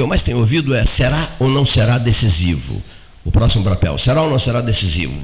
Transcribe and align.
eu 0.00 0.06
mais 0.06 0.22
tenho 0.22 0.38
ouvido 0.38 0.74
é 0.74 0.84
será 0.84 1.28
ou 1.38 1.48
não 1.48 1.64
será 1.64 1.98
decisivo 1.98 2.82
o 3.24 3.30
próximo 3.30 3.64
papel? 3.64 3.98
Será 3.98 4.22
ou 4.22 4.30
não 4.30 4.38
será 4.38 4.60
decisivo? 4.60 5.14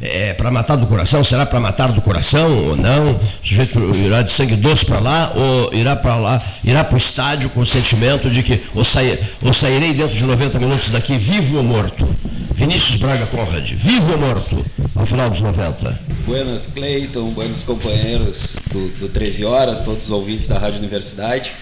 É 0.00 0.34
para 0.34 0.50
matar 0.50 0.76
do 0.76 0.86
coração? 0.86 1.24
Será 1.24 1.46
para 1.46 1.58
matar 1.58 1.92
do 1.92 2.00
coração 2.00 2.68
ou 2.68 2.76
não? 2.76 3.12
O 3.12 3.20
sujeito 3.42 3.78
irá 3.96 4.22
de 4.22 4.30
sangue 4.30 4.56
doce 4.56 4.84
para 4.84 5.00
lá 5.00 5.32
ou 5.34 5.72
irá 5.72 5.96
para 5.96 6.16
lá, 6.16 6.42
irá 6.62 6.84
para 6.84 6.94
o 6.94 6.98
estádio 6.98 7.50
com 7.50 7.60
o 7.60 7.66
sentimento 7.66 8.30
de 8.30 8.42
que 8.42 8.60
ou, 8.74 8.84
sair, 8.84 9.18
ou 9.42 9.52
sairei 9.52 9.94
dentro 9.94 10.16
de 10.16 10.24
90 10.24 10.58
minutos 10.58 10.90
daqui 10.90 11.16
vivo 11.16 11.56
ou 11.56 11.62
morto? 11.62 12.06
Vinícius 12.52 12.96
Braga 12.96 13.24
Conrad, 13.26 13.72
vivo 13.72 14.12
ou 14.12 14.18
morto 14.18 14.64
ao 14.94 15.06
final 15.06 15.30
dos 15.30 15.40
90? 15.40 15.98
Buenas, 16.26 16.66
Cleiton, 16.66 17.30
buenos 17.30 17.62
companheiros 17.62 18.56
do, 18.72 18.88
do 18.98 19.08
13 19.08 19.44
Horas, 19.44 19.80
todos 19.80 20.06
os 20.06 20.10
ouvintes 20.10 20.48
da 20.48 20.58
Rádio 20.58 20.80
Universidade. 20.80 21.52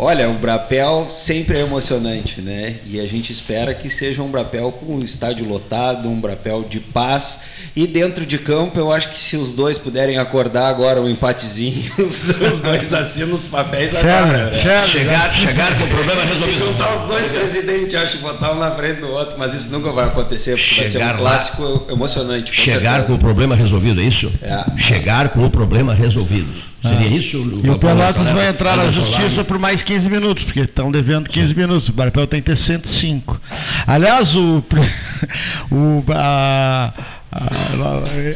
Olha, 0.00 0.30
o 0.30 0.34
Brapel 0.34 1.06
sempre 1.08 1.58
é 1.58 1.60
emocionante, 1.60 2.40
né? 2.40 2.76
E 2.86 3.00
a 3.00 3.06
gente 3.06 3.32
espera 3.32 3.74
que 3.74 3.90
seja 3.90 4.22
um 4.22 4.30
Brapel 4.30 4.70
com 4.70 4.94
o 4.94 5.04
estádio 5.04 5.46
lotado, 5.48 6.08
um 6.08 6.20
Brapel 6.20 6.62
de 6.62 6.78
paz. 6.78 7.40
E 7.74 7.84
dentro 7.84 8.24
de 8.24 8.38
campo, 8.38 8.78
eu 8.78 8.92
acho 8.92 9.10
que 9.10 9.18
se 9.18 9.36
os 9.36 9.52
dois 9.52 9.76
puderem 9.76 10.16
acordar 10.16 10.68
agora 10.68 11.00
um 11.00 11.08
empatezinho, 11.08 11.90
os 11.98 12.60
dois 12.60 12.94
assinam 12.94 13.34
os 13.34 13.48
papéis 13.48 13.92
agora. 13.96 14.46
Né? 14.46 14.54
Chegar, 14.54 15.30
chegar 15.30 15.76
com 15.76 15.84
o 15.84 15.88
problema 15.88 16.22
resolvido. 16.22 16.52
Se 16.52 16.64
juntar 16.64 16.94
os 16.94 17.00
dois 17.02 17.30
presidentes, 17.32 17.94
acho 17.96 18.18
que 18.18 18.22
botar 18.22 18.52
um 18.52 18.58
na 18.58 18.70
frente 18.76 19.00
do 19.00 19.10
outro, 19.10 19.36
mas 19.36 19.52
isso 19.52 19.72
nunca 19.72 19.90
vai 19.90 20.06
acontecer, 20.06 20.52
porque 20.52 20.62
chegar 20.62 20.90
vai 20.90 21.08
ser 21.08 21.14
um 21.14 21.18
clássico 21.18 21.62
lá, 21.62 21.92
emocionante. 21.92 22.52
Com 22.52 22.58
chegar 22.62 22.80
certeza. 22.80 23.06
com 23.06 23.14
o 23.14 23.18
problema 23.18 23.56
resolvido, 23.56 24.00
é 24.00 24.04
isso? 24.04 24.32
É. 24.42 24.64
Chegar 24.76 25.30
com 25.30 25.44
o 25.44 25.50
problema 25.50 25.92
resolvido. 25.92 26.68
Seria 26.82 27.08
ah. 27.08 27.10
isso? 27.10 27.38
O 27.38 27.66
e 27.66 27.70
o 27.70 27.78
Pelotas 27.78 28.28
vai 28.30 28.48
entrar 28.48 28.76
na 28.76 28.90
justiça 28.90 29.42
por 29.44 29.58
mais 29.58 29.82
15 29.82 30.08
minutos, 30.08 30.44
porque 30.44 30.60
estão 30.60 30.90
devendo 30.92 31.28
15 31.28 31.54
minutos. 31.54 31.88
O 31.88 31.92
Barpel 31.92 32.26
tem 32.26 32.40
que 32.40 32.46
ter 32.46 32.56
105. 32.56 33.40
Aliás, 33.86 34.36
o, 34.36 34.62
o, 35.72 36.04
a, 36.10 36.92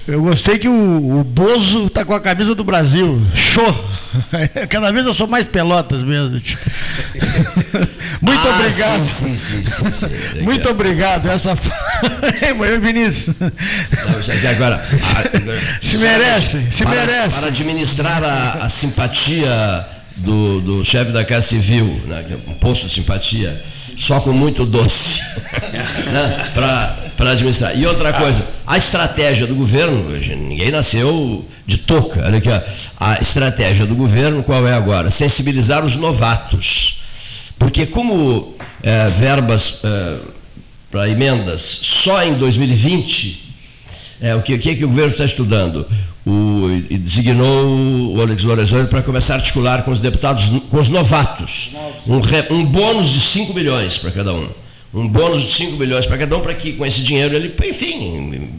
eu 0.07 0.23
gostei 0.23 0.59
que 0.59 0.69
o, 0.69 1.21
o 1.21 1.25
Bozo 1.25 1.87
está 1.87 2.05
com 2.05 2.15
a 2.15 2.21
camisa 2.21 2.55
do 2.55 2.62
Brasil. 2.62 3.21
Show! 3.34 3.75
Cada 4.69 4.93
vez 4.93 5.07
eu 5.07 5.15
sou 5.15 5.27
mais 5.27 5.47
pelotas 5.47 6.03
mesmo. 6.03 6.39
Tipo. 6.39 6.61
Muito 8.21 8.47
ah, 8.47 8.59
obrigado. 8.59 9.07
Sim, 9.07 9.37
sim, 9.37 9.62
sim, 9.62 9.91
sim, 9.91 10.09
Muito 10.45 10.69
obrigado. 10.69 11.29
Essa 11.29 11.57
Vinícius. 12.81 13.34
Não, 13.41 14.49
agora, 14.51 14.77
a, 14.77 15.84
se 15.84 15.99
merece, 15.99 16.67
se 16.71 16.84
para, 16.84 16.95
merece. 16.95 17.39
Para 17.39 17.49
administrar 17.49 18.23
a, 18.23 18.65
a 18.65 18.69
simpatia 18.69 19.87
do, 20.17 20.61
do 20.61 20.84
chefe 20.84 21.12
da 21.12 21.25
Casa 21.25 21.47
Civil, 21.47 21.87
né, 22.06 22.25
é 22.31 22.51
um 22.51 22.55
posto 22.55 22.87
de 22.87 22.93
simpatia, 22.93 23.62
só 23.97 24.21
com 24.21 24.33
muito 24.33 24.65
doce, 24.65 25.21
né, 26.12 26.51
para 26.55 27.31
administrar. 27.31 27.77
E 27.77 27.87
outra 27.87 28.12
coisa, 28.12 28.45
a 28.67 28.77
estratégia 28.77 29.47
do 29.47 29.55
governo, 29.55 30.11
ninguém 30.37 30.71
nasceu 30.71 31.45
de 31.67 31.79
touca, 31.79 32.25
olha 32.25 32.39
aqui, 32.39 32.49
ó, 32.49 32.61
a 32.99 33.21
estratégia 33.21 33.87
do 33.87 33.95
governo 33.95 34.43
qual 34.43 34.67
é 34.67 34.75
agora? 34.75 35.11
Sensibilizar 35.11 35.84
os 35.84 35.97
novatos. 35.97 37.01
Porque 37.59 37.87
como 37.87 38.57
é, 38.83 39.09
verbas 39.11 39.79
é, 39.84 40.17
para 40.91 41.09
emendas 41.09 41.61
só 41.83 42.23
em 42.25 42.34
2020, 42.34 43.52
é, 44.23 44.37
o 44.37 44.41
que, 44.41 44.56
que, 44.56 44.77
que 44.77 44.84
o 44.84 44.89
governo 44.89 45.11
está 45.11 45.25
estudando? 45.25 45.84
O, 46.25 46.70
e 46.89 46.97
designou 46.97 48.15
o 48.15 48.20
Alex 48.20 48.45
Lorenzoni 48.45 48.87
para 48.87 49.03
começar 49.03 49.34
a 49.34 49.37
articular 49.39 49.83
com 49.83 49.91
os 49.91 49.98
deputados, 49.98 50.48
com 50.70 50.81
os 50.81 50.89
novatos, 50.89 51.73
um, 52.06 52.55
um 52.55 52.65
bônus 52.65 53.11
de 53.11 53.20
5 53.20 53.53
milhões 53.53 53.98
para 53.98 54.12
cada 54.12 54.33
um. 54.33 54.48
Um 54.95 55.09
bônus 55.09 55.43
de 55.43 55.50
5 55.50 55.77
milhões 55.77 56.06
para 56.06 56.19
cada 56.19 56.37
um, 56.37 56.41
para 56.41 56.55
que 56.55 56.75
com 56.75 56.87
esse 56.87 57.00
dinheiro 57.00 57.34
ele, 57.34 57.53
enfim, 57.69 58.53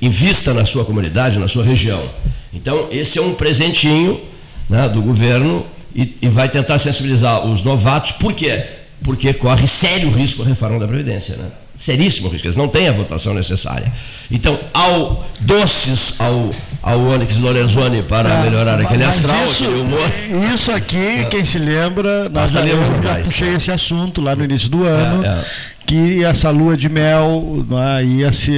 invista 0.00 0.54
na 0.54 0.64
sua 0.66 0.84
comunidade, 0.84 1.38
na 1.38 1.48
sua 1.48 1.64
região. 1.64 2.08
Então, 2.52 2.88
esse 2.92 3.18
é 3.18 3.22
um 3.22 3.34
presentinho 3.34 4.20
né, 4.68 4.88
do 4.88 5.02
governo 5.02 5.66
e, 5.96 6.14
e 6.22 6.28
vai 6.28 6.48
tentar 6.48 6.78
sensibilizar 6.78 7.44
os 7.46 7.62
novatos. 7.64 8.12
Por 8.12 8.34
quê? 8.34 8.64
Porque 9.02 9.32
corre 9.32 9.66
sério 9.66 10.10
risco 10.10 10.42
a 10.42 10.44
reforma 10.44 10.78
da 10.78 10.86
Previdência. 10.86 11.36
Né? 11.36 11.50
Seríssimo 11.82 12.28
risco, 12.28 12.46
eles 12.46 12.56
não 12.56 12.68
têm 12.68 12.88
a 12.88 12.92
votação 12.92 13.34
necessária. 13.34 13.92
Então, 14.30 14.56
ao 14.72 15.26
doces 15.40 16.14
ao, 16.16 16.50
ao 16.80 17.00
Onyx 17.08 17.38
Lorenzoni 17.38 18.04
para 18.04 18.30
é, 18.30 18.42
melhorar 18.44 18.80
aquele 18.80 19.02
astral, 19.02 19.44
isso, 19.46 19.64
aquele 19.64 19.80
humor. 19.80 20.12
Isso 20.54 20.70
aqui, 20.70 21.20
é. 21.22 21.24
quem 21.24 21.44
se 21.44 21.58
lembra, 21.58 22.28
nós 22.28 22.52
já, 22.52 22.64
eu 22.64 22.78
já 22.84 23.20
puxei 23.24 23.54
esse 23.54 23.72
assunto 23.72 24.20
lá 24.20 24.36
no 24.36 24.44
início 24.44 24.68
do 24.68 24.84
ano. 24.84 25.24
É, 25.24 25.28
é. 25.28 25.44
que 25.84 26.22
essa 26.22 26.50
lua 26.50 26.76
de 26.76 26.88
mel 26.88 27.66
é, 27.98 28.04
e 28.04 28.22
esse, 28.22 28.52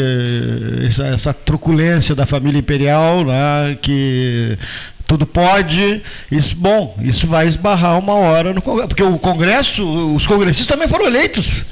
essa, 0.87 1.07
essa, 1.07 1.33
truculência 1.33 2.15
da 2.15 2.27
família 2.27 2.59
imperial, 2.59 3.25
é, 3.31 3.75
que 3.81 4.59
tudo 5.07 5.25
pode, 5.25 6.03
isso 6.31 6.55
bom, 6.55 6.95
isso 7.01 7.27
vai 7.27 7.49
esbarrar 7.49 7.99
uma 7.99 8.13
hora 8.17 8.53
no 8.53 8.61
Congresso, 8.61 8.89
porque 8.89 9.03
o 9.03 9.19
Congresso, 9.19 10.15
os 10.15 10.27
congressistas 10.27 10.67
também 10.67 10.89
foram 10.89 11.07
eleitos. 11.07 11.65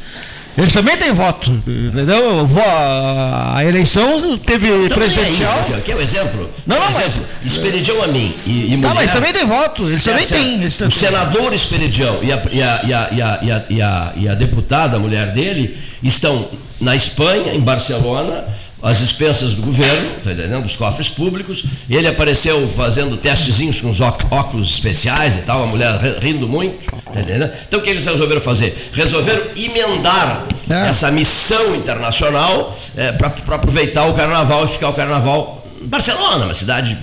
Eles 0.56 0.72
também 0.72 0.96
têm 0.98 1.12
voto, 1.12 1.50
entendeu? 1.50 2.46
A 3.54 3.64
eleição 3.64 4.36
teve 4.36 4.68
então, 4.68 4.98
presidencial. 4.98 5.64
Aí, 5.66 5.74
aqui 5.74 5.92
é 5.92 5.94
o 5.94 5.98
um 5.98 6.00
exemplo. 6.02 6.50
Não, 6.66 6.78
não, 6.78 6.90
exemplo. 6.90 7.26
mas. 7.42 7.52
Esperidião 7.52 8.02
a 8.02 8.06
mim 8.06 8.34
e, 8.44 8.72
e 8.72 8.76
mulher. 8.76 8.88
Não, 8.88 8.94
mas 8.94 9.12
também 9.12 9.32
tem 9.32 9.46
voto, 9.46 9.88
eles 9.88 10.04
também 10.04 10.26
têm. 10.26 10.66
O 10.66 10.90
senador 10.90 11.54
Esperidião 11.54 12.18
e 12.22 12.32
a, 12.32 12.42
e, 12.52 12.62
a, 12.62 12.80
e, 12.84 12.92
a, 12.92 13.08
e, 13.12 13.22
a, 13.22 13.64
e, 13.70 13.82
a, 13.82 14.12
e 14.16 14.28
a 14.28 14.34
deputada, 14.34 14.96
a 14.96 15.00
mulher 15.00 15.32
dele, 15.32 15.78
estão 16.02 16.48
na 16.80 16.94
Espanha, 16.94 17.54
em 17.54 17.60
Barcelona, 17.60 18.44
as 18.82 19.00
expensas 19.00 19.54
do 19.54 19.62
governo, 19.62 20.10
tá 20.22 20.32
entendendo? 20.32 20.62
dos 20.62 20.76
cofres 20.76 21.08
públicos. 21.08 21.64
Ele 21.88 22.08
apareceu 22.08 22.68
fazendo 22.68 23.16
testezinhos 23.16 23.80
com 23.80 23.88
os 23.88 24.00
óculos 24.00 24.68
especiais 24.68 25.36
e 25.36 25.42
tal, 25.42 25.62
a 25.62 25.66
mulher 25.66 26.00
rindo 26.20 26.48
muito. 26.48 26.90
Tá 27.12 27.20
entendendo? 27.20 27.50
Então 27.68 27.78
o 27.78 27.82
que 27.82 27.90
eles 27.90 28.04
resolveram 28.04 28.40
fazer? 28.40 28.90
Resolveram 28.92 29.44
emendar 29.56 30.46
é. 30.68 30.88
essa 30.88 31.10
missão 31.10 31.76
internacional 31.76 32.76
é, 32.96 33.12
para 33.12 33.28
aproveitar 33.54 34.06
o 34.06 34.14
carnaval 34.14 34.64
e 34.64 34.68
ficar 34.68 34.88
o 34.88 34.94
carnaval 34.94 35.62
Barcelona, 35.82 36.44
uma 36.44 36.54
cidade 36.54 36.96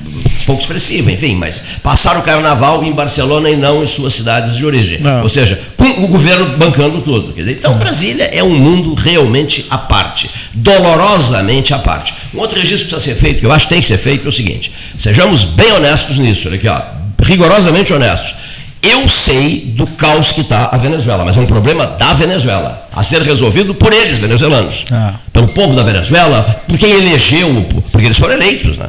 pouco 0.45 0.61
expressiva, 0.61 1.11
enfim, 1.11 1.35
mas 1.35 1.61
passaram 1.81 2.19
o 2.19 2.23
carnaval 2.23 2.83
em 2.83 2.91
Barcelona 2.91 3.49
e 3.49 3.55
não 3.55 3.83
em 3.83 3.87
suas 3.87 4.13
cidades 4.13 4.55
de 4.55 4.65
origem. 4.65 4.99
Não. 4.99 5.23
Ou 5.23 5.29
seja, 5.29 5.59
com 5.77 6.03
o 6.03 6.07
governo 6.07 6.57
bancando 6.57 7.01
tudo. 7.01 7.33
Então, 7.37 7.77
Brasília 7.77 8.25
é 8.25 8.43
um 8.43 8.57
mundo 8.57 8.93
realmente 8.93 9.65
à 9.69 9.77
parte, 9.77 10.29
dolorosamente 10.53 11.73
à 11.73 11.79
parte. 11.79 12.13
Um 12.33 12.39
outro 12.39 12.59
registro 12.59 12.87
que 12.87 12.93
precisa 12.93 13.15
ser 13.15 13.19
feito, 13.19 13.39
que 13.39 13.45
eu 13.45 13.51
acho 13.51 13.67
que 13.67 13.73
tem 13.73 13.81
que 13.81 13.87
ser 13.87 13.97
feito, 13.97 14.25
é 14.25 14.29
o 14.29 14.31
seguinte: 14.31 14.71
sejamos 14.97 15.43
bem 15.43 15.71
honestos 15.73 16.17
nisso, 16.17 16.47
olha 16.47 16.57
aqui, 16.57 16.67
ó, 16.67 16.81
rigorosamente 17.23 17.93
honestos. 17.93 18.35
Eu 18.81 19.09
sei 19.09 19.73
do 19.75 19.85
caos 19.85 20.31
que 20.31 20.39
está 20.39 20.69
a 20.71 20.77
Venezuela, 20.77 21.25
mas 21.25 21.35
é 21.35 21.41
um 21.41 21.45
problema 21.45 21.85
da 21.85 22.13
Venezuela, 22.13 22.87
a 22.93 23.03
ser 23.03 23.21
resolvido 23.21 23.75
por 23.75 23.91
eles, 23.91 24.17
venezuelanos. 24.17 24.85
Ah. 24.89 25.15
Pelo 25.33 25.47
povo 25.47 25.75
da 25.75 25.83
Venezuela, 25.83 26.43
por 26.65 26.77
quem 26.77 26.89
elegeu, 26.91 27.67
porque 27.91 28.07
eles 28.07 28.17
foram 28.17 28.35
eleitos, 28.35 28.77
né? 28.77 28.87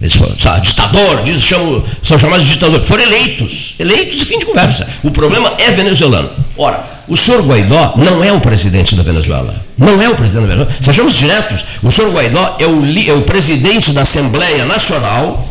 Eles 0.00 0.14
foram, 0.14 0.36
ditador, 0.60 1.22
diz, 1.24 1.42
chamam, 1.42 1.82
são 2.02 2.18
chamados 2.18 2.46
de 2.46 2.52
ditador. 2.52 2.82
Foram 2.84 3.02
eleitos, 3.02 3.74
eleitos 3.80 4.22
e 4.22 4.24
fim 4.26 4.38
de 4.38 4.46
conversa. 4.46 4.86
O 5.02 5.10
problema 5.10 5.52
é 5.58 5.72
venezuelano. 5.72 6.30
Ora, 6.56 6.84
o 7.08 7.16
senhor 7.16 7.44
Guaidó 7.44 7.94
não 7.96 8.22
é 8.22 8.32
o 8.32 8.40
presidente 8.40 8.94
da 8.94 9.02
Venezuela. 9.02 9.54
Não 9.76 10.00
é 10.00 10.08
o 10.08 10.14
presidente 10.14 10.46
da 10.46 10.54
Venezuela. 10.54 10.80
Sejamos 10.80 11.14
diretos, 11.14 11.64
o 11.82 11.90
senhor 11.90 12.12
Guaidó 12.12 12.56
é 12.60 12.66
o, 12.66 12.82
é 13.10 13.12
o 13.12 13.22
presidente 13.22 13.90
da 13.90 14.02
Assembleia 14.02 14.64
Nacional 14.64 15.48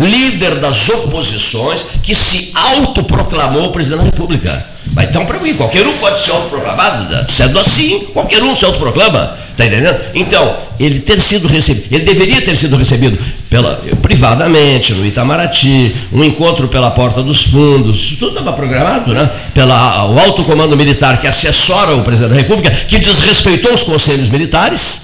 líder 0.00 0.56
das 0.56 0.88
oposições, 0.88 1.84
que 2.02 2.14
se 2.14 2.52
autoproclamou 2.54 3.70
presidente 3.70 3.98
da 3.98 4.04
República. 4.04 4.66
Mas 4.92 5.08
então, 5.08 5.24
para 5.24 5.38
mim, 5.38 5.54
qualquer 5.54 5.86
um 5.86 5.92
pode 5.98 6.18
ser 6.18 6.32
autoproclamado, 6.32 7.30
sendo 7.30 7.58
assim, 7.58 8.06
qualquer 8.12 8.42
um 8.42 8.56
se 8.56 8.64
autoproclama, 8.64 9.36
está 9.50 9.66
entendendo? 9.66 10.00
Então, 10.14 10.56
ele 10.80 11.00
ter 11.00 11.20
sido 11.20 11.46
recebido, 11.46 11.94
ele 11.94 12.04
deveria 12.04 12.42
ter 12.42 12.56
sido 12.56 12.76
recebido 12.76 13.16
pela, 13.48 13.80
privadamente, 14.02 14.92
no 14.92 15.06
Itamaraty, 15.06 15.94
um 16.12 16.24
encontro 16.24 16.66
pela 16.66 16.90
porta 16.90 17.22
dos 17.22 17.42
fundos, 17.42 18.16
tudo 18.18 18.38
estava 18.38 18.52
programado, 18.52 19.14
né? 19.14 19.30
Pela, 19.54 20.06
o 20.06 20.18
alto 20.18 20.42
comando 20.42 20.76
militar 20.76 21.20
que 21.20 21.26
assessora 21.26 21.94
o 21.94 22.02
presidente 22.02 22.30
da 22.30 22.36
República, 22.36 22.70
que 22.70 22.98
desrespeitou 22.98 23.72
os 23.72 23.84
conselhos 23.84 24.28
militares, 24.28 25.02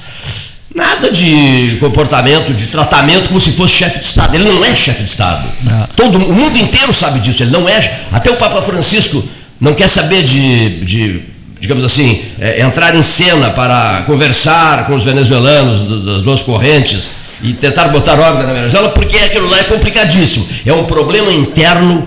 Nada 0.76 1.10
de 1.10 1.78
comportamento, 1.80 2.52
de 2.52 2.66
tratamento 2.66 3.28
como 3.28 3.40
se 3.40 3.50
fosse 3.52 3.72
chefe 3.72 3.98
de 3.98 4.04
Estado. 4.04 4.34
Ele 4.34 4.44
não 4.44 4.62
é 4.62 4.76
chefe 4.76 5.02
de 5.02 5.08
Estado. 5.08 5.48
Não. 5.62 5.88
Todo, 5.96 6.18
o 6.18 6.34
mundo 6.34 6.58
inteiro 6.58 6.92
sabe 6.92 7.18
disso. 7.18 7.42
Ele 7.42 7.50
não 7.50 7.66
é. 7.66 8.00
Até 8.12 8.30
o 8.30 8.36
Papa 8.36 8.60
Francisco 8.60 9.26
não 9.58 9.72
quer 9.72 9.88
saber 9.88 10.22
de, 10.22 10.80
de 10.80 11.22
digamos 11.58 11.82
assim, 11.82 12.22
é, 12.38 12.60
entrar 12.60 12.94
em 12.94 13.00
cena 13.00 13.50
para 13.50 14.02
conversar 14.02 14.86
com 14.86 14.94
os 14.94 15.02
venezuelanos 15.02 15.80
das 16.04 16.20
duas 16.20 16.42
correntes 16.42 17.08
e 17.42 17.54
tentar 17.54 17.88
botar 17.88 18.20
ordem 18.20 18.46
na 18.46 18.52
Venezuela, 18.52 18.90
porque 18.90 19.16
aquilo 19.16 19.48
lá 19.48 19.58
é 19.58 19.64
complicadíssimo. 19.64 20.46
É 20.66 20.74
um 20.74 20.84
problema 20.84 21.32
interno 21.32 22.06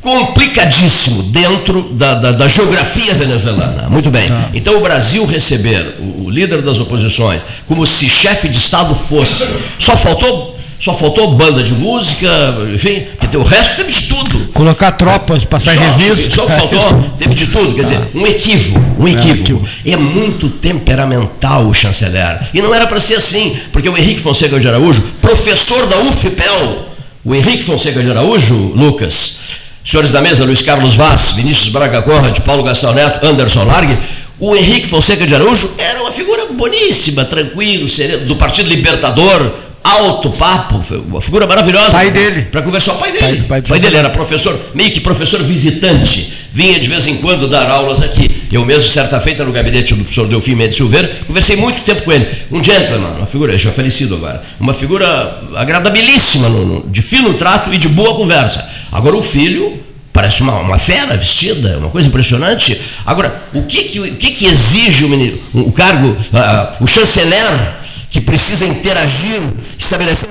complicadíssimo 0.00 1.22
dentro 1.24 1.82
da, 1.92 2.14
da, 2.14 2.32
da, 2.32 2.48
geografia 2.48 3.14
venezuelana. 3.14 3.88
Muito 3.88 4.10
bem. 4.10 4.28
Tá. 4.28 4.50
Então, 4.54 4.76
o 4.76 4.80
Brasil 4.80 5.24
receber 5.26 5.96
o, 5.98 6.24
o, 6.26 6.30
líder 6.30 6.62
das 6.62 6.78
oposições 6.78 7.44
como 7.66 7.86
se 7.86 8.08
chefe 8.08 8.48
de 8.48 8.58
Estado 8.58 8.94
fosse. 8.94 9.46
Só 9.78 9.96
faltou. 9.96 10.58
Só 10.80 10.94
faltou 10.94 11.34
banda 11.34 11.62
de 11.62 11.74
música, 11.74 12.26
enfim, 12.72 13.02
porque 13.18 13.36
o 13.36 13.42
resto 13.42 13.76
teve 13.76 13.92
de 13.92 14.02
tudo. 14.04 14.48
Colocar 14.54 14.92
tropas, 14.92 15.44
passar 15.44 15.72
revista. 15.72 16.34
Só 16.34 16.46
que 16.46 16.52
faltou, 16.52 17.10
teve 17.18 17.34
de 17.34 17.48
tudo. 17.48 17.74
Quer 17.74 17.82
dizer, 17.82 18.00
um 18.14 18.26
equívoco, 18.26 18.80
um 18.98 19.06
é, 19.06 19.10
equívoco. 19.10 19.62
É, 19.84 19.90
é 19.90 19.96
muito 19.98 20.48
temperamental 20.48 21.66
o 21.66 21.74
chanceler. 21.74 22.40
E 22.54 22.62
não 22.62 22.74
era 22.74 22.86
para 22.86 22.98
ser 22.98 23.16
assim, 23.16 23.58
porque 23.70 23.90
o 23.90 23.98
Henrique 23.98 24.20
Fonseca 24.20 24.58
de 24.58 24.66
Araújo, 24.66 25.02
professor 25.20 25.86
da 25.86 25.98
UFPEL, 25.98 26.86
o 27.22 27.34
Henrique 27.34 27.62
Fonseca 27.62 28.02
de 28.02 28.08
Araújo, 28.08 28.54
Lucas, 28.54 29.59
senhores 29.84 30.12
da 30.12 30.20
mesa, 30.20 30.44
Luiz 30.44 30.62
Carlos 30.62 30.94
Vaz, 30.94 31.30
Vinícius 31.30 31.68
Braga 31.68 32.02
Corra, 32.02 32.32
Paulo 32.44 32.62
Gastão 32.62 32.92
Neto, 32.92 33.26
Anderson 33.26 33.64
Largue, 33.64 33.98
o 34.38 34.56
Henrique 34.56 34.86
Fonseca 34.86 35.26
de 35.26 35.34
Araújo 35.34 35.70
era 35.76 36.00
uma 36.00 36.10
figura 36.10 36.46
boníssima, 36.46 37.24
tranquilo, 37.24 37.88
sereno, 37.88 38.26
do 38.26 38.36
Partido 38.36 38.68
Libertador, 38.68 39.52
alto 39.82 40.30
papo, 40.32 40.80
uma 41.08 41.20
figura 41.20 41.46
maravilhosa. 41.46 41.90
Pai 41.90 42.10
dele. 42.10 42.42
Para 42.42 42.62
conversar, 42.62 42.94
o 42.94 42.98
pai 42.98 43.12
dele. 43.12 43.20
Pai, 43.20 43.36
pai, 43.46 43.62
pai 43.62 43.80
dele 43.80 43.96
era 43.96 44.10
professor, 44.10 44.58
meio 44.74 44.90
que 44.90 45.00
professor 45.00 45.42
visitante, 45.42 46.32
vinha 46.52 46.78
de 46.78 46.88
vez 46.88 47.06
em 47.06 47.16
quando 47.16 47.48
dar 47.48 47.68
aulas 47.68 48.02
aqui. 48.02 48.30
Eu 48.52 48.64
mesmo, 48.64 48.88
certa 48.88 49.18
feita, 49.20 49.44
no 49.44 49.52
gabinete 49.52 49.94
do 49.94 50.02
professor 50.02 50.26
Delfim 50.26 50.54
Mendes 50.54 50.76
Silveira, 50.76 51.10
conversei 51.26 51.56
muito 51.56 51.82
tempo 51.82 52.02
com 52.02 52.12
ele. 52.12 52.28
Um 52.50 52.62
gentleman, 52.62 53.16
uma 53.16 53.26
figura, 53.26 53.56
já 53.56 53.70
falecido 53.70 54.16
agora, 54.16 54.42
uma 54.58 54.74
figura 54.74 55.40
agradabilíssima, 55.56 56.48
no, 56.48 56.66
no, 56.66 56.88
de 56.88 57.00
fino 57.00 57.34
trato 57.34 57.72
e 57.72 57.78
de 57.78 57.88
boa 57.88 58.14
conversa. 58.14 58.68
Agora 58.92 59.16
o 59.16 59.22
filho 59.22 59.80
parece 60.12 60.42
uma, 60.42 60.58
uma 60.58 60.78
fera 60.78 61.16
vestida, 61.16 61.78
uma 61.78 61.88
coisa 61.88 62.08
impressionante. 62.08 62.80
Agora, 63.06 63.42
o 63.54 63.62
que 63.62 63.84
que, 63.84 64.00
o 64.00 64.16
que, 64.16 64.30
que 64.32 64.46
exige 64.46 65.04
o, 65.04 65.08
menino, 65.08 65.38
o 65.54 65.72
cargo, 65.72 66.08
uh, 66.08 66.84
o 66.84 66.86
chanceler 66.86 67.79
que 68.10 68.20
precisa 68.20 68.66
interagir, 68.66 69.40
estabelecer 69.78 70.28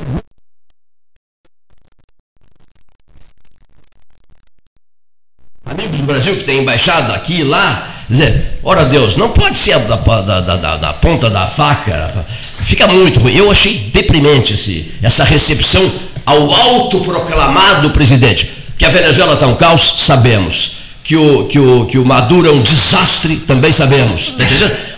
amigos 5.65 5.97
do 5.97 6.03
Brasil 6.03 6.35
que 6.35 6.43
tem 6.43 6.59
embaixada 6.59 7.13
aqui 7.13 7.39
e 7.39 7.43
lá, 7.43 7.89
dizer, 8.09 8.59
ora 8.63 8.85
Deus, 8.85 9.15
não 9.15 9.29
pode 9.29 9.55
ser 9.55 9.77
da, 9.79 9.95
da, 9.95 10.41
da, 10.41 10.77
da, 10.77 10.93
ponta 10.93 11.29
da 11.29 11.47
faca, 11.47 12.25
fica 12.63 12.87
muito 12.87 13.19
ruim. 13.19 13.35
Eu 13.35 13.49
achei 13.49 13.89
deprimente 13.93 14.55
esse, 14.55 14.91
essa 15.01 15.23
recepção 15.23 15.89
ao 16.25 16.51
autoproclamado 16.51 17.91
presidente. 17.91 18.51
Que 18.77 18.85
a 18.85 18.89
Venezuela 18.89 19.35
está 19.35 19.47
um 19.47 19.55
caos, 19.55 19.95
sabemos. 19.97 20.77
Que 21.03 21.15
o, 21.15 21.45
que, 21.45 21.59
o, 21.59 21.85
que 21.85 21.97
o 21.97 22.05
Maduro 22.05 22.47
é 22.47 22.51
um 22.51 22.61
desastre, 22.61 23.37
também 23.37 23.71
sabemos. 23.71 24.31
Tá 24.37 24.43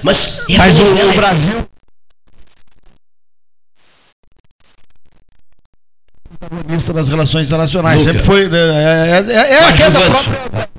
Mas, 0.01 0.41
Mas 0.57 0.79
o, 0.79 0.83
o 0.83 1.13
Brasil 1.13 1.70
protagonista 6.51 6.93
das 6.93 7.09
relações 7.09 7.47
internacionais. 7.47 7.99
Nunca. 7.99 8.11
Sempre 8.11 8.25
foi. 8.25 8.49
Né, 8.49 8.59
é, 8.59 9.33
é, 9.33 9.33
é, 9.33 9.53
é 9.53 9.63
a 9.63 9.73
queda 9.73 10.01
própria 10.01 10.70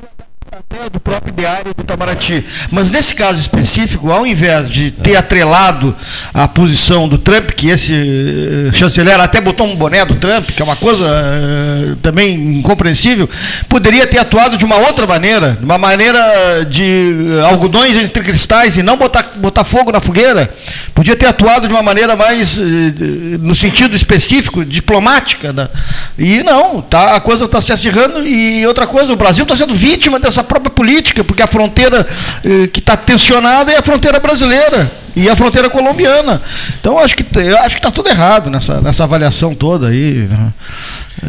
do 0.93 0.99
próprio 1.01 1.33
diário 1.33 1.75
do 1.75 1.83
Itamaraty. 1.83 2.45
Mas 2.71 2.91
nesse 2.91 3.15
caso 3.15 3.41
específico, 3.41 4.11
ao 4.11 4.27
invés 4.27 4.71
de 4.71 4.91
ter 4.91 5.17
atrelado 5.17 5.95
a 6.33 6.49
posição 6.49 7.09
do 7.09 7.19
Trump, 7.19 7.51
que 7.51 7.69
esse 7.69 7.93
uh, 7.93 8.75
chanceler 8.75 9.21
até 9.21 9.41
botou 9.41 9.67
um 9.67 9.77
boné 9.77 10.05
do 10.05 10.17
Trump, 10.17 10.51
que 10.51 10.63
é 10.63 10.65
uma 10.65 10.77
coisa 10.77 11.05
uh, 11.05 11.97
também 11.97 12.59
incompreensível, 12.59 13.29
poderia 13.69 14.07
ter 14.07 14.19
atuado 14.19 14.57
de 14.57 14.65
uma 14.65 14.77
outra 14.77 15.07
maneira, 15.07 15.57
de 15.59 15.65
uma 15.65 15.79
maneira 15.79 16.65
de 16.69 17.29
uh, 17.29 17.47
algodões 17.47 17.97
entre 17.97 18.23
cristais 18.23 18.77
e 18.77 18.83
não 18.83 18.97
botar, 18.97 19.33
botar 19.37 19.65
fogo 19.65 19.93
na 19.93 20.01
fogueira. 20.01 20.53
Podia 20.95 21.17
ter 21.17 21.27
atuado 21.27 21.67
de 21.67 21.73
uma 21.73 21.83
maneira 21.83 22.17
mais, 22.17 22.59
no 23.41 23.55
sentido 23.55 23.97
específico, 23.97 24.65
diplomática. 24.65 25.53
Da, 25.53 25.71
e 26.19 26.43
não, 26.43 26.83
tá, 26.83 27.17
a 27.17 27.21
coisa 27.21 27.47
está 27.47 27.61
se 27.61 27.73
acirrando. 27.73 28.27
E 28.27 28.67
outra 28.67 28.87
coisa, 28.87 29.13
o 29.13 29.17
Brasil 29.17 29.43
está 29.45 29.57
sendo 29.57 29.75
vítima 29.75 30.19
dessa 30.19 30.45
própria 30.63 30.71
política, 30.71 31.25
porque 31.25 31.43
a 31.43 31.47
fronteira 31.47 32.07
eh, 32.45 32.69
que 32.69 32.79
está 32.79 32.97
tensionada 32.97 33.73
é 33.73 33.79
a 33.79 33.83
fronteira 33.83 34.19
brasileira 34.21 34.91
e 35.15 35.29
a 35.29 35.37
fronteira 35.37 35.69
colombiana. 35.69 36.41
Então 36.81 36.99
acho 36.99 37.17
que 37.17 37.25
acho 37.39 37.75
que 37.75 37.81
está 37.81 37.91
tudo 37.91 38.09
errado 38.09 38.49
nessa, 38.49 38.81
nessa 38.81 39.05
avaliação 39.05 39.55
toda 39.55 39.89
aí. 39.89 40.29
Né? 40.29 40.53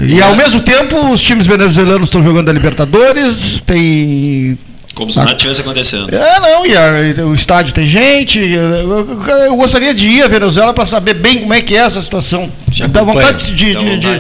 E 0.02 0.22
ao 0.22 0.36
mesmo 0.36 0.62
tempo 0.62 1.10
os 1.10 1.22
times 1.22 1.46
venezuelanos 1.46 2.08
estão 2.10 2.24
jogando 2.24 2.50
a 2.50 2.54
Libertadores, 2.54 3.62
tem 3.66 4.58
como 4.94 5.12
se 5.12 5.18
nada 5.18 5.34
tivesse 5.34 5.62
acontecendo. 5.62 6.14
É, 6.14 6.40
não, 6.40 6.66
e, 6.66 6.76
a, 6.76 7.26
o 7.26 7.34
estádio 7.34 7.74
tem 7.74 7.88
gente. 7.88 8.40
Eu, 8.40 9.20
eu, 9.46 9.56
gostaria 9.56 9.94
de 9.94 10.08
ir 10.08 10.24
à 10.24 10.28
Venezuela 10.28 10.74
para 10.74 10.86
saber 10.86 11.16
bem 11.16 11.40
como 11.40 11.54
é 11.54 11.62
que 11.62 11.76
é 11.76 11.80
essa 11.80 12.02
situação. 12.02 12.52
Já 12.72 12.88
Dá 12.88 13.04
vontade 13.04 13.54
de, 13.54 13.76
de, 13.76 13.98
de, 13.98 14.20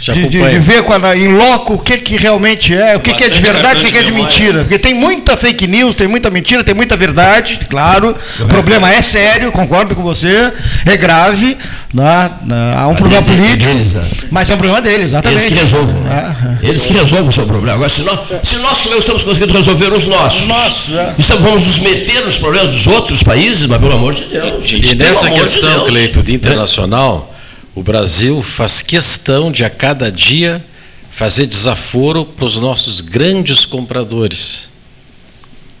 de, 0.00 0.28
de, 0.28 0.58
ver 0.58 0.84
em 1.16 1.28
loco 1.28 1.74
o 1.74 1.78
que, 1.78 1.96
que 1.98 2.16
realmente 2.16 2.74
é, 2.74 2.96
o 2.96 3.00
que, 3.00 3.14
que 3.14 3.24
é 3.24 3.28
de 3.28 3.40
verdade 3.40 3.80
e 3.80 3.82
o 3.82 3.86
que, 3.86 3.92
que 3.92 3.98
é 3.98 4.02
de 4.02 4.12
mentira. 4.12 4.60
Porque 4.60 4.78
tem 4.78 4.94
muita 4.94 5.36
fake 5.36 5.66
news, 5.66 5.96
tem 5.96 6.08
muita 6.08 6.30
mentira, 6.30 6.64
tem 6.64 6.74
muita 6.74 6.96
verdade, 6.96 7.58
claro. 7.68 8.16
O 8.40 8.46
problema 8.46 8.92
é 8.92 9.02
sério, 9.02 9.50
concordo 9.50 9.94
com 9.94 10.02
você, 10.02 10.52
é 10.84 10.96
grave. 10.96 11.56
Né? 11.92 12.30
Há 12.76 12.86
um 12.86 12.92
mas 12.92 13.00
problema 13.00 13.22
é 13.22 13.36
político. 13.36 13.72
Deles, 13.72 13.92
né? 13.94 14.08
Mas 14.30 14.50
é 14.50 14.54
um 14.54 14.58
problema 14.58 14.80
deles, 14.80 15.06
exatamente. 15.06 15.42
Eles 15.42 15.52
que 15.52 15.60
resolvam. 15.60 16.00
Né? 16.02 16.58
É, 16.62 16.68
Eles 16.68 16.86
que 16.86 16.92
resolvam 16.92 17.28
o 17.28 17.32
seu 17.32 17.46
problema. 17.46 17.74
Agora, 17.74 17.90
se 17.90 18.02
nós, 18.02 18.20
se 18.42 18.56
nós 18.56 18.80
que 18.80 18.88
não 18.88 18.98
estamos 18.98 19.24
conseguindo 19.24 19.52
resolver 19.52 19.92
os 19.92 20.08
nossos. 20.12 20.46
Nosso, 20.46 20.96
é. 20.96 21.14
Então 21.18 21.38
vamos 21.40 21.66
nos 21.66 21.78
meter 21.78 22.22
nos 22.22 22.38
problemas 22.38 22.70
dos 22.70 22.86
outros 22.86 23.22
países, 23.22 23.66
mas 23.66 23.80
pelo 23.80 23.92
amor 23.92 24.14
de 24.14 24.24
Deus. 24.24 24.64
E 24.70 24.94
nessa 24.94 25.30
questão, 25.30 25.84
de 25.84 25.90
Cleito, 25.90 26.22
de 26.22 26.34
internacional, 26.34 27.34
é. 27.34 27.78
o 27.78 27.82
Brasil 27.82 28.42
faz 28.42 28.80
questão 28.80 29.50
de 29.50 29.64
a 29.64 29.70
cada 29.70 30.10
dia 30.10 30.64
fazer 31.10 31.46
desaforo 31.46 32.24
para 32.24 32.44
os 32.44 32.60
nossos 32.60 33.00
grandes 33.00 33.66
compradores. 33.66 34.70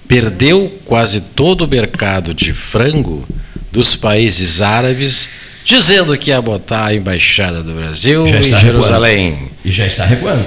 Perdeu 0.06 0.78
quase 0.84 1.20
todo 1.20 1.62
o 1.62 1.68
mercado 1.68 2.34
de 2.34 2.52
frango 2.52 3.26
dos 3.70 3.96
países 3.96 4.60
árabes 4.60 5.28
dizendo 5.64 6.16
que 6.18 6.30
ia 6.30 6.42
botar 6.42 6.86
a 6.86 6.94
embaixada 6.94 7.62
do 7.62 7.72
Brasil 7.72 8.26
em 8.26 8.42
Jerusalém. 8.60 9.30
Recuando. 9.30 9.52
E 9.64 9.70
já 9.70 9.86
está 9.86 10.04
recuando. 10.04 10.44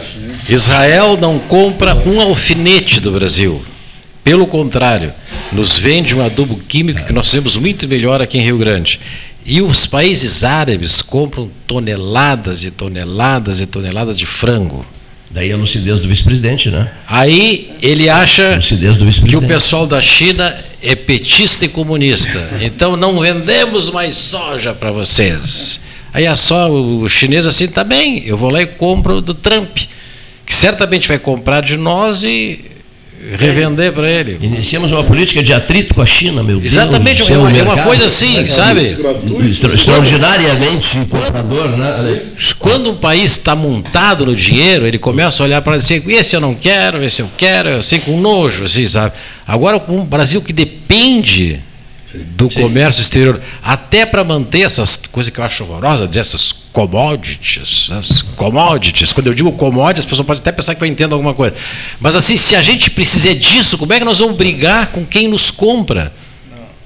Israel 0.48 1.18
não 1.18 1.40
compra 1.40 1.96
um 2.06 2.20
alfinete 2.20 3.00
do 3.00 3.12
Brasil. 3.12 3.64
Pelo 4.26 4.48
contrário, 4.48 5.14
nos 5.52 5.78
vende 5.78 6.16
um 6.16 6.26
adubo 6.26 6.58
químico 6.58 7.06
que 7.06 7.14
nós 7.14 7.30
temos 7.30 7.58
muito 7.58 7.88
melhor 7.88 8.24
aqui 8.24 8.40
em 8.40 8.42
Rio 8.42 8.58
Grande. 8.58 9.00
E 9.46 9.62
os 9.62 9.86
países 9.86 10.44
árabes 10.44 11.00
compram 11.00 11.48
toneladas 11.68 12.64
e 12.64 12.72
toneladas 12.72 13.62
e 13.62 13.68
toneladas 13.68 14.18
de 14.18 14.26
frango. 14.26 14.84
Daí 15.30 15.52
a 15.52 15.56
lucidez 15.56 16.00
do 16.00 16.08
vice-presidente, 16.08 16.72
né? 16.72 16.92
Aí 17.08 17.70
ele 17.84 18.10
acha 18.10 18.58
que 19.30 19.36
o 19.36 19.44
pessoal 19.44 19.86
da 19.86 20.02
China 20.02 20.58
é 20.82 20.96
petista 20.96 21.66
e 21.66 21.68
comunista. 21.68 22.50
Então 22.62 22.98
não 22.98 23.20
vendemos 23.20 23.92
mais 23.92 24.16
soja 24.16 24.74
para 24.74 24.92
vocês. 24.92 25.80
Aí 26.12 26.26
é 26.26 26.34
só 26.34 26.68
o 26.72 27.08
chinês 27.08 27.46
assim, 27.46 27.68
tá 27.68 27.84
bem, 27.84 28.24
eu 28.26 28.36
vou 28.36 28.50
lá 28.50 28.64
e 28.64 28.66
compro 28.66 29.22
do 29.22 29.36
Trump, 29.36 29.78
que 30.44 30.56
certamente 30.56 31.08
vai 31.08 31.20
comprar 31.20 31.62
de 31.62 31.78
nós 31.78 32.24
e 32.24 32.74
revender 33.34 33.92
para 33.92 34.10
ele. 34.10 34.38
Iniciamos 34.42 34.92
uma 34.92 35.04
política 35.04 35.42
de 35.42 35.54
atrito 35.54 35.94
com 35.94 36.02
a 36.02 36.06
China, 36.06 36.44
meu 36.44 36.60
Deus. 36.60 36.74
Exatamente, 36.74 37.32
é 37.32 37.38
uma, 37.38 37.52
é 37.52 37.64
uma 37.64 37.84
coisa 37.84 38.06
assim, 38.06 38.40
é, 38.40 38.50
sabe? 38.50 38.96
Extraordinariamente 39.74 41.00
comprador, 41.10 41.70
né? 41.70 42.22
Quando 42.60 42.92
um 42.92 42.96
país 42.96 43.34
está 43.34 43.56
montado 43.56 44.26
no 44.26 44.36
dinheiro, 44.36 44.86
ele 44.86 45.00
começa 45.00 45.42
a 45.42 45.46
olhar 45.46 45.62
para 45.62 45.78
dizer, 45.78 46.04
esse 46.08 46.36
eu 46.36 46.42
não 46.42 46.54
quero, 46.54 47.04
esse 47.04 47.22
eu 47.22 47.30
quero, 47.38 47.78
assim, 47.78 48.00
com 48.00 48.20
nojo, 48.20 48.64
assim, 48.64 48.86
sabe? 48.86 49.14
Agora, 49.48 49.82
um 49.90 50.04
Brasil 50.04 50.42
que 50.42 50.54
depende 50.54 51.60
do 52.14 52.50
Sim. 52.50 52.62
comércio 52.62 53.02
exterior, 53.02 53.42
até 53.62 54.06
para 54.06 54.24
manter 54.24 54.62
essas 54.62 54.98
coisas 55.12 55.34
que 55.34 55.40
eu 55.40 55.44
acho 55.44 55.64
horrorosa, 55.64 56.08
dizer 56.08 56.22
essas 56.22 56.65
commodities, 56.76 57.90
as 57.90 58.22
commodities. 58.22 59.14
Quando 59.14 59.28
eu 59.28 59.34
digo 59.34 59.50
commodities, 59.54 60.04
as 60.04 60.10
pessoas 60.10 60.28
podem 60.28 60.42
até 60.42 60.52
pensar 60.52 60.76
que 60.76 60.84
eu 60.84 60.88
entendo 60.88 61.14
alguma 61.14 61.34
coisa. 61.34 61.56
Mas 62.02 62.18
assim, 62.18 62.36
se 62.36 62.54
a 62.54 62.62
gente 62.62 62.92
precisar 62.92 63.34
disso, 63.34 63.78
como 63.78 63.94
é 63.94 64.00
que 64.00 64.04
nós 64.04 64.20
vamos 64.20 64.36
brigar 64.36 64.88
com 64.88 65.06
quem 65.06 65.30
nos 65.30 65.50
compra? 65.50 66.14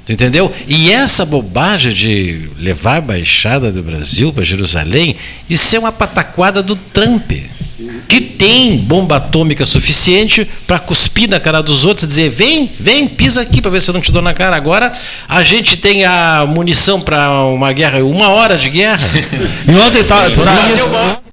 Entendeu? 0.09 0.51
E 0.67 0.91
essa 0.91 1.23
bobagem 1.23 1.93
de 1.93 2.49
levar 2.57 2.97
a 2.97 3.01
baixada 3.01 3.71
do 3.71 3.83
Brasil 3.83 4.33
para 4.33 4.43
Jerusalém, 4.43 5.15
isso 5.47 5.75
é 5.75 5.79
uma 5.79 5.91
pataquada 5.91 6.63
do 6.63 6.75
Trump 6.75 7.31
que 8.07 8.19
tem 8.19 8.77
bomba 8.77 9.17
atômica 9.17 9.65
suficiente 9.65 10.49
para 10.67 10.79
cuspir 10.79 11.29
na 11.29 11.39
cara 11.39 11.61
dos 11.61 11.85
outros 11.85 12.05
e 12.05 12.07
dizer: 12.07 12.29
vem, 12.29 12.69
vem, 12.79 13.07
pisa 13.07 13.41
aqui 13.41 13.61
para 13.61 13.71
ver 13.71 13.81
se 13.81 13.89
eu 13.89 13.93
não 13.93 14.01
te 14.01 14.11
dou 14.11 14.21
na 14.21 14.33
cara. 14.33 14.55
Agora 14.55 14.91
a 15.27 15.43
gente 15.43 15.77
tem 15.77 16.03
a 16.03 16.45
munição 16.47 16.99
para 16.99 17.31
uma 17.45 17.71
guerra, 17.71 18.03
uma 18.03 18.29
hora 18.29 18.57
de 18.57 18.69
guerra. 18.69 19.07
e 19.67 19.71
ontem 19.75 20.03
tá, 20.03 20.29
tá, 20.29 21.28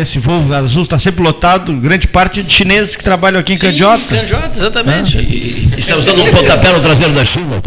esse 0.00 0.18
voo 0.18 0.52
azul 0.52 0.82
está 0.82 0.98
sempre 0.98 1.22
lotado, 1.22 1.72
grande 1.76 2.06
parte 2.06 2.42
de 2.42 2.52
chineses 2.52 2.94
que 2.94 3.02
trabalham 3.02 3.40
aqui 3.40 3.54
em 3.54 3.58
Candiota. 3.58 4.16
Candiota, 4.16 4.58
exatamente. 4.58 5.18
Ah. 5.18 5.22
E, 5.22 5.26
e, 5.26 5.78
estamos 5.78 6.04
dando 6.04 6.22
um 6.22 6.30
pontapé 6.30 6.72
no 6.72 6.80
traseiro 6.80 7.12
da 7.12 7.24
China. 7.24 7.62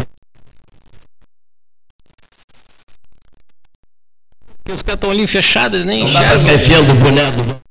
Os 4.73 4.81
caras 4.83 4.95
estão 4.95 5.11
ali 5.11 5.27
fechados, 5.27 5.83
nem 5.83 6.03
Não 6.03 6.13
dá 6.13 6.23
para 6.23 6.39
ficar 6.39 6.53
enfiando 6.53 6.91
o 6.91 6.95
boneco. 6.95 7.61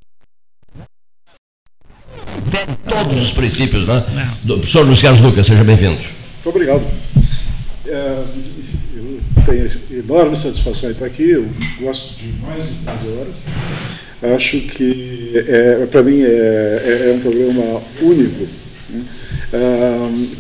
Todos 2.89 3.23
os 3.23 3.33
princípios, 3.33 3.87
né? 3.87 4.05
Do 4.43 4.59
professor 4.59 4.85
Luiz 4.85 5.01
Carlos 5.01 5.21
Lucas, 5.21 5.47
seja 5.47 5.65
bem-vindo. 5.65 5.97
Muito 5.97 6.49
obrigado. 6.49 6.87
É, 7.87 8.25
tenho 9.51 9.69
enorme 10.05 10.37
satisfação 10.37 10.91
em 10.91 10.93
estar 10.93 11.07
aqui, 11.07 11.31
eu 11.31 11.47
gosto 11.81 12.15
de 12.15 12.33
mais 12.41 12.69
de 12.69 12.75
15 12.75 13.19
horas. 13.19 13.37
Acho 14.35 14.61
que, 14.61 15.33
é, 15.35 15.87
para 15.91 16.03
mim, 16.03 16.23
é, 16.23 16.27
é, 16.27 17.11
é, 17.11 17.15
um 17.15 17.21
programa 17.21 17.83
único, 18.03 18.47
né? 18.91 19.05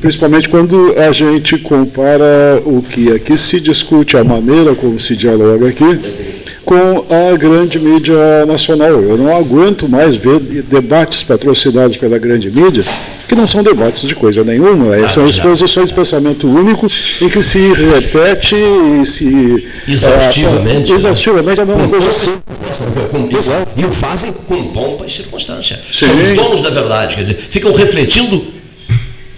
principalmente 0.00 0.48
quando 0.48 0.94
a 0.98 1.10
gente 1.10 1.58
compara 1.58 2.62
o 2.64 2.82
que 2.82 3.10
aqui 3.10 3.36
se 3.36 3.60
discute, 3.60 4.16
a 4.16 4.22
maneira 4.22 4.74
como 4.74 5.00
se 5.00 5.16
dialoga 5.16 5.68
aqui, 5.68 6.39
com 6.70 7.04
a 7.12 7.36
grande 7.36 7.80
mídia 7.80 8.46
nacional. 8.46 8.90
Eu 8.90 9.18
não 9.18 9.36
aguento 9.36 9.88
mais 9.88 10.14
ver 10.14 10.38
debates 10.38 11.24
patrocinados 11.24 11.96
pela 11.96 12.16
grande 12.16 12.48
mídia 12.48 12.84
que 13.26 13.34
não 13.34 13.44
são 13.44 13.60
debates 13.60 14.02
de 14.02 14.14
coisa 14.14 14.44
nenhuma, 14.44 14.94
ah, 14.94 15.08
são 15.08 15.24
exposições 15.24 15.88
de 15.88 15.94
pensamento 15.94 16.48
único 16.48 16.86
em 17.20 17.28
que 17.28 17.42
se 17.42 17.72
repete 17.72 18.54
e 18.56 19.06
se. 19.06 19.68
Exaustivamente. 19.86 20.92
É, 20.92 20.94
exaustivamente 20.94 21.60
a 21.60 21.64
mesma 21.64 21.88
coisa 21.88 22.08
assim. 22.08 22.38
E 23.76 23.84
o 23.84 23.90
fazem 23.90 24.32
com 24.32 24.68
pompa 24.68 25.06
e 25.06 25.10
circunstância. 25.10 25.78
Sim. 25.92 26.06
São 26.06 26.18
os 26.18 26.32
donos 26.32 26.62
da 26.62 26.70
verdade, 26.70 27.16
quer 27.16 27.22
dizer, 27.22 27.36
ficam 27.36 27.72
refletindo 27.72 28.59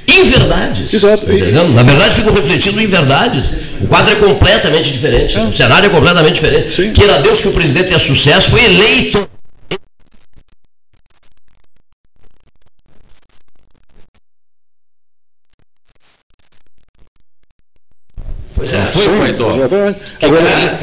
inverdades. 0.09 0.93
Exato. 0.93 1.27
Tá 1.27 1.65
Na 1.75 1.83
verdade, 1.83 2.15
ficam 2.15 2.33
refletindo 2.33 2.81
em 2.81 2.87
verdades. 2.87 3.53
O 3.81 3.87
quadro 3.87 4.13
é 4.13 4.17
completamente 4.17 4.91
diferente. 4.91 5.37
É. 5.39 5.43
O 5.43 5.53
cenário 5.53 5.87
é 5.87 5.91
completamente 5.91 6.35
diferente. 6.35 6.75
Sim. 6.75 6.93
Queira 6.93 7.19
Deus 7.19 7.41
que 7.41 7.49
o 7.49 7.53
presidente 7.53 7.87
tenha 7.87 7.99
sucesso, 7.99 8.51
foi 8.51 8.65
eleito 8.65 9.29
Pois 18.63 18.73
é, 18.73 18.83
foi 18.83 19.09
o 19.09 19.19
Guaidó. 19.19 19.57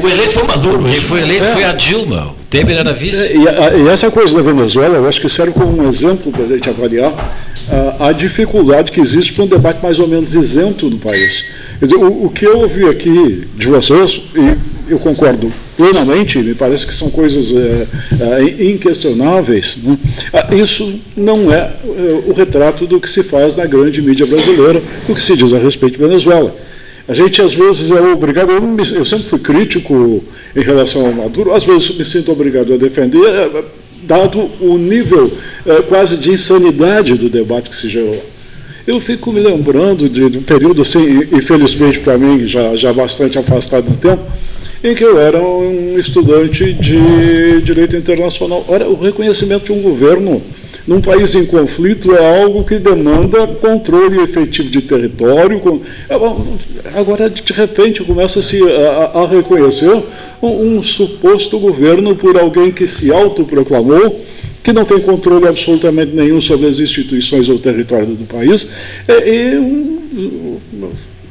o 0.04 0.10
eleito 0.10 0.34
foi 0.34 0.44
Maduro. 0.44 0.84
Quem 0.84 1.00
foi 1.00 1.22
eleito 1.22 1.46
é. 1.46 1.54
foi 1.54 1.64
a 1.64 1.72
Dilma. 1.72 2.32
O 2.32 2.36
Temer 2.50 2.78
era 2.78 2.92
vice. 2.92 3.24
É, 3.24 3.78
e, 3.78 3.84
e, 3.84 3.88
essa 3.88 4.12
coisa 4.12 4.36
da 4.36 4.44
Venezuela, 4.44 4.98
eu 4.98 5.08
acho 5.08 5.22
que 5.22 5.30
serve 5.30 5.54
como 5.54 5.82
um 5.82 5.88
exemplo 5.88 6.30
para 6.30 6.44
a 6.44 6.48
gente 6.48 6.70
avaliar 6.70 7.14
a, 7.70 8.10
a, 8.10 8.12
dificuldade 8.12 8.92
que 8.92 9.00
existe 9.00 9.34
para 9.34 9.44
um 9.44 9.48
debate 9.48 9.82
mais 9.82 10.00
ou 10.00 10.08
menos 10.08 10.34
isento 10.34 10.90
no 10.90 10.98
país. 10.98 11.46
Quer 11.80 11.86
dizer, 11.86 11.98
o, 11.98 12.26
o 12.26 12.30
que 12.30 12.46
eu 12.46 12.60
ouvi 12.60 12.86
aqui 12.86 13.48
de 13.56 13.68
vocês, 13.68 14.22
e 14.36 14.92
eu 14.92 15.00
concordo 15.00 15.52
plenamente, 15.78 16.40
me 16.40 16.54
parece 16.56 16.86
que 16.86 16.94
são 16.94 17.10
coisas 17.10 17.54
é, 17.56 17.88
é, 18.22 18.66
inquestionáveis, 18.72 19.78
né? 19.84 19.98
Ah, 20.34 20.54
isso 20.54 21.00
não 21.16 21.54
é, 21.54 21.72
é 21.84 22.24
o 22.28 22.34
retrato 22.34 22.86
do 22.86 23.00
que 23.00 23.08
se 23.08 23.24
faz 23.24 23.56
na 23.56 23.66
grande 23.66 24.02
mídia 24.02 24.26
brasileira, 24.26 24.82
do 25.08 25.16
que 25.16 25.24
se 25.24 25.38
diz 25.38 25.54
a 25.54 25.58
respeito 25.58 25.94
de 25.94 26.06
Venezuela. 26.06 26.54
A 27.08 27.14
gente, 27.14 27.42
às 27.42 27.56
vezes, 27.56 27.90
é 27.90 28.00
obrigado, 28.02 28.52
eu, 28.52 28.62
me, 28.62 28.84
eu, 28.94 29.06
sempre 29.06 29.26
fui 29.26 29.40
crítico 29.40 30.24
em 30.56 30.62
relação 30.62 31.06
ao 31.06 31.14
Maduro, 31.14 31.54
às 31.54 31.64
vezes 31.64 31.98
me 31.98 32.06
sinto 32.06 32.32
obrigado 32.32 32.74
a 32.74 32.78
defender, 32.78 33.50
dado 34.10 34.50
o 34.60 34.76
nível 34.80 35.32
é, 35.68 35.84
quase 35.84 36.18
de 36.18 36.32
insanidade 36.32 37.14
do 37.14 37.30
debate 37.30 37.70
que 37.70 37.76
se 37.76 37.88
gerou. 37.88 38.20
Eu 38.88 39.00
fico 39.00 39.32
me 39.32 39.40
lembrando 39.40 40.10
de, 40.10 40.32
de 40.32 40.38
um 40.40 40.42
período, 40.42 40.82
assim, 40.82 41.20
infelizmente 41.32 42.00
para 42.00 42.18
mim, 42.18 42.48
já, 42.48 42.76
já 42.76 42.92
bastante 42.92 43.38
afastado 43.38 43.88
no 43.88 43.98
tempo, 43.98 44.24
em 44.84 44.96
que 44.96 45.04
eu 45.04 45.20
era 45.20 45.40
um 45.40 46.00
estudante 46.00 46.74
de 46.74 47.62
direito 47.62 47.96
internacional. 47.96 48.66
Ora, 48.68 48.90
o 48.90 49.00
reconhecimento 49.00 49.66
de 49.66 49.74
um 49.74 49.82
governo 49.84 50.42
num 50.90 51.02
país 51.02 51.36
em 51.36 51.46
conflito 51.46 52.16
é 52.16 52.42
algo 52.42 52.64
que 52.64 52.80
demanda 52.80 53.46
controle 53.46 54.24
efetivo 54.24 54.72
de 54.72 54.82
território. 54.82 55.62
É, 56.10 57.00
agora, 57.00 57.30
de 57.30 57.54
repente, 57.54 58.04
começa-se 58.04 58.60
a, 59.14 59.28
reconhecer 59.28 60.02
um, 60.42 60.82
suposto 60.82 61.60
governo 61.60 62.16
por 62.16 62.36
alguém 62.36 62.72
que 62.72 62.88
se 62.88 63.14
autoproclamou, 63.14 64.20
que 64.64 64.74
não 64.74 64.84
tem 64.84 65.00
controle 65.00 65.48
absolutamente 65.48 66.16
nenhum 66.16 66.42
sobre 66.42 66.66
as 66.66 66.80
instituições 66.80 67.50
ou 67.50 67.60
território 67.60 68.08
do 68.08 68.26
país, 68.26 68.68
e, 69.08 69.30
e 69.30 69.58
um, 69.60 70.58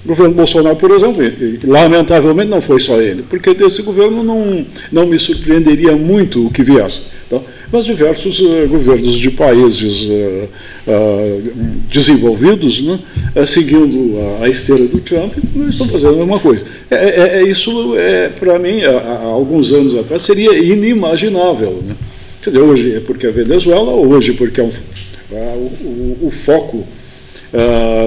o 0.04 0.08
governo 0.08 0.34
Bolsonaro, 0.34 0.76
por 0.76 0.92
exemplo, 0.92 1.20
lamentavelmente 1.64 2.48
não 2.48 2.62
foi 2.62 2.78
só 2.78 3.00
ele, 3.00 3.24
porque 3.28 3.52
desse 3.54 3.82
governo 3.82 4.22
não, 4.22 4.64
não 4.92 5.04
me 5.04 5.18
surpreenderia 5.18 5.96
muito 5.96 6.46
o 6.46 6.50
que 6.50 6.62
viesse. 6.62 7.00
Então, 7.26 7.42
mas 7.70 7.84
diversos 7.84 8.40
uh, 8.40 8.66
governos 8.68 9.18
de 9.18 9.30
países 9.30 10.08
uh, 10.08 10.48
uh, 10.86 11.52
desenvolvidos, 11.90 12.80
né, 12.80 12.98
seguindo 13.46 14.18
a, 14.40 14.44
a, 14.44 14.48
esteira 14.48 14.86
do 14.86 14.98
Trump, 15.00 15.34
estão 15.68 15.88
fazendo 15.88 16.14
a 16.14 16.18
mesma 16.18 16.40
coisa. 16.40 16.64
É, 16.90 16.96
é, 16.96 17.38
é 17.38 17.42
isso, 17.42 17.94
é, 17.96 18.28
para 18.30 18.58
mim, 18.58 18.82
há, 18.82 19.22
alguns 19.22 19.72
anos 19.72 19.94
atrás, 19.94 20.22
seria 20.22 20.56
inimaginável. 20.58 21.82
Né? 21.86 21.94
Quer 22.42 22.50
dizer, 22.50 22.62
hoje 22.62 22.96
é 22.96 23.00
porque 23.00 23.26
é 23.26 23.30
Venezuela, 23.30 23.92
hoje 23.92 24.32
porque 24.32 24.60
é 24.60 24.64
um, 24.64 24.70
o, 25.30 26.18
o, 26.22 26.30
foco 26.30 26.86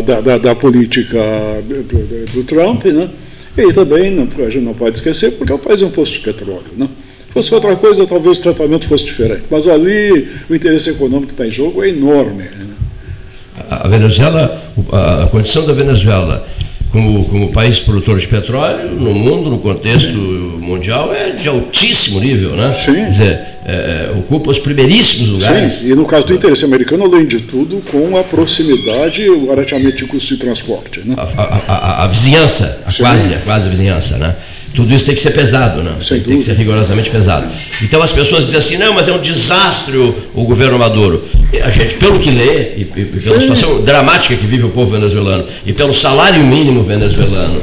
da, 0.05 0.21
da, 0.21 0.37
da, 0.37 0.55
política 0.55 1.19
do, 1.67 1.83
do, 1.83 2.25
do 2.33 2.43
Trump, 2.43 2.85
né? 2.85 3.09
e 3.57 3.73
também 3.73 4.11
não, 4.11 4.27
a 4.43 4.49
gente 4.49 4.63
não 4.63 4.73
pode 4.73 4.97
esquecer 4.97 5.31
porque 5.33 5.53
o 5.53 5.59
país 5.59 5.81
é 5.81 5.85
um 5.85 5.91
posto 5.91 6.13
de 6.13 6.19
petróleo. 6.19 6.63
Né? 6.75 6.87
Fosse 7.31 7.53
outra 7.53 7.75
coisa, 7.75 8.05
talvez 8.05 8.39
o 8.39 8.41
tratamento 8.41 8.87
fosse 8.87 9.05
diferente. 9.05 9.43
Mas 9.49 9.67
ali 9.67 10.29
o 10.49 10.55
interesse 10.55 10.91
econômico 10.91 11.27
que 11.27 11.33
está 11.33 11.47
em 11.47 11.51
jogo 11.51 11.83
é 11.83 11.89
enorme. 11.89 12.43
Né? 12.43 12.67
A 13.69 13.87
Venezuela, 13.87 14.61
a 14.91 15.27
condição 15.27 15.65
da 15.65 15.73
Venezuela 15.73 16.47
como, 16.91 17.25
como 17.25 17.51
país 17.51 17.79
produtor 17.79 18.19
de 18.19 18.27
petróleo 18.27 18.91
no 18.91 19.13
mundo, 19.13 19.49
no 19.49 19.59
contexto 19.59 20.11
mundial, 20.11 21.13
é 21.13 21.31
de 21.31 21.47
altíssimo 21.47 22.19
nível, 22.19 22.51
né? 22.51 22.73
Sim. 22.73 22.93
Quer 22.93 23.09
dizer, 23.09 23.39
é, 23.65 24.11
ocupa 24.17 24.51
os 24.51 24.59
primeiríssimos 24.59 25.29
lugares. 25.29 25.75
Sim. 25.75 25.91
E 25.91 25.95
no 25.95 26.05
caso 26.05 26.25
do 26.25 26.33
interesse 26.33 26.65
americano, 26.65 27.05
além 27.05 27.25
de 27.25 27.41
tudo, 27.41 27.81
com 27.91 28.17
a 28.17 28.23
proximidade 28.23 29.21
e 29.21 29.29
o 29.29 29.47
barateamento 29.47 29.97
de 29.97 30.05
custo 30.05 30.33
de 30.33 30.37
transporte. 30.37 31.01
Né? 31.05 31.15
A, 31.17 31.41
a, 31.41 31.43
a, 31.67 32.03
a 32.05 32.07
vizinhança, 32.07 32.83
a 32.85 32.91
quase, 32.91 33.33
a 33.33 33.39
quase 33.39 33.69
vizinhança, 33.69 34.17
né? 34.17 34.35
Tudo 34.73 34.93
isso 34.93 35.05
tem 35.05 35.13
que 35.13 35.21
ser 35.21 35.31
pesado, 35.31 35.83
né? 35.83 35.91
Sem 35.99 36.17
tem 36.17 36.19
dúvida. 36.19 36.37
que 36.37 36.43
ser 36.45 36.53
rigorosamente 36.53 37.09
pesado. 37.09 37.51
Então 37.81 38.01
as 38.01 38.11
pessoas 38.11 38.45
dizem 38.45 38.57
assim, 38.57 38.77
não, 38.77 38.93
mas 38.93 39.07
é 39.07 39.11
um 39.11 39.19
desastre 39.19 39.97
o, 39.97 40.15
o 40.33 40.43
governo 40.45 40.79
Maduro. 40.79 41.23
E 41.51 41.59
a 41.59 41.69
gente, 41.69 41.95
pelo 41.95 42.19
que 42.19 42.31
lê, 42.31 42.75
e, 42.77 42.81
e 42.81 43.05
pela 43.05 43.35
Sim. 43.35 43.41
situação 43.41 43.81
dramática 43.81 44.35
que 44.35 44.45
vive 44.45 44.63
o 44.63 44.69
povo 44.69 44.91
venezuelano, 44.91 45.45
e 45.65 45.73
pelo 45.73 45.93
salário 45.93 46.41
mínimo 46.43 46.83
venezuelano, 46.83 47.61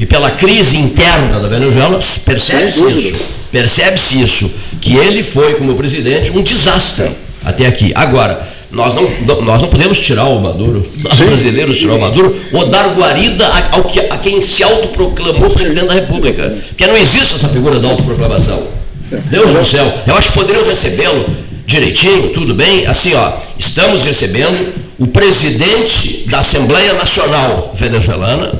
e 0.00 0.04
pela 0.04 0.30
crise 0.30 0.76
interna 0.76 1.40
da 1.40 1.48
Venezuela, 1.48 1.98
percebe-se 2.24 2.82
isso. 2.92 3.37
Percebe-se 3.50 4.20
isso, 4.20 4.50
que 4.80 4.96
ele 4.96 5.22
foi, 5.22 5.54
como 5.54 5.74
presidente, 5.74 6.30
um 6.30 6.42
desastre 6.42 7.10
até 7.44 7.66
aqui. 7.66 7.92
Agora, 7.94 8.46
nós 8.70 8.94
não, 8.94 9.08
nós 9.42 9.62
não 9.62 9.68
podemos 9.68 9.98
tirar 9.98 10.24
o 10.24 10.40
Maduro, 10.40 10.86
nós 11.02 11.16
Sim. 11.16 11.26
brasileiros 11.26 11.78
tirar 11.78 11.94
o 11.94 12.00
Maduro, 12.00 12.36
ou 12.52 12.66
dar 12.66 12.94
guarida 12.94 13.46
ao 13.72 13.84
que, 13.84 13.98
a 14.00 14.18
quem 14.18 14.42
se 14.42 14.62
autoproclamou 14.62 15.50
presidente 15.50 15.86
da 15.86 15.94
República. 15.94 16.54
Porque 16.68 16.86
não 16.86 16.96
existe 16.96 17.34
essa 17.34 17.48
figura 17.48 17.78
da 17.78 17.88
autoproclamação. 17.88 18.68
Deus 19.30 19.50
do 19.52 19.64
céu, 19.64 19.90
eu 20.06 20.14
acho 20.14 20.28
que 20.28 20.34
poderiam 20.34 20.66
recebê-lo 20.66 21.24
direitinho, 21.64 22.30
tudo 22.34 22.54
bem. 22.54 22.86
Assim, 22.86 23.14
ó, 23.14 23.32
estamos 23.58 24.02
recebendo 24.02 24.74
o 24.98 25.06
presidente 25.06 26.24
da 26.28 26.40
Assembleia 26.40 26.92
Nacional 26.92 27.72
Venezuelana 27.74 28.52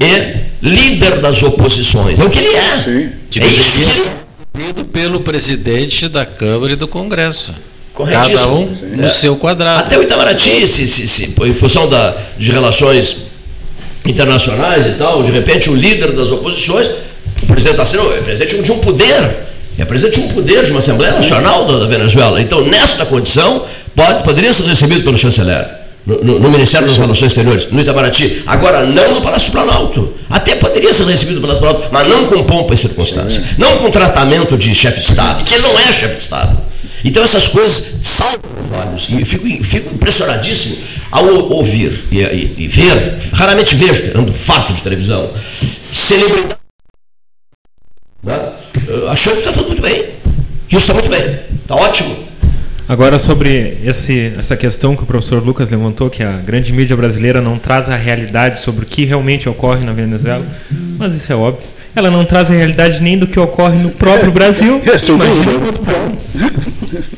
e 0.00 0.47
líder 0.62 1.20
das 1.20 1.42
oposições. 1.42 2.18
É 2.18 2.24
o 2.24 2.30
que 2.30 2.38
ele 2.38 2.54
é. 2.54 2.78
Sim. 2.78 3.12
Que 3.30 3.40
é 3.40 3.46
isso 3.46 3.80
que 3.80 4.60
ele... 4.60 4.84
pelo 4.84 5.20
presidente 5.20 6.08
da 6.08 6.26
Câmara 6.26 6.72
e 6.72 6.76
do 6.76 6.88
Congresso. 6.88 7.54
Cada 7.94 8.48
um 8.48 8.66
no 8.96 9.04
é. 9.04 9.08
seu 9.08 9.36
quadrado. 9.36 9.80
Até 9.80 9.98
o 9.98 10.02
Itamaraty, 10.02 10.66
se, 10.66 10.86
se, 10.86 11.08
se, 11.08 11.34
em 11.44 11.54
função 11.54 11.88
da, 11.88 12.16
de 12.38 12.50
relações 12.52 13.16
internacionais 14.06 14.86
e 14.86 14.90
tal, 14.90 15.22
de 15.22 15.32
repente 15.32 15.68
o 15.68 15.74
líder 15.74 16.12
das 16.12 16.30
oposições, 16.30 16.88
o 17.42 17.46
presidente 17.46 17.80
está 17.80 17.84
sendo 17.84 18.12
é 18.14 18.20
presidente 18.20 18.62
de 18.62 18.72
um 18.72 18.78
poder, 18.78 19.36
é 19.76 19.84
presidente 19.84 20.20
de 20.20 20.26
um 20.26 20.28
poder, 20.28 20.64
de 20.64 20.70
uma 20.70 20.78
Assembleia 20.78 21.14
Nacional 21.14 21.66
da, 21.66 21.78
da 21.80 21.86
Venezuela. 21.86 22.40
Então, 22.40 22.64
nessa 22.64 23.04
condição, 23.04 23.64
pode, 23.96 24.22
poderia 24.22 24.52
ser 24.52 24.64
recebido 24.64 25.02
pelo 25.02 25.18
chanceler. 25.18 25.77
No, 26.08 26.24
no, 26.24 26.38
no, 26.40 26.50
Ministério 26.50 26.88
das 26.88 26.96
Relações 26.96 27.30
Exteriores, 27.32 27.70
no 27.70 27.78
Itamaraty. 27.80 28.42
Agora, 28.46 28.86
não 28.86 29.16
no 29.16 29.20
Palácio 29.20 29.52
Planalto. 29.52 30.14
Até 30.30 30.54
poderia 30.54 30.90
ser 30.92 31.04
recebido 31.04 31.34
no 31.34 31.42
Palácio 31.42 31.60
Planalto, 31.60 31.88
mas 31.92 32.08
não 32.08 32.26
com 32.26 32.44
pompa 32.44 32.72
e 32.72 32.78
circunstância. 32.78 33.44
Não 33.58 33.76
com 33.76 33.90
tratamento 33.90 34.56
de 34.56 34.74
chefe 34.74 35.00
de 35.00 35.06
Estado, 35.06 35.44
que 35.44 35.52
ele 35.52 35.62
não 35.62 35.78
é 35.78 35.92
chefe 35.92 36.16
de 36.16 36.22
Estado. 36.22 36.58
Então 37.04 37.22
essas 37.22 37.46
coisas 37.46 37.96
saltam 38.02 38.50
os 38.64 38.78
olhos. 38.78 39.06
E 39.10 39.24
fico, 39.24 39.62
fico 39.62 39.94
impressionadíssimo 39.94 40.78
ao 41.10 41.26
ouvir 41.50 41.92
e, 42.10 42.20
e, 42.20 42.54
e 42.56 42.68
ver, 42.68 43.16
raramente 43.34 43.74
vejo, 43.74 44.18
ando 44.18 44.32
farto 44.32 44.72
de 44.72 44.80
televisão, 44.82 45.30
celebridade 45.92 46.58
né? 48.22 48.52
achando 49.08 49.34
que 49.34 49.40
está 49.40 49.52
tudo 49.52 49.68
muito 49.68 49.82
bem, 49.82 50.06
que 50.66 50.76
isso 50.76 50.90
está 50.90 50.94
muito 50.94 51.08
bem, 51.08 51.38
está 51.62 51.74
ótimo. 51.74 52.28
Agora, 52.88 53.18
sobre 53.18 53.76
esse, 53.84 54.32
essa 54.38 54.56
questão 54.56 54.96
que 54.96 55.02
o 55.02 55.06
professor 55.06 55.44
Lucas 55.44 55.68
levantou, 55.68 56.08
que 56.08 56.22
a 56.22 56.38
grande 56.38 56.72
mídia 56.72 56.96
brasileira 56.96 57.38
não 57.40 57.58
traz 57.58 57.90
a 57.90 57.96
realidade 57.96 58.60
sobre 58.60 58.84
o 58.84 58.88
que 58.88 59.04
realmente 59.04 59.46
ocorre 59.46 59.84
na 59.84 59.92
Venezuela, 59.92 60.46
mas 60.96 61.14
isso 61.14 61.30
é 61.30 61.36
óbvio. 61.36 61.66
Ela 61.94 62.10
não 62.10 62.24
traz 62.24 62.50
a 62.50 62.54
realidade 62.54 63.02
nem 63.02 63.18
do 63.18 63.26
que 63.26 63.38
ocorre 63.38 63.76
no 63.76 63.90
próprio 63.90 64.32
Brasil. 64.32 64.80
É, 64.86 64.96
sem 64.98 65.18
dúvida. 65.18 65.80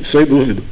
Sem 0.02 0.26
dúvida. 0.26 0.62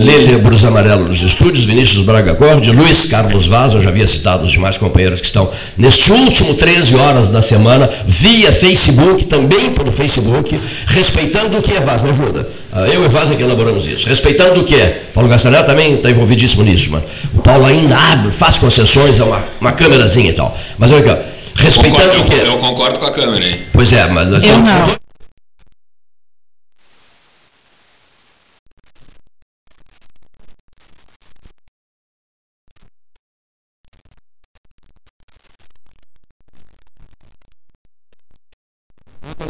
Lele 0.00 0.38
Brus 0.38 0.64
Amarelo 0.64 1.06
nos 1.06 1.20
estúdios, 1.20 1.66
Vinícius 1.66 2.02
Braga 2.02 2.32
Gordi, 2.32 2.72
Luiz 2.72 3.04
Carlos 3.04 3.46
Vaz, 3.46 3.74
eu 3.74 3.82
já 3.82 3.90
havia 3.90 4.06
citado 4.06 4.44
os 4.44 4.50
demais 4.50 4.78
companheiros 4.78 5.20
que 5.20 5.26
estão 5.26 5.50
neste 5.76 6.10
último 6.10 6.54
13 6.54 6.96
horas 6.96 7.28
da 7.28 7.42
semana, 7.42 7.86
via 8.06 8.50
Facebook, 8.50 9.26
também 9.26 9.72
pelo 9.72 9.92
Facebook, 9.92 10.58
respeitando 10.86 11.58
o 11.58 11.60
que 11.60 11.72
é 11.72 11.80
Vaz, 11.80 12.00
me 12.00 12.08
ajuda. 12.08 12.48
Ah, 12.72 12.88
eu 12.88 13.04
e 13.04 13.08
Vaz 13.08 13.30
é 13.30 13.34
que 13.34 13.42
elaboramos 13.42 13.86
isso. 13.86 14.08
Respeitando 14.08 14.62
o 14.62 14.64
que 14.64 14.74
é. 14.74 15.02
Paulo 15.12 15.28
Gastanel 15.28 15.64
também 15.64 15.96
está 15.96 16.10
envolvidíssimo 16.10 16.62
nisso, 16.62 16.90
mano. 16.90 17.04
O 17.34 17.42
Paulo 17.42 17.66
ainda 17.66 17.94
abre, 17.94 18.32
faz 18.32 18.58
concessões 18.58 19.20
a 19.20 19.26
uma, 19.26 19.44
uma 19.60 19.72
câmerazinha 19.72 20.30
e 20.30 20.34
tal. 20.34 20.56
Mas 20.78 20.92
olha 20.92 21.12
aqui, 21.12 21.22
respeitando 21.56 22.14
eu 22.14 22.20
o 22.20 22.24
que 22.24 22.34
é. 22.36 22.46
Eu 22.46 22.56
concordo 22.56 22.98
com 22.98 23.04
a 23.04 23.12
câmera 23.12 23.44
aí. 23.44 23.66
Pois 23.70 23.92
é, 23.92 24.08
mas... 24.08 24.42
Eu 24.42 24.58
não. 24.60 25.00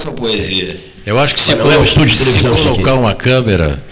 Essa 0.00 0.11
poesia. 0.31 0.77
Eu 1.07 1.19
acho 1.19 1.35
que 1.35 1.41
se, 1.41 1.55
Não 1.55 1.71
é 1.71 1.83
estúdio 1.83 2.17
de 2.17 2.25
se 2.25 2.39
isso 2.39 2.65
colocar 2.65 2.95
uma 2.95 3.15
câmera, 3.15 3.83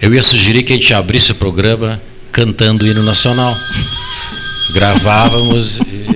eu 0.00 0.14
ia 0.14 0.22
sugerir 0.22 0.62
que 0.62 0.72
a 0.72 0.76
gente 0.76 0.92
abrisse 0.94 1.32
o 1.32 1.34
programa 1.34 2.00
cantando 2.32 2.84
o 2.84 2.86
hino 2.86 3.02
nacional. 3.02 3.54
Gravávamos 4.74 5.78
e. 5.78 6.07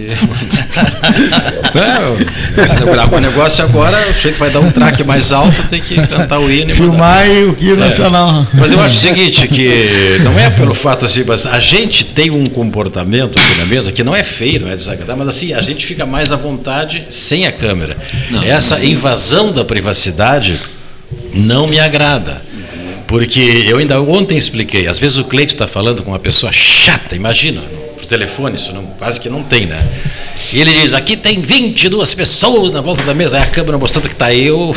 Não, 1.75 3.17
o 3.17 3.21
negócio 3.21 3.65
agora, 3.65 3.99
o 4.11 4.15
sujeito 4.15 4.39
vai 4.39 4.51
dar 4.51 4.61
um 4.61 4.71
traque 4.71 5.05
mais 5.05 5.33
alto, 5.33 5.63
tem 5.69 5.81
que 5.81 5.95
cantar 6.07 6.39
o 6.39 6.51
hino 6.51 6.71
e. 6.71 6.75
Filmar 6.75 7.29
e 7.29 7.45
o 7.45 7.55
que 7.55 7.75
nacional. 7.75 8.47
Mas 8.55 8.73
eu 8.73 8.81
acho 8.81 8.97
o 8.97 9.01
seguinte, 9.01 9.47
que 9.49 10.19
não 10.23 10.39
é 10.39 10.51
pelo 10.51 10.75
fato 10.75 11.05
assim, 11.05 11.25
mas 11.25 11.47
a 11.47 11.61
gente 11.61 12.05
tem 12.05 12.31
um 12.31 12.47
comportamento 12.47 13.39
aqui 13.39 13.59
na 13.59 13.67
mesa 13.67 13.93
que 13.93 14.03
não 14.03 14.15
é 14.15 14.23
feio, 14.23 14.61
não 14.61 14.71
é 14.71 14.77
desagradável, 14.77 15.25
mas 15.25 15.37
assim, 15.37 15.53
a 15.53 15.63
gente 15.63 15.85
fica 15.87 16.07
mais 16.07 16.33
à 16.33 16.37
vontade 16.37 17.05
sem 17.11 17.47
a 17.47 17.53
câmera. 17.53 17.97
Essa 18.45 18.85
invasão 18.85 19.53
da 19.53 19.65
privacidade 19.65 20.61
não 21.35 21.67
me 21.67 21.79
agrada. 21.79 22.43
Porque 23.07 23.67
eu 23.69 23.77
ainda 23.77 24.01
ontem 24.01 24.39
expliquei, 24.39 24.87
às 24.87 24.99
vezes 24.99 25.19
o 25.19 25.25
Cleito 25.25 25.53
está 25.53 25.69
falando 25.69 26.03
com 26.03 26.13
uma 26.13 26.19
pessoa 26.19 26.51
chata, 26.51 27.15
imagina, 27.15 27.61
telefone, 28.17 28.57
isso 28.57 28.73
não, 28.75 28.85
quase 28.99 29.19
que 29.19 29.31
não 29.31 29.43
tem, 29.43 29.65
né? 29.65 29.83
E 30.53 30.61
ele 30.61 30.71
diz, 30.73 30.93
aqui 30.93 31.17
tem 31.17 31.41
22 31.41 32.13
pessoas 32.15 32.71
na 32.71 32.83
volta 32.83 33.03
da 33.03 33.15
mesa, 33.15 33.39
aí 33.39 33.43
a 33.43 33.47
câmera 33.51 33.79
mostrando 33.79 34.07
que 34.09 34.15
está 34.15 34.35
eu, 34.35 34.59
o. 34.71 34.75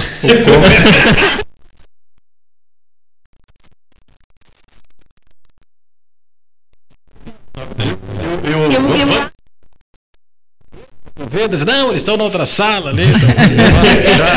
Eu, 11.17 11.31
eu, 11.41 11.47
diz, 11.47 11.63
não, 11.63 11.89
eles 11.89 12.01
estão 12.01 12.17
na 12.17 12.23
outra 12.25 12.45
sala 12.45 12.89
ali. 12.89 13.03
Estão, 13.03 13.29
já, 14.17 14.27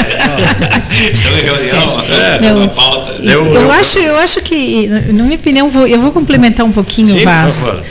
Estão 1.13 1.39
em 1.39 1.43
reunião, 1.43 1.97
Não. 2.41 2.57
uma 2.59 2.69
pauta. 2.69 3.13
eu, 3.23 3.47
eu 3.53 3.71
acho, 3.73 3.99
eu 3.99 4.17
acho 4.17 4.41
que, 4.41 4.87
na 4.87 5.25
minha 5.25 5.37
opinião, 5.37 5.69
vou- 5.71 5.87
eu 5.87 6.01
vou 6.01 6.13
complementar 6.13 6.65
um 6.65 6.71
pouquinho, 6.73 7.19
Sim, 7.19 7.25
Vaz. 7.25 7.67
favor. 7.67 7.83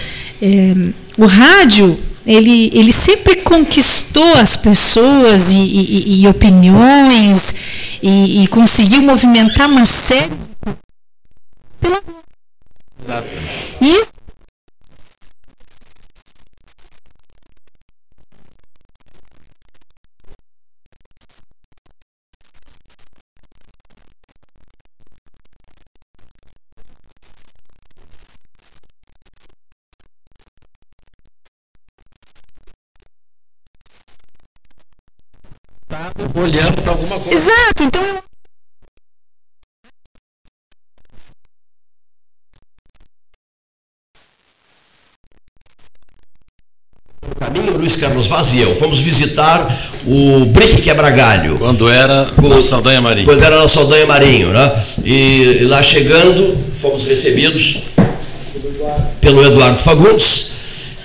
É, 0.42 0.74
o 1.18 1.26
rádio, 1.26 1.98
ele, 2.26 2.70
ele 2.74 2.92
sempre 2.94 3.38
conquistou 3.38 4.34
as 4.36 4.56
pessoas 4.58 5.52
e, 5.52 5.58
e- 5.58 6.22
e 6.22 6.28
opiniões 6.28 7.56
e, 8.04 8.44
e 8.44 8.48
conseguiu 8.48 9.02
movimentar 9.02 9.68
uma 9.70 9.86
série. 9.86 10.32
Pela... 11.80 12.02
E 13.82 14.17
isso 36.06 36.40
olhando 36.40 36.82
para 36.82 36.92
alguma 36.92 37.20
coisa. 37.20 37.38
Exato, 37.38 37.84
então 37.84 38.04
eu 38.04 38.22
caminho, 47.40 47.78
Luiz 47.78 47.96
Carlos 47.96 48.28
Vaz 48.28 48.54
eu 48.56 48.76
fomos 48.76 49.00
visitar 49.00 49.68
o 50.06 50.46
Brick 50.46 50.82
Quebra-Galho. 50.82 51.58
Quando 51.58 51.90
era 51.90 52.32
Com- 52.36 52.50
na 52.50 52.62
Saldanha 52.62 53.02
Marinho. 53.02 53.26
Quando 53.26 53.44
era 53.44 53.60
na 53.60 53.68
Saldanha 53.68 54.06
Marinho, 54.06 54.50
né? 54.54 54.84
E, 55.04 55.58
e 55.62 55.64
lá 55.66 55.82
chegando, 55.82 56.58
fomos 56.74 57.04
recebidos 57.04 57.84
pelo 59.20 59.44
Eduardo 59.46 59.80
Fagundes 59.80 60.52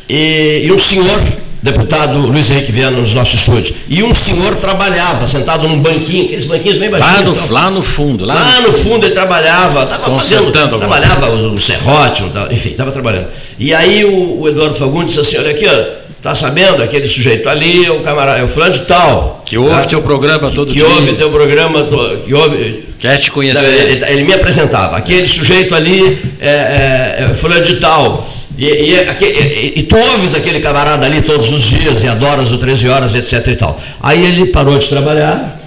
e, 0.09 0.63
e 0.65 0.73
um 0.73 0.79
senhor, 0.79 1.21
deputado 1.63 2.19
Luiz 2.19 2.51
Henrique 2.51 2.73
Viana 2.73 2.99
nos 2.99 3.15
nossos 3.15 3.35
estúdios, 3.35 3.73
e 3.89 4.03
um 4.03 4.13
senhor 4.13 4.57
trabalhava 4.57 5.29
sentado 5.29 5.69
num 5.69 5.79
banquinho, 5.79 6.25
aqueles 6.25 6.45
banquinhos 6.45 6.79
bem 6.79 6.91
Lá 6.91 6.99
baixinhos. 6.99 7.31
no, 7.31 7.35
tal. 7.39 7.51
lá 7.51 7.71
no 7.71 7.83
fundo, 7.83 8.25
lá, 8.25 8.35
Lá 8.35 8.61
no 8.63 8.73
fundo 8.73 9.07
ele 9.07 9.15
trabalhava, 9.15 9.85
estava 9.85 10.13
fazendo, 10.17 10.51
trabalhava 10.51 11.31
o, 11.31 11.55
o 11.55 11.61
serrote, 11.61 12.25
enfim, 12.51 12.71
estava 12.71 12.91
trabalhando. 12.91 13.29
E 13.59 13.73
aí 13.73 14.05
o, 14.05 14.41
o 14.41 14.49
Eduardo 14.49 14.75
Fagundes 14.75 15.15
disse 15.15 15.21
assim, 15.21 15.39
olha 15.39 15.53
aqui, 15.55 15.67
ó, 15.67 16.03
tá 16.21 16.35
sabendo, 16.35 16.83
aquele 16.83 17.07
sujeito 17.07 17.49
ali, 17.49 17.85
é 17.87 17.91
o 17.91 18.01
camarada, 18.01 18.39
é 18.39 18.45
o 18.45 18.49
fulano 18.49 18.73
de 18.73 18.81
tal. 18.81 19.43
que 19.47 19.57
ouve 19.59 19.75
tá? 19.75 19.85
teu 19.85 20.03
programa 20.03 20.51
todo 20.51 20.69
que 20.69 20.75
dia. 20.75 20.87
ouve 20.87 21.13
teu 21.15 21.31
programa, 21.31 21.87
que 22.25 22.35
ouve, 22.35 22.85
Quer 22.99 23.19
te 23.19 23.31
conhecer. 23.33 23.69
ele, 23.91 24.05
ele 24.05 24.25
me 24.25 24.33
apresentava. 24.33 24.97
Aquele 24.97 25.27
sujeito 25.27 25.75
ali 25.75 26.19
é, 26.41 26.49
é, 26.49 27.29
é 27.31 27.35
fulano 27.35 27.63
de 27.63 27.77
tal. 27.77 28.29
E, 28.63 28.65
e, 28.65 28.95
e- 28.95 29.73
e 29.81 29.83
tu 29.83 29.97
ouves 29.97 30.35
aquele 30.37 30.61
camarada 30.61 31.05
ali 31.05 31.21
todos 31.23 31.51
os 31.51 31.63
dias 31.65 32.01
e 32.01 32.07
adoras 32.07 32.53
o 32.53 32.59
13 32.59 32.87
horas, 32.89 33.13
etc 33.13 33.45
e 33.49 33.57
tal. 33.57 33.77
Aí 34.01 34.25
ele 34.25 34.47
parou 34.47 34.79
de 34.79 34.89
trabalhar, 34.89 35.61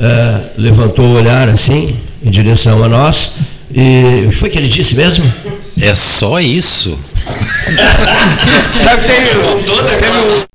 é, 0.00 0.40
levantou 0.56 1.04
o 1.04 1.14
olhar 1.16 1.46
assim, 1.50 1.94
em 2.24 2.30
direção 2.30 2.82
a 2.82 2.88
nós, 2.88 3.32
e 3.70 4.24
o 4.24 4.30
que 4.30 4.34
foi 4.36 4.48
que 4.48 4.56
ele 4.56 4.68
disse 4.68 4.94
mesmo? 4.94 5.30
É 5.78 5.94
só 5.94 6.40
isso. 6.40 6.98
Sabe, 8.80 9.06
tem, 9.06 9.26
Com 9.42 9.62
toda 9.64 10.51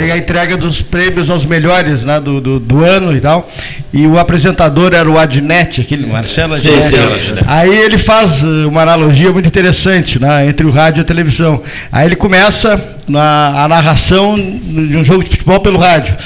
Tem 0.00 0.10
a 0.12 0.16
entrega 0.16 0.56
dos 0.56 0.80
prêmios 0.80 1.28
aos 1.28 1.44
melhores 1.44 2.04
né, 2.04 2.18
do, 2.18 2.40
do, 2.40 2.58
do 2.58 2.82
ano 2.82 3.14
e 3.14 3.20
tal. 3.20 3.46
E 3.92 4.06
o 4.06 4.18
apresentador 4.18 4.94
era 4.94 5.10
o 5.10 5.18
Adnet, 5.18 5.78
aquele 5.78 6.06
Marcelo 6.06 6.56
Sim, 6.56 6.68
Adnet. 6.68 6.86
sim, 6.88 6.96
Adnet. 6.96 7.44
Aí 7.46 7.76
ele 7.76 7.98
faz 7.98 8.42
eh, 8.42 8.46
uma 8.66 8.80
analogia 8.80 9.30
muito 9.30 9.46
interessante 9.46 10.18
né, 10.18 10.46
entre 10.46 10.66
o 10.66 10.70
rádio 10.70 11.00
e 11.00 11.02
a 11.02 11.04
televisão. 11.04 11.62
Aí 11.92 12.06
ele 12.06 12.16
começa 12.16 12.82
na, 13.06 13.64
a 13.64 13.68
narração 13.68 14.36
de 14.36 14.96
um 14.96 15.04
jogo 15.04 15.22
de 15.22 15.28
futebol 15.28 15.60
pelo 15.60 15.78
rádio. 15.78 16.16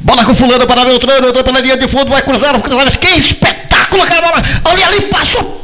Bola 0.00 0.24
com 0.24 0.34
fulano 0.34 0.66
para 0.66 0.84
Beltrano, 0.84 1.28
entrou 1.28 1.44
pela 1.44 1.60
linha 1.60 1.76
de 1.76 1.86
fundo, 1.86 2.10
vai 2.10 2.22
cruzar, 2.22 2.60
cruzar. 2.60 2.98
Que 2.98 3.10
espetáculo, 3.10 4.04
cara! 4.06 4.42
Olha 4.64 4.86
ali, 4.88 5.02
passou. 5.02 5.62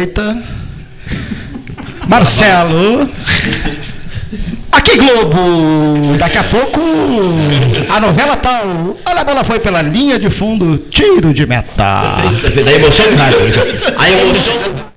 Direita. 0.00 0.38
Marcelo. 2.08 3.08
Aqui 4.72 4.96
Globo! 4.96 6.16
Daqui 6.18 6.38
a 6.38 6.44
pouco 6.44 6.80
a 7.90 8.00
novela 8.00 8.36
tal. 8.36 8.96
Olha, 9.04 9.20
a 9.20 9.24
bola 9.24 9.44
foi 9.44 9.58
pela 9.60 9.82
linha 9.82 10.18
de 10.18 10.30
fundo, 10.30 10.78
tiro 10.90 11.34
de 11.34 11.46
meta. 11.46 12.22
Perfeito, 12.22 12.40
perfeito. 12.40 12.68
A 12.68 12.72
emoção 12.72 13.06
A 13.98 14.10
emoção 14.10 14.89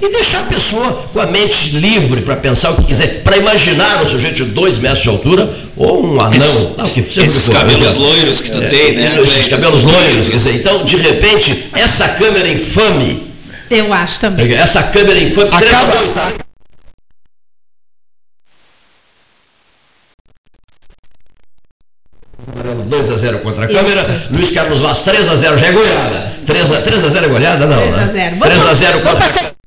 e 0.00 0.12
deixar 0.12 0.40
a 0.40 0.44
pessoa 0.44 0.92
com 1.12 1.20
a 1.20 1.26
mente 1.26 1.70
livre 1.70 2.22
para 2.22 2.36
pensar 2.36 2.70
o 2.70 2.76
que 2.76 2.84
quiser, 2.84 3.22
para 3.24 3.36
imaginar 3.36 4.02
um 4.04 4.08
sujeito 4.08 4.44
de 4.44 4.44
dois 4.44 4.78
metros 4.78 5.02
de 5.02 5.08
altura 5.08 5.52
ou 5.76 6.06
um 6.06 6.20
anão. 6.20 6.36
Esse, 6.36 6.74
não, 6.76 6.88
que 6.88 7.00
esses 7.00 7.46
for, 7.46 7.54
cabelos 7.54 7.94
né? 7.94 7.98
loiros 7.98 8.40
que 8.40 8.52
tu 8.52 8.62
é, 8.62 8.68
tem, 8.68 8.92
né? 8.94 9.20
Esses 9.20 9.48
cabelos 9.48 9.82
loiros, 9.82 10.28
quer 10.28 10.36
dizer, 10.36 10.54
então, 10.54 10.84
de 10.84 10.96
repente, 10.96 11.68
essa 11.74 12.08
câmera 12.08 12.48
infame. 12.48 13.26
Eu 13.68 13.92
acho 13.92 14.20
também. 14.20 14.54
Essa 14.54 14.84
câmera 14.84 15.18
infame. 15.20 15.50
Acaba, 15.52 16.47
2 22.74 23.10
a 23.10 23.16
0 23.16 23.38
contra 23.40 23.64
a 23.64 23.68
câmera. 23.68 24.00
Isso. 24.00 24.28
Luiz 24.30 24.50
Carlos 24.50 24.80
Vaz 24.80 25.02
3 25.02 25.28
a 25.28 25.36
0 25.36 25.58
já 25.58 25.66
é 25.66 25.72
goleada. 25.72 26.32
3 26.46 26.72
a, 26.72 26.80
3 26.80 27.04
a 27.04 27.08
0 27.08 27.26
é 27.26 27.28
goleada? 27.28 27.66
Não. 27.66 27.76
3 27.76 27.98
a 27.98 28.06
0. 28.06 28.36
Né? 28.36 28.40
3 28.40 28.66
a 28.66 28.74
0 28.74 29.00
contra 29.00 29.24
a 29.24 29.28
câmera. 29.28 29.58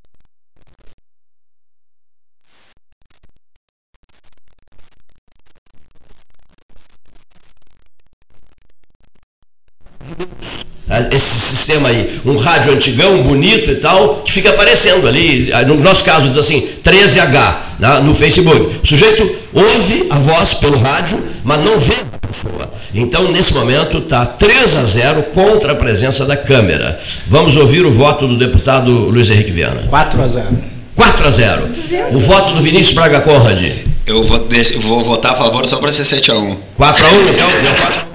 esse 11.12 11.40
sistema 11.40 11.90
aí, 11.90 12.22
um 12.26 12.36
rádio 12.36 12.74
antigão, 12.74 13.24
bonito 13.24 13.72
e 13.72 13.76
tal, 13.76 14.22
que 14.24 14.32
fica 14.32 14.50
aparecendo 14.50 15.08
ali, 15.08 15.50
no 15.68 15.76
nosso 15.78 16.04
caso 16.04 16.28
diz 16.30 16.38
assim, 16.38 16.68
13H, 16.84 17.56
né, 17.80 18.00
no 18.02 18.14
Facebook. 18.14 18.80
O 18.84 18.88
sujeito 18.88 19.36
ouve 19.54 20.08
a 20.10 20.20
voz 20.20 20.54
pelo 20.54 20.78
rádio, 20.78 21.20
mas 21.44 21.64
não 21.64 21.80
vê 21.80 21.96
pessoa. 22.32 22.72
Então, 22.94 23.32
nesse 23.32 23.54
momento, 23.54 24.00
está 24.00 24.26
3 24.26 24.76
a 24.76 24.86
0 24.86 25.24
contra 25.24 25.74
a 25.74 25.76
presença 25.76 26.26
da 26.26 26.36
câmera. 26.36 27.00
Vamos 27.28 27.56
ouvir 27.56 27.86
o 27.86 27.92
voto 27.92 28.28
do 28.28 28.38
deputado 28.38 28.92
Luiz 28.92 29.30
Henrique 29.30 29.52
Viana. 29.52 29.84
4 29.90 30.22
a 30.22 30.28
0. 30.28 30.48
4 30.96 31.28
a 31.28 31.32
0. 31.32 31.70
O 32.14 32.20
voto 32.20 32.54
do 32.54 32.62
Vinícius 32.62 32.96
Braga 32.96 33.22
Conrad. 33.22 33.62
Eu 34.06 34.24
vou, 34.24 34.48
vou 34.80 35.04
votar 35.04 35.34
a 35.34 35.36
favor 35.36 35.66
só 35.66 35.78
para 35.78 35.92
ser 35.92 36.06
7 36.06 36.32
a 36.32 36.36
1. 36.36 36.58
4 36.78 37.06
a 37.06 37.10
1, 37.10 37.14
então, 37.30 37.48
deu 37.62 37.76
4 37.76 38.12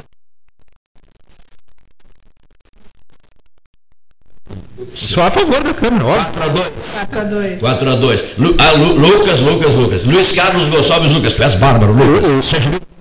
Só 4.94 5.24
a 5.24 5.30
favor 5.30 5.62
da 5.62 5.74
Câmara, 5.74 6.06
óbvio. 6.06 6.32
4 6.32 6.42
a 6.42 6.48
2. 6.48 6.72
4 6.90 7.20
a 7.20 7.24
2. 7.24 7.60
4 7.60 7.90
a 7.90 7.94
2. 7.96 8.24
Lu, 8.38 8.54
ah, 8.58 8.72
Lu, 8.72 8.92
Lucas, 8.94 9.40
Lucas, 9.40 9.74
Lucas. 9.74 10.04
Luiz 10.04 10.32
Carlos 10.32 10.68
Gonçalves 10.70 11.12
Lucas. 11.12 11.34
Tu 11.34 11.42
és 11.42 11.54
bárbaro, 11.54 11.92
Lucas. 11.92 12.48
Quatro 12.48 12.80
a 12.92 12.95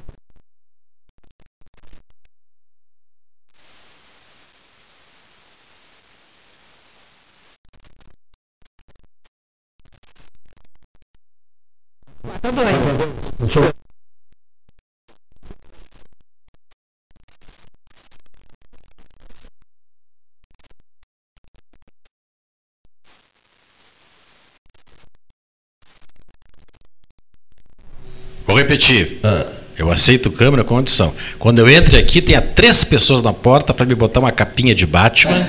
repetir. 28.76 29.20
Ah. 29.24 29.46
Eu 29.78 29.92
aceito 29.92 30.32
câmera 30.32 30.64
com 30.64 30.76
condição. 30.76 31.14
Quando 31.38 31.60
eu 31.60 31.70
entre 31.70 31.98
aqui, 31.98 32.22
tenha 32.22 32.42
três 32.42 32.84
pessoas 32.86 33.22
na 33.22 33.34
porta 33.34 33.74
para 33.74 33.86
me 33.86 33.94
botar 33.94 34.22
uma 34.22 34.32
capinha 34.32 34.74
de 34.74 34.86
Batman. 34.86 35.46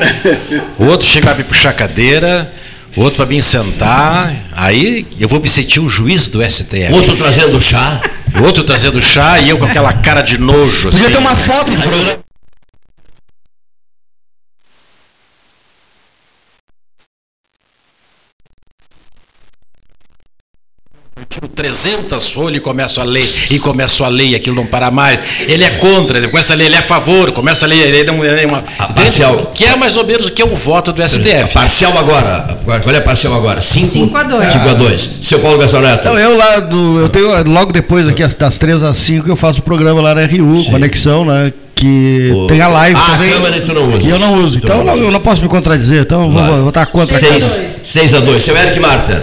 o 0.79 0.87
outro 0.87 1.07
chega 1.07 1.27
para 1.27 1.37
me 1.37 1.45
puxar 1.45 1.71
a 1.71 1.73
cadeira. 1.73 2.53
O 2.97 3.03
outro 3.03 3.19
para 3.19 3.27
me 3.27 3.41
sentar. 3.41 4.35
Aí 4.53 5.07
eu 5.21 5.29
vou 5.29 5.41
me 5.41 5.49
sentir 5.49 5.79
o 5.79 5.89
juiz 5.89 6.29
do 6.29 6.43
STF. 6.43 6.93
Outro 6.93 7.17
trazendo 7.17 7.61
chá. 7.61 8.01
O 8.41 8.43
outro 8.43 8.65
trazendo 8.65 9.01
chá 9.01 9.39
e 9.39 9.49
eu 9.49 9.59
com 9.59 9.65
aquela 9.65 9.93
cara 9.93 10.23
de 10.23 10.39
nojo. 10.39 10.91
Podia 10.91 11.07
assim. 11.07 11.12
ter 11.12 11.19
uma 11.19 11.37
foto 11.37 11.71
do 11.71 12.26
300 21.57 22.33
folhas 22.33 22.59
e 22.59 22.61
começo 22.61 23.01
a 23.01 23.05
ler, 23.05 23.25
e 23.51 23.59
começo 23.59 24.05
a 24.05 24.09
ler, 24.09 24.27
e 24.27 24.35
aquilo 24.35 24.55
não 24.55 24.66
para 24.66 24.90
mais. 24.90 25.19
Ele 25.49 25.64
é 25.64 25.71
contra, 25.71 26.29
começa 26.29 26.53
a 26.53 26.57
ler, 26.57 26.66
ele 26.66 26.75
é 26.75 26.79
a 26.79 26.83
favor, 26.83 27.33
começa 27.33 27.64
a 27.64 27.69
ler, 27.69 27.95
ele 27.95 28.05
não 28.05 28.23
é 28.23 28.45
uma. 28.45 28.62
A 28.79 28.92
parcial. 28.92 29.53
Que 29.55 29.64
é 29.64 29.75
mais 29.75 29.97
ou 29.97 30.05
menos 30.05 30.27
o 30.27 30.33
que 30.33 30.42
é 30.42 30.45
o 30.45 30.55
voto 30.55 30.92
do 30.92 31.09
STF. 31.09 31.42
A 31.42 31.47
parcial 31.47 31.97
agora. 31.97 32.59
Qual 32.62 32.95
é 32.95 32.99
a 32.99 33.01
parcial 33.01 33.33
agora? 33.35 33.62
5 33.62 34.14
a 34.14 34.23
2. 34.23 34.53
5 34.53 34.69
a 34.69 34.75
2. 34.75 35.11
Seu 35.23 35.40
Paulo 35.40 35.57
Gastão 35.57 35.81
Neto. 35.81 36.05
Não, 36.05 36.19
eu 36.19 36.37
lá 36.37 36.61
do. 36.61 37.01
Eu 37.01 37.09
tenho 37.09 37.51
logo 37.51 37.73
depois 37.73 38.07
aqui, 38.07 38.23
das 38.27 38.59
3 38.59 38.83
às 38.83 38.99
5, 38.99 39.27
eu 39.27 39.37
faço 39.37 39.61
o 39.61 39.62
programa 39.62 40.03
lá 40.03 40.14
na 40.14 40.27
RU, 40.27 40.59
Sim. 40.59 40.71
Conexão, 40.71 41.25
né? 41.25 41.53
que 41.75 42.33
o... 42.35 42.47
tem 42.47 42.61
a 42.61 42.69
live 42.69 42.99
ah, 42.99 43.11
também. 43.12 43.31
A 43.31 43.35
câmera 43.35 43.61
tu 43.61 43.75
não 43.75 43.88
usa. 43.88 43.99
Que 43.99 44.09
eu 44.09 44.19
não 44.19 44.45
uso. 44.45 44.59
Então 44.59 44.85
não 44.85 44.97
eu 44.97 45.11
não 45.11 45.21
posso 45.21 45.42
me 45.42 45.49
contradizer. 45.49 46.03
Então 46.03 46.31
vou, 46.31 46.42
vou 46.42 46.69
estar 46.69 46.85
contra. 46.87 47.19
6 47.19 48.14
a 48.14 48.21
2. 48.21 48.42
Seu 48.42 48.57
Eric 48.57 48.79
Marta. 48.79 49.23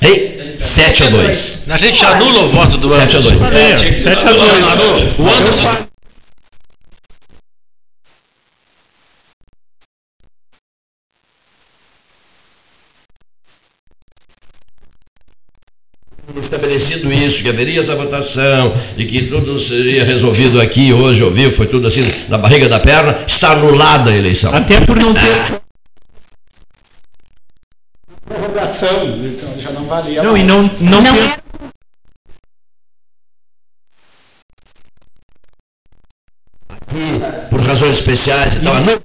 Ei? 0.00 0.29
7 0.60 1.04
a 1.04 1.10
2. 1.10 1.64
A 1.70 1.76
gente 1.78 2.04
anula 2.04 2.40
o 2.40 2.48
voto 2.50 2.76
do 2.76 2.92
Anderson. 2.92 3.08
7 3.08 3.16
a 3.16 3.20
2. 3.20 3.38
7 4.02 4.24
a 4.26 4.74
2. 4.74 5.18
O 5.18 5.28
Anderson. 5.28 5.90
estabelecido 16.40 17.12
isso, 17.12 17.42
que 17.42 17.48
haveria 17.48 17.80
essa 17.80 17.94
votação 17.94 18.72
e 18.96 19.04
que 19.04 19.22
tudo 19.22 19.58
seria 19.58 20.04
resolvido 20.04 20.60
aqui 20.60 20.92
hoje, 20.92 21.22
ouviu, 21.22 21.50
foi 21.50 21.66
tudo 21.66 21.86
assim 21.86 22.10
na 22.28 22.38
barriga 22.38 22.68
da 22.68 22.78
perna, 22.80 23.18
está 23.26 23.52
anulada 23.52 24.10
a 24.10 24.16
eleição. 24.16 24.54
Até 24.54 24.80
por 24.80 24.98
não 24.98 25.12
ter 25.12 25.60
prorrogação, 28.30 29.06
então 29.24 29.58
já 29.58 29.70
não 29.72 29.84
valia 29.84 30.22
não, 30.22 30.32
mais. 30.32 30.42
E 30.42 30.46
não, 30.46 30.62
não, 30.80 31.02
não 31.02 31.14
é... 31.16 31.40
por 37.50 37.60
razões 37.60 37.92
especiais 37.92 38.54
e 38.54 38.60
tal. 38.60 38.74
Não. 38.74 39.00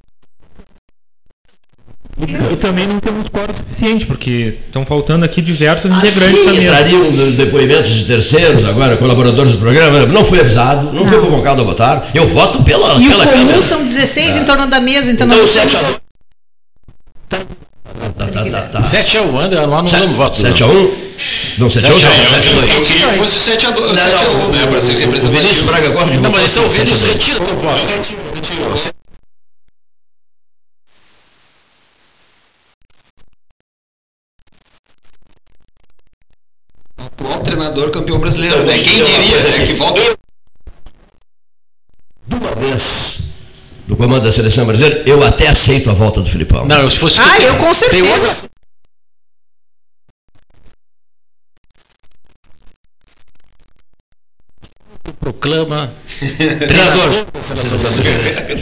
E, 2.17 2.53
e, 2.53 2.57
também 2.57 2.87
não 2.87 2.97
temos 2.99 3.27
quórum 3.27 3.53
suficiente, 3.53 4.05
porque 4.05 4.31
estão 4.31 4.85
faltando 4.85 5.25
aqui 5.25 5.41
diversos 5.41 5.91
ah, 5.91 5.97
integrantes 5.97 6.39
sim, 6.39 6.45
da 6.45 6.53
mesa. 6.53 6.63
Entrariam 6.63 7.31
depoimentos 7.35 7.91
de 7.91 8.05
terceiros, 8.05 8.63
agora 8.63 8.95
colaboradores 8.95 9.51
do 9.51 9.57
programa. 9.57 10.05
Não 10.05 10.23
fui 10.23 10.39
avisado, 10.39 10.85
não, 10.85 10.93
não. 10.93 11.05
fui 11.05 11.19
convocado 11.19 11.61
a 11.61 11.65
votar. 11.65 12.09
Eu 12.13 12.25
voto 12.27 12.63
pela, 12.63 12.95
e 12.95 13.07
pela 13.09 13.25
o 13.25 13.29
comum 13.29 13.61
são 13.61 13.83
16 13.83 14.37
é. 14.37 14.39
em 14.39 14.45
torno 14.45 14.67
da 14.67 14.79
mesa, 14.79 15.11
então, 15.11 15.27
então 15.27 15.39
não 15.39 15.47
7 15.47 15.75
a 15.75 15.81
2. 15.81 15.99
Tá, 18.17 18.27
tá, 18.27 18.45
tá, 18.49 18.61
tá. 18.67 18.83
7 18.83 19.17
a 19.17 19.21
1, 19.23 19.39
André, 19.39 19.65
lá 19.65 19.81
não 19.81 19.89
damos 19.89 20.17
voto. 20.17 20.35
7 20.35 20.63
a 20.63 20.67
1? 20.67 21.05
Não, 21.57 21.69
7 21.69 21.85
a 21.85 21.95
1 21.95 21.99
7 21.99 22.49
a 22.49 22.51
2. 22.53 22.69
Eu 22.69 22.81
queria 22.81 23.07
que 23.07 23.17
fosse 23.17 23.39
7 23.39 23.65
a 23.65 23.71
2, 23.71 23.99
7 23.99 24.13
a 24.13 24.29
1, 24.29 24.51
né, 24.51 24.67
para 24.67 24.81
ser 24.81 24.93
representativo. 24.93 25.27
O 25.27 25.41
Vinícius 25.41 25.61
Braga 25.65 25.89
gosta 25.89 26.11
de 26.11 26.17
votar. 26.17 26.31
Não, 26.31 26.39
mas 26.39 26.51
então 26.51 26.65
o 26.65 26.69
Vinícius 26.69 27.01
retira 27.01 27.43
o 27.43 27.45
voto. 27.57 27.85
Retira. 28.35 28.95
Atual 36.97 37.39
treinador 37.41 37.91
campeão 37.91 38.19
brasileiro, 38.19 38.63
né? 38.63 38.73
Quem 38.73 39.03
diria, 39.03 39.39
né? 39.41 39.65
Que 39.65 39.73
volta. 39.73 40.01
De 42.27 42.35
uma 42.35 42.55
vez 42.55 43.24
do 43.87 43.95
comando 43.95 44.23
da 44.23 44.31
seleção 44.31 44.65
brasileira, 44.65 45.03
eu 45.05 45.23
até 45.23 45.47
aceito 45.47 45.89
a 45.89 45.93
volta 45.93 46.21
do 46.21 46.29
Filipão. 46.29 46.65
Não, 46.65 46.89
se 46.89 46.97
fosse. 46.97 47.19
Ah, 47.21 47.39
eu 47.41 47.55
com 47.55 47.73
certeza. 47.73 48.45
Proclama 55.13 55.91
treinador. 56.19 57.25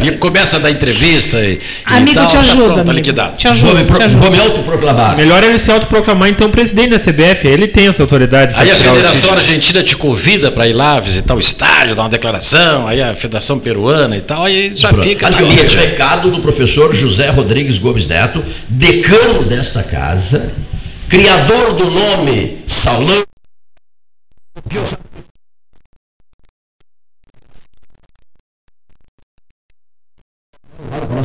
e 0.04 0.12
começa 0.18 0.58
a 0.58 0.60
dar 0.60 0.72
entrevista 0.72 1.40
e, 1.40 1.60
amigo 1.86 2.12
e 2.12 2.14
tal, 2.16 2.28
te 2.28 2.38
ajuda, 2.38 2.84
tá 2.84 2.92
amigo. 2.92 3.14
Te 3.38 3.48
ajuda, 3.48 3.74
vou 3.74 3.76
me, 3.76 3.86
pro, 3.86 4.10
vou 4.18 4.32
me 4.32 4.40
autoproclamar. 4.40 5.18
Melhor 5.18 5.44
ele 5.44 5.60
se 5.60 5.72
autoproclamar 5.72 6.30
então 6.30 6.50
presidente 6.50 6.90
da 6.90 7.00
CBF, 7.00 7.48
ele 7.48 7.68
tem 7.68 7.88
essa 7.88 8.02
autoridade. 8.04 8.54
Aí 8.56 8.72
a 8.72 8.76
Federação 8.76 9.34
Argentina 9.34 9.84
te 9.84 9.96
convida 9.96 10.52
para 10.52 10.68
ir 10.68 10.74
lá 10.74 11.00
visitar 11.00 11.36
o 11.36 11.40
estádio, 11.40 11.96
dar 11.96 12.04
uma 12.04 12.10
declaração, 12.10 12.88
aí 12.88 13.02
a 13.02 13.16
Federação 13.16 13.60
Peruana 13.60 14.16
e 14.18 14.22
tal, 14.22 14.44
aí 14.44 14.74
já 14.76 14.90
Pronto. 14.90 15.08
fica 15.08 15.28
ali. 15.28 15.38
Ali, 15.38 15.76
recado 15.76 16.32
do 16.32 16.40
professor 16.40 16.94
José 16.94 17.30
Rodrigues 17.30 17.80
Gomes 17.80 18.08
Neto, 18.08 18.44
decano 18.68 19.44
desta 19.44 19.84
casa, 19.84 20.52
criador 21.08 21.74
do 21.74 21.90
nome 21.90 22.64
Salão. 22.68 23.24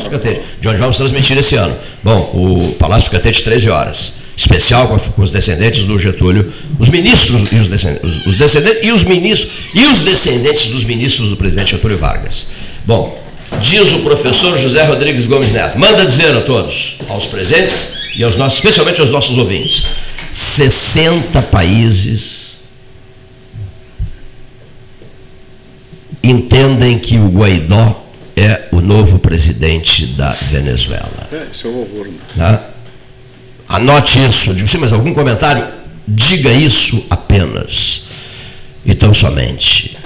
Palácio 0.08 0.10
Catete, 0.10 0.42
de 0.60 0.68
onde 0.68 0.78
vamos 0.78 0.96
transmitir 0.96 1.38
esse 1.38 1.54
ano. 1.54 1.76
Bom, 2.02 2.30
o 2.34 2.74
Palácio 2.78 3.10
Catete, 3.10 3.42
13 3.42 3.68
horas. 3.68 4.12
Especial 4.36 4.86
com, 4.86 5.22
os 5.22 5.30
descendentes 5.32 5.82
do 5.82 5.98
Getúlio, 5.98 6.52
os 6.78 6.88
ministros 6.88 7.50
e 7.50 7.56
os 7.56 7.66
descendentes, 7.66 8.24
os 8.24 8.38
descendentes 8.38 8.86
e 8.86 8.92
os 8.92 9.02
ministros 9.02 9.52
e 9.74 9.84
os 9.84 10.02
descendentes 10.02 10.68
dos 10.68 10.84
ministros 10.84 11.30
do 11.30 11.36
presidente 11.36 11.72
Getúlio 11.72 11.98
Vargas. 11.98 12.46
Bom, 12.84 13.20
diz 13.60 13.92
o 13.92 13.98
professor 14.00 14.56
José 14.56 14.84
Rodrigues 14.84 15.26
Gomes 15.26 15.50
Neto. 15.50 15.76
Manda 15.76 16.06
dizer 16.06 16.36
a 16.36 16.42
todos, 16.42 16.98
aos 17.08 17.26
presentes 17.26 17.90
e 18.16 18.22
aos 18.22 18.36
nossos, 18.36 18.58
especialmente 18.58 19.00
aos 19.00 19.10
nossos 19.10 19.36
ouvintes, 19.36 19.86
60 20.30 21.42
países 21.42 22.58
entendem 26.22 26.96
que 26.96 27.18
o 27.18 27.26
Guaidó 27.28 28.07
é 28.38 28.68
o 28.72 28.80
novo 28.80 29.18
presidente 29.18 30.06
da 30.06 30.32
Venezuela. 30.32 31.28
É, 31.32 31.46
isso 31.50 31.66
é 31.66 31.70
um 31.70 31.80
horror. 31.80 32.06
Né? 32.06 32.16
Tá? 32.36 32.64
Anote 33.68 34.18
isso. 34.26 34.54
Digo, 34.54 34.68
sim, 34.68 34.78
mas 34.78 34.92
algum 34.92 35.12
comentário? 35.12 35.66
Diga 36.06 36.50
isso 36.50 37.04
apenas. 37.10 38.02
Então 38.86 39.12
somente. 39.12 39.98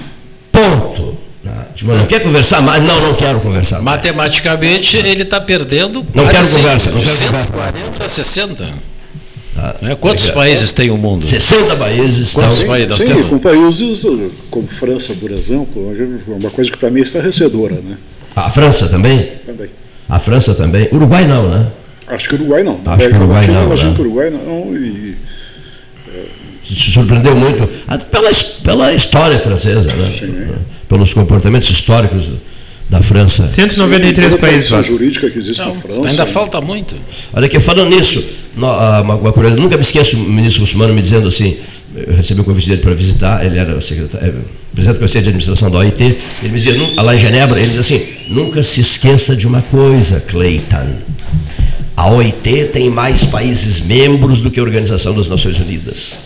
Ponto. 0.51 1.17
Tá? 1.43 1.67
Tipo, 1.75 1.93
não 1.93 2.05
quer 2.05 2.21
conversar 2.21 2.61
mais? 2.61 2.83
Não, 2.83 2.99
não 3.01 3.13
quero 3.13 3.39
conversar 3.39 3.81
mais. 3.81 3.97
Matematicamente, 3.97 4.97
ele 4.97 5.23
está 5.23 5.39
perdendo. 5.39 6.05
Não 6.13 6.27
quero 6.27 6.47
conversa. 6.47 6.91
Não 6.91 6.99
quero 6.99 7.15
140 7.15 8.05
a 8.05 8.09
60. 8.09 8.73
Ah, 9.55 9.75
né? 9.81 9.95
Quantos 9.95 10.29
países 10.31 10.73
tem 10.73 10.89
o 10.89 10.97
mundo? 10.97 11.25
60 11.25 11.75
países 11.75 12.27
estão. 12.27 12.43
Quantos 12.43 12.63
países 12.63 12.97
sim, 12.97 13.23
com 13.29 13.37
países 13.37 14.05
como 14.49 14.67
França, 14.67 15.13
por 15.13 15.31
exemplo, 15.31 15.93
uma 16.27 16.49
coisa 16.49 16.71
que 16.71 16.77
para 16.77 16.89
mim 16.89 17.01
é 17.01 17.03
estarrecedora. 17.03 17.75
Né? 17.75 17.97
A 18.35 18.49
França 18.49 18.87
também? 18.87 19.31
Também. 19.45 19.69
A 20.09 20.19
França 20.19 20.53
também. 20.53 20.89
Uruguai 20.91 21.25
não, 21.25 21.49
né? 21.49 21.67
Acho 22.07 22.29
que 22.29 22.35
Uruguai 22.35 22.63
não. 22.63 22.79
Acho 22.85 23.09
que 23.09 23.15
Uruguai 23.15 23.47
não. 23.47 23.69
Né? 23.69 23.93
que 23.95 24.01
Uruguai 24.01 24.29
não. 24.29 24.75
E. 24.75 25.17
Se 26.63 26.91
surpreendeu 26.91 27.35
muito 27.35 27.67
pela, 28.09 28.29
pela 28.63 28.93
história 28.93 29.39
francesa, 29.39 29.93
né? 29.93 30.09
Sim, 30.09 30.33
é. 30.49 30.55
Pelos 30.87 31.13
comportamentos 31.13 31.69
históricos 31.69 32.31
da 32.93 33.01
França. 33.01 33.49
193 33.49 34.35
países. 34.35 34.71
A 34.71 34.81
jurídica 34.83 35.27
que 35.27 35.39
existe 35.39 35.59
não, 35.59 35.73
na 35.73 35.81
França. 35.81 36.09
Ainda 36.09 36.25
falta 36.27 36.61
muito. 36.61 36.95
Olha 37.33 37.47
aqui, 37.47 37.59
falando 37.59 37.89
nisso, 37.89 38.23
ah, 38.61 39.01
uma, 39.03 39.15
uma 39.15 39.33
coisa, 39.33 39.55
nunca 39.55 39.75
me 39.75 39.81
esqueço 39.81 40.15
o 40.15 40.19
ministro 40.19 40.61
Russomano 40.61 40.93
me 40.93 41.01
dizendo 41.01 41.27
assim, 41.27 41.57
eu 41.95 42.13
recebi 42.13 42.41
o 42.41 42.43
um 42.43 42.45
convite 42.45 42.69
dele 42.69 42.81
para 42.83 42.93
visitar, 42.93 43.43
ele 43.43 43.57
era 43.57 43.75
o 43.75 43.81
secretário, 43.81 44.27
é, 44.27 44.31
presidente 44.75 44.97
do 44.97 44.99
Conselho 44.99 45.23
de 45.23 45.29
Administração 45.29 45.71
da 45.71 45.79
OIT, 45.79 46.03
ele 46.03 46.19
me 46.43 46.51
dizia, 46.51 46.75
lá 47.01 47.15
em 47.15 47.17
Genebra, 47.17 47.59
ele 47.59 47.69
diz 47.69 47.79
assim, 47.79 48.05
nunca 48.29 48.61
se 48.61 48.81
esqueça 48.81 49.35
de 49.35 49.47
uma 49.47 49.63
coisa, 49.63 50.19
Clayton. 50.27 50.97
A 51.97 52.11
OIT 52.11 52.65
tem 52.73 52.91
mais 52.91 53.25
países 53.25 53.79
membros 53.79 54.39
do 54.39 54.51
que 54.51 54.59
a 54.59 54.63
Organização 54.63 55.15
das 55.15 55.29
Nações 55.29 55.57
Unidas. 55.57 56.21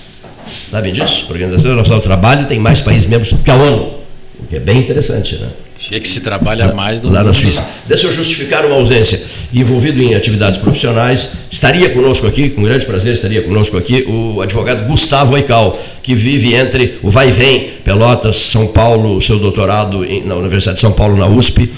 Sabem 0.69 0.91
disso? 0.91 1.25
A 1.29 1.31
Organização 1.31 1.71
Internacional 1.71 2.01
do 2.01 2.03
Trabalho 2.03 2.45
tem 2.45 2.59
mais 2.59 2.81
países 2.81 3.05
membros 3.05 3.31
do 3.31 3.39
que 3.39 3.51
a 3.51 3.55
ONU, 3.55 3.93
o 4.39 4.47
que 4.47 4.57
é 4.57 4.59
bem 4.59 4.79
interessante, 4.79 5.37
né? 5.37 5.47
É 5.91 5.99
que 5.99 6.07
se 6.07 6.19
trabalha 6.19 6.73
mais 6.73 6.99
do 6.99 7.09
Lá 7.09 7.23
na 7.23 7.33
Suíça. 7.33 7.65
Deixa 7.87 8.07
eu 8.07 8.11
justificar 8.11 8.65
uma 8.65 8.75
ausência. 8.75 9.21
Envolvido 9.53 10.01
em 10.01 10.15
atividades 10.15 10.59
profissionais, 10.59 11.29
estaria 11.49 11.89
conosco 11.89 12.27
aqui, 12.27 12.49
com 12.49 12.61
grande 12.61 12.85
prazer, 12.85 13.13
estaria 13.13 13.41
conosco 13.41 13.77
aqui 13.77 14.05
o 14.07 14.41
advogado 14.41 14.85
Gustavo 14.85 15.35
Aical, 15.35 15.79
que 16.03 16.13
vive 16.13 16.53
entre 16.53 16.99
o 17.01 17.09
vai 17.09 17.29
e 17.29 17.31
vem, 17.31 17.69
Pelotas, 17.83 18.35
São 18.35 18.67
Paulo, 18.67 19.21
seu 19.21 19.39
doutorado 19.39 20.05
na 20.25 20.35
Universidade 20.35 20.75
de 20.75 20.81
São 20.81 20.91
Paulo, 20.91 21.15
na 21.15 21.27
USP, 21.27 21.71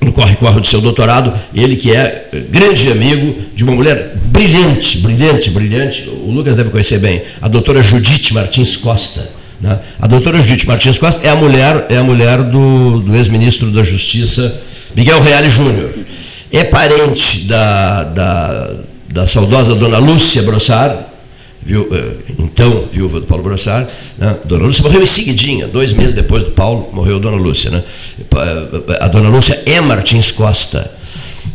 no 0.00 0.12
corre-corre 0.12 0.60
do 0.60 0.66
seu 0.66 0.80
doutorado, 0.80 1.32
ele 1.54 1.76
que 1.76 1.94
é 1.94 2.28
grande 2.50 2.90
amigo 2.90 3.36
de 3.54 3.64
uma 3.64 3.72
mulher 3.72 4.12
brilhante, 4.26 4.98
brilhante, 4.98 5.50
brilhante, 5.50 6.08
o 6.08 6.30
Lucas 6.30 6.56
deve 6.56 6.70
conhecer 6.70 6.98
bem, 6.98 7.22
a 7.40 7.48
doutora 7.48 7.82
Judite 7.82 8.34
Martins 8.34 8.76
Costa 8.76 9.43
né? 9.64 9.80
A 9.98 10.06
doutora 10.06 10.42
Judite 10.42 10.68
Martins 10.68 10.98
Costa 10.98 11.26
é 11.26 11.30
a 11.30 11.34
mulher, 11.34 11.86
é 11.88 11.96
a 11.96 12.02
mulher 12.02 12.42
do, 12.42 13.00
do 13.00 13.16
ex-ministro 13.16 13.70
da 13.70 13.82
Justiça, 13.82 14.60
Miguel 14.94 15.22
Reale 15.22 15.48
Júnior. 15.48 15.90
É 16.52 16.64
parente 16.64 17.40
da, 17.46 18.04
da, 18.04 18.74
da 19.10 19.26
saudosa 19.26 19.74
dona 19.74 19.96
Lúcia 19.96 20.42
Brossard, 20.42 20.98
viu, 21.62 21.88
eh, 21.90 22.12
então 22.38 22.84
viúva 22.92 23.20
do 23.20 23.26
Paulo 23.26 23.42
Brossard, 23.42 23.88
né? 24.18 24.36
Dona 24.44 24.66
Lúcia 24.66 24.82
morreu 24.82 25.02
em 25.02 25.06
seguidinha, 25.06 25.66
dois 25.66 25.94
meses 25.94 26.12
depois 26.12 26.44
do 26.44 26.50
Paulo, 26.50 26.90
morreu 26.92 27.16
a 27.16 27.20
Dona 27.20 27.38
Lúcia. 27.38 27.70
Né? 27.70 27.82
A 29.00 29.08
Dona 29.08 29.30
Lúcia 29.30 29.62
é 29.64 29.80
Martins 29.80 30.30
Costa. 30.30 30.92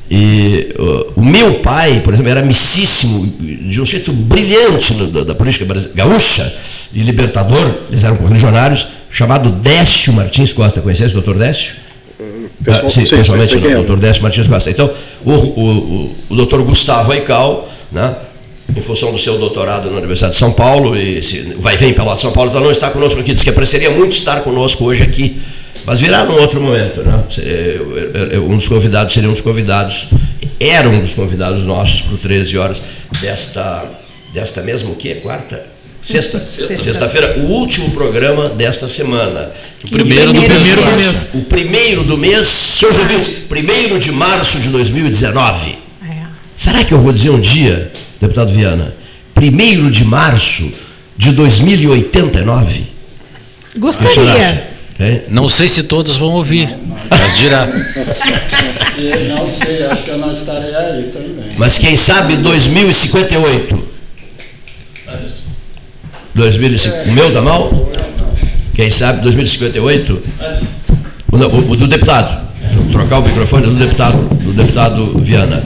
E 0.10 0.74
uh, 0.80 1.14
o 1.16 1.24
meu 1.24 1.60
pai, 1.60 2.02
por 2.04 2.14
exemplo, 2.14 2.32
era 2.32 2.40
amicíssimo, 2.40 3.28
de 3.28 3.80
um 3.80 3.86
jeito 3.86 4.12
brilhante 4.12 4.96
no, 4.96 5.06
da, 5.06 5.24
da, 5.24 5.36
política 5.36 5.68
gaúcha 5.94 6.52
e 6.92 7.02
libertador, 7.04 7.76
eles 7.90 8.04
eram 8.04 8.16
correligionários, 8.16 8.88
chamado 9.12 9.52
Décio 9.52 10.12
Martins 10.12 10.52
Costa. 10.52 10.82
Conhece 10.82 11.06
o 11.06 11.12
doutor 11.12 11.38
Décio? 11.38 11.76
Pessoal, 12.64 12.88
ah, 12.88 12.90
sim, 12.90 13.06
pessoalmente, 13.06 13.56
o 13.56 13.62
doutor 13.62 14.00
Décio 14.00 14.24
Martins 14.24 14.48
Costa. 14.48 14.72
Então, 14.72 14.90
o, 15.24 15.32
o, 15.32 15.70
o, 15.70 16.16
o 16.30 16.36
doutor 16.36 16.64
Gustavo 16.64 17.12
Aical, 17.12 17.70
né, 17.92 18.16
em 18.76 18.82
função 18.82 19.12
do 19.12 19.20
seu 19.20 19.38
doutorado 19.38 19.92
na 19.92 19.98
Universidade 19.98 20.34
de 20.34 20.40
São 20.40 20.52
Paulo, 20.52 20.98
e 20.98 21.22
se, 21.22 21.56
vai 21.60 21.78
vir 21.78 21.94
pelo 21.94 22.16
São 22.18 22.32
Paulo, 22.32 22.50
então 22.50 22.62
não 22.62 22.72
está 22.72 22.90
conosco 22.90 23.20
aqui, 23.20 23.32
diz 23.32 23.44
que 23.44 23.50
apreciaria 23.52 23.92
muito 23.92 24.14
estar 24.14 24.42
conosco 24.42 24.86
hoje 24.86 25.04
aqui 25.04 25.40
mas 25.86 26.00
virá 26.02 26.24
num 26.24 26.34
outro 26.34 26.62
momento, 26.62 27.02
né? 27.02 27.24
Um 28.40 28.58
dos 28.58 28.68
convidados 28.68 29.14
seria 29.14 29.30
um 29.30 29.34
dos 29.34 29.42
convidados, 29.42 30.08
era 30.60 30.88
um 30.90 31.00
dos 31.00 31.16
convidados 31.16 31.66
nossos 31.66 32.02
para 32.02 32.16
o 32.16 32.18
13 32.18 32.58
horas 32.58 32.82
desta, 33.22 33.86
desta 34.34 34.62
mesma 34.62 34.92
o 34.92 34.96
quê? 34.96 35.16
Quarta? 35.16 35.80
Sexta, 36.02 36.40
sexta-feira, 36.40 37.40
o 37.40 37.48
último 37.48 37.92
programa 37.92 38.48
desta 38.50 38.88
semana. 38.88 39.52
O 39.84 39.90
primeiro, 39.90 40.32
do 40.32 40.42
primeiro 40.42 40.82
do 40.82 40.92
mês. 40.92 41.30
O 41.34 41.42
primeiro 41.42 42.04
do 42.06 42.18
mês, 42.18 42.48
seus 42.48 42.98
ouvintes, 42.98 43.30
primeiro 43.50 44.00
de 44.00 44.10
março 44.10 44.60
de 44.60 44.70
2019. 44.70 45.78
É. 46.02 46.26
Será 46.56 46.86
que 46.86 46.94
eu 46.94 47.02
vou 47.02 47.12
dizer 47.12 47.32
um 47.32 47.40
dia, 47.40 47.92
deputado 48.22 48.54
Viana, 48.54 48.96
primeiro 49.36 49.92
de 49.92 50.06
março 50.06 50.72
de 51.18 51.34
2089? 51.34 52.84
Gostaria. 53.78 54.70
É, 55.00 55.22
não 55.30 55.48
sei 55.48 55.70
se 55.70 55.84
todos 55.84 56.18
vão 56.18 56.34
ouvir, 56.34 56.68
não, 56.70 56.78
não. 56.88 56.98
mas 57.10 57.38
dirá. 57.38 57.66
não 57.66 59.50
sei, 59.54 59.86
acho 59.86 60.04
que 60.04 60.10
eu 60.10 60.18
não 60.18 60.32
estarei 60.34 60.76
aí 60.76 61.04
também. 61.04 61.56
Mas 61.58 61.78
quem 61.78 61.96
sabe 61.96 62.36
2058. 62.36 63.88
2050. 66.36 67.10
O 67.10 67.14
meu 67.14 67.34
tá 67.34 67.42
mal? 67.42 67.92
Quem 68.74 68.90
sabe 68.90 69.22
2058? 69.22 70.22
O, 71.32 71.38
o, 71.38 71.72
o 71.72 71.76
do 71.78 71.88
deputado. 71.88 72.50
Vou 72.74 72.92
trocar 72.92 73.20
o 73.20 73.24
microfone 73.24 73.68
do 73.68 73.76
deputado, 73.76 74.18
do 74.36 74.52
deputado 74.52 75.18
Viana. 75.18 75.64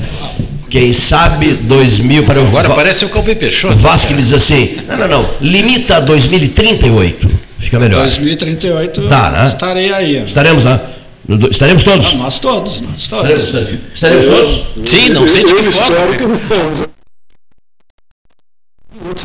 Quem 0.74 0.92
sabe 0.92 1.54
2000 1.54 2.24
para 2.24 2.42
o 2.42 2.48
Agora 2.48 2.72
parece 2.72 3.06
o 3.06 3.10
Calpe 3.10 3.36
Peixoto. 3.36 3.76
O 3.76 3.78
Vasco 3.78 4.12
diz 4.16 4.34
assim: 4.34 4.76
não, 4.88 4.98
não, 4.98 5.08
não, 5.08 5.30
limita 5.40 5.98
a 5.98 6.00
2038. 6.00 7.30
Fica 7.60 7.78
melhor. 7.78 8.00
2038 8.00 9.08
tá, 9.08 9.30
né? 9.30 9.48
estarei 9.50 9.94
aí. 9.94 10.24
Estaremos 10.24 10.64
lá. 10.64 10.82
Né? 11.28 11.38
Estaremos 11.52 11.84
todos? 11.84 12.14
Ah, 12.16 12.18
nós 12.18 12.40
todos, 12.40 12.82
nós 12.82 13.06
todos. 13.06 13.44
Estaremos, 13.44 13.80
estaremos 13.94 14.26
todos? 14.26 14.64
Sim, 14.90 15.10
não 15.10 15.28
sei 15.28 15.44
de 15.44 15.54
que 15.54 15.62
forma. 15.62 15.96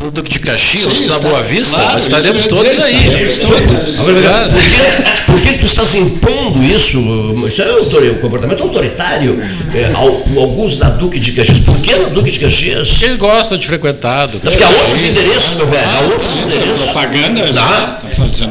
O 0.01 0.11
Duque 0.11 0.31
de 0.31 0.39
Caxias, 0.39 0.97
Sim, 0.97 1.07
na 1.07 1.19
Boa 1.19 1.41
Vista, 1.41 1.75
claro, 1.75 1.99
estaremos 1.99 2.47
todos 2.47 2.71
dizer, 2.71 2.83
aí. 2.83 3.27
Estaremos 3.27 3.99
Agora, 3.99 4.49
por, 4.49 4.61
que, 4.61 5.31
por 5.31 5.41
que 5.41 5.57
tu 5.57 5.65
estás 5.65 5.95
impondo 5.95 6.63
isso? 6.63 6.99
Isso 7.47 7.61
é 7.61 7.81
um 7.81 8.15
comportamento 8.19 8.63
autoritário. 8.63 9.41
É, 9.73 9.89
o 10.35 10.39
Augusto 10.39 10.79
da 10.79 10.89
Duque 10.89 11.19
de 11.19 11.31
Caxias. 11.31 11.59
Por 11.59 11.77
que 11.79 11.95
na 11.95 12.09
Duque 12.09 12.31
de 12.31 12.39
Caxias? 12.39 13.01
Ele 13.01 13.17
gosta 13.17 13.57
de 13.57 13.65
frequentar. 13.65 14.27
Duque 14.27 14.47
Porque 14.47 14.63
há 14.63 14.69
outros 14.69 15.03
endereços, 15.03 15.55
meu 15.55 15.67
velho. 15.67 15.89
Há 15.89 15.99
outros 16.01 16.37
endereços. 16.37 16.81
Propaganda. 16.83 17.51
Não, 17.51 17.53
tá 17.53 18.01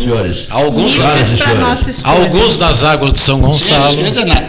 Senhores. 0.00 0.46
Alguns, 0.50 0.92
senhores. 0.92 2.02
alguns 2.04 2.58
nas 2.58 2.84
águas 2.84 3.12
de 3.12 3.20
São 3.20 3.40
Gonçalo. 3.40 4.12
Sim, 4.12 4.24
na 4.24 4.40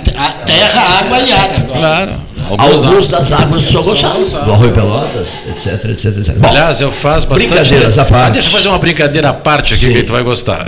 terra, 0.46 1.00
água 1.00 1.20
e 1.20 1.32
ar 1.32 1.56
agora. 1.56 1.80
Claro. 1.80 2.12
Alguns, 2.50 2.84
alguns 2.84 3.08
das 3.08 3.32
águas 3.32 3.62
de 3.62 3.72
São 3.72 3.84
Gonçalo, 3.84 4.26
do 4.26 4.52
Arroio 4.52 4.72
Pelotas, 4.72 5.30
etc, 5.50 5.86
etc, 5.90 6.18
etc. 6.18 6.36
Bom, 6.38 6.50
Aliás, 6.50 6.82
eu 6.82 6.92
faço 6.92 7.28
bastante. 7.28 7.50
Brincadeiras 7.50 7.98
à 7.98 8.06
parte. 8.06 8.26
Ah, 8.26 8.30
deixa 8.30 8.48
eu 8.50 8.52
fazer 8.52 8.68
uma 8.68 8.80
brincadeira 8.80 9.30
à 9.30 9.34
parte 9.34 9.74
aqui 9.74 9.86
Sim. 9.86 9.94
que 9.94 10.04
tu 10.04 10.12
vai 10.12 10.24
gostar. 10.24 10.68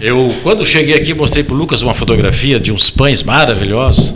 Eu, 0.00 0.34
quando 0.42 0.64
cheguei 0.64 0.94
aqui, 0.94 1.12
mostrei 1.12 1.44
para 1.44 1.54
o 1.54 1.58
Lucas 1.58 1.82
uma 1.82 1.92
fotografia 1.92 2.58
de 2.58 2.72
uns 2.72 2.88
pães 2.88 3.22
maravilhosos 3.22 4.14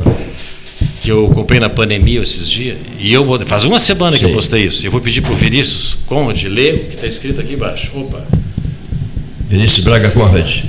que 1.02 1.10
eu 1.10 1.28
comprei 1.34 1.60
na 1.60 1.68
pandemia 1.68 2.22
esses 2.22 2.48
dias. 2.48 2.78
E 2.98 3.12
eu 3.12 3.26
faz 3.46 3.64
uma 3.64 3.78
semana 3.78 4.16
Sim. 4.16 4.24
que 4.24 4.30
eu 4.30 4.34
postei 4.34 4.62
isso. 4.64 4.86
Eu 4.86 4.90
vou 4.90 5.02
pedir 5.02 5.20
para 5.20 5.32
o 5.32 5.34
Vinícius 5.34 5.98
Conrad 6.06 6.42
ler 6.44 6.74
o 6.74 6.78
que 6.86 6.94
está 6.94 7.06
escrito 7.06 7.42
aqui 7.42 7.52
embaixo. 7.52 7.90
Opa. 7.94 8.26
Vinícius 9.48 9.84
Braga 9.84 10.10
Conrad. 10.10 10.64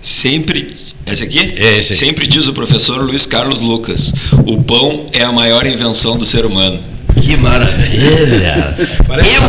Sempre 0.00 0.76
esse 1.06 1.24
aqui? 1.24 1.38
É 1.38 1.78
esse 1.78 1.92
aqui. 1.92 1.94
Sempre 1.94 2.26
diz 2.26 2.48
o 2.48 2.52
professor 2.52 3.00
Luiz 3.02 3.26
Carlos 3.26 3.60
Lucas: 3.60 4.12
o 4.46 4.62
pão 4.62 5.06
é 5.12 5.22
a 5.22 5.32
maior 5.32 5.66
invenção 5.66 6.16
do 6.16 6.24
ser 6.24 6.44
humano. 6.46 6.82
Que 7.20 7.36
maravilha! 7.36 8.76
Parece 9.06 9.34
eu, 9.36 9.42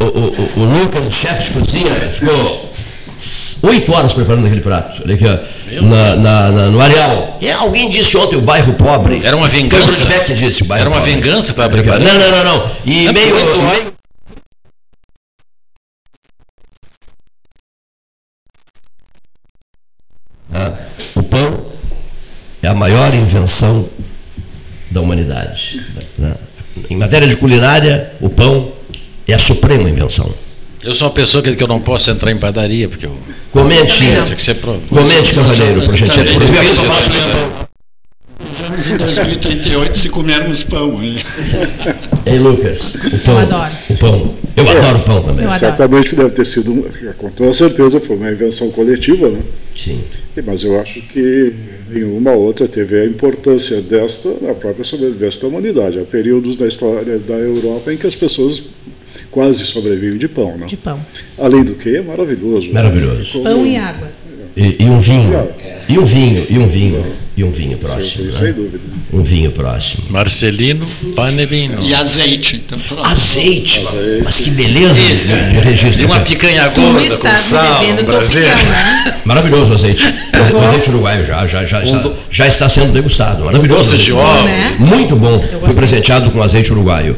o, 0.00 0.60
o 0.60 0.64
Lucas, 0.64 1.06
o 1.06 1.12
chefe 1.12 1.44
de 1.44 1.50
cozinha, 1.60 1.94
ficou 2.10 2.69
oito 3.62 3.92
horas 3.92 4.12
preparando 4.12 4.46
aquele 4.46 4.62
prato. 4.62 5.02
Olha 5.02 5.14
aqui, 5.14 5.24
ó, 5.26 5.82
na, 5.82 6.16
na, 6.16 6.50
na, 6.50 6.66
no 6.68 6.80
Areal. 6.80 7.38
E 7.40 7.50
alguém 7.50 7.88
disse 7.88 8.16
ontem 8.16 8.36
o 8.36 8.40
bairro 8.40 8.72
pobre. 8.74 9.20
Era 9.24 9.36
uma 9.36 9.48
vingança. 9.48 10.06
Foi 10.06 10.34
o 10.34 10.34
disse 10.34 10.62
o 10.62 10.66
bairro 10.66 10.82
Era 10.82 10.90
uma 10.90 10.98
pobre. 11.00 11.14
vingança 11.14 11.46
que 11.46 11.60
estava 11.60 11.68
preparando? 11.70 12.04
Não, 12.04 12.18
não, 12.18 12.30
não, 12.30 12.44
não. 12.44 12.70
E 12.84 13.06
é 13.06 13.12
meio, 13.12 13.34
meio 13.34 13.92
ah, 20.54 20.72
o 21.14 21.22
pão 21.22 21.66
é 22.62 22.68
a 22.68 22.74
maior 22.74 23.14
invenção 23.14 23.88
da 24.90 25.00
humanidade. 25.00 25.80
Né? 26.18 26.34
Em 26.90 26.96
matéria 26.96 27.26
de 27.26 27.34
culinária, 27.34 28.12
o 28.20 28.28
pão 28.28 28.72
é 29.26 29.32
a 29.32 29.38
suprema 29.38 29.88
invenção. 29.88 30.30
Eu 30.82 30.94
sou 30.94 31.08
uma 31.08 31.14
pessoa 31.14 31.42
que, 31.42 31.62
eu 31.62 31.68
não 31.68 31.80
posso 31.80 32.10
entrar 32.10 32.30
em 32.30 32.38
padaria, 32.38 32.88
porque 32.88 33.04
eu. 33.04 33.14
Comente, 33.52 33.98
tinha 33.98 34.34
que 34.34 34.42
ser 34.42 34.54
pro... 34.54 34.80
comente, 34.88 35.34
cavaleiro, 35.34 35.84
por 35.84 35.94
gentileza. 35.94 36.38
Vamos 38.58 38.88
em 38.88 38.96
2038 38.96 39.98
se 39.98 40.08
comermos 40.08 40.62
pão. 40.62 41.02
Hein? 41.02 41.16
Ei, 42.24 42.38
Lucas, 42.38 42.94
o 42.94 43.18
pão. 43.18 43.34
Eu 43.34 43.38
adoro. 43.40 43.72
O 43.90 43.96
pão. 43.96 44.34
Eu 44.56 44.64
é, 44.64 44.78
adoro 44.78 44.98
pão 45.00 45.22
também. 45.22 45.48
Certamente 45.48 46.16
deve 46.16 46.30
ter 46.30 46.46
sido, 46.46 46.90
com 47.18 47.30
toda 47.30 47.52
certeza, 47.52 48.00
foi 48.00 48.16
uma 48.16 48.30
invenção 48.30 48.70
coletiva, 48.70 49.28
né? 49.28 49.40
Sim. 49.76 50.00
Mas 50.46 50.62
eu 50.62 50.80
acho 50.80 51.02
que 51.02 51.54
nenhuma 51.90 52.32
outra 52.32 52.66
teve 52.66 53.00
a 53.00 53.04
importância 53.04 53.82
desta 53.82 54.30
na 54.40 54.54
própria 54.54 54.84
sobrevivência 54.84 55.42
da 55.42 55.48
humanidade. 55.48 55.98
Há 55.98 56.04
períodos 56.04 56.56
da 56.56 56.66
história 56.66 57.18
da 57.18 57.34
Europa 57.34 57.92
em 57.92 57.98
que 57.98 58.06
as 58.06 58.14
pessoas 58.14 58.62
quase 59.30 59.64
sobrevivem 59.64 60.18
de 60.18 60.28
pão, 60.28 60.56
não? 60.56 60.66
De 60.66 60.76
pão. 60.76 61.00
Além 61.38 61.64
do 61.64 61.74
que, 61.74 61.96
é 61.96 62.02
maravilhoso. 62.02 62.72
Maravilhoso. 62.72 63.32
Como... 63.32 63.44
Pão 63.44 63.66
e 63.66 63.76
água. 63.76 64.08
E, 64.56 64.76
e, 64.80 64.84
um 64.84 64.98
vinho, 64.98 65.48
e 65.88 65.98
um 65.98 66.04
vinho, 66.04 66.46
e 66.50 66.58
um 66.58 66.66
vinho, 66.66 67.06
e 67.40 67.44
um 67.44 67.50
vinho 67.50 67.78
próximo. 67.78 68.24
Sim, 68.24 68.32
sem 68.32 68.46
né? 68.48 68.52
dúvida. 68.52 68.80
Um 69.12 69.22
vinho 69.22 69.50
próximo. 69.50 70.04
Marcelino 70.10 70.86
Panevino. 71.16 71.82
E 71.82 71.94
azeite. 71.94 72.62
Então, 72.66 72.78
azeite. 73.02 73.86
azeite. 73.86 74.22
Mas 74.24 74.40
que 74.40 74.50
beleza 74.50 75.00
Isso. 75.00 75.32
de, 75.32 75.50
de 75.50 75.58
registro. 75.58 76.02
E 76.02 76.04
uma 76.04 76.20
picanha 76.20 76.68
gorda 76.68 77.16
com 77.16 77.38
sal, 77.38 77.82
Brasil. 78.04 78.42
Né? 78.42 79.14
Maravilhoso 79.24 79.72
o 79.72 79.74
azeite. 79.74 80.04
O 80.54 80.58
azeite 80.58 80.90
uruguaio 80.90 81.24
já, 81.24 81.46
já, 81.46 81.64
já, 81.64 81.82
já, 81.82 82.12
já 82.30 82.46
está 82.46 82.68
sendo 82.68 82.92
degustado. 82.92 83.44
Maravilhoso. 83.44 83.92
Doce 83.92 84.04
de 84.04 84.12
ovos. 84.12 84.44
Né? 84.44 84.76
Muito 84.78 85.16
bom. 85.16 85.42
Fui 85.62 85.74
presenteado 85.74 86.30
com 86.30 86.42
azeite 86.42 86.70
uruguaio. 86.72 87.16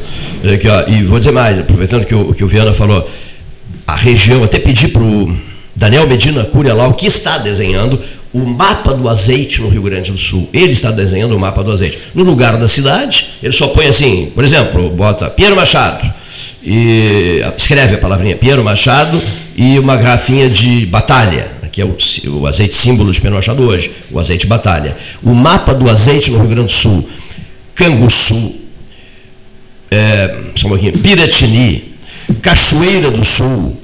E 0.87 1.03
vou 1.03 1.19
dizer 1.19 1.31
mais, 1.31 1.59
aproveitando 1.59 2.05
que 2.05 2.15
o, 2.15 2.33
que 2.33 2.43
o 2.43 2.47
Viana 2.47 2.71
falou, 2.71 3.09
a 3.85 3.95
região, 3.95 4.41
até 4.43 4.57
pedi 4.57 4.87
para 4.87 5.01
o 5.01 5.35
Daniel 5.75 6.07
Medina 6.07 6.45
Curialau, 6.45 6.93
que 6.93 7.07
está 7.07 7.37
desenhando 7.37 7.99
o 8.33 8.39
mapa 8.39 8.93
do 8.93 9.07
azeite 9.07 9.61
no 9.61 9.69
Rio 9.69 9.83
Grande 9.83 10.11
do 10.11 10.17
Sul. 10.17 10.49
Ele 10.51 10.73
está 10.73 10.89
desenhando 10.91 11.35
o 11.35 11.39
mapa 11.39 11.63
do 11.63 11.71
azeite. 11.71 11.99
No 12.15 12.23
lugar 12.23 12.57
da 12.57 12.67
cidade, 12.67 13.27
ele 13.41 13.53
só 13.53 13.67
põe 13.67 13.87
assim, 13.87 14.31
por 14.33 14.43
exemplo, 14.43 14.89
bota 14.89 15.29
Pinheiro 15.29 15.55
Machado, 15.55 16.11
e 16.63 17.41
escreve 17.57 17.95
a 17.95 17.97
palavrinha 17.97 18.35
Pinheiro 18.35 18.63
Machado 18.63 19.21
e 19.55 19.77
uma 19.77 19.95
garrafinha 19.95 20.49
de 20.49 20.85
batalha, 20.85 21.51
que 21.71 21.81
é 21.81 21.85
o, 21.85 21.95
o 22.39 22.47
azeite 22.47 22.75
símbolo 22.75 23.11
de 23.11 23.19
Pinheiro 23.19 23.35
Machado 23.35 23.63
hoje, 23.63 23.91
o 24.11 24.19
azeite 24.19 24.47
batalha. 24.47 24.95
O 25.21 25.33
mapa 25.33 25.73
do 25.73 25.89
azeite 25.89 26.31
no 26.31 26.39
Rio 26.39 26.47
Grande 26.47 26.67
do 26.67 26.71
Sul, 26.71 27.07
Canguçu, 27.75 28.55
é, 29.91 30.51
só 30.55 30.67
um 30.67 30.69
pouquinho, 30.71 30.93
Piratini, 30.99 31.93
Cachoeira 32.41 33.11
do 33.11 33.23
Sul, 33.23 33.77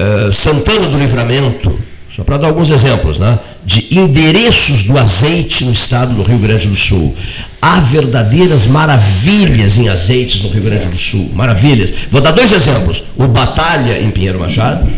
eh, 0.00 0.32
Santana 0.32 0.88
do 0.88 0.98
Livramento, 0.98 1.78
só 2.16 2.24
para 2.24 2.38
dar 2.38 2.46
alguns 2.46 2.70
exemplos, 2.70 3.18
né? 3.18 3.38
De 3.64 3.86
endereços 3.98 4.84
do 4.84 4.98
azeite 4.98 5.64
no 5.64 5.72
estado 5.72 6.14
do 6.14 6.22
Rio 6.22 6.38
Grande 6.38 6.68
do 6.68 6.76
Sul. 6.76 7.14
Há 7.60 7.80
verdadeiras 7.80 8.66
maravilhas 8.66 9.76
em 9.76 9.88
azeites 9.88 10.42
no 10.42 10.48
Rio 10.48 10.62
Grande 10.62 10.86
do 10.86 10.96
Sul, 10.96 11.30
maravilhas. 11.34 11.92
Vou 12.10 12.20
dar 12.20 12.32
dois 12.32 12.52
exemplos. 12.52 13.02
O 13.16 13.26
Batalha, 13.26 14.00
em 14.00 14.10
Pinheiro 14.10 14.40
Machado, 14.40 14.88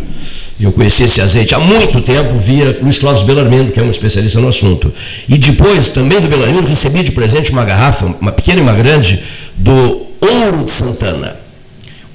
eu 0.60 0.70
conheci 0.70 1.02
esse 1.02 1.20
azeite 1.20 1.54
há 1.54 1.58
muito 1.58 2.00
tempo 2.00 2.38
via 2.38 2.78
Luiz 2.80 2.98
Cláudio 2.98 3.26
Belarmino, 3.26 3.72
que 3.72 3.80
é 3.80 3.82
um 3.82 3.90
especialista 3.90 4.38
no 4.38 4.48
assunto. 4.48 4.92
E 5.28 5.36
depois, 5.36 5.88
também 5.88 6.20
do 6.20 6.28
Belarmino, 6.28 6.66
recebi 6.66 7.02
de 7.02 7.10
presente 7.10 7.50
uma 7.50 7.64
garrafa, 7.64 8.06
uma 8.20 8.30
pequena 8.30 8.60
e 8.60 8.62
uma 8.62 8.74
grande, 8.74 9.20
do 9.56 10.06
Ouro 10.20 10.64
de 10.64 10.70
Santana. 10.70 11.36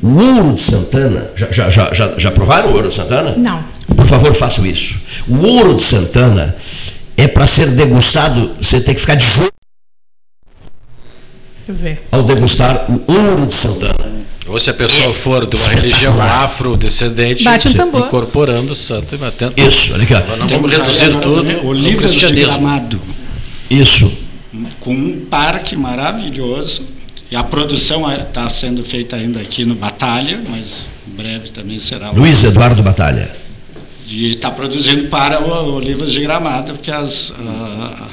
O 0.01 0.13
ouro 0.13 0.53
de 0.53 0.61
Santana, 0.61 1.31
já, 1.35 1.69
já, 1.69 1.69
já, 1.91 2.13
já, 2.17 2.31
provaram 2.31 2.69
o 2.69 2.75
ouro 2.75 2.89
de 2.89 2.95
Santana? 2.95 3.33
Não. 3.35 3.63
Por 3.95 4.05
favor, 4.05 4.33
façam 4.33 4.65
isso. 4.65 4.99
O 5.27 5.37
ouro 5.45 5.75
de 5.75 5.81
Santana 5.81 6.55
é 7.15 7.27
para 7.27 7.47
ser 7.47 7.71
degustado, 7.71 8.55
você 8.61 8.79
tem 8.79 8.93
que 8.93 9.01
ficar 9.01 9.15
de 9.15 9.25
joelho 9.25 9.51
ao 12.11 12.23
degustar 12.23 12.85
o 12.89 13.03
ouro 13.11 13.45
de 13.45 13.53
Santana. 13.53 14.17
Ou 14.47 14.57
se 14.59 14.69
a 14.69 14.73
pessoa 14.73 15.09
é. 15.09 15.13
for 15.13 15.45
de 15.45 15.57
uma 15.57 15.69
religião 15.69 16.21
afrodescendente, 16.21 17.43
Bate 17.43 17.67
um 17.67 17.73
tambor. 17.73 18.07
incorporando 18.07 18.71
o 18.71 18.75
santo 18.75 19.13
e 19.13 19.17
batendo. 19.17 19.53
Isso, 19.57 19.93
olha 19.93 20.03
aqui. 20.03 20.13
Não 20.13 20.47
vamos 20.47 20.71
reduzir 20.71 21.19
tudo. 21.19 21.67
Olivas 21.67 22.13
de 22.13 22.31
Gramado. 22.31 23.01
Isso. 23.69 24.09
Com 24.79 24.93
um 24.93 25.25
parque 25.29 25.75
maravilhoso 25.75 26.83
e 27.29 27.35
a 27.35 27.43
produção 27.43 28.09
está 28.09 28.49
sendo 28.49 28.85
feita 28.85 29.17
ainda 29.17 29.41
aqui 29.41 29.65
no 29.65 29.75
Batalha, 29.75 30.41
mas 30.47 30.85
em 31.05 31.11
breve 31.11 31.49
também 31.49 31.77
será. 31.77 32.11
Luiz 32.11 32.41
Eduardo 32.43 32.81
Batalha. 32.81 33.29
E 34.09 34.31
está 34.31 34.49
produzindo 34.51 35.09
para 35.09 35.41
o 35.41 35.75
Olivas 35.75 36.13
de 36.13 36.21
Gramado, 36.21 36.73
porque 36.73 36.89
as, 36.89 37.31
uh, 37.31 38.07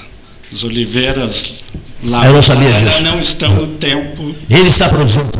as 0.52 0.64
oliveiras 0.64 1.62
lá 2.04 2.26
Eu 2.26 2.32
não 2.34 2.42
sabia 2.42 2.72
disso. 2.72 3.02
não 3.02 3.18
estão 3.18 3.52
no 3.54 3.66
tempo. 3.66 4.34
Ele 4.48 4.68
está 4.68 4.88
produzindo. 4.88 5.30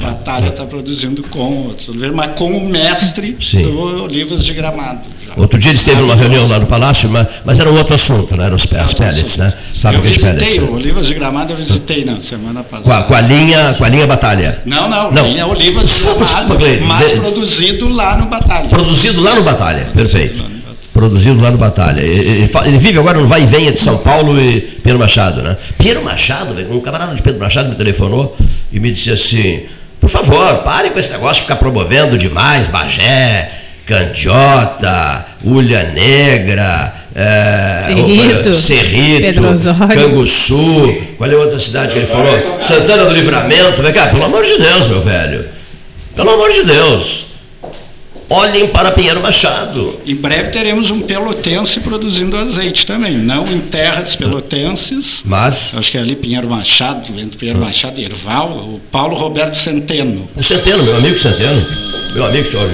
Batalha 0.00 0.48
está 0.48 0.64
produzindo 0.64 1.22
com 1.24 1.74
oliveiras, 1.88 2.16
mas 2.16 2.32
com 2.34 2.50
o 2.56 2.68
mestre 2.68 3.36
Sim. 3.40 3.62
do 3.62 4.02
Olivas 4.02 4.44
de 4.44 4.54
Gramado. 4.54 5.00
Já. 5.26 5.32
Outro 5.36 5.58
dia 5.58 5.70
ele 5.70 5.78
esteve 5.78 6.00
numa 6.00 6.16
reunião 6.16 6.48
lá 6.48 6.58
no 6.58 6.66
Palácio, 6.66 7.08
mas, 7.08 7.26
mas 7.44 7.60
era 7.60 7.70
um 7.70 7.76
outro 7.76 7.94
assunto, 7.94 8.34
não 8.34 8.44
eram 8.44 8.56
os, 8.56 8.66
as 8.72 8.94
pellets, 8.94 9.36
né? 9.36 9.52
Fábrica 9.80 10.08
eu 10.08 10.12
visitei, 10.12 10.32
de 10.32 10.38
pellets. 10.38 10.68
O 10.70 10.74
Olivas 10.74 11.06
de 11.06 11.14
Gramado 11.14 11.52
eu 11.52 11.56
visitei 11.56 12.04
na 12.04 12.18
semana 12.20 12.62
passada. 12.62 12.84
Com 12.84 12.92
a, 12.92 13.02
com 13.02 13.14
a 13.14 13.20
linha, 13.20 13.74
com 13.76 13.84
a 13.84 13.88
linha 13.88 14.06
Batalha. 14.06 14.62
Não, 14.64 14.88
não, 14.88 15.12
não. 15.12 15.26
linha 15.26 15.46
Olivas 15.46 15.88
de 15.88 16.02
Gramado, 16.02 16.58
mas 16.86 17.12
produzido 17.12 17.88
lá 17.88 18.16
no 18.16 18.26
Batalha. 18.26 18.68
Produzido 18.68 19.20
lá 19.20 19.34
no 19.34 19.42
Batalha, 19.42 19.90
perfeito 19.92 20.59
produzido 21.00 21.40
lá 21.40 21.50
no 21.50 21.56
Batalha. 21.56 22.02
Ele, 22.02 22.46
ele, 22.66 22.78
vive 22.78 22.98
agora 22.98 23.18
no 23.18 23.26
vai 23.26 23.42
e 23.42 23.46
venha 23.46 23.72
de 23.72 23.78
São 23.78 23.96
Paulo 23.96 24.38
e 24.38 24.60
Pedro 24.60 24.98
Machado, 24.98 25.42
né? 25.42 25.56
Pedro 25.78 26.04
Machado, 26.04 26.54
um 26.70 26.80
camarada 26.80 27.14
de 27.14 27.22
Pedro 27.22 27.40
Machado 27.40 27.70
me 27.70 27.74
telefonou 27.74 28.36
e 28.70 28.78
me 28.78 28.90
disse 28.92 29.10
assim: 29.10 29.62
por 29.98 30.10
favor, 30.10 30.56
pare 30.58 30.90
com 30.90 30.98
esse 30.98 31.10
negócio 31.10 31.36
de 31.36 31.40
ficar 31.42 31.56
promovendo 31.56 32.18
demais 32.18 32.68
Bagé, 32.68 33.50
Candiota, 33.86 35.24
Ulha 35.42 35.84
Negra, 35.94 36.92
é, 37.14 37.78
Cerrito, 37.80 38.54
Cerrito 38.54 39.42
Canguçu, 39.94 40.96
qual 41.16 41.30
é 41.30 41.34
a 41.34 41.38
outra 41.38 41.58
cidade 41.58 41.94
que 41.94 41.98
ele 41.98 42.06
falou? 42.06 42.60
Santana 42.60 43.06
do 43.06 43.14
Livramento, 43.14 43.82
vem 43.82 43.92
cá, 43.92 44.08
pelo 44.08 44.24
amor 44.24 44.44
de 44.44 44.58
Deus, 44.58 44.86
meu 44.86 45.00
velho. 45.00 45.46
Pelo 46.14 46.30
amor 46.30 46.52
de 46.52 46.62
Deus. 46.64 47.29
Olhem 48.32 48.68
para 48.68 48.92
Pinheiro 48.92 49.20
Machado. 49.20 49.98
Em 50.06 50.14
breve 50.14 50.50
teremos 50.50 50.88
um 50.88 51.00
pelotense 51.00 51.80
produzindo 51.80 52.36
azeite 52.36 52.86
também, 52.86 53.18
não 53.18 53.44
em 53.50 53.58
terras 53.58 54.14
pelotenses. 54.14 55.24
Mas? 55.26 55.72
Acho 55.74 55.90
que 55.90 55.98
é 55.98 56.00
ali 56.00 56.14
Pinheiro 56.14 56.48
Machado, 56.48 57.12
entre 57.18 57.36
Pinheiro 57.36 57.58
hum. 57.58 57.64
Machado 57.64 58.00
e 58.00 58.04
Erval, 58.04 58.52
o 58.52 58.80
Paulo 58.92 59.16
Roberto 59.16 59.56
Centeno. 59.56 60.28
O 60.36 60.42
Centeno, 60.44 60.84
meu 60.84 60.96
amigo 60.96 61.18
Centeno. 61.18 61.60
Meu 62.14 62.24
amigo, 62.24 62.48
senhor. 62.48 62.70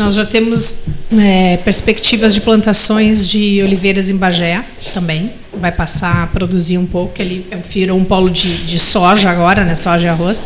Nós 0.00 0.14
já 0.16 0.26
temos 0.26 0.80
é, 1.16 1.58
perspectivas 1.58 2.34
de 2.34 2.40
plantações 2.40 3.28
de 3.28 3.62
oliveiras 3.62 4.10
em 4.10 4.16
Bagé 4.16 4.64
também. 4.92 5.30
vai 5.54 5.70
passar 5.70 6.24
a 6.24 6.26
produzir 6.26 6.76
um 6.76 6.86
pouco, 6.86 7.22
ele 7.22 7.46
virou 7.70 7.96
um 7.96 8.04
polo 8.04 8.28
de, 8.28 8.64
de 8.64 8.80
soja 8.80 9.30
agora, 9.30 9.64
né? 9.64 9.76
Soja 9.76 10.08
e 10.08 10.10
arroz. 10.10 10.42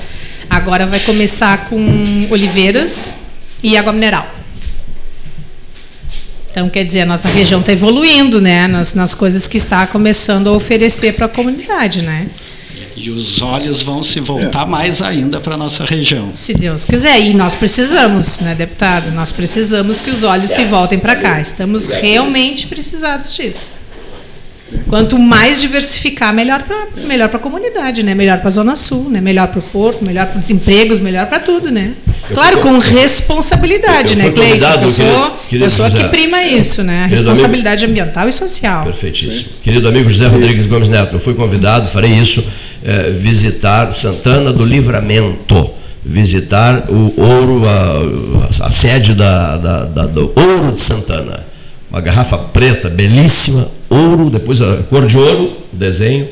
Agora 0.51 0.87
vai 0.87 1.01
começar 1.01 1.71
com 1.71 2.27
oliveiras 2.31 3.15
e 3.63 3.79
água 3.79 3.95
mineral. 3.95 4.42
Então, 6.53 6.69
quer 6.69 6.85
dizer, 6.85 7.01
a 7.01 7.07
nossa 7.07 7.31
região 7.31 7.61
está 7.61 7.73
evoluindo, 7.73 8.39
né? 8.39 8.69
Nas, 8.69 8.93
nas 8.93 9.15
coisas 9.15 9.49
que 9.49 9.57
está 9.57 9.87
começando 9.87 10.49
a 10.49 10.53
oferecer 10.53 11.15
para 11.15 11.25
a 11.25 11.29
comunidade, 11.29 12.05
né? 12.05 12.29
E 12.95 13.09
os 13.09 13.41
olhos 13.41 13.83
vão 13.83 14.05
se 14.05 14.21
voltar 14.21 14.67
é. 14.67 14.71
mais 14.71 15.01
ainda 15.01 15.41
para 15.41 15.55
a 15.55 15.57
nossa 15.57 15.83
região. 15.83 16.29
Se 16.35 16.53
Deus 16.53 16.85
quiser. 16.85 17.19
E 17.21 17.33
nós 17.33 17.55
precisamos, 17.55 18.41
né, 18.41 18.55
deputado? 18.55 19.11
Nós 19.13 19.33
precisamos 19.33 20.03
que 20.03 20.11
os 20.11 20.25
olhos 20.25 20.51
se 20.51 20.65
voltem 20.67 20.99
para 20.99 21.17
cá. 21.17 21.41
Estamos 21.41 21.87
realmente 21.87 22.67
precisados 22.67 23.35
disso. 23.35 23.82
Quanto 24.89 25.19
mais 25.19 25.61
diversificar, 25.61 26.33
melhor 26.35 26.63
para 26.63 26.89
melhor 27.07 27.31
a 27.33 27.39
comunidade, 27.39 28.03
né? 28.03 28.15
melhor 28.15 28.39
para 28.39 28.49
a 28.49 28.51
Zona 28.51 28.77
Sul, 28.77 29.09
né? 29.11 29.21
melhor 29.21 29.49
para 29.49 29.61
o 29.61 29.63
Porto, 29.63 30.05
melhor 30.05 30.27
para 30.27 30.41
os 30.41 30.51
empregos, 30.51 30.99
melhor 30.99 31.27
para 31.27 31.39
tudo. 31.39 31.71
Né? 31.71 31.93
Claro, 32.33 32.61
com 32.61 32.79
responsabilidade, 32.79 34.17
né, 34.17 34.31
Cleiton? 34.31 34.67
A 34.67 34.79
pessoa, 34.79 35.39
querido, 35.49 35.65
pessoa 35.65 35.91
que 35.91 36.05
prima 36.09 36.43
isso, 36.45 36.83
né? 36.83 37.05
A 37.05 37.07
responsabilidade 37.07 37.85
amigo, 37.85 38.01
ambiental 38.01 38.29
e 38.29 38.33
social. 38.33 38.85
Perfeitíssimo. 38.85 39.45
Sim. 39.45 39.55
Querido 39.63 39.89
amigo 39.89 40.09
José 40.09 40.27
Rodrigues 40.27 40.67
Gomes 40.67 40.89
Neto, 40.89 41.15
eu 41.15 41.21
fui 41.21 41.35
convidado, 41.35 41.89
farei 41.89 42.13
isso, 42.13 42.45
é, 42.85 43.11
visitar 43.11 43.93
Santana 43.93 44.53
do 44.53 44.65
Livramento 44.65 45.71
visitar 46.05 46.91
o 46.91 47.15
ouro, 47.17 47.63
a, 47.65 48.67
a 48.67 48.71
sede 48.73 49.15
da, 49.15 49.57
da, 49.57 49.85
da, 49.85 50.07
do 50.07 50.33
Ouro 50.35 50.73
de 50.73 50.81
Santana. 50.81 51.47
Uma 51.91 52.01
garrafa 52.01 52.39
preta, 52.39 52.89
belíssima, 52.89 53.69
ouro, 53.93 54.31
depois 54.31 54.61
a 54.61 54.79
cor 54.79 55.07
de 55.07 55.17
ouro, 55.19 55.57
o 55.73 55.77
desenho 55.77 56.29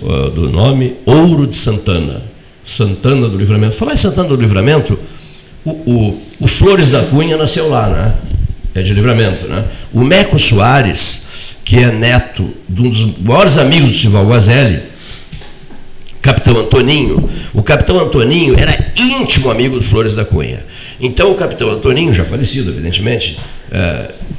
uh, 0.00 0.30
do 0.30 0.48
nome, 0.48 0.96
Ouro 1.04 1.46
de 1.46 1.56
Santana. 1.56 2.22
Santana 2.64 3.28
do 3.28 3.36
Livramento. 3.36 3.76
Falar 3.76 3.94
em 3.94 3.96
Santana 3.96 4.28
do 4.28 4.36
Livramento, 4.36 4.98
o, 5.64 5.70
o, 5.70 6.22
o 6.40 6.48
Flores 6.48 6.88
da 6.88 7.02
Cunha 7.02 7.36
nasceu 7.36 7.68
lá, 7.68 7.88
né? 7.88 8.14
É 8.74 8.82
de 8.82 8.94
livramento, 8.94 9.46
né? 9.46 9.64
O 9.92 10.02
Meco 10.02 10.38
Soares, 10.38 11.22
que 11.62 11.76
é 11.76 11.92
neto 11.92 12.48
de 12.68 12.82
um 12.82 12.88
dos 12.88 13.18
maiores 13.18 13.58
amigos 13.58 13.90
do 13.90 13.96
Sival 13.96 14.26
Guazelli, 14.26 14.80
capitão 16.22 16.56
Antoninho. 16.56 17.28
O 17.52 17.62
capitão 17.62 17.98
Antoninho 17.98 18.54
era 18.58 18.92
íntimo 18.96 19.50
amigo 19.50 19.76
do 19.76 19.84
Flores 19.84 20.14
da 20.14 20.24
Cunha. 20.24 20.64
Então, 21.00 21.32
o 21.32 21.34
capitão 21.34 21.70
Antoninho, 21.70 22.14
já 22.14 22.24
falecido, 22.24 22.70
evidentemente, 22.70 23.38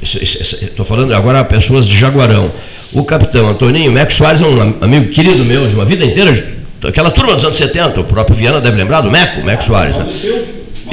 estou 0.02 0.84
é, 0.84 0.88
falando 0.88 1.14
agora 1.14 1.44
pessoas 1.44 1.86
de 1.86 1.96
Jaguarão. 1.96 2.50
O 2.92 3.04
capitão 3.04 3.48
Antoninho, 3.48 3.92
Meco 3.92 4.12
Soares 4.12 4.40
é 4.40 4.46
um 4.46 4.76
amigo 4.80 5.08
querido 5.08 5.44
meu, 5.44 5.68
de 5.68 5.74
uma 5.74 5.84
vida 5.84 6.04
inteira, 6.04 6.32
aquela 6.82 7.10
turma 7.10 7.34
dos 7.34 7.44
anos 7.44 7.56
70, 7.56 8.00
o 8.00 8.04
próprio 8.04 8.34
Viana 8.34 8.60
deve 8.60 8.78
lembrar 8.78 9.02
do 9.02 9.10
Meco, 9.10 9.44
Meco 9.44 9.62
Soares. 9.62 9.98
Né? 9.98 10.06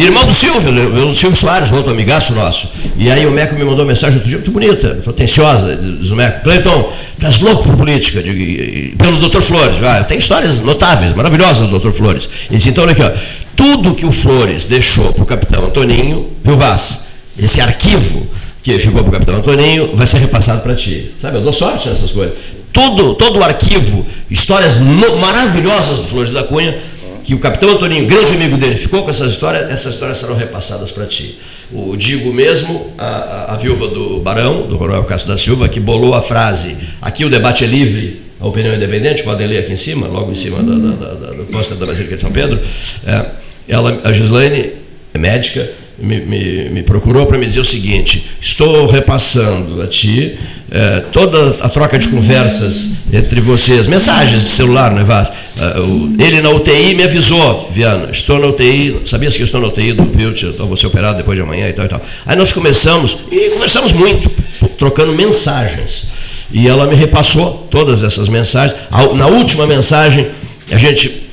Irmão 0.04 0.26
do 0.26 0.34
Silvio, 0.34 0.72
o 1.10 1.16
Silvio 1.16 1.38
Soares, 1.38 1.72
outro 1.72 1.92
amigaço 1.92 2.34
nosso. 2.34 2.68
E 2.98 3.12
aí 3.12 3.26
o 3.26 3.32
Meco 3.32 3.54
me 3.54 3.62
mandou 3.62 3.80
uma 3.80 3.86
mensagem 3.86 4.16
outro 4.16 4.28
dia 4.28 4.38
muito 4.40 4.52
bonita, 4.52 5.02
atenciosa, 5.06 5.76
diz 5.76 6.10
o 6.10 6.16
Meco, 6.16 6.44
Cleiton, 6.44 6.92
tu 7.20 7.26
és 7.26 7.40
louco 7.40 7.64
por 7.64 7.78
política, 7.78 8.24
de, 8.24 8.96
pelo 8.98 9.18
doutor 9.18 9.42
Flores. 9.42 9.76
Ah, 9.84 10.04
tem 10.04 10.18
histórias 10.18 10.62
notáveis, 10.62 11.14
maravilhosas 11.14 11.60
do 11.60 11.68
doutor 11.68 11.92
Flores. 11.92 12.28
Ele 12.50 12.58
disse, 12.58 12.70
então 12.70 12.84
olha 12.84 12.94
aqui, 12.94 13.04
ó, 13.04 13.12
tudo 13.56 13.94
que 13.94 14.06
o 14.06 14.12
Flores 14.12 14.66
deixou 14.66 15.14
para 15.14 15.24
o 15.24 15.26
capitão 15.26 15.66
Antoninho, 15.66 16.32
viu 16.44 16.58
Vaz, 16.58 17.02
esse 17.38 17.62
arquivo 17.62 18.28
que 18.64 18.78
ficou 18.80 19.02
para 19.02 19.10
o 19.10 19.12
capitão 19.12 19.36
Antoninho, 19.36 19.96
vai 19.96 20.06
ser 20.06 20.18
repassado 20.18 20.62
para 20.62 20.76
ti. 20.76 21.12
Sabe, 21.18 21.38
eu 21.38 21.42
dou 21.42 21.54
sorte 21.54 21.90
nessas 21.90 22.12
coisas. 22.12 22.36
Todo, 22.72 23.16
todo 23.16 23.40
o 23.40 23.44
arquivo, 23.44 24.06
histórias 24.30 24.80
maravilhosas 24.80 25.98
do 25.98 26.08
Flores 26.08 26.32
da 26.32 26.44
Cunha, 26.44 26.78
que 27.24 27.34
o 27.34 27.40
capitão 27.40 27.70
Antoninho, 27.70 28.06
grande 28.06 28.34
amigo 28.34 28.58
dele, 28.58 28.76
ficou 28.78 29.04
com 29.04 29.10
essas 29.10 29.32
histórias, 29.32 29.70
essas 29.70 29.94
histórias 29.94 30.18
serão 30.18 30.36
repassadas 30.36 30.92
para 30.92 31.06
ti. 31.06 31.40
O 31.72 31.96
digo 31.96 32.34
mesmo, 32.34 32.92
a, 32.98 33.06
a, 33.06 33.54
a, 33.54 33.58
viúva 33.58 33.88
do 33.88 34.20
Barão, 34.20 34.68
do 34.68 34.76
Ronaldo 34.76 35.08
Castro 35.08 35.32
da 35.32 35.38
Silva, 35.38 35.70
que 35.70 35.80
bolou 35.80 36.14
a 36.14 36.22
frase: 36.22 36.76
aqui 37.02 37.24
o 37.24 37.30
debate 37.30 37.64
é 37.64 37.68
livre, 37.68 38.22
a 38.40 38.48
opinião 38.48 38.74
é 38.74 38.78
independente, 38.78 39.24
podem 39.24 39.48
ler 39.48 39.60
aqui 39.60 39.74
em 39.74 39.78
cima, 39.78 40.08
logo 40.08 40.32
em 40.32 40.36
cima 40.36 40.62
da, 40.64 40.76
da, 40.76 41.14
da, 41.14 41.32
do 41.32 41.46
pôster 41.46 41.78
da 41.78 41.86
Basílica 41.86 42.16
de 42.16 42.22
São 42.22 42.32
Pedro. 42.32 42.60
É, 43.06 43.26
ela, 43.68 44.02
a 44.04 44.12
Gislaine, 44.12 44.74
é 45.14 45.18
médica, 45.18 45.70
me, 46.02 46.20
me, 46.22 46.70
me 46.70 46.84
procurou 46.84 47.26
para 47.26 47.38
me 47.38 47.46
dizer 47.46 47.60
o 47.60 47.66
seguinte: 47.66 48.26
estou 48.40 48.86
repassando 48.86 49.82
a 49.82 49.88
ti 49.88 50.38
eh, 50.74 51.04
toda 51.12 51.58
a 51.60 51.68
troca 51.68 52.00
de 52.00 52.08
conversas 52.08 52.92
entre 53.12 53.42
vocês, 53.42 53.88
mensagens 53.88 54.42
de 54.42 54.50
celular, 54.50 54.90
né, 54.92 55.04
Vaz? 55.04 55.28
Uh, 55.28 56.16
ele 56.18 56.40
na 56.40 56.50
UTI 56.50 56.96
me 56.96 57.04
avisou, 57.04 57.68
Viana, 57.70 58.10
estou 58.10 58.40
na 58.40 58.48
UTI, 58.48 59.02
sabias 59.06 59.36
que 59.36 59.42
eu 59.42 59.46
estou 59.46 59.60
na 59.60 59.68
UTI 59.68 59.92
do 59.92 60.06
Pilt, 60.06 60.44
então 60.44 60.68
vou 60.68 60.78
ser 60.78 60.88
operado 60.88 61.18
depois 61.18 61.36
de 61.36 61.42
amanhã 61.42 61.68
e 61.68 61.74
tal 61.74 61.84
e 61.84 61.90
tal. 61.90 62.02
Aí 62.26 62.38
nós 62.38 62.54
começamos, 62.54 63.18
e 63.30 63.50
conversamos 63.50 63.92
muito, 63.92 64.32
trocando 64.78 65.12
mensagens. 65.12 66.06
E 66.54 66.70
ela 66.70 66.88
me 66.88 66.96
repassou 66.96 67.68
todas 67.70 68.02
essas 68.02 68.30
mensagens. 68.30 68.80
Na 69.18 69.28
última 69.28 69.68
mensagem, 69.68 70.28
a 70.72 70.78
gente 70.78 71.28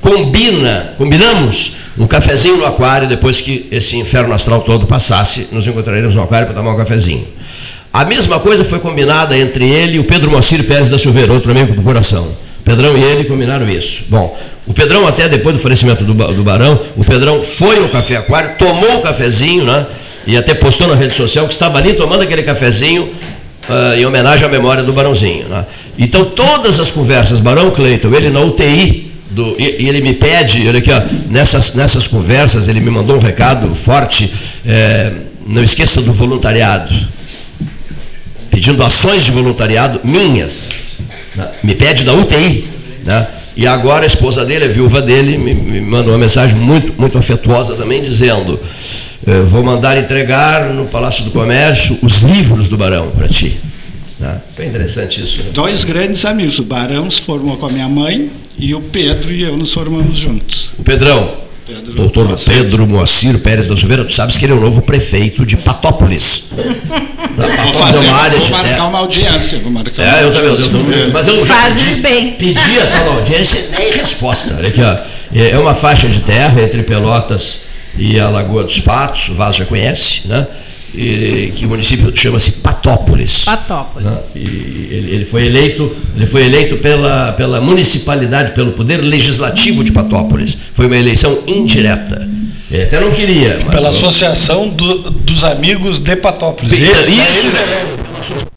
combina, 0.00 0.94
combinamos 0.96 1.72
um 2.00 2.06
cafezinho 2.06 2.56
no 2.56 2.64
aquário, 2.64 3.06
depois 3.06 3.42
que 3.42 3.68
esse 3.70 3.94
inferno 3.98 4.32
astral 4.32 4.62
todo 4.62 4.86
passasse, 4.86 5.48
nos 5.52 5.66
encontraremos 5.66 6.14
no 6.14 6.22
aquário 6.22 6.46
para 6.46 6.56
tomar 6.56 6.72
um 6.72 6.76
cafezinho. 6.76 7.28
A 7.92 8.06
mesma 8.06 8.40
coisa 8.40 8.64
foi 8.64 8.78
combinada 8.78 9.36
entre 9.36 9.68
ele 9.68 9.96
e 9.96 9.98
o 9.98 10.04
Pedro 10.04 10.30
Moacir 10.30 10.64
Pérez 10.64 10.88
da 10.88 10.98
Silveira, 10.98 11.30
outro 11.30 11.50
amigo 11.50 11.74
do 11.74 11.82
coração. 11.82 12.28
Pedrão 12.64 12.96
e 12.96 13.02
ele 13.02 13.24
combinaram 13.24 13.68
isso. 13.68 14.04
Bom, 14.08 14.34
o 14.66 14.72
Pedrão, 14.72 15.06
até 15.06 15.28
depois 15.28 15.54
do 15.54 15.60
falecimento 15.60 16.02
do, 16.02 16.14
do 16.14 16.42
Barão, 16.42 16.80
o 16.96 17.04
Pedrão 17.04 17.42
foi 17.42 17.78
ao 17.78 17.88
Café 17.90 18.16
Aquário, 18.16 18.56
tomou 18.56 18.98
o 18.98 19.02
cafezinho, 19.02 19.64
né? 19.64 19.86
E 20.26 20.38
até 20.38 20.54
postou 20.54 20.88
na 20.88 20.94
rede 20.94 21.14
social 21.14 21.46
que 21.46 21.52
estava 21.52 21.76
ali 21.76 21.92
tomando 21.92 22.22
aquele 22.22 22.42
cafezinho 22.42 23.10
uh, 23.68 23.94
em 23.94 24.06
homenagem 24.06 24.46
à 24.46 24.48
memória 24.48 24.82
do 24.82 24.92
Barãozinho. 24.92 25.48
Né? 25.48 25.66
Então, 25.98 26.24
todas 26.24 26.80
as 26.80 26.90
conversas, 26.90 27.40
Barão 27.40 27.70
Cleiton, 27.70 28.14
ele 28.14 28.30
na 28.30 28.40
UTI, 28.40 29.09
do, 29.30 29.56
e, 29.58 29.82
e, 29.82 29.88
ele 29.88 30.00
me 30.00 30.12
pede, 30.12 30.66
olha 30.68 30.78
aqui, 30.78 30.90
ó, 30.90 31.02
nessas, 31.28 31.74
nessas 31.74 32.06
conversas, 32.06 32.68
ele 32.68 32.80
me 32.80 32.90
mandou 32.90 33.16
um 33.16 33.20
recado 33.20 33.74
forte, 33.74 34.32
é, 34.66 35.12
não 35.46 35.62
esqueça 35.62 36.02
do 36.02 36.12
voluntariado, 36.12 36.92
pedindo 38.50 38.82
ações 38.82 39.24
de 39.24 39.30
voluntariado 39.30 40.00
minhas, 40.04 40.70
né? 41.34 41.48
me 41.62 41.74
pede 41.74 42.04
da 42.04 42.12
UTI, 42.12 42.68
né? 43.04 43.26
e 43.56 43.66
agora 43.66 44.04
a 44.04 44.06
esposa 44.06 44.44
dele, 44.44 44.64
a 44.64 44.68
viúva 44.68 45.00
dele, 45.00 45.38
me, 45.38 45.54
me 45.54 45.80
mandou 45.80 46.12
uma 46.12 46.18
mensagem 46.18 46.56
muito, 46.58 46.92
muito 46.98 47.16
afetuosa 47.16 47.74
também, 47.74 48.00
dizendo, 48.00 48.58
eh, 49.26 49.42
vou 49.42 49.62
mandar 49.62 49.98
entregar 49.98 50.70
no 50.70 50.86
Palácio 50.86 51.24
do 51.24 51.30
Comércio 51.30 51.98
os 52.02 52.18
livros 52.18 52.68
do 52.68 52.76
Barão 52.76 53.10
para 53.10 53.28
ti. 53.28 53.60
Né? 54.20 54.40
Foi 54.54 54.66
interessante 54.66 55.22
isso. 55.22 55.38
Né? 55.38 55.50
Dois 55.52 55.82
grandes 55.82 56.24
amigos, 56.26 56.58
o 56.58 56.62
Barão 56.62 57.10
se 57.10 57.22
formou 57.22 57.56
com 57.56 57.66
a 57.66 57.70
minha 57.70 57.88
mãe, 57.88 58.30
e 58.58 58.74
o 58.74 58.80
Pedro 58.80 59.32
e 59.32 59.42
eu 59.42 59.56
nos 59.56 59.72
formamos 59.72 60.18
juntos. 60.18 60.72
O 60.78 60.82
Pedrão. 60.82 61.48
Pedro 61.66 61.92
Doutor 61.94 62.28
Moacir. 62.28 62.52
Pedro 62.52 62.86
Moacir 62.86 63.38
Pérez 63.38 63.68
da 63.68 63.76
Silveira, 63.76 64.04
tu 64.04 64.12
sabes 64.12 64.36
que 64.36 64.44
ele 64.44 64.52
é 64.52 64.56
o 64.56 64.60
novo 64.60 64.82
prefeito 64.82 65.46
de 65.46 65.56
Patópolis. 65.56 66.48
vou, 66.52 67.72
fazer, 67.74 68.06
é 68.06 68.10
uma 68.10 68.16
área 68.18 68.36
vou 68.36 68.46
de, 68.46 68.52
marcar 68.52 68.76
é, 68.76 68.82
uma 68.82 68.98
audiência. 68.98 69.58
Vou 69.60 69.70
marcar 69.70 70.02
é, 70.02 70.24
eu 70.24 70.32
também. 70.32 70.50
Eu, 70.50 71.06
eu, 71.06 71.12
mas 71.12 71.28
eu 71.28 71.44
Fazes 71.46 71.96
pedi, 71.96 72.00
bem. 72.00 72.32
Pedi 72.32 72.80
a 72.80 72.86
tal 72.88 73.12
audiência 73.12 73.68
nem 73.78 73.92
resposta. 73.92 74.56
Olha 74.56 74.68
aqui, 74.68 74.80
ó. 74.82 74.96
É 75.32 75.56
uma 75.58 75.74
faixa 75.74 76.08
de 76.08 76.20
terra 76.20 76.60
entre 76.60 76.82
Pelotas 76.82 77.60
e 77.96 78.18
a 78.18 78.28
Lagoa 78.28 78.64
dos 78.64 78.80
Patos, 78.80 79.28
o 79.28 79.34
Vaz 79.34 79.56
já 79.56 79.64
conhece, 79.64 80.26
né? 80.26 80.46
E, 80.94 81.52
que 81.54 81.66
o 81.66 81.68
município 81.68 82.14
chama-se 82.16 82.52
Patópolis. 82.52 83.44
Patópolis. 83.44 84.34
Né? 84.34 84.42
Ele, 84.42 85.14
ele, 85.14 85.24
foi 85.24 85.46
eleito, 85.46 85.94
ele 86.16 86.26
foi 86.26 86.46
eleito 86.46 86.76
pela, 86.78 87.32
pela 87.32 87.60
municipalidade, 87.60 88.52
pelo 88.52 88.72
poder 88.72 88.98
legislativo 88.98 89.84
de 89.84 89.92
Patópolis. 89.92 90.56
Foi 90.72 90.86
uma 90.86 90.96
eleição 90.96 91.38
indireta. 91.46 92.28
Ele 92.70 92.84
até 92.84 93.00
não 93.00 93.10
queria. 93.10 93.58
pela 93.70 93.88
Associação 93.88 94.68
do, 94.68 95.10
dos 95.10 95.42
Amigos 95.42 95.98
de 95.98 96.14
Patópolis. 96.16 96.72
E, 96.72 96.82
isso. 96.82 98.50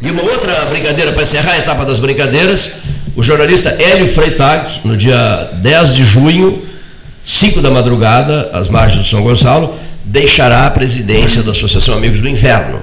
E 0.00 0.10
uma 0.10 0.22
outra 0.22 0.64
brincadeira 0.66 1.12
para 1.12 1.22
encerrar 1.22 1.52
a 1.52 1.58
etapa 1.58 1.84
das 1.84 2.00
brincadeiras, 2.00 2.72
o 3.14 3.22
jornalista 3.22 3.76
Hélio 3.78 4.08
Freitag, 4.08 4.80
no 4.84 4.96
dia 4.96 5.50
10 5.62 5.94
de 5.94 6.04
junho, 6.04 6.62
5 7.24 7.60
da 7.60 7.70
madrugada, 7.70 8.50
às 8.52 8.66
margens 8.66 9.04
do 9.04 9.08
São 9.08 9.22
Gonçalo, 9.22 9.74
deixará 10.12 10.66
a 10.66 10.70
presidência 10.70 11.42
da 11.42 11.52
Associação 11.52 11.94
Amigos 11.94 12.20
do 12.20 12.28
Inverno. 12.28 12.82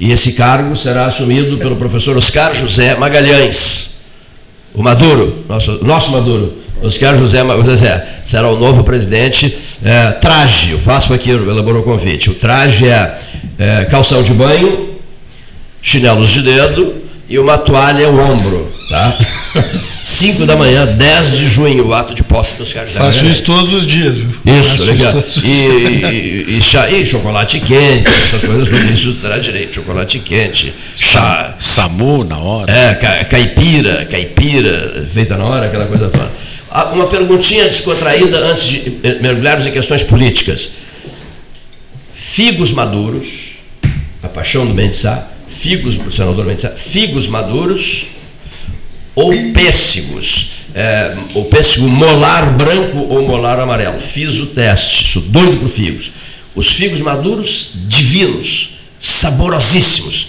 E 0.00 0.12
esse 0.12 0.32
cargo 0.32 0.74
será 0.74 1.04
assumido 1.04 1.58
pelo 1.58 1.76
professor 1.76 2.16
Oscar 2.16 2.54
José 2.54 2.94
Magalhães, 2.96 3.90
o 4.72 4.82
Maduro, 4.82 5.44
nosso, 5.46 5.84
nosso 5.84 6.10
Maduro. 6.10 6.58
Oscar 6.82 7.14
José 7.14 7.40
José 7.62 8.06
será 8.24 8.48
o 8.48 8.58
novo 8.58 8.82
presidente. 8.82 9.54
É, 9.84 10.12
traje, 10.12 10.72
o 10.72 10.78
Fácil 10.78 11.10
Faqueiro 11.10 11.50
elaborou 11.50 11.82
o 11.82 11.84
convite. 11.84 12.30
O 12.30 12.34
traje 12.34 12.88
é, 12.88 13.18
é 13.58 13.84
calção 13.84 14.22
de 14.22 14.32
banho, 14.32 14.94
chinelos 15.82 16.30
de 16.30 16.40
dedo 16.40 16.99
e 17.30 17.38
uma 17.38 17.56
toalha 17.56 18.08
ao 18.08 18.14
ombro, 18.18 18.70
tá? 18.88 19.16
5 20.02 20.46
da 20.46 20.56
manhã, 20.56 20.84
10 20.84 21.36
de 21.36 21.48
junho, 21.48 21.86
o 21.86 21.94
ato 21.94 22.14
de 22.14 22.24
posse 22.24 22.54
dos 22.54 22.72
caras. 22.72 22.92
Faço 22.92 23.24
isso 23.26 23.42
todos 23.44 23.72
os 23.72 23.86
dias, 23.86 24.16
viu? 24.16 24.30
Isso, 24.44 24.70
Faço 24.70 24.84
legal. 24.84 25.18
Isso 25.18 25.40
e, 25.44 25.50
e, 25.50 26.58
e, 26.58 26.62
chá, 26.62 26.90
e 26.90 27.06
chocolate 27.06 27.60
quente, 27.60 28.08
essas 28.08 28.40
coisas, 28.40 28.68
isso 28.90 29.14
terá 29.14 29.38
direito. 29.38 29.76
Chocolate 29.76 30.18
quente, 30.18 30.74
chá. 30.96 31.54
Samu 31.60 32.24
na 32.24 32.38
hora. 32.38 32.72
É, 32.72 32.94
caipira, 33.24 34.06
caipira, 34.10 35.06
feita 35.08 35.36
na 35.36 35.44
hora, 35.44 35.66
aquela 35.66 35.86
coisa 35.86 36.08
toda. 36.08 36.30
Ah, 36.70 36.84
uma 36.92 37.06
perguntinha 37.06 37.66
descontraída 37.66 38.38
antes 38.38 38.64
de 38.64 39.00
mergulharmos 39.20 39.66
em 39.66 39.70
questões 39.70 40.02
políticas. 40.02 40.70
Figos 42.12 42.72
maduros, 42.72 43.26
a 44.22 44.28
paixão 44.28 44.66
do 44.66 44.74
Mendes 44.74 45.00
Sá, 45.00 45.29
figos, 45.60 45.98
senador 46.10 46.46
Mendes 46.46 46.66
figos 46.76 47.28
maduros 47.28 48.06
ou 49.14 49.30
pêssegos. 49.52 50.52
É, 50.74 51.16
o 51.34 51.44
pêssego 51.44 51.86
molar 51.88 52.56
branco 52.56 52.98
ou 52.98 53.26
molar 53.26 53.58
amarelo. 53.58 54.00
Fiz 54.00 54.38
o 54.38 54.46
teste, 54.46 55.06
sou 55.12 55.22
doido 55.22 55.58
por 55.58 55.68
figos. 55.68 56.12
Os 56.54 56.68
figos 56.68 57.00
maduros, 57.00 57.72
divinos, 57.74 58.78
saborosíssimos. 58.98 60.28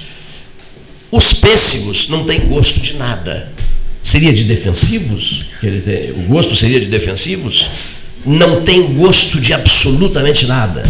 Os 1.11 1.33
pêssegos 1.33 2.09
não 2.09 2.25
têm 2.25 2.41
gosto 2.41 2.79
de 2.79 2.93
nada. 2.95 3.51
Seria 4.03 4.33
de 4.33 4.43
defensivos? 4.43 5.45
O 6.17 6.21
gosto 6.23 6.55
seria 6.55 6.79
de 6.79 6.87
defensivos? 6.87 7.69
Não 8.25 8.63
tem 8.63 8.93
gosto 8.93 9.39
de 9.39 9.53
absolutamente 9.53 10.45
nada. 10.45 10.83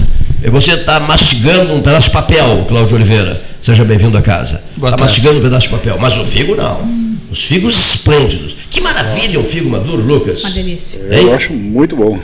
Você 0.43 0.73
está 0.73 0.99
mastigando 0.99 1.73
um 1.73 1.81
pedaço 1.81 2.07
de 2.07 2.13
papel, 2.13 2.65
Cláudio 2.67 2.95
Oliveira. 2.95 3.50
Seja 3.61 3.85
bem-vindo 3.85 4.17
a 4.17 4.21
casa. 4.23 4.63
Está 4.75 4.97
mastigando 4.97 5.37
um 5.37 5.41
pedaço 5.41 5.67
de 5.67 5.73
papel. 5.73 5.97
Mas 5.99 6.17
o 6.17 6.25
figo 6.25 6.55
não. 6.55 6.81
Os 7.29 7.43
figos 7.43 7.77
esplêndidos. 7.77 8.55
Que 8.69 8.81
maravilha 8.81 9.39
um 9.39 9.43
figo 9.43 9.69
maduro, 9.69 10.01
Lucas. 10.01 10.43
Uma 10.43 10.51
delícia. 10.51 10.99
Hein? 11.11 11.27
Eu 11.27 11.33
acho 11.33 11.53
muito 11.53 11.95
bom. 11.95 12.19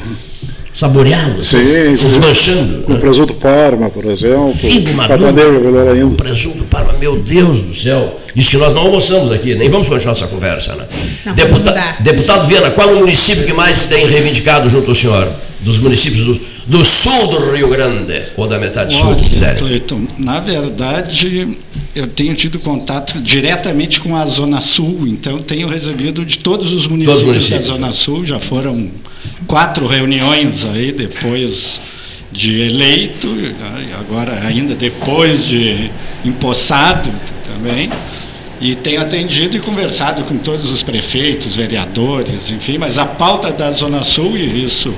Saboreá-lo, 0.74 1.40
Sim, 1.42 1.96
se 1.96 2.06
desmanchando. 2.06 2.84
Com 2.84 2.94
né? 2.94 3.00
presunto 3.00 3.34
parma, 3.36 3.90
por 3.90 4.06
exemplo. 4.06 4.54
Figo 4.54 4.94
maduro. 4.94 5.34
melhor 5.34 5.88
ainda. 5.88 6.16
presunto 6.16 6.64
parma, 6.66 6.94
meu 6.94 7.18
Deus 7.18 7.62
do 7.62 7.74
céu. 7.74 8.20
Isso 8.36 8.52
que 8.52 8.58
nós 8.58 8.74
não 8.74 8.82
almoçamos 8.84 9.32
aqui, 9.32 9.56
nem 9.56 9.70
vamos 9.70 9.90
continuar 9.90 10.14
essa 10.14 10.28
conversa, 10.28 10.76
né? 10.76 10.86
Não, 11.26 11.34
Deputa 11.34 11.96
deputado 12.00 12.48
Viana, 12.48 12.70
qual 12.70 12.90
o 12.90 13.00
município 13.00 13.46
que 13.46 13.54
mais 13.54 13.88
tem 13.88 14.06
reivindicado 14.06 14.70
junto 14.70 14.90
ao 14.90 14.96
senhor? 14.96 15.28
Dos 15.68 15.80
municípios 15.80 16.24
do, 16.24 16.42
do 16.66 16.86
sul 16.86 17.28
do 17.28 17.52
Rio 17.52 17.68
Grande, 17.68 18.28
ou 18.38 18.48
da 18.48 18.58
metade 18.58 18.96
sul, 18.96 19.20
se 19.20 19.30
quiserem. 19.30 19.58
Cleiton, 19.58 20.08
na 20.18 20.40
verdade, 20.40 21.58
eu 21.94 22.08
tenho 22.08 22.34
tido 22.36 22.58
contato 22.60 23.20
diretamente 23.20 24.00
com 24.00 24.16
a 24.16 24.26
Zona 24.26 24.62
Sul, 24.62 25.06
então 25.06 25.40
tenho 25.40 25.68
recebido 25.68 26.24
de 26.24 26.40
todos 26.40 26.72
os 26.72 26.88
municípios, 26.88 27.16
todos 27.16 27.22
os 27.22 27.28
municípios 27.28 27.68
da 27.68 27.74
Zona 27.74 27.92
Sul, 27.92 28.24
já 28.24 28.40
foram 28.40 28.90
quatro 29.46 29.86
reuniões 29.88 30.64
aí 30.64 30.94
depois 30.94 31.82
de 32.32 32.62
eleito, 32.62 33.28
né, 33.28 33.90
agora 34.00 34.40
ainda 34.48 34.74
depois 34.74 35.46
de 35.46 35.92
empossado 36.24 37.12
também. 37.44 37.90
E 38.62 38.74
tenho 38.74 39.02
atendido 39.02 39.58
e 39.58 39.60
conversado 39.60 40.24
com 40.24 40.38
todos 40.38 40.72
os 40.72 40.82
prefeitos, 40.82 41.58
vereadores, 41.58 42.50
enfim, 42.52 42.78
mas 42.78 42.98
a 42.98 43.06
pauta 43.06 43.52
da 43.52 43.70
Zona 43.70 44.02
Sul, 44.02 44.38
e 44.38 44.64
isso 44.64 44.94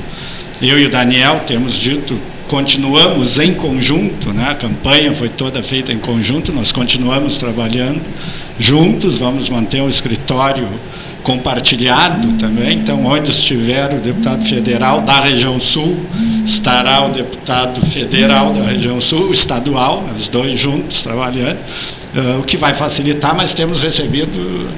eu 0.62 0.78
e 0.78 0.86
o 0.86 0.90
Daniel 0.90 1.44
temos 1.46 1.76
dito, 1.76 2.20
continuamos 2.48 3.38
em 3.40 3.54
conjunto, 3.54 4.34
né? 4.34 4.50
a 4.50 4.56
campanha 4.56 5.14
foi 5.14 5.30
toda 5.30 5.62
feita 5.62 5.94
em 5.94 6.00
conjunto, 6.00 6.52
nós 6.52 6.72
continuamos 6.72 7.38
trabalhando 7.38 8.02
juntos, 8.60 9.20
vamos 9.20 9.50
manter 9.50 9.82
o 9.82 9.88
escritório 9.88 10.68
compartilhado 11.24 12.34
também. 12.34 12.80
Então, 12.80 13.06
onde 13.06 13.32
estiver 13.32 13.94
o 13.94 14.00
deputado 14.00 14.44
federal 14.46 15.02
da 15.02 15.20
região 15.22 15.60
sul, 15.60 15.98
estará 16.44 17.06
o 17.06 17.10
deputado 17.10 17.82
federal 17.88 18.52
da 18.54 18.64
região 18.64 19.00
sul, 19.00 19.30
o 19.30 19.32
estadual, 19.32 20.04
os 20.16 20.28
dois 20.28 20.60
juntos 20.60 21.04
trabalhando, 21.04 21.58
uh, 22.16 22.40
o 22.40 22.44
que 22.44 22.58
vai 22.58 22.74
facilitar, 22.74 23.36
mas 23.36 23.54
temos 23.54 23.80
recebido 23.80 24.70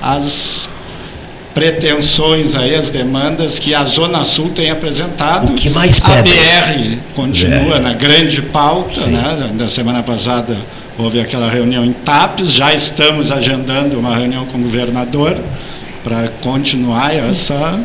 as 0.00 0.68
pretensões 1.58 2.54
aí, 2.54 2.72
as 2.76 2.88
demandas 2.88 3.58
que 3.58 3.74
a 3.74 3.84
Zona 3.84 4.24
Sul 4.24 4.50
tem 4.50 4.70
apresentado. 4.70 5.50
O 5.50 5.54
que 5.56 5.68
mais 5.68 5.98
pede? 5.98 6.30
A 6.30 6.66
BR 6.66 6.98
continua 7.16 7.76
é. 7.76 7.78
na 7.80 7.94
grande 7.94 8.40
pauta, 8.40 9.04
né? 9.06 9.50
Da 9.54 9.68
semana 9.68 10.00
passada 10.00 10.56
houve 10.96 11.18
aquela 11.18 11.50
reunião 11.50 11.84
em 11.84 11.92
TAPES, 11.92 12.52
já 12.52 12.72
estamos 12.72 13.32
agendando 13.32 13.98
uma 13.98 14.14
reunião 14.14 14.46
com 14.46 14.58
o 14.58 14.62
governador 14.62 15.36
para 16.04 16.28
continuar 16.42 17.16
essa 17.16 17.80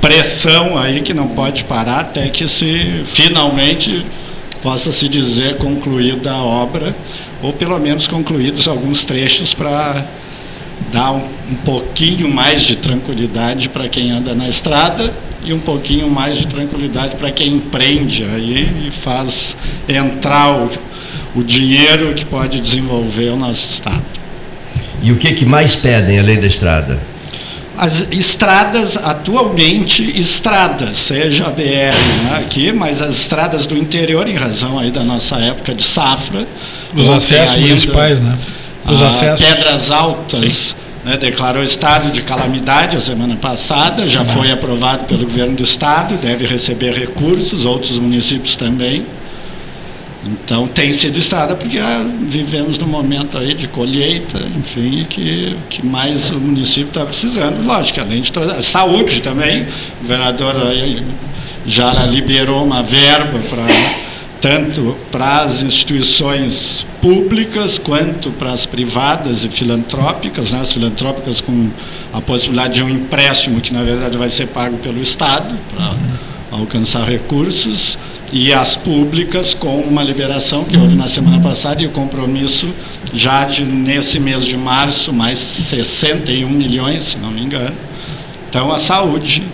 pressão 0.00 0.78
aí 0.78 1.02
que 1.02 1.12
não 1.12 1.26
pode 1.26 1.64
parar 1.64 2.00
até 2.00 2.28
que 2.28 2.46
se 2.46 3.02
finalmente 3.04 4.06
possa 4.62 4.92
se 4.92 5.08
dizer 5.08 5.56
concluída 5.56 6.30
a 6.30 6.42
obra 6.42 6.94
ou 7.42 7.52
pelo 7.52 7.78
menos 7.80 8.06
concluídos 8.06 8.68
alguns 8.68 9.04
trechos 9.04 9.54
para 9.54 10.04
dar 10.90 11.12
um, 11.12 11.22
um, 11.50 11.54
pouquinho 11.64 12.28
mais 12.28 12.62
de 12.62 12.76
tranquilidade 12.76 13.68
para 13.68 13.88
quem 13.88 14.10
anda 14.10 14.34
na 14.34 14.48
estrada 14.48 15.12
e 15.44 15.52
um 15.52 15.60
pouquinho 15.60 16.08
mais 16.08 16.36
de 16.36 16.46
tranquilidade 16.46 17.16
para 17.16 17.30
quem 17.30 17.54
empreende 17.54 18.24
aí 18.24 18.88
e 18.88 18.90
faz 18.90 19.56
entrar 19.88 20.52
o, 20.52 20.70
o 21.34 21.42
dinheiro 21.42 22.14
que 22.14 22.24
pode 22.24 22.60
desenvolver 22.60 23.30
o 23.30 23.36
nosso 23.36 23.68
estado. 23.74 24.04
E 25.02 25.10
o 25.10 25.16
que, 25.16 25.32
que 25.32 25.44
mais 25.44 25.74
pedem 25.74 26.18
a 26.18 26.22
lei 26.22 26.36
da 26.36 26.46
estrada? 26.46 27.12
as 27.76 28.08
estradas, 28.12 28.96
atualmente, 28.96 30.18
estradas, 30.20 30.96
seja 30.96 31.46
a 31.46 31.50
BR 31.50 31.62
né, 31.62 32.36
aqui, 32.38 32.70
mas 32.70 33.00
as 33.00 33.16
estradas 33.16 33.66
do 33.66 33.76
interior, 33.76 34.28
em 34.28 34.36
razão 34.36 34.78
aí 34.78 34.90
da 34.90 35.02
nossa 35.02 35.36
época 35.36 35.74
de 35.74 35.82
safra. 35.82 36.46
Os 36.94 37.08
acessos 37.08 37.60
municipais, 37.60 38.20
né? 38.20 38.36
Os 38.86 39.02
acessos. 39.02 39.44
Pedras 39.44 39.90
Altas 39.90 40.76
né, 41.04 41.16
declarou 41.16 41.62
estado 41.62 42.10
de 42.10 42.22
calamidade 42.22 42.96
a 42.96 43.00
semana 43.00 43.36
passada, 43.36 44.06
já 44.06 44.24
foi 44.24 44.50
aprovado 44.50 45.04
pelo 45.04 45.24
governo 45.24 45.56
do 45.56 45.62
estado, 45.62 46.16
deve 46.16 46.46
receber 46.46 46.92
recursos, 46.92 47.64
outros 47.64 47.98
municípios 47.98 48.56
também. 48.56 49.04
Então 50.24 50.68
tem 50.68 50.92
sido 50.92 51.18
estrada 51.18 51.56
porque 51.56 51.78
ah, 51.78 52.06
vivemos 52.22 52.78
num 52.78 52.86
momento 52.86 53.36
aí 53.36 53.54
de 53.54 53.66
colheita, 53.66 54.38
enfim, 54.56 55.04
que, 55.08 55.56
que 55.68 55.84
mais 55.84 56.30
o 56.30 56.38
município 56.38 56.88
está 56.88 57.04
precisando. 57.04 57.64
Lógico, 57.66 58.00
além 58.00 58.20
de 58.20 58.30
toda 58.30 58.62
saúde 58.62 59.20
também, 59.20 59.62
o 59.62 60.02
governador 60.02 60.54
já 61.66 61.92
liberou 62.06 62.64
uma 62.64 62.84
verba 62.84 63.40
para 63.50 63.66
tanto 64.42 64.96
para 65.12 65.42
as 65.42 65.62
instituições 65.62 66.84
públicas 67.00 67.78
quanto 67.78 68.32
para 68.32 68.50
as 68.50 68.66
privadas 68.66 69.44
e 69.44 69.48
filantrópicas, 69.48 70.50
né? 70.50 70.60
as 70.60 70.72
filantrópicas 70.72 71.40
com 71.40 71.70
a 72.12 72.20
possibilidade 72.20 72.74
de 72.74 72.82
um 72.82 72.88
empréstimo 72.88 73.60
que 73.60 73.72
na 73.72 73.84
verdade 73.84 74.18
vai 74.18 74.28
ser 74.28 74.48
pago 74.48 74.76
pelo 74.78 75.00
Estado 75.00 75.54
para 75.72 75.94
alcançar 76.50 77.08
recursos 77.08 77.96
e 78.32 78.52
as 78.52 78.74
públicas 78.74 79.54
com 79.54 79.78
uma 79.80 80.02
liberação 80.02 80.64
que 80.64 80.76
houve 80.76 80.96
na 80.96 81.06
semana 81.06 81.40
passada 81.40 81.80
e 81.80 81.86
o 81.86 81.90
compromisso 81.90 82.68
já 83.14 83.44
de 83.44 83.64
nesse 83.64 84.18
mês 84.18 84.44
de 84.44 84.56
março 84.56 85.12
mais 85.12 85.38
61 85.38 86.48
milhões, 86.50 87.04
se 87.04 87.18
não 87.18 87.30
me 87.30 87.42
engano. 87.42 87.76
Então 88.48 88.72
a 88.72 88.78
saúde, 88.78 89.44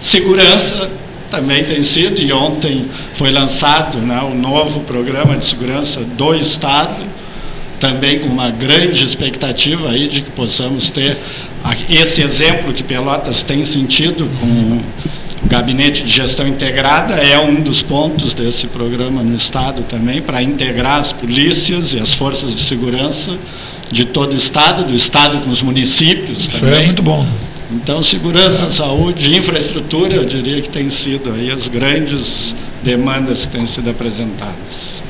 segurança 0.00 0.90
também 1.32 1.64
tem 1.64 1.82
sido 1.82 2.20
e 2.20 2.30
ontem 2.30 2.90
foi 3.14 3.30
lançado 3.30 3.96
né, 3.98 4.20
o 4.22 4.34
novo 4.34 4.80
programa 4.80 5.34
de 5.38 5.46
segurança 5.46 6.00
do 6.00 6.34
estado 6.34 7.02
também 7.80 8.18
com 8.18 8.26
uma 8.26 8.50
grande 8.50 9.04
expectativa 9.04 9.88
aí 9.88 10.06
de 10.06 10.20
que 10.20 10.30
possamos 10.30 10.90
ter 10.90 11.16
esse 11.88 12.20
exemplo 12.20 12.74
que 12.74 12.82
Pelotas 12.82 13.42
tem 13.42 13.64
sentido 13.64 14.28
com 14.38 14.46
o 14.46 15.48
gabinete 15.48 16.04
de 16.04 16.12
gestão 16.12 16.46
integrada 16.46 17.14
é 17.14 17.38
um 17.38 17.54
dos 17.54 17.82
pontos 17.82 18.34
desse 18.34 18.66
programa 18.66 19.22
no 19.22 19.34
estado 19.34 19.82
também 19.84 20.20
para 20.20 20.42
integrar 20.42 21.00
as 21.00 21.14
polícias 21.14 21.94
e 21.94 21.98
as 21.98 22.12
forças 22.12 22.54
de 22.54 22.62
segurança 22.62 23.38
de 23.90 24.04
todo 24.04 24.34
o 24.34 24.36
estado, 24.36 24.84
do 24.84 24.94
estado 24.94 25.38
com 25.38 25.50
os 25.50 25.62
municípios 25.62 26.42
Isso 26.42 26.50
também. 26.50 26.82
é 26.82 26.86
muito 26.86 27.02
bom. 27.02 27.26
Então, 27.74 28.02
segurança, 28.02 28.70
saúde, 28.70 29.34
infraestrutura, 29.34 30.14
eu 30.14 30.24
diria 30.26 30.60
que 30.60 30.68
tem 30.68 30.90
sido 30.90 31.32
aí 31.32 31.50
as 31.50 31.68
grandes 31.68 32.54
demandas 32.82 33.46
que 33.46 33.52
têm 33.52 33.64
sido 33.64 33.88
apresentadas. 33.88 35.02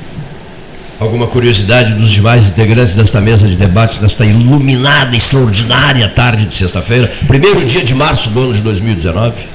Alguma 1.01 1.27
curiosidade 1.27 1.95
dos 1.95 2.11
demais 2.11 2.49
integrantes 2.49 2.95
desta 2.95 3.21
mesa 3.21 3.49
de 3.49 3.57
debates, 3.57 3.99
desta 3.99 4.25
iluminada, 4.25 5.17
extraordinária 5.17 6.09
tarde 6.09 6.47
de 6.47 6.55
sexta-feira, 6.55 7.11
primeiro 7.27 7.65
dia 7.65 7.83
de 7.83 7.95
março 7.95 8.31
do 8.31 8.41
ano 8.41 8.55
de 8.55 8.61
2019? 8.61 9.47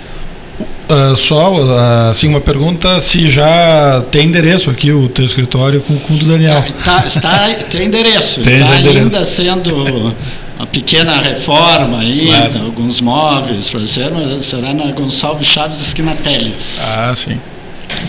Uh, 0.90 1.16
só 1.16 1.54
uh, 1.54 2.10
assim 2.10 2.28
uma 2.28 2.42
pergunta 2.42 3.00
se 3.00 3.30
já 3.30 4.04
tem 4.10 4.26
endereço 4.28 4.70
aqui 4.70 4.92
o 4.92 5.08
teu 5.10 5.26
escritório 5.26 5.82
com, 5.82 5.98
com 6.00 6.14
o 6.14 6.18
do 6.18 6.26
Daniel. 6.26 6.64
Tá, 6.84 7.04
está, 7.06 7.50
tem 7.70 7.88
endereço. 7.88 8.42
Tem 8.42 8.56
está 8.56 8.72
ainda 8.72 8.90
endereço. 8.90 9.32
sendo 9.32 10.14
uma 10.58 10.68
pequena 10.68 11.22
reforma 11.22 12.00
ainda, 12.00 12.50
claro. 12.50 12.66
alguns 12.66 13.00
móveis 13.00 13.70
para 13.70 13.86
ser, 13.86 14.12
será 14.42 14.74
na 14.74 14.92
Gonçalves 14.92 15.48
Chaves 15.48 15.80
esquina 15.80 16.16
Teles. 16.24 16.80
Ah, 16.84 17.14
sim. 17.16 17.40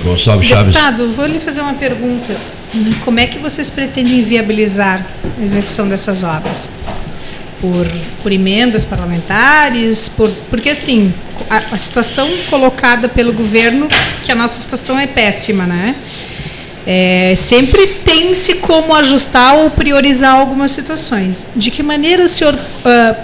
Gonçalves 0.03 0.47
Chaves. 0.47 0.75
Deputado, 0.75 1.11
vou 1.13 1.27
lhe 1.27 1.39
fazer 1.39 1.61
uma 1.61 1.75
pergunta. 1.75 2.37
Como 3.05 3.21
é 3.21 3.27
que 3.27 3.39
vocês 3.39 3.71
pretendem 3.71 4.23
viabilizar 4.23 5.07
a 5.39 5.43
execução 5.43 5.89
dessas 5.89 6.23
obras? 6.23 6.71
por, 7.61 7.87
por 8.23 8.33
emendas 8.33 8.85
parlamentares, 8.85 10.09
por, 10.09 10.31
porque 10.51 10.71
assim, 10.71 11.13
a, 11.51 11.75
a, 11.75 11.79
situação 11.79 12.29
colocada 12.49 13.09
pelo 13.09 13.33
governo, 13.33 13.89
que 14.23 14.31
a 14.31 14.35
nossa 14.35 14.61
situação 14.61 14.99
é 14.99 15.07
péssima, 15.07 15.67
né? 15.67 15.95
É, 16.91 17.35
sempre 17.37 17.87
tem-se 18.03 18.55
como 18.55 18.95
ajustar 18.95 19.57
ou 19.57 19.69
priorizar 19.69 20.35
algumas 20.35 20.71
situações. 20.71 21.47
De 21.55 21.71
que 21.71 21.83
maneira 21.83 22.25
o 22.25 22.29
senhor 22.29 22.55
uh, 22.55 23.15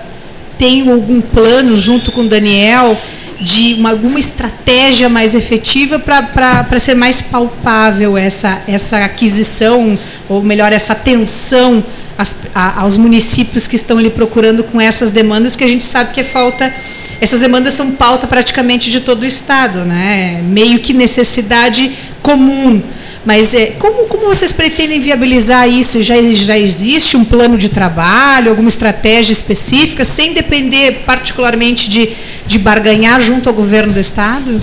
tem 0.58 0.86
algum 0.90 1.22
plano 1.22 1.74
junto 1.74 2.12
com 2.12 2.20
o 2.20 2.28
Daniel 2.28 2.94
de 3.40 3.72
uma, 3.72 3.92
alguma 3.92 4.18
estratégia 4.18 5.08
mais 5.08 5.34
efetiva 5.34 5.98
para 5.98 6.78
ser 6.78 6.94
mais 6.94 7.22
palpável 7.22 8.18
essa, 8.18 8.62
essa 8.68 8.98
aquisição, 8.98 9.98
ou 10.28 10.42
melhor, 10.42 10.70
essa 10.70 10.92
atenção 10.92 11.82
as, 12.18 12.36
a, 12.54 12.82
aos 12.82 12.98
municípios 12.98 13.66
que 13.66 13.76
estão 13.76 13.96
ali 13.96 14.10
procurando 14.10 14.62
com 14.62 14.78
essas 14.78 15.10
demandas, 15.10 15.56
que 15.56 15.64
a 15.64 15.68
gente 15.68 15.86
sabe 15.86 16.12
que 16.12 16.20
é 16.20 16.24
falta. 16.24 16.70
Essas 17.18 17.40
demandas 17.40 17.72
são 17.72 17.92
pauta 17.92 18.26
praticamente 18.26 18.90
de 18.90 19.00
todo 19.00 19.22
o 19.22 19.26
Estado, 19.26 19.86
né? 19.86 20.42
meio 20.44 20.80
que 20.80 20.92
necessidade 20.92 21.92
comum. 22.20 22.82
Mas 23.25 23.55
é, 23.55 23.66
como, 23.79 24.07
como 24.07 24.27
vocês 24.27 24.53
pretendem 24.53 25.01
viabilizar 25.01 25.68
isso? 25.68 26.03
Já, 26.03 26.14
já 26.22 26.59
existe 26.59 27.16
um 27.16 27.25
plano 27.25 27.57
de 27.57 27.70
trabalho, 27.70 28.51
alguma 28.51 28.68
estratégia 28.68 29.33
específica, 29.33 30.05
sem 30.05 30.35
depender 30.35 31.05
particularmente 31.07 31.89
de, 31.89 32.14
de 32.47 32.59
barganhar 32.59 33.20
junto 33.22 33.49
ao 33.49 33.55
governo 33.55 33.95
do 33.95 34.01
Estado? 34.01 34.61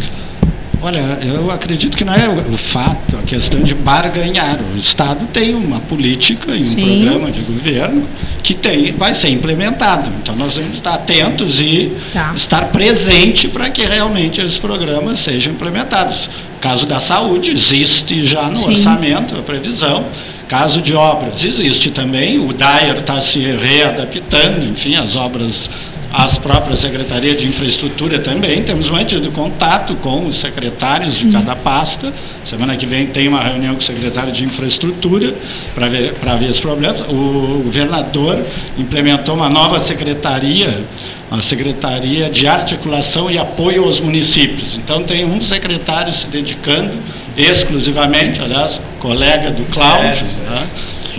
Olha, 0.84 1.20
eu 1.22 1.52
acredito 1.52 1.96
que 1.96 2.04
não 2.04 2.14
é 2.14 2.28
o 2.28 2.58
fato, 2.58 3.16
a 3.16 3.22
questão 3.22 3.62
de 3.62 3.76
barganhar. 3.76 4.60
O 4.74 4.78
Estado 4.78 5.28
tem 5.28 5.54
uma 5.54 5.80
política 5.80 6.56
e 6.56 6.62
um 6.62 6.64
Sim. 6.64 7.04
programa 7.04 7.32
de 7.32 7.42
governo 7.42 8.08
que 8.42 8.56
tem, 8.56 8.92
vai 8.94 9.14
ser 9.14 9.30
implementado. 9.30 10.12
Então 10.22 10.36
nós 10.36 10.56
temos 10.56 10.72
que 10.72 10.78
estar 10.78 10.96
atentos 10.96 11.62
e 11.62 11.92
tá. 12.12 12.34
estar 12.36 12.66
presente 12.72 13.48
para 13.48 13.70
que 13.70 13.86
realmente 13.86 14.42
esses 14.42 14.58
programas 14.58 15.20
sejam 15.20 15.54
implementados. 15.54 16.28
Caso 16.60 16.88
da 16.88 17.00
saúde, 17.00 17.52
existe 17.52 18.26
já 18.26 18.50
no 18.50 18.56
Sim. 18.56 18.70
orçamento 18.70 19.36
a 19.36 19.44
previsão. 19.44 20.06
Caso 20.48 20.82
de 20.82 20.96
obras, 20.96 21.46
existe 21.46 21.92
também. 21.92 22.40
O 22.40 22.52
DAIR 22.52 22.98
está 22.98 23.22
se 23.22 23.40
readaptando, 23.40 24.68
enfim, 24.68 24.96
as 24.96 25.16
obras 25.16 25.70
as 26.14 26.38
próprias 26.38 26.80
secretarias 26.80 27.40
de 27.40 27.48
infraestrutura 27.48 28.20
também. 28.20 28.64
Temos 28.64 28.90
mantido 28.90 29.32
contato 29.32 29.96
com 29.96 30.28
os 30.28 30.40
secretários 30.40 31.18
de 31.18 31.32
cada 31.32 31.56
pasta. 31.56 32.14
Semana 32.44 32.76
que 32.76 32.86
vem 32.86 33.08
tem 33.08 33.28
uma 33.28 33.42
reunião 33.42 33.76
com 33.76 33.80
o 33.80 33.84
secretário 33.84 34.32
de 34.32 34.44
infraestrutura 34.44 35.34
para 35.74 35.88
ver, 35.88 36.14
para 36.16 36.36
ver 36.36 36.50
os 36.50 36.60
problemas. 36.60 37.02
O 37.08 37.62
governador 37.64 38.44
implementou 38.78 39.36
uma 39.36 39.50
nova 39.50 39.80
secretaria, 39.80 40.84
a 41.30 41.42
Secretaria 41.42 42.30
de 42.30 42.46
Articulação 42.46 43.32
e 43.32 43.38
Apoio 43.38 43.86
aos 43.86 44.02
Municípios. 44.02 44.76
Então, 44.76 45.04
tem 45.04 45.24
um 45.24 45.42
secretário 45.42 46.12
se 46.12 46.28
dedicando 46.28 46.98
exclusivamente, 47.38 48.42
aliás, 48.42 48.82
colega 49.00 49.50
do 49.52 49.64
Cláudio, 49.72 50.26
né, 50.26 50.68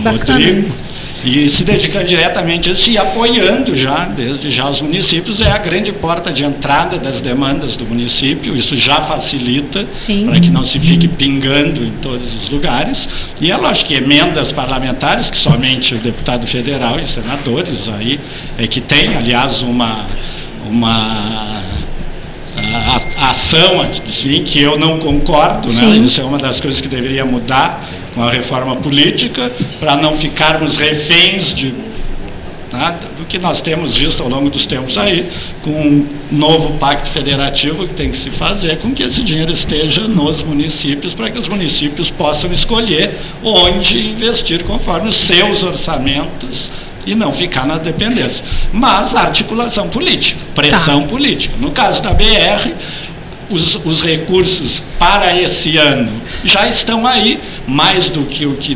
Rodrigo 0.03 0.61
e 1.23 1.47
se 1.47 1.63
dedicando 1.63 2.05
diretamente 2.05 2.69
a 2.69 2.73
isso 2.73 2.89
e 2.89 2.97
apoiando 2.97 3.77
já, 3.77 4.05
desde 4.05 4.51
já 4.51 4.69
os 4.69 4.81
municípios, 4.81 5.39
é 5.39 5.49
a 5.49 5.57
grande 5.57 5.93
porta 5.93 6.33
de 6.33 6.43
entrada 6.43 6.99
das 6.99 7.21
demandas 7.21 7.77
do 7.77 7.85
município, 7.85 8.55
isso 8.55 8.75
já 8.75 8.99
facilita 9.01 9.87
para 10.25 10.39
que 10.39 10.49
não 10.49 10.65
se 10.65 10.77
fique 10.79 11.07
pingando 11.07 11.81
em 11.81 11.91
todos 12.01 12.33
os 12.33 12.49
lugares. 12.49 13.07
E 13.41 13.49
é 13.49 13.55
lógico 13.55 13.87
que 13.87 13.95
emendas 13.95 14.51
parlamentares, 14.51 15.31
que 15.31 15.37
somente 15.37 15.95
o 15.95 15.97
deputado 15.97 16.45
federal 16.45 16.99
e 16.99 17.07
senadores 17.07 17.87
aí 17.87 18.19
é 18.57 18.67
que 18.67 18.81
tem, 18.81 19.15
aliás, 19.15 19.61
uma, 19.61 20.05
uma 20.69 21.61
a, 22.57 23.25
a 23.25 23.29
ação 23.29 23.81
assim, 23.81 24.43
que 24.43 24.59
eu 24.59 24.77
não 24.77 24.99
concordo, 24.99 25.71
né? 25.71 25.97
isso 25.97 26.19
é 26.19 26.23
uma 26.23 26.37
das 26.37 26.59
coisas 26.59 26.81
que 26.81 26.87
deveria 26.87 27.23
mudar 27.25 27.87
uma 28.15 28.31
reforma 28.31 28.75
política, 28.77 29.51
para 29.79 29.95
não 29.97 30.15
ficarmos 30.15 30.77
reféns 30.77 31.53
de 31.53 31.73
né, 32.73 32.97
do 33.15 33.25
que 33.25 33.37
nós 33.37 33.61
temos 33.61 33.95
visto 33.95 34.23
ao 34.23 34.27
longo 34.27 34.49
dos 34.49 34.65
tempos 34.65 34.97
aí, 34.97 35.29
com 35.61 35.69
um 35.69 36.07
novo 36.31 36.73
pacto 36.79 37.09
federativo 37.11 37.87
que 37.87 37.93
tem 37.93 38.09
que 38.09 38.17
se 38.17 38.31
fazer 38.31 38.79
com 38.79 38.91
que 38.91 39.03
esse 39.03 39.23
dinheiro 39.23 39.51
esteja 39.51 40.07
nos 40.07 40.41
municípios, 40.41 41.13
para 41.13 41.29
que 41.29 41.37
os 41.37 41.47
municípios 41.47 42.09
possam 42.09 42.51
escolher 42.51 43.15
onde 43.43 43.99
investir 44.09 44.63
conforme 44.63 45.09
os 45.09 45.15
seus 45.17 45.61
orçamentos 45.61 46.71
e 47.05 47.13
não 47.13 47.31
ficar 47.31 47.67
na 47.67 47.77
dependência. 47.77 48.43
Mas 48.71 49.13
articulação 49.13 49.87
política, 49.89 50.39
pressão 50.55 51.01
tá. 51.01 51.07
política. 51.09 51.55
No 51.59 51.69
caso 51.69 52.01
da 52.01 52.11
BR, 52.11 52.71
os, 53.49 53.75
os, 53.83 54.01
recursos 54.01 54.81
para 54.97 55.39
esse 55.39 55.77
ano 55.77 56.11
já 56.43 56.67
estão 56.67 57.05
aí, 57.05 57.39
mais 57.67 58.09
do 58.09 58.25
que 58.25 58.45
o 58.45 58.55
que 58.55 58.75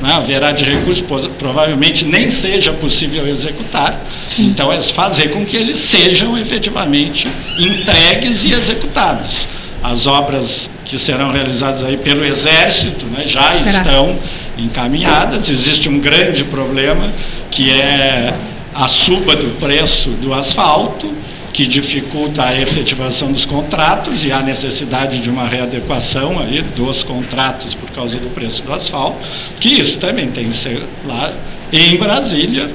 né, 0.00 0.12
haverá 0.12 0.52
de 0.52 0.64
recursos, 0.64 1.04
provavelmente 1.38 2.04
nem 2.04 2.30
seja 2.30 2.72
possível 2.72 3.26
executar. 3.26 4.00
Sim. 4.26 4.46
Então, 4.46 4.72
é 4.72 4.80
fazer 4.80 5.28
com 5.28 5.44
que 5.44 5.56
eles 5.56 5.78
sejam 5.78 6.38
efetivamente 6.38 7.28
entregues 7.58 8.42
e 8.42 8.52
executados. 8.52 9.48
As 9.82 10.06
obras 10.06 10.68
que 10.84 10.98
serão 10.98 11.30
realizadas 11.32 11.84
aí 11.84 11.96
pelo 11.96 12.24
Exército 12.24 13.06
né, 13.06 13.24
já 13.26 13.54
Graças. 13.54 13.74
estão 13.74 14.28
encaminhadas. 14.58 15.48
Existe 15.48 15.88
um 15.88 15.98
grande 15.98 16.44
problema 16.44 17.08
que 17.50 17.70
é 17.70 18.34
a 18.74 18.88
suba 18.88 19.36
do 19.36 19.58
preço 19.58 20.10
do 20.10 20.32
asfalto 20.32 21.12
que 21.52 21.66
dificulta 21.66 22.44
a 22.44 22.60
efetivação 22.60 23.32
dos 23.32 23.44
contratos 23.44 24.24
e 24.24 24.32
a 24.32 24.40
necessidade 24.40 25.18
de 25.18 25.28
uma 25.28 25.46
readequação 25.46 26.38
aí 26.38 26.62
dos 26.76 27.02
contratos 27.02 27.74
por 27.74 27.90
causa 27.90 28.18
do 28.18 28.28
preço 28.30 28.62
do 28.62 28.72
asfalto, 28.72 29.26
que 29.58 29.68
isso 29.68 29.98
também 29.98 30.30
tem 30.30 30.48
que 30.48 30.56
ser 30.56 30.82
lá 31.04 31.32
em 31.72 31.96
Brasília 31.96 32.66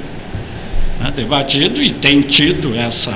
né, 0.99 1.11
debatido 1.15 1.82
e 1.82 1.91
tem 1.91 2.21
tido 2.21 2.76
essa 2.76 3.13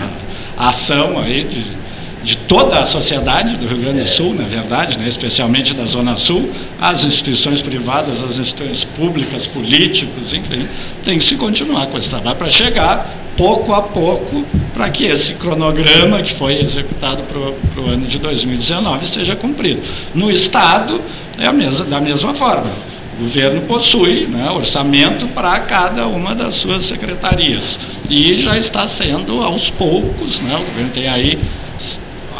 ação 0.58 1.20
aí 1.20 1.44
de 1.44 1.80
de 2.24 2.36
toda 2.36 2.80
a 2.80 2.86
sociedade 2.86 3.56
do 3.58 3.68
Rio 3.68 3.78
Grande 3.78 4.02
do 4.02 4.08
Sul, 4.08 4.34
na 4.34 4.44
verdade, 4.44 4.98
né, 4.98 5.08
especialmente 5.08 5.74
da 5.74 5.86
Zona 5.86 6.18
Sul, 6.18 6.52
as 6.80 7.04
instituições 7.04 7.62
privadas, 7.62 8.22
as 8.22 8.38
instituições 8.38 8.84
públicas, 8.84 9.48
políticos, 9.48 10.34
enfim, 10.34 10.68
tem 11.04 11.18
que 11.18 11.24
se 11.24 11.36
continuar 11.36 11.88
com 11.88 11.98
esse 11.98 12.10
trabalho 12.10 12.36
para 12.36 12.50
chegar 12.50 13.10
pouco 13.40 13.74
a 13.74 13.82
pouco 13.82 14.44
para 14.74 14.90
que 14.90 15.06
esse 15.06 15.36
cronograma 15.36 16.22
que 16.22 16.34
foi 16.34 16.60
executado 16.60 17.24
para 17.24 17.82
o 17.82 17.86
ano 17.86 18.06
de 18.06 18.20
2019 18.20 19.08
seja 19.08 19.34
cumprido. 19.34 19.82
No 20.14 20.30
Estado, 20.30 21.02
é 21.38 21.48
a 21.48 21.54
mesma, 21.54 21.86
da 21.86 22.02
mesma 22.02 22.36
forma. 22.36 22.70
O 23.18 23.22
governo 23.22 23.62
possui 23.62 24.28
né, 24.28 24.52
orçamento 24.52 25.26
para 25.30 25.58
cada 25.62 26.06
uma 26.06 26.36
das 26.36 26.56
suas 26.56 26.86
secretarias. 26.86 27.80
E 28.10 28.38
já 28.38 28.58
está 28.58 28.86
sendo 28.90 29.42
aos 29.42 29.70
poucos, 29.70 30.42
né, 30.42 30.56
o 30.58 30.66
governo 30.66 30.90
tem 30.92 31.08
aí 31.08 31.40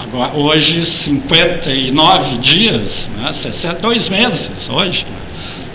agora, 0.04 0.34
hoje 0.34 0.86
59 0.86 2.38
dias, 2.40 3.10
né, 3.18 3.32
62 3.32 4.10
meses 4.10 4.70
hoje. 4.70 5.06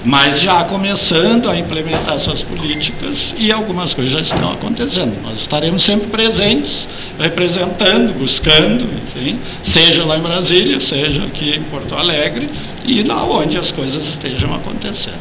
Mas 0.04 0.40
já 0.40 0.62
começando 0.64 1.48
a 1.48 1.56
implementar 1.56 2.18
suas 2.20 2.42
políticas 2.42 3.34
e 3.38 3.50
algumas 3.50 3.94
coisas 3.94 4.12
já 4.12 4.20
estão 4.20 4.52
acontecendo. 4.52 5.16
Nós 5.22 5.40
estaremos 5.40 5.82
sempre 5.82 6.08
presentes, 6.08 6.86
representando, 7.18 8.12
buscando, 8.12 8.86
enfim, 9.02 9.38
seja 9.62 10.04
lá 10.04 10.18
em 10.18 10.20
Brasília, 10.20 10.78
seja 10.78 11.24
aqui 11.24 11.56
em 11.56 11.62
Porto 11.62 11.94
Alegre 11.94 12.50
e 12.84 13.02
lá 13.02 13.24
onde 13.24 13.56
as 13.56 13.72
coisas 13.72 14.06
estejam 14.06 14.52
acontecendo. 14.54 15.20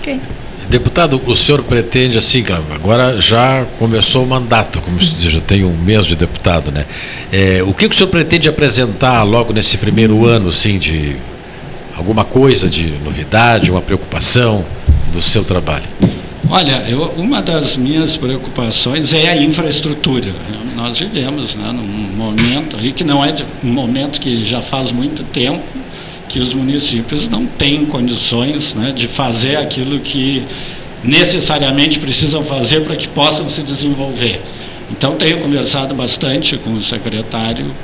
Ok. 0.00 0.20
Deputado, 0.68 1.18
o 1.24 1.34
senhor 1.34 1.62
pretende, 1.62 2.18
assim, 2.18 2.44
agora 2.74 3.18
já 3.22 3.64
começou 3.78 4.22
o 4.22 4.26
mandato, 4.26 4.82
como 4.82 5.02
se 5.02 5.14
diz, 5.14 5.32
já 5.32 5.40
tem 5.40 5.64
um 5.64 5.74
mês 5.74 6.04
de 6.04 6.14
deputado, 6.14 6.70
né? 6.70 6.84
É, 7.32 7.62
o 7.62 7.72
que, 7.72 7.88
que 7.88 7.94
o 7.94 7.96
senhor 7.96 8.10
pretende 8.10 8.50
apresentar 8.50 9.22
logo 9.22 9.54
nesse 9.54 9.78
primeiro 9.78 10.26
ano, 10.26 10.50
assim, 10.50 10.78
de 10.78 11.16
alguma 11.98 12.24
coisa 12.24 12.68
de 12.68 12.92
novidade, 13.04 13.70
uma 13.70 13.82
preocupação 13.82 14.64
do 15.12 15.20
seu 15.20 15.42
trabalho? 15.44 15.84
Olha, 16.48 16.84
eu, 16.88 17.02
uma 17.16 17.42
das 17.42 17.76
minhas 17.76 18.16
preocupações 18.16 19.12
é 19.12 19.28
a 19.28 19.36
infraestrutura. 19.36 20.30
nós 20.76 21.00
vivemos, 21.00 21.56
né, 21.56 21.72
num 21.72 22.16
momento 22.16 22.76
aí 22.76 22.92
que 22.92 23.02
não 23.02 23.22
é 23.22 23.34
um 23.64 23.72
momento 23.72 24.20
que 24.20 24.46
já 24.46 24.62
faz 24.62 24.92
muito 24.92 25.24
tempo 25.24 25.62
que 26.28 26.38
os 26.38 26.54
municípios 26.54 27.26
não 27.26 27.44
têm 27.46 27.84
condições 27.84 28.74
né, 28.74 28.92
de 28.94 29.08
fazer 29.08 29.56
aquilo 29.56 29.98
que 29.98 30.44
necessariamente 31.02 31.98
precisam 31.98 32.44
fazer 32.44 32.82
para 32.82 32.94
que 32.96 33.08
possam 33.08 33.48
se 33.48 33.62
desenvolver. 33.62 34.40
Então, 34.90 35.16
tenho 35.16 35.38
conversado 35.40 35.94
bastante 35.94 36.56
com 36.58 36.74
o 36.74 36.82
secretário 36.82 37.74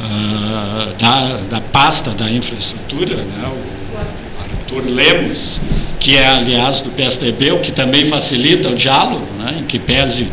uh, 0.00 0.92
da, 0.98 1.36
da 1.48 1.60
pasta 1.60 2.10
da 2.10 2.30
infraestrutura, 2.30 3.16
né, 3.16 3.48
o 3.48 4.42
Arthur 4.42 4.84
Lemos, 4.90 5.60
que 5.98 6.16
é, 6.16 6.26
aliás, 6.26 6.80
do 6.80 6.90
PSDB, 6.90 7.52
o 7.52 7.60
que 7.60 7.72
também 7.72 8.04
facilita 8.06 8.68
o 8.68 8.74
diálogo, 8.74 9.26
né, 9.38 9.58
em 9.60 9.64
que 9.64 9.78
pese 9.78 10.28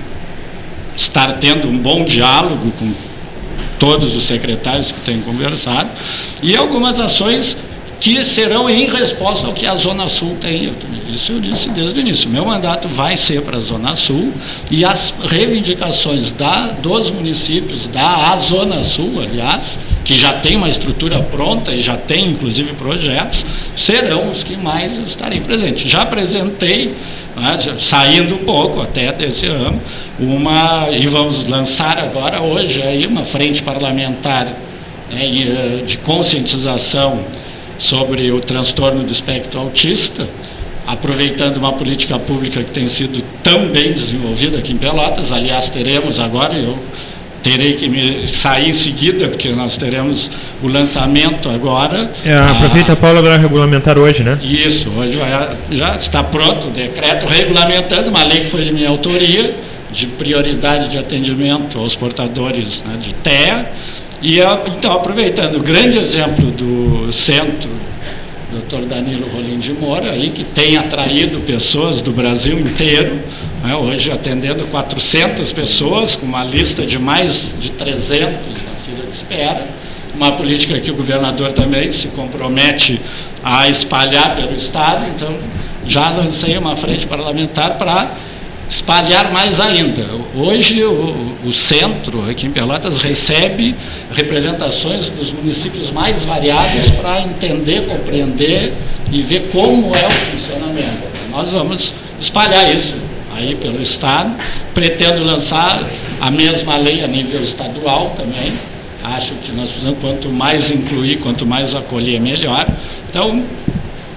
estar 0.95 1.34
tendo 1.34 1.68
um 1.68 1.78
bom 1.78 2.05
diálogo 2.05 2.72
com 2.78 2.93
todos 3.80 4.16
os 4.16 4.26
secretários 4.26 4.91
que 4.91 4.99
tenho 5.01 5.22
conversado, 5.24 5.89
e 6.41 6.55
algumas 6.55 6.99
ações 6.99 7.57
que 8.04 8.26
serão 8.26 8.70
em 8.70 8.86
resposta 8.89 9.47
ao 9.47 9.54
que 9.54 9.66
a 9.66 9.76
Zona 9.76 10.10
Sul 10.10 10.36
tem. 10.41 10.74
Isso 11.08 11.32
eu 11.32 11.39
disse 11.39 11.70
desde 11.70 11.97
o 11.97 12.01
início. 12.01 12.30
Meu 12.30 12.45
mandato 12.45 12.89
vai 12.89 13.16
ser 13.16 13.41
para 13.43 13.56
a 13.56 13.62
Zona 13.62 13.95
Sul 13.95 14.34
e 14.70 14.84
as 14.84 15.14
reivindicações 15.24 16.30
da, 16.34 16.72
dos 16.72 17.10
municípios, 17.10 17.88
da 17.88 18.38
Zona 18.39 18.84
Sul, 18.84 19.22
aliás, 19.22 19.80
que 20.04 20.16
já 20.16 20.34
tem 20.34 20.58
uma 20.58 20.68
estrutura 20.68 21.22
pronta 21.22 21.72
e 21.72 21.80
já 21.80 21.95
tem 21.95 22.32
inclusive 22.32 22.74
projetos, 22.74 23.45
serão 23.74 24.32
os 24.32 24.43
que 24.43 24.58
mais 24.58 24.97
estarei 24.97 25.39
presente. 25.39 25.88
Já 25.88 26.01
apresentei, 26.01 26.93
né, 27.38 27.58
saindo 27.80 28.36
um 28.36 28.39
pouco 28.39 28.82
até 28.82 29.14
desse 29.14 29.45
ano, 29.45 29.82
uma, 30.20 30.89
e 30.91 31.08
vamos 31.08 31.47
lançar 31.47 31.97
agora 31.99 32.41
hoje 32.41 32.82
aí 32.82 33.08
uma 33.08 33.24
frente 33.24 33.64
parlamentar 33.64 34.47
né, 35.10 35.22
eh, 35.22 35.84
de 35.86 35.97
conscientização 35.99 37.24
sobre 37.78 38.32
o 38.32 38.39
transtorno 38.39 39.03
do 39.03 39.11
espectro 39.11 39.59
autista, 39.59 40.28
aproveitando 40.86 41.57
uma 41.57 41.74
política 41.74 42.19
pública 42.19 42.63
que 42.63 42.71
tem 42.71 42.88
sido 42.88 43.24
tão 43.41 43.67
bem 43.67 43.93
desenvolvida 43.93 44.57
aqui 44.57 44.74
em 44.74 44.78
Pelotas. 44.78 45.32
Aliás, 45.32 45.69
teremos 45.69 46.19
agora, 46.19 46.53
eu 46.55 46.78
terei 47.43 47.74
que 47.74 47.89
me 47.89 48.26
sair 48.26 48.69
em 48.69 48.74
seguida, 48.74 49.28
porque 49.28 49.49
nós 49.49 49.78
teremos 49.78 50.32
o 50.61 50.67
lançamento 50.67 51.49
agora. 51.49 52.09
É, 52.26 52.34
a 52.34 52.55
prefeita 52.55 52.95
Paula 52.95 53.21
vai 53.21 53.38
regulamentar 53.38 53.97
hoje, 53.99 54.24
né? 54.24 54.39
Isso, 54.41 54.89
hoje 54.91 55.13
vai, 55.13 55.57
já 55.71 55.95
está 55.95 56.24
pronto 56.24 56.67
o 56.67 56.71
decreto 56.71 57.26
regulamentando 57.28 58.09
uma 58.09 58.24
lei 58.24 58.41
que 58.41 58.47
foi 58.47 58.63
de 58.63 58.74
minha 58.74 58.89
autoria, 58.89 59.53
de 59.91 60.07
prioridade 60.07 60.88
de 60.88 60.97
atendimento 60.97 61.78
aos 61.78 61.95
portadores 61.95 62.84
né, 62.88 62.97
de 62.99 63.13
TEA, 63.13 63.69
e 64.24 64.39
então, 64.39 64.93
aproveitando 64.93 65.57
o 65.57 65.59
grande 65.59 65.97
exemplo 65.97 66.49
do 66.49 66.83
centro, 67.12 67.70
Dr. 68.51 68.86
Danilo 68.86 69.28
Rolim 69.30 69.60
de 69.60 69.74
Moura, 69.74 70.12
aí, 70.12 70.30
que 70.30 70.43
tem 70.43 70.78
atraído 70.78 71.39
pessoas 71.41 72.01
do 72.01 72.12
Brasil 72.12 72.60
inteiro, 72.60 73.18
né, 73.64 73.76
hoje 73.76 74.12
atendendo 74.12 74.66
400 74.68 75.51
pessoas, 75.51 76.16
com 76.16 76.26
uma 76.26 76.43
lista 76.43 76.86
de 76.86 76.99
mais 76.99 77.56
de 77.60 77.72
300 77.72 78.20
na 78.22 78.76
fila 78.86 79.06
de 79.10 79.16
espera, 79.16 79.66
uma 80.14 80.34
política 80.34 80.80
que 80.80 80.91
o 80.91 80.95
governador 80.95 81.51
também 81.51 81.91
se 81.91 82.10
compromete 82.10 83.01
a 83.43 83.68
espalhar 83.68 84.36
pelo 84.36 84.56
Estado, 84.56 85.08
então 85.08 85.36
já 85.88 86.12
lancei 86.12 86.58
uma 86.58 86.76
frente 86.76 87.08
parlamentar 87.08 87.78
para 87.78 88.16
espalhar 88.70 89.32
mais 89.32 89.59
ainda. 89.59 90.05
Hoje 90.36 90.84
o, 90.84 91.36
o, 91.43 91.53
centro 91.53 92.30
aqui 92.30 92.47
em 92.47 92.51
Pelotas 92.51 92.97
recebe 92.97 93.76
representações 94.11 95.07
dos 95.09 95.32
municípios 95.32 95.91
mais 95.91 96.24
variados 96.24 96.89
para 97.01 97.22
entender, 97.22 97.86
compreender 97.88 98.74
e 99.11 99.22
ver 99.22 99.49
como 99.51 99.95
é 99.95 100.07
o 100.07 100.11
funcionamento. 100.11 101.03
Nós 101.30 101.51
vamos 101.51 101.93
espalhar 102.20 102.74
isso 102.74 102.95
aí 103.36 103.55
pelo 103.55 103.82
estado. 103.82 104.36
Pretendo 104.74 105.24
lançar 105.24 105.84
a 106.20 106.32
mesma 106.32 106.78
lei 106.78 107.03
a 107.03 107.07
nível 107.07 107.43
estadual 107.43 108.14
também. 108.16 108.53
Acho 109.03 109.34
que 109.36 109.51
nós 109.51 109.70
precisamos 109.70 109.99
quanto 109.99 110.30
mais 110.30 110.72
incluir, 110.72 111.18
quanto 111.18 111.45
mais 111.45 111.76
acolher, 111.76 112.22
melhor. 112.22 112.66
Então, 113.09 113.43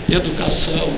educação, 0.08 0.88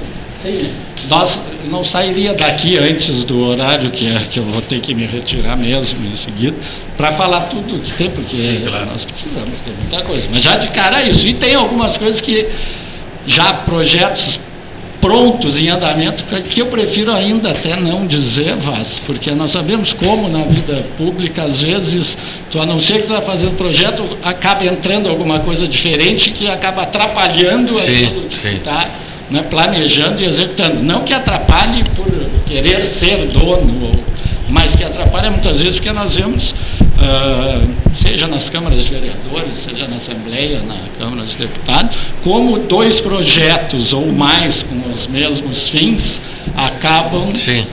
sim. 0.43 0.71
Nós 1.09 1.41
não 1.71 1.83
sairia 1.85 2.35
daqui 2.35 2.77
antes 2.77 3.25
do 3.25 3.41
horário 3.47 3.91
que 3.91 4.09
é 4.09 4.27
que 4.31 4.39
eu 4.39 4.43
vou 4.43 4.61
ter 4.61 4.81
que 4.81 4.95
me 4.95 5.07
retirar 5.07 5.57
mesmo 5.57 6.05
em 6.05 6.17
seguida 6.17 6.57
para 6.97 7.13
falar 7.13 7.43
tudo 7.43 7.79
que 7.79 7.93
tem 7.95 8.11
porque 8.11 8.37
Sim, 8.37 8.65
claro. 8.67 8.87
nós 8.87 9.05
precisamos 9.05 9.61
ter 9.61 9.71
muita 9.71 10.03
coisa. 10.05 10.29
Mas 10.31 10.43
já 10.43 10.57
de 10.57 10.69
cara 10.69 11.03
é 11.03 11.11
isso. 11.11 11.27
E 11.27 11.35
tem 11.35 11.55
algumas 11.55 11.97
coisas 11.97 12.21
que 12.21 12.49
já 13.27 13.55
projetos 13.55 14.41
prontos 15.01 15.59
em 15.59 15.69
andamento 15.69 16.25
que 16.25 16.61
eu 16.61 16.67
prefiro 16.67 17.15
ainda 17.15 17.51
até 17.51 17.77
não 17.77 18.07
dizer 18.07 18.57
Vaz 18.57 19.01
porque 19.07 19.31
nós 19.31 19.53
sabemos 19.53 19.93
como 19.93 20.29
na 20.29 20.43
vida 20.45 20.85
pública 20.97 21.45
às 21.45 21.63
vezes 21.63 22.19
tu 22.51 22.61
a 22.61 22.67
não 22.67 22.81
ser 22.81 22.97
que 22.97 23.03
está 23.03 23.23
fazendo 23.23 23.57
projeto 23.57 24.05
acaba 24.25 24.65
entrando 24.65 25.09
alguma 25.09 25.39
coisa 25.41 25.69
diferente 25.69 26.31
que 26.31 26.49
acaba 26.49 26.83
atrapalhando 26.83 27.79
sim, 27.79 28.07
aquilo 28.07 28.23
que 28.23 28.49
está 28.49 28.87
né, 29.31 29.43
planejando 29.43 30.23
e 30.23 30.27
executando. 30.27 30.83
Não 30.83 31.05
que 31.05 31.13
atrapalhe 31.13 31.85
por 31.95 32.07
querer 32.47 32.87
ser 32.87 33.27
dono, 33.27 33.91
mas 34.49 34.75
que 34.75 34.85
atrapalha 34.85 35.31
muitas 35.31 35.61
vezes 35.61 35.79
porque 35.79 35.93
nós 35.93 36.17
vemos, 36.17 36.53
uh, 36.53 37.95
seja 37.95 38.27
nas 38.27 38.49
câmaras 38.49 38.85
de 38.85 38.91
vereadores, 38.91 39.59
seja 39.59 39.87
na 39.87 39.97
Assembleia, 39.97 40.61
na 40.61 40.79
Câmara 40.99 41.23
dos 41.23 41.35
Deputados, 41.35 41.97
como 42.23 42.59
dois 42.61 43.01
projetos 43.01 43.93
ou 43.93 44.11
mais 44.13 44.63
com 44.63 44.91
os 44.91 45.07
mesmos 45.07 45.69
fins 45.69 46.21
acabam 46.57 47.35
Sim 47.35 47.67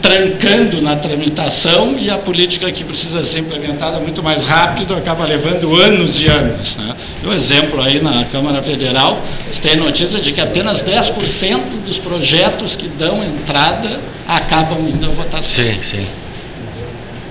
trancando 0.00 0.80
na 0.80 0.96
tramitação 0.96 1.98
e 1.98 2.10
a 2.10 2.18
política 2.18 2.70
que 2.70 2.84
precisa 2.84 3.24
ser 3.24 3.40
implementada 3.40 3.98
muito 3.98 4.22
mais 4.22 4.44
rápido 4.44 4.94
acaba 4.94 5.24
levando 5.24 5.74
anos 5.76 6.20
e 6.20 6.26
anos. 6.26 6.76
Né? 6.76 6.94
O 7.24 7.32
exemplo 7.32 7.80
aí 7.80 8.00
na 8.00 8.24
Câmara 8.26 8.62
Federal, 8.62 9.20
você 9.50 9.60
tem 9.60 9.76
notícia 9.76 10.20
de 10.20 10.32
que 10.32 10.40
apenas 10.40 10.82
10% 10.82 11.84
dos 11.84 11.98
projetos 11.98 12.76
que 12.76 12.88
dão 12.88 13.22
entrada 13.24 14.00
acabam 14.26 14.80
indo 14.88 15.06
à 15.06 15.10
votação. 15.10 15.64
Sim, 15.64 15.82
sim. 15.82 16.06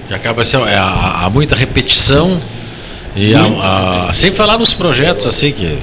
Que 0.07 0.13
acaba 0.13 0.43
sendo, 0.43 0.67
é, 0.67 0.75
há, 0.75 1.25
há 1.25 1.29
muita 1.29 1.55
repetição 1.55 2.39
e 3.15 3.33
há, 3.33 4.07
há, 4.09 4.13
sem 4.13 4.31
falar 4.31 4.57
nos 4.57 4.73
projetos 4.73 5.25
assim 5.25 5.51
que 5.51 5.79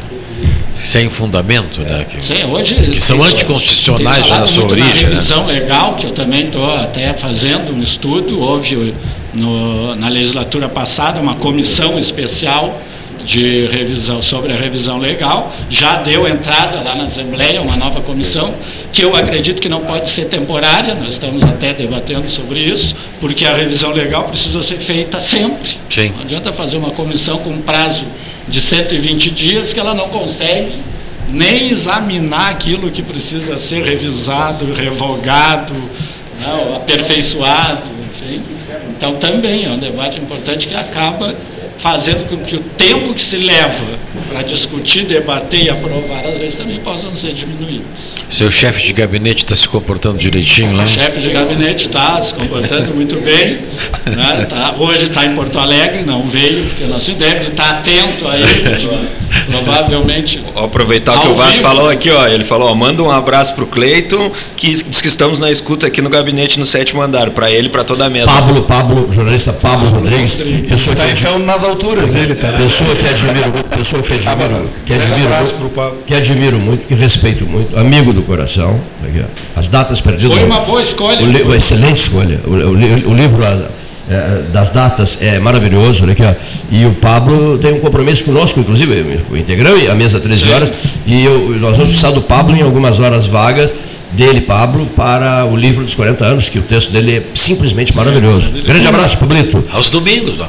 sem 0.77 1.09
fundamento, 1.09 1.81
né? 1.81 2.05
Que, 2.09 2.25
Sim, 2.25 2.45
hoje, 2.45 2.75
que 2.75 3.01
são 3.01 3.23
anticonstitucionais 3.23 4.29
na 4.29 4.47
sua 4.47 4.65
origem. 4.65 4.89
Na 4.89 4.95
né? 4.95 5.01
revisão 5.01 5.47
né? 5.47 5.55
legal, 5.55 5.95
que 5.95 6.07
eu 6.07 6.13
também 6.13 6.47
estou 6.47 6.75
até 6.75 7.15
fazendo 7.15 7.73
um 7.73 7.83
estudo, 7.83 8.41
houve 8.41 8.95
no, 9.33 9.95
na 9.97 10.09
legislatura 10.09 10.69
passada 10.69 11.21
uma 11.21 11.35
comissão 11.35 11.99
especial 11.99 12.81
de 13.25 13.67
revisão 13.69 14.21
sobre 14.21 14.53
a 14.53 14.57
revisão 14.57 14.99
legal, 14.99 15.53
já 15.71 15.97
deu 15.97 16.29
entrada 16.29 16.81
lá 16.83 16.95
na 16.95 17.05
Assembleia 17.05 17.63
uma 17.63 17.77
nova 17.77 18.01
comissão, 18.01 18.55
que 18.93 19.03
eu 19.03 19.15
acredito 19.17 19.63
que 19.63 19.69
não 19.69 19.81
pode 19.81 20.11
ser 20.11 20.27
temporária, 20.27 20.95
nós 20.95 21.13
estamos 21.13 21.43
até 21.45 21.73
debatendo 21.73 22.29
sobre 22.29 22.61
isso, 22.61 22.95
porque 23.21 23.47
a 23.47 23.55
revisão 23.55 23.93
legal 23.93 24.25
precisa 24.25 24.63
ser 24.63 24.79
feita 24.79 25.21
sempre. 25.21 25.77
Sim. 25.89 26.13
Não 26.17 26.23
adianta 26.23 26.53
fazer 26.53 26.77
uma 26.77 26.91
comissão 26.91 27.39
com 27.39 27.57
prazo 27.63 28.05
de 28.49 28.61
120 28.61 29.31
dias 29.31 29.73
que 29.73 29.81
ela 29.81 29.95
não 29.95 30.09
consegue 30.09 30.83
nem 31.29 31.71
examinar 31.71 32.51
aquilo 32.51 32.91
que 32.91 33.03
precisa 33.03 33.57
ser 33.59 33.83
revisado, 33.83 34.73
revogado, 34.75 35.75
né, 35.75 36.77
aperfeiçoado, 36.77 37.91
enfim. 38.09 38.43
Então 38.91 39.15
também 39.17 39.65
é 39.65 39.71
um 39.71 39.79
debate 39.79 40.19
importante 40.19 40.69
que 40.69 40.75
acaba 40.75 41.35
fazendo 41.79 42.29
com 42.29 42.37
que 42.39 42.57
o 42.57 42.61
tempo 42.61 43.15
que 43.15 43.21
se 43.21 43.37
leva 43.37 43.85
para 44.29 44.43
discutir, 44.43 45.05
debater 45.05 45.65
e 45.65 45.71
aprovar 45.71 46.25
as 46.27 46.39
leis 46.39 46.55
também 46.55 46.81
possam 46.81 47.15
ser 47.17 47.33
diminuídos. 47.33 47.87
Seu 48.31 48.51
chefe 48.51 48.83
de 48.83 48.93
gabinete 48.93 49.45
está 49.45 49.55
se 49.55 49.69
comportando 49.69 50.19
direitinho 50.19 50.77
lá? 50.77 50.85
O 50.85 50.87
chefe 50.87 51.21
de 51.21 51.31
gabinete 51.31 51.87
está 51.87 52.23
se 52.23 52.35
comportando 52.35 52.95
muito 52.95 53.17
bem. 53.17 53.59
Né? 54.07 54.47
Tá, 54.49 54.75
hoje 54.79 55.05
está 55.05 55.25
em 55.25 55.35
Porto 55.35 55.59
Alegre, 55.59 56.03
não 56.03 56.23
veio, 56.23 56.65
porque 56.67 56.85
nosso 56.85 57.13
deve 57.13 57.45
estar 57.45 57.71
atento 57.71 58.27
a 58.29 58.37
ele, 58.37 58.89
provavelmente. 59.51 60.43
Vou 60.55 60.65
aproveitar 60.65 61.17
o 61.17 61.21
que 61.21 61.29
o 61.29 61.35
Vaz 61.35 61.59
falou 61.59 61.89
aqui, 61.89 62.11
ó, 62.11 62.27
ele 62.27 62.45
falou: 62.45 62.69
ó, 62.71 62.75
manda 62.75 63.03
um 63.03 63.11
abraço 63.11 63.55
para 63.55 63.65
o 63.65 63.67
Cleiton, 63.67 64.31
que 64.57 64.75
diz 64.75 65.01
que 65.01 65.09
estamos 65.09 65.41
na 65.41 65.51
escuta 65.51 65.87
aqui 65.87 66.01
no 66.01 66.09
gabinete 66.09 66.59
no 66.59 66.67
sétimo 66.67 67.03
andar, 67.03 67.31
para 67.31 67.51
ele 67.51 67.67
e 67.67 67.71
para 67.71 67.85
toda 67.85 68.07
a 68.07 68.11
mesa. 68.11 68.27
Pablo, 68.27 68.63
Pablo, 68.63 69.13
jornalista 69.13 69.53
Pablo, 69.53 69.91
Pablo 69.91 70.01
Rodrigues. 70.01 70.37
Rodrigues. 70.37 70.87
Está 70.87 71.09
então 71.11 71.39
nas 71.39 71.64
alturas, 71.65 72.15
ele 72.15 72.35
tá. 72.35 72.53
Pessoa 72.53 72.95
que 72.95 73.09
admiro, 73.09 73.53
pessoa 73.77 74.03
que 74.03 74.13
admiro, 74.15 74.71
que 74.85 74.93
admiro, 74.95 76.05
que 76.07 76.15
admiro 76.15 76.61
muito, 76.61 76.87
que 76.87 76.95
respeito 76.95 77.47
muito, 77.47 77.79
amigo 77.79 78.13
do 78.13 78.23
coração. 78.23 78.81
As 79.57 79.69
datas 79.69 80.01
perdidas. 80.01 80.37
Foi 80.37 80.45
uma 80.47 80.61
boa 80.61 80.83
escolha. 80.83 81.21
O, 81.25 81.55
excelente 81.55 82.03
escolha. 82.03 82.41
O 82.47 83.15
livro 83.15 83.45
é, 84.09 84.43
das 84.53 84.71
datas 84.71 85.19
é 85.21 85.39
maravilhoso, 85.39 86.05
né? 86.05 86.15
Que, 86.15 86.23
ó, 86.23 86.35
e 86.71 86.85
o 86.85 86.93
Pablo 86.95 87.59
tem 87.59 87.73
um 87.73 87.81
compromisso 87.81 88.25
conosco, 88.25 88.61
inclusive, 88.61 89.21
integramos 89.35 89.89
a 89.89 89.95
mesa 89.95 90.21
13 90.21 90.53
horas, 90.53 90.73
e 91.07 91.25
eu, 91.25 91.51
nós 91.61 91.77
vamos 91.77 91.91
precisar 91.91 92.11
do 92.11 92.23
Pablo 92.23 92.57
em 92.57 92.63
algumas 92.63 93.01
horas 93.01 93.27
vagas 93.27 93.73
dele, 94.15 94.41
Pablo, 94.41 94.87
para 94.87 95.45
o 95.45 95.57
livro 95.57 95.85
dos 95.85 95.95
40 95.95 96.25
anos, 96.25 96.49
que 96.49 96.59
o 96.59 96.63
texto 96.63 96.91
dele 96.91 97.17
é 97.17 97.23
simplesmente 97.35 97.95
maravilhoso. 97.95 98.53
Grande 98.65 98.87
abraço, 98.87 99.19
Pablito. 99.19 99.63
Aos 99.73 99.91
domingos, 99.91 100.41
ó. 100.41 100.49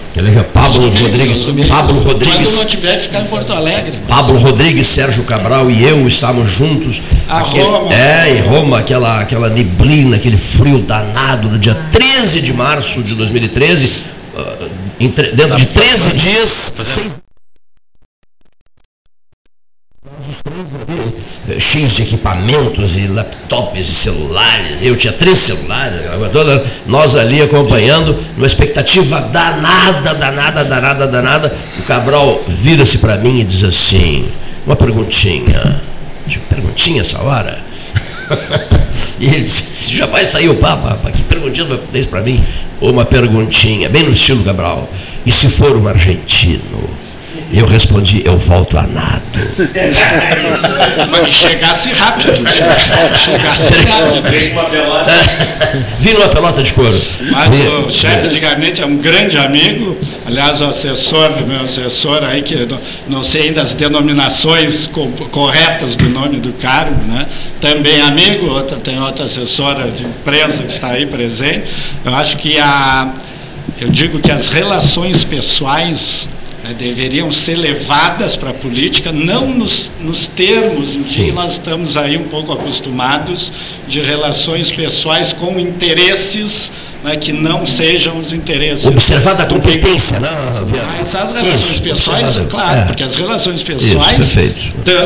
Pablo 0.53 0.89
domingos, 0.89 1.01
Rodrigues. 1.01 1.67
Pablo 1.67 1.99
Rodrigues. 1.99 2.51
Quando 2.51 2.57
não 2.57 2.65
tiver 2.65 2.97
que 2.97 3.03
ficar 3.03 3.21
em 3.21 3.25
Porto 3.25 3.53
Alegre. 3.53 3.97
Pablo 4.07 4.37
Rodrigues, 4.37 4.87
Sérgio 4.87 5.23
Cabral 5.23 5.69
e 5.69 5.83
eu 5.83 6.07
estamos 6.07 6.49
juntos. 6.49 7.01
A 7.27 7.39
aquele, 7.39 7.63
Roma. 7.63 7.93
É, 7.93 8.37
em 8.37 8.41
Roma, 8.41 8.79
aquela, 8.79 9.19
aquela 9.19 9.49
neblina, 9.49 10.15
aquele 10.15 10.37
frio 10.37 10.79
danado, 10.79 11.49
no 11.49 11.57
dia 11.57 11.75
13 11.91 12.41
de 12.41 12.53
março 12.53 13.01
de 13.01 13.15
2013. 13.47 14.03
Uh, 14.35 14.69
dentro 14.99 15.47
tá 15.47 15.55
de 15.55 15.65
13 15.67 16.13
dias. 16.13 16.73
Sem 16.83 17.11
cheios 21.59 21.91
de 21.93 22.01
equipamentos 22.03 22.97
e 22.97 23.07
laptops 23.07 23.87
e 23.87 23.93
celulares. 23.93 24.81
Eu 24.81 24.95
tinha 24.95 25.13
três 25.13 25.39
celulares, 25.39 26.01
toda, 26.31 26.63
nós 26.85 27.15
ali 27.15 27.41
acompanhando, 27.41 28.17
numa 28.35 28.47
expectativa 28.47 29.21
danada, 29.21 30.13
danada, 30.13 30.63
danada, 30.63 31.07
danada. 31.07 31.55
O 31.79 31.83
Cabral 31.83 32.41
vira-se 32.47 32.97
para 32.97 33.17
mim 33.17 33.39
e 33.39 33.43
diz 33.43 33.63
assim: 33.63 34.27
uma 34.65 34.75
perguntinha. 34.75 35.81
Perguntinha 36.49 37.01
essa 37.01 37.21
hora? 37.21 37.59
E 39.19 39.25
ele 39.25 39.41
disse: 39.41 39.93
já 39.93 40.05
vai 40.05 40.25
sair 40.25 40.49
o 40.49 40.55
Papa, 40.55 41.11
que 41.11 41.23
perguntinha 41.23 41.65
vai 41.65 41.77
fazer 41.77 41.99
isso 41.99 42.09
para 42.09 42.21
mim? 42.21 42.43
Uma 42.81 43.05
perguntinha, 43.05 43.89
bem 43.89 44.03
no 44.03 44.11
estilo 44.11 44.43
Cabral. 44.43 44.89
E 45.25 45.31
se 45.31 45.49
for 45.49 45.75
um 45.75 45.87
argentino? 45.87 46.89
Eu 47.53 47.65
respondi, 47.65 48.23
eu 48.25 48.37
volto 48.37 48.77
a 48.77 48.87
nado. 48.87 49.39
Mas 51.09 51.33
chegasse 51.33 51.91
rápido. 51.91 52.33
Chegasse 52.47 53.67
rápido. 53.87 54.21
Vim 54.29 54.49
numa 54.49 54.63
pelota. 54.65 55.11
Vim 55.99 56.13
numa 56.13 56.27
pelota 56.27 56.63
de 56.63 56.73
couro. 56.73 56.99
Mas 57.31 57.55
o 57.85 57.91
chefe 57.91 58.29
de 58.29 58.39
gabinete 58.39 58.81
é 58.81 58.85
um 58.85 58.97
grande 58.97 59.37
amigo. 59.37 59.95
Aliás, 60.25 60.59
o 60.59 60.65
assessor, 60.65 61.31
meu 61.45 61.61
assessor 61.61 62.23
aí, 62.23 62.41
que 62.41 62.55
não, 62.65 62.79
não 63.07 63.23
sei 63.23 63.43
ainda 63.43 63.61
as 63.61 63.75
denominações 63.75 64.89
corretas 65.31 65.95
do 65.95 66.09
nome 66.09 66.39
do 66.39 66.51
cargo, 66.53 66.99
né? 67.05 67.27
Também 67.61 68.01
amigo, 68.01 68.47
outra, 68.47 68.77
tem 68.77 68.99
outra 68.99 69.25
assessora 69.25 69.91
de 69.91 70.03
empresa 70.03 70.63
que 70.63 70.73
está 70.73 70.89
aí 70.89 71.05
presente. 71.05 71.69
Eu 72.03 72.15
acho 72.15 72.37
que 72.37 72.57
a. 72.59 73.13
Eu 73.79 73.89
digo 73.89 74.19
que 74.19 74.31
as 74.31 74.47
relações 74.47 75.23
pessoais 75.23 76.27
né, 76.65 76.73
deveriam 76.73 77.29
ser 77.29 77.55
levadas 77.55 78.35
para 78.35 78.49
a 78.49 78.53
política, 78.53 79.11
não 79.11 79.47
nos, 79.53 79.91
nos 80.01 80.27
termos 80.27 80.95
em 80.95 81.03
que 81.03 81.31
nós 81.31 81.53
estamos 81.53 81.95
aí 81.95 82.17
um 82.17 82.23
pouco 82.23 82.51
acostumados 82.51 83.53
de 83.87 84.01
relações 84.01 84.71
pessoais 84.71 85.31
com 85.31 85.59
interesses 85.59 86.71
né, 87.05 87.15
que 87.15 87.31
não 87.31 87.65
sejam 87.65 88.17
os 88.17 88.33
interesses. 88.33 88.87
Observada 88.87 89.43
a 89.43 89.45
competência, 89.45 90.19
né? 90.19 90.29
Mas 90.97 91.13
as 91.13 91.31
relações 91.31 91.69
Isso, 91.69 91.81
pessoais, 91.83 92.37
claro, 92.49 92.79
é. 92.79 92.85
porque 92.85 93.03
as 93.03 93.15
relações 93.15 93.61
pessoais 93.61 94.35
Isso, 94.35 94.39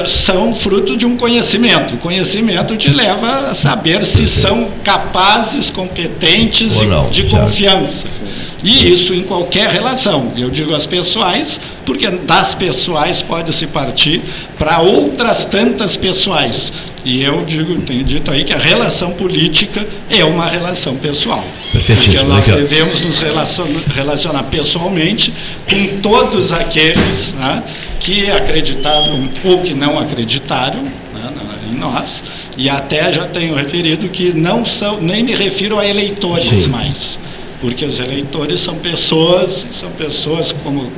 são 0.07 0.55
fruto 0.55 0.95
de 0.95 1.05
um 1.05 1.17
conhecimento. 1.17 1.95
O 1.95 1.97
conhecimento 1.97 2.77
te 2.77 2.89
leva 2.89 3.49
a 3.49 3.53
saber 3.53 4.05
se 4.05 4.19
perfeito. 4.19 4.41
são 4.41 4.69
capazes, 4.83 5.69
competentes 5.69 6.79
não, 6.81 7.09
de 7.09 7.23
confiança. 7.23 8.07
E 8.63 8.91
isso 8.91 9.13
em 9.13 9.21
qualquer 9.21 9.69
relação. 9.69 10.31
Eu 10.37 10.49
digo 10.49 10.73
as 10.73 10.85
pessoais, 10.85 11.59
porque 11.85 12.09
das 12.09 12.55
pessoais 12.55 13.21
pode 13.21 13.53
se 13.53 13.67
partir 13.67 14.21
para 14.57 14.79
outras 14.79 15.45
tantas 15.45 15.97
pessoais. 15.97 16.71
E 17.05 17.23
eu 17.23 17.43
digo, 17.45 17.79
tenho 17.81 18.03
dito 18.03 18.29
aí 18.29 18.43
que 18.43 18.53
a 18.53 18.57
relação 18.57 19.11
política 19.11 19.87
é 20.09 20.23
uma 20.25 20.45
relação 20.45 20.95
pessoal. 20.97 21.45
Porque 21.71 22.23
nós 22.23 22.45
devemos 22.45 23.01
nos 23.01 23.17
relacionar, 23.17 23.81
relacionar 23.93 24.43
pessoalmente 24.43 25.33
com 25.69 26.01
todos 26.01 26.51
aqueles 26.51 27.33
né, 27.33 27.63
que 27.99 28.29
acreditaram 28.29 29.29
ou 29.45 29.59
que 29.59 29.73
não 29.73 29.97
acreditaram 29.97 30.83
né, 30.83 31.31
em 31.71 31.75
nós. 31.75 32.23
E 32.57 32.69
até 32.69 33.13
já 33.13 33.25
tenho 33.25 33.55
referido 33.55 34.09
que 34.09 34.33
não 34.33 34.65
são, 34.65 34.99
nem 34.99 35.23
me 35.23 35.33
refiro 35.33 35.79
a 35.79 35.87
eleitores 35.87 36.63
Sim. 36.63 36.69
mais. 36.69 37.17
Porque 37.61 37.85
os 37.85 37.99
eleitores 37.99 38.59
são 38.59 38.75
pessoas, 38.75 39.67
são 39.71 39.91
pessoas 39.91 40.51
como 40.51 40.91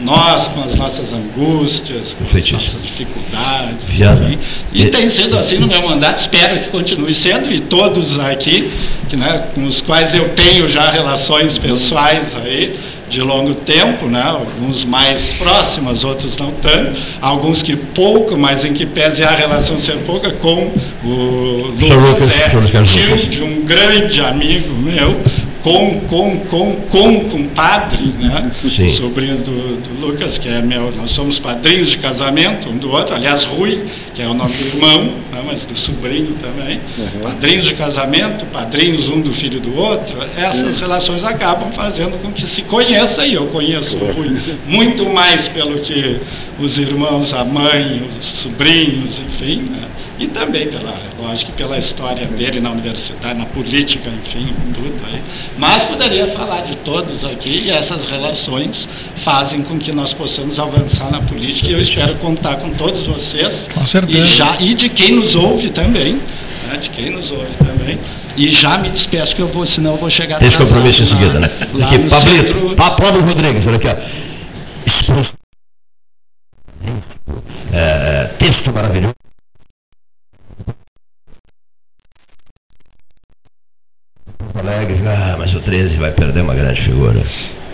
nós 0.00 0.48
com 0.48 0.62
as 0.62 0.74
nossas 0.74 1.12
angústias, 1.12 2.14
com 2.14 2.24
as 2.24 2.52
nossas 2.52 2.82
dificuldades. 2.82 3.98
Enfim, 4.22 4.38
e 4.72 4.88
tem 4.88 5.08
sido 5.08 5.38
assim 5.38 5.58
no 5.58 5.66
meu 5.66 5.82
mandato, 5.82 6.18
espero 6.18 6.60
que 6.60 6.68
continue 6.68 7.14
sendo, 7.14 7.50
e 7.50 7.60
todos 7.60 8.18
aqui, 8.18 8.70
que, 9.08 9.16
né, 9.16 9.44
com 9.54 9.64
os 9.64 9.80
quais 9.80 10.14
eu 10.14 10.28
tenho 10.30 10.68
já 10.68 10.90
relações 10.90 11.58
pessoais 11.58 12.36
aí, 12.36 12.76
de 13.08 13.20
longo 13.22 13.54
tempo, 13.54 14.06
né? 14.06 14.22
alguns 14.22 14.84
mais 14.84 15.34
próximos, 15.34 16.04
outros 16.04 16.36
não 16.36 16.50
tanto, 16.50 17.00
alguns 17.20 17.62
que 17.62 17.76
pouco, 17.76 18.36
mas 18.36 18.64
em 18.64 18.72
que 18.72 18.84
pese 18.84 19.22
a 19.22 19.30
relação 19.30 19.78
ser 19.78 19.98
pouca, 19.98 20.30
com 20.32 20.72
o 21.04 21.72
Lucas, 22.00 22.28
é 22.30 22.48
tio 22.82 23.16
de 23.16 23.42
um 23.42 23.64
grande 23.64 24.20
amigo 24.20 24.72
meu, 24.74 25.20
com, 25.66 25.98
com, 26.02 26.38
com, 26.46 26.76
com 26.88 27.24
compadre, 27.28 28.14
né? 28.20 28.52
Sim. 28.70 28.86
sobrinho 28.86 29.38
do, 29.38 29.76
do, 29.78 30.06
Lucas, 30.06 30.38
que 30.38 30.48
é 30.48 30.62
meu, 30.62 30.92
nós 30.92 31.10
somos 31.10 31.40
padrinhos 31.40 31.88
de 31.88 31.98
casamento 31.98 32.68
um 32.68 32.76
do 32.76 32.88
outro, 32.88 33.16
aliás, 33.16 33.42
Rui, 33.42 33.84
que 34.14 34.22
é 34.22 34.28
o 34.28 34.34
nome 34.34 34.54
do 34.54 34.64
irmão, 34.64 35.06
né? 35.32 35.42
mas 35.44 35.66
do 35.66 35.76
sobrinho 35.76 36.34
também, 36.34 36.80
uhum. 36.96 37.20
padrinhos 37.20 37.64
de 37.64 37.74
casamento, 37.74 38.46
padrinhos 38.46 39.08
um 39.08 39.20
do 39.20 39.32
filho 39.32 39.58
do 39.58 39.74
outro, 39.76 40.16
essas 40.38 40.76
Sim. 40.76 40.82
relações 40.82 41.24
acabam 41.24 41.72
fazendo 41.72 42.16
com 42.22 42.30
que 42.30 42.46
se 42.46 42.62
conheça, 42.62 43.26
e 43.26 43.34
eu 43.34 43.48
conheço 43.48 43.96
o 43.96 44.12
Rui 44.12 44.38
muito 44.68 45.04
mais 45.06 45.48
pelo 45.48 45.80
que 45.80 46.20
os 46.60 46.78
irmãos, 46.78 47.34
a 47.34 47.44
mãe, 47.44 48.08
os 48.20 48.24
sobrinhos, 48.24 49.18
enfim, 49.18 49.62
né? 49.68 49.88
E 50.18 50.26
também 50.28 50.68
pela, 50.68 50.94
lógico, 51.20 51.52
pela 51.52 51.78
história 51.78 52.26
dele 52.26 52.60
na 52.60 52.70
universidade, 52.70 53.38
na 53.38 53.46
política, 53.46 54.08
enfim, 54.10 54.54
tudo 54.74 54.94
aí. 55.12 55.22
Mas 55.58 55.82
poderia 55.84 56.26
falar 56.28 56.62
de 56.62 56.76
todos 56.78 57.24
aqui 57.24 57.64
e 57.66 57.70
essas 57.70 58.04
relações 58.04 58.88
fazem 59.16 59.62
com 59.62 59.78
que 59.78 59.92
nós 59.92 60.12
possamos 60.12 60.58
avançar 60.58 61.10
na 61.10 61.20
política 61.20 61.68
e 61.70 61.72
eu 61.72 61.80
espero 61.80 62.14
contar 62.16 62.56
com 62.56 62.70
todos 62.70 63.06
vocês 63.06 63.68
com 63.72 63.86
certeza. 63.86 64.18
e 64.18 64.26
já 64.26 64.56
e 64.60 64.74
de 64.74 64.88
quem 64.88 65.12
nos 65.12 65.34
ouve 65.34 65.70
também, 65.70 66.14
né, 66.66 66.76
de 66.80 66.90
quem 66.90 67.10
nos 67.10 67.30
ouve 67.30 67.54
também. 67.58 67.98
E 68.36 68.50
já 68.50 68.76
me 68.76 68.90
despeço 68.90 69.34
que 69.34 69.40
eu 69.40 69.48
vou, 69.48 69.64
senão 69.64 69.92
eu 69.92 69.96
vou 69.96 70.10
chegar 70.10 70.38
Tem 70.38 70.50
compromisso 70.50 71.02
em 71.02 71.06
seguida, 71.06 71.40
né? 71.40 71.50
Aqui, 71.84 71.98
Pablito, 71.98 72.52
centro... 72.52 72.76
Pablo 72.76 73.22
Rodrigues, 73.22 73.66
olha 73.66 73.76
aqui, 73.76 73.88
ó. 73.88 73.96
É, 77.72 78.24
texto 78.38 78.72
maravilhoso. 78.72 79.14
Alegre, 84.54 84.98
ah, 85.06 85.36
mas 85.38 85.54
o 85.54 85.55
13 85.66 85.98
vai 85.98 86.12
perder 86.12 86.42
uma 86.42 86.54
grande 86.54 86.80
figura. 86.80 87.20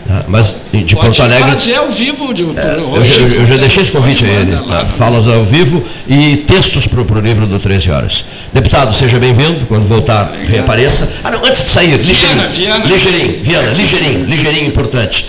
Ah, 0.08 0.24
mas 0.26 0.56
de 0.72 0.96
Pode 0.96 1.06
Porto 1.06 1.22
Alegre. 1.22 1.52
fazer 1.52 1.74
ao 1.76 1.90
vivo 1.90 2.34
de, 2.34 2.42
é, 2.42 2.74
eu, 2.74 2.96
eu, 2.96 3.28
eu, 3.34 3.46
já 3.46 3.56
deixei 3.56 3.82
esse 3.82 3.92
convite 3.92 4.24
a 4.24 4.28
ele. 4.28 4.56
Tá? 4.56 4.86
Falas 4.86 5.28
ao 5.28 5.44
vivo 5.44 5.84
e 6.08 6.38
textos 6.38 6.86
para 6.86 7.00
o 7.00 7.20
livro 7.20 7.46
do 7.46 7.58
13 7.58 7.90
horas. 7.90 8.24
Deputado, 8.52 8.94
seja 8.94 9.18
bem-vindo. 9.20 9.66
Quando 9.66 9.84
voltar, 9.84 10.28
Obrigado. 10.28 10.50
reapareça. 10.50 11.08
Ah, 11.22 11.30
não, 11.30 11.44
antes 11.44 11.64
de 11.64 11.68
sair, 11.68 12.00
ligeirinho. 12.00 12.48
Viana, 12.48 12.84
ligeirinho, 12.84 13.42
Viana, 13.42 13.70
ligeirinho, 13.72 14.24
ligeirinho 14.24 14.66
importante. 14.66 15.26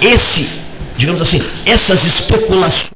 Esse, 0.00 0.46
digamos 0.96 1.20
assim, 1.20 1.42
essas 1.66 2.04
especulações. 2.04 2.92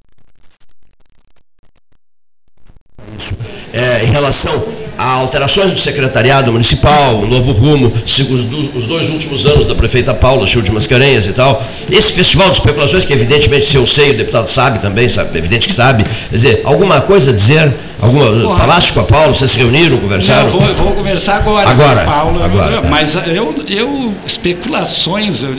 É, 3.72 4.04
em 4.04 4.10
relação 4.10 4.81
a 5.02 5.14
alterações 5.14 5.72
do 5.72 5.78
secretariado 5.78 6.52
municipal, 6.52 7.16
um 7.16 7.26
novo 7.26 7.50
rumo, 7.50 7.92
os, 7.92 8.86
dois 8.86 9.10
últimos 9.10 9.44
anos 9.44 9.66
da 9.66 9.74
prefeita 9.74 10.14
Paula, 10.14 10.46
show 10.46 10.62
de 10.62 10.70
Mascarenhas 10.70 11.26
e 11.26 11.32
tal. 11.32 11.62
Esse 11.90 12.12
festival 12.12 12.48
de 12.50 12.56
especulações, 12.56 13.04
que 13.04 13.12
evidentemente, 13.12 13.66
se 13.66 13.76
eu 13.76 13.84
sei, 13.84 14.12
o 14.12 14.16
deputado 14.16 14.48
sabe 14.48 14.78
também, 14.78 15.08
sabe, 15.08 15.36
evidente 15.36 15.66
que 15.66 15.74
sabe. 15.74 16.04
Quer 16.04 16.34
dizer, 16.34 16.60
alguma 16.64 17.00
coisa 17.00 17.32
a 17.32 17.34
dizer? 17.34 17.74
Alguma, 18.00 18.30
Porra, 18.30 18.56
falaste 18.56 18.92
com 18.92 19.00
a 19.00 19.04
Paula, 19.04 19.34
vocês 19.34 19.50
se 19.50 19.58
reuniram, 19.58 19.98
conversaram? 19.98 20.44
Não, 20.44 20.50
vou, 20.50 20.74
vou 20.74 20.92
conversar 20.92 21.36
agora, 21.36 21.68
agora 21.68 22.04
com 22.04 22.10
a 22.10 22.14
Paula. 22.14 22.44
Agora, 22.44 22.76
é. 22.76 22.88
mas 22.88 23.16
eu, 23.26 23.54
eu 23.68 24.14
especulações 24.24 25.42
eu, 25.42 25.54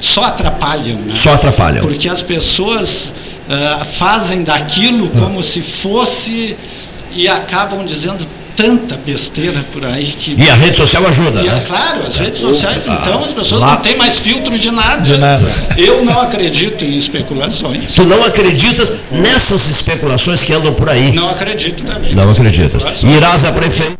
só 0.00 0.24
atrapalham. 0.24 0.96
Né? 0.98 1.14
Só 1.14 1.34
atrapalham. 1.34 1.82
Porque 1.82 2.08
as 2.08 2.22
pessoas 2.22 3.12
uh, 3.48 3.84
fazem 3.84 4.42
daquilo 4.42 5.08
como 5.10 5.42
se 5.42 5.62
fosse 5.62 6.56
e 7.14 7.28
acabam 7.28 7.84
dizendo 7.84 8.26
tanta 8.56 8.96
besteira 8.96 9.64
por 9.72 9.84
aí 9.84 10.06
que. 10.06 10.34
E 10.40 10.50
a 10.50 10.54
rede 10.54 10.76
social 10.76 11.06
ajuda, 11.06 11.40
e, 11.40 11.46
né? 11.46 11.62
Claro, 11.66 12.04
as 12.04 12.16
redes 12.16 12.40
sociais, 12.40 12.86
então, 12.86 13.24
as 13.24 13.32
pessoas 13.32 13.60
lá- 13.60 13.74
não 13.74 13.76
têm 13.76 13.96
mais 13.96 14.18
filtro 14.18 14.58
de 14.58 14.70
nada. 14.70 15.02
De 15.02 15.18
nada. 15.18 15.44
Eu 15.76 16.04
não 16.04 16.20
acredito 16.20 16.84
em 16.84 16.96
especulações. 16.96 17.94
Tu 17.94 18.04
não 18.06 18.24
acreditas 18.24 18.92
nessas 19.10 19.68
especulações 19.68 20.42
que 20.42 20.52
andam 20.52 20.72
por 20.74 20.88
aí? 20.88 21.12
Não 21.12 21.28
acredito 21.30 21.82
também. 21.84 22.14
Não 22.14 22.30
acreditas. 22.30 22.82
Irás 23.02 23.44
a 23.44 23.52
prefeito 23.52 23.98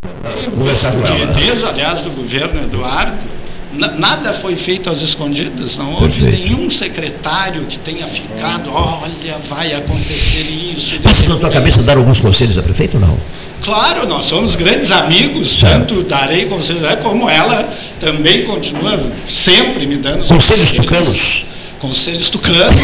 conversar 0.56 0.92
com 0.92 1.06
ela. 1.06 1.26
Desde, 1.32 1.64
aliás, 1.64 2.00
do 2.00 2.10
governo 2.10 2.60
Eduardo, 2.62 3.24
na- 3.72 3.92
nada 3.92 4.32
foi 4.34 4.54
feito 4.56 4.90
às 4.90 5.00
escondidas, 5.00 5.76
não 5.78 5.94
houve 5.94 6.20
Perfeito. 6.22 6.48
nenhum 6.48 6.70
secretário 6.70 7.62
que 7.64 7.78
tenha 7.78 8.06
ficado, 8.06 8.70
olha, 8.70 9.36
vai 9.48 9.72
acontecer 9.72 10.42
isso. 10.74 11.00
Passa 11.00 11.22
pela 11.22 11.38
tua 11.38 11.50
cabeça 11.50 11.82
dar 11.82 11.96
alguns 11.96 12.20
conselhos 12.20 12.58
a 12.58 12.62
prefeito 12.62 12.96
ou 12.96 13.00
não? 13.00 13.18
Claro, 13.62 14.08
nós 14.08 14.24
somos 14.24 14.56
grandes 14.56 14.90
amigos, 14.90 15.60
tanto 15.60 16.02
darei 16.02 16.46
conselhos, 16.46 16.82
é 16.84 16.96
como 16.96 17.28
ela 17.30 17.68
também 18.00 18.44
continua 18.44 18.98
sempre 19.28 19.86
me 19.86 19.96
dando 19.96 20.22
os 20.22 20.28
Conselhos 20.28 20.72
tucanos? 20.72 21.44
Conselhos 21.78 22.28
tucanos. 22.30 22.80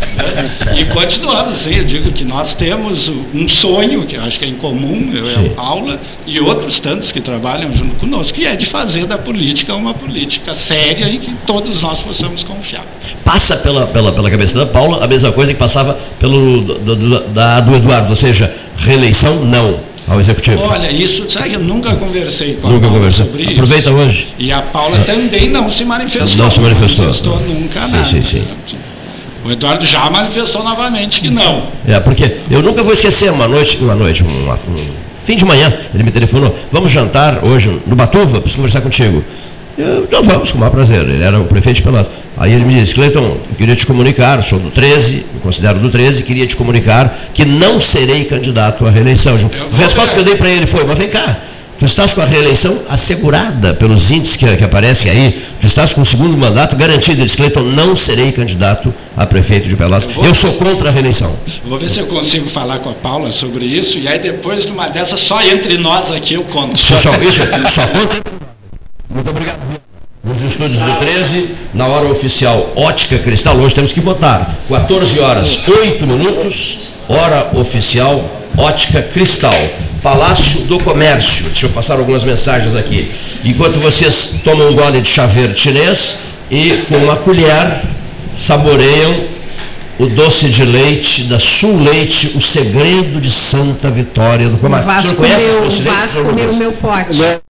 e 0.78 0.84
continuamos, 0.86 1.54
sim, 1.56 1.76
eu 1.76 1.84
digo 1.84 2.12
que 2.12 2.24
nós 2.24 2.54
temos 2.54 3.10
um 3.34 3.46
sonho, 3.46 4.04
que 4.06 4.16
eu 4.16 4.22
acho 4.22 4.38
que 4.38 4.44
é 4.44 4.48
em 4.48 4.54
comum, 4.54 5.10
eu 5.14 5.26
e 5.26 5.30
Sim. 5.30 5.46
a 5.48 5.50
Paula, 5.50 6.00
e 6.26 6.40
outros 6.40 6.80
tantos 6.80 7.10
que 7.12 7.20
trabalham 7.20 7.74
junto 7.74 7.94
conosco, 7.96 8.32
que 8.32 8.46
é 8.46 8.56
de 8.56 8.64
fazer 8.66 9.04
da 9.06 9.18
política 9.18 9.74
uma 9.74 9.92
política 9.94 10.54
séria 10.54 11.08
em 11.10 11.18
que 11.18 11.34
todos 11.46 11.80
nós 11.82 12.00
possamos 12.00 12.42
confiar. 12.42 12.84
Passa 13.24 13.56
pela, 13.56 13.86
pela, 13.86 14.12
pela 14.12 14.30
cabeça 14.30 14.58
da 14.58 14.66
Paula 14.66 15.04
a 15.04 15.08
mesma 15.08 15.30
coisa 15.32 15.52
que 15.52 15.58
passava 15.58 15.94
pelo 16.18 16.62
do, 16.62 16.96
do- 16.96 17.20
da, 17.28 17.60
do 17.60 17.74
Eduardo, 17.74 18.10
ou 18.10 18.16
seja, 18.16 18.54
reeleição 18.78 19.44
não 19.44 19.91
ao 20.12 20.20
executivo. 20.20 20.62
Olha, 20.62 20.90
isso, 20.92 21.28
sabe, 21.28 21.50
que 21.50 21.56
eu 21.56 21.60
nunca 21.60 21.94
conversei 21.94 22.54
com 22.54 22.68
a 22.68 22.70
Nunca 22.70 22.82
Paula 22.86 22.98
conversou. 22.98 23.26
sobre 23.26 23.42
isso. 23.42 23.52
Aproveita 23.52 23.90
hoje. 23.92 24.28
E 24.38 24.52
a 24.52 24.62
Paula 24.62 24.98
também 25.00 25.48
não 25.48 25.68
se 25.70 25.84
manifestou. 25.84 26.42
Não 26.42 26.50
se 26.50 26.60
manifestou. 26.60 27.40
nunca 27.40 27.82
Sim, 27.82 27.92
nada. 27.92 28.04
sim, 28.06 28.22
sim. 28.22 28.44
O 29.44 29.50
Eduardo 29.50 29.84
já 29.84 30.08
manifestou 30.08 30.62
novamente 30.62 31.20
que 31.20 31.28
não. 31.30 31.64
É, 31.86 31.98
porque 31.98 32.36
eu 32.50 32.62
nunca 32.62 32.82
vou 32.82 32.92
esquecer 32.92 33.32
uma 33.32 33.48
noite, 33.48 33.76
uma 33.80 33.94
noite, 33.94 34.22
um, 34.22 34.50
um 34.50 34.76
fim 35.16 35.34
de 35.36 35.44
manhã, 35.44 35.72
ele 35.92 36.04
me 36.04 36.10
telefonou, 36.12 36.54
vamos 36.70 36.90
jantar 36.92 37.44
hoje 37.44 37.80
no 37.86 37.96
Batuva, 37.96 38.40
preciso 38.40 38.58
conversar 38.58 38.80
contigo. 38.82 39.24
Eu, 39.76 40.04
então 40.04 40.22
vamos, 40.22 40.52
com 40.52 40.58
o 40.58 40.60
maior 40.60 40.70
prazer. 40.70 41.00
Ele 41.08 41.22
era 41.24 41.40
o 41.40 41.46
prefeito 41.46 41.76
de 41.76 41.82
Pelotas. 41.82 42.12
Aí 42.36 42.52
ele 42.52 42.64
me 42.64 42.74
disse, 42.74 42.94
Cleiton, 42.94 43.20
eu 43.20 43.56
queria 43.56 43.76
te 43.76 43.86
comunicar, 43.86 44.42
sou 44.42 44.58
do 44.58 44.70
13, 44.70 45.26
me 45.34 45.40
considero 45.40 45.78
do 45.78 45.88
13, 45.90 46.22
queria 46.22 46.46
te 46.46 46.56
comunicar 46.56 47.14
que 47.34 47.44
não 47.44 47.80
serei 47.80 48.24
candidato 48.24 48.86
à 48.86 48.90
reeleição. 48.90 49.34
A 49.34 49.76
resposta 49.76 50.14
que 50.14 50.20
eu 50.20 50.24
dei 50.24 50.36
para 50.36 50.48
ele 50.48 50.66
foi, 50.66 50.84
mas 50.84 50.98
vem 50.98 51.08
cá, 51.08 51.38
tu 51.78 51.84
estás 51.84 52.14
com 52.14 52.22
a 52.22 52.24
reeleição 52.24 52.80
assegurada 52.88 53.74
pelos 53.74 54.10
índices 54.10 54.36
que, 54.36 54.56
que 54.56 54.64
aparecem 54.64 55.10
aí, 55.10 55.42
tu 55.60 55.66
estás 55.66 55.92
com 55.92 56.00
o 56.00 56.04
segundo 56.04 56.36
mandato 56.36 56.74
garantido. 56.74 57.18
Ele 57.18 57.24
disse, 57.24 57.36
Cleiton, 57.36 57.62
não 57.62 57.94
serei 57.94 58.32
candidato 58.32 58.94
a 59.14 59.26
prefeito 59.26 59.68
de 59.68 59.76
Pelotas. 59.76 60.08
Eu 60.16 60.24
Eu 60.24 60.34
sou 60.34 60.52
contra 60.54 60.88
a 60.88 60.92
reeleição. 60.92 61.36
Vou 61.66 61.78
ver 61.78 61.90
se 61.90 62.00
eu 62.00 62.06
consigo 62.06 62.48
falar 62.48 62.78
com 62.78 62.88
a 62.88 62.94
Paula 62.94 63.30
sobre 63.30 63.66
isso. 63.66 63.98
E 63.98 64.08
aí, 64.08 64.18
depois 64.18 64.64
de 64.64 64.72
uma 64.72 64.88
dessas, 64.88 65.20
só 65.20 65.42
entre 65.42 65.76
nós 65.76 66.10
aqui 66.10 66.34
eu 66.34 66.44
conto. 66.44 66.78
Só, 66.78 66.96
só, 66.98 67.14
isso, 67.16 67.40
só 67.68 67.86
conta. 67.88 68.22
Muito 69.10 69.28
obrigado. 69.28 69.58
Nos 70.24 70.40
estúdios 70.40 70.80
do 70.80 70.96
13, 70.98 71.48
na 71.74 71.88
hora 71.88 72.06
oficial 72.06 72.72
Ótica 72.76 73.18
Cristal, 73.18 73.56
hoje 73.56 73.74
temos 73.74 73.92
que 73.92 74.00
votar. 74.00 74.56
14 74.68 75.18
horas 75.18 75.58
8 75.66 76.06
minutos, 76.06 76.78
hora 77.08 77.50
oficial 77.58 78.24
Ótica 78.56 79.02
Cristal. 79.02 79.52
Palácio 80.00 80.60
do 80.60 80.78
Comércio. 80.78 81.46
Deixa 81.46 81.66
eu 81.66 81.70
passar 81.70 81.98
algumas 81.98 82.22
mensagens 82.22 82.76
aqui. 82.76 83.10
Enquanto 83.44 83.80
vocês 83.80 84.34
tomam 84.44 84.68
um 84.70 84.74
gole 84.74 85.00
de 85.00 85.08
chá 85.08 85.26
verde 85.26 85.58
chinês 85.58 86.18
e 86.48 86.70
com 86.88 86.98
uma 86.98 87.16
colher 87.16 87.80
saboreiam 88.36 89.24
o 89.98 90.06
doce 90.06 90.48
de 90.48 90.64
leite 90.64 91.24
da 91.24 91.40
Sul 91.40 91.82
Leite, 91.82 92.32
o 92.36 92.40
segredo 92.40 93.20
de 93.20 93.30
Santa 93.30 93.90
Vitória 93.90 94.48
do 94.48 94.54
O 94.54 94.58
Comércio. 94.58 94.86
Vasco 94.86 95.20
o 95.20 95.26
doce 95.26 95.36
de 95.36 95.60
leite, 95.60 95.82
Vasco 95.82 96.20
o 96.20 96.30
Lucas? 96.30 96.56
meu 96.56 96.72
pote. 96.72 97.42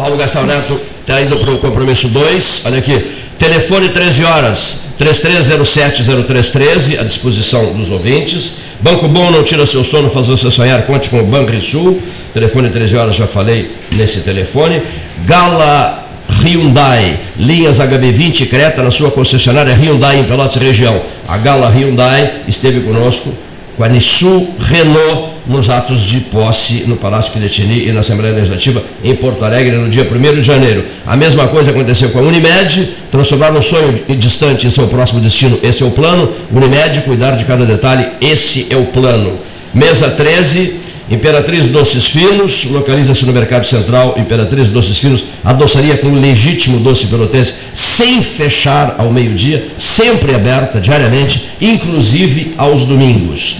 Paulo 0.00 0.16
Gastão 0.16 0.46
Neto 0.46 0.80
está 1.02 1.20
indo 1.20 1.36
para 1.36 1.50
o 1.50 1.58
compromisso 1.58 2.08
2. 2.08 2.62
Olha 2.64 2.78
aqui. 2.78 3.04
Telefone 3.38 3.90
13 3.90 4.24
horas, 4.24 4.78
33070313, 4.98 6.98
à 6.98 7.02
disposição 7.02 7.74
dos 7.74 7.90
ouvintes. 7.90 8.54
Banco 8.80 9.06
Bom 9.08 9.30
não 9.30 9.42
tira 9.42 9.66
seu 9.66 9.84
sono, 9.84 10.08
faz 10.08 10.26
você 10.26 10.50
sonhar, 10.50 10.86
conte 10.86 11.10
com 11.10 11.20
o 11.20 11.22
Banrisul. 11.22 12.00
Telefone 12.32 12.70
13 12.70 12.96
horas, 12.96 13.14
já 13.14 13.26
falei 13.26 13.70
nesse 13.92 14.20
telefone. 14.20 14.80
Gala 15.26 16.08
Hyundai, 16.42 17.20
linhas 17.36 17.78
HB20 17.78 18.48
Creta 18.48 18.82
na 18.82 18.90
sua 18.90 19.10
concessionária 19.10 19.74
Hyundai 19.74 20.18
em 20.18 20.24
Pelotas 20.24 20.56
região. 20.56 21.02
A 21.28 21.36
Gala 21.36 21.68
Hyundai 21.68 22.40
esteve 22.48 22.80
conosco 22.80 23.34
com 23.76 23.84
a 23.84 23.88
Nissu 23.88 24.48
Renault 24.58 25.30
nos 25.46 25.68
atos 25.68 26.00
de 26.02 26.20
posse 26.20 26.84
no 26.86 26.96
Palácio 26.96 27.32
Piratini 27.32 27.88
e 27.88 27.92
na 27.92 28.00
Assembleia 28.00 28.34
Legislativa 28.34 28.82
em 29.02 29.14
Porto 29.14 29.44
Alegre 29.44 29.76
no 29.76 29.88
dia 29.88 30.06
1 30.08 30.34
de 30.34 30.42
janeiro. 30.42 30.84
A 31.06 31.16
mesma 31.16 31.48
coisa 31.48 31.70
aconteceu 31.70 32.10
com 32.10 32.18
a 32.18 32.22
Unimed, 32.22 32.94
transformar 33.10 33.52
um 33.52 33.62
sonho 33.62 34.00
distante 34.16 34.66
em 34.66 34.70
seu 34.70 34.86
próximo 34.86 35.20
destino, 35.20 35.58
esse 35.62 35.82
é 35.82 35.86
o 35.86 35.90
plano. 35.90 36.32
Unimed, 36.54 37.00
cuidar 37.02 37.32
de 37.32 37.44
cada 37.44 37.64
detalhe, 37.64 38.08
esse 38.20 38.66
é 38.70 38.76
o 38.76 38.86
plano. 38.86 39.38
Mesa 39.72 40.10
13, 40.10 40.74
Imperatriz 41.10 41.68
Doces 41.68 42.06
Finos, 42.06 42.64
localiza-se 42.64 43.24
no 43.24 43.32
Mercado 43.32 43.64
Central, 43.64 44.14
Imperatriz 44.16 44.68
Doces 44.68 44.98
Finos, 44.98 45.24
adoçaria 45.44 45.96
com 45.96 46.12
legítimo 46.12 46.80
doce 46.80 47.06
pelotense, 47.06 47.54
sem 47.74 48.20
fechar 48.22 48.96
ao 48.98 49.12
meio-dia, 49.12 49.68
sempre 49.76 50.34
aberta 50.34 50.80
diariamente, 50.80 51.48
inclusive 51.60 52.54
aos 52.56 52.84
domingos. 52.84 53.58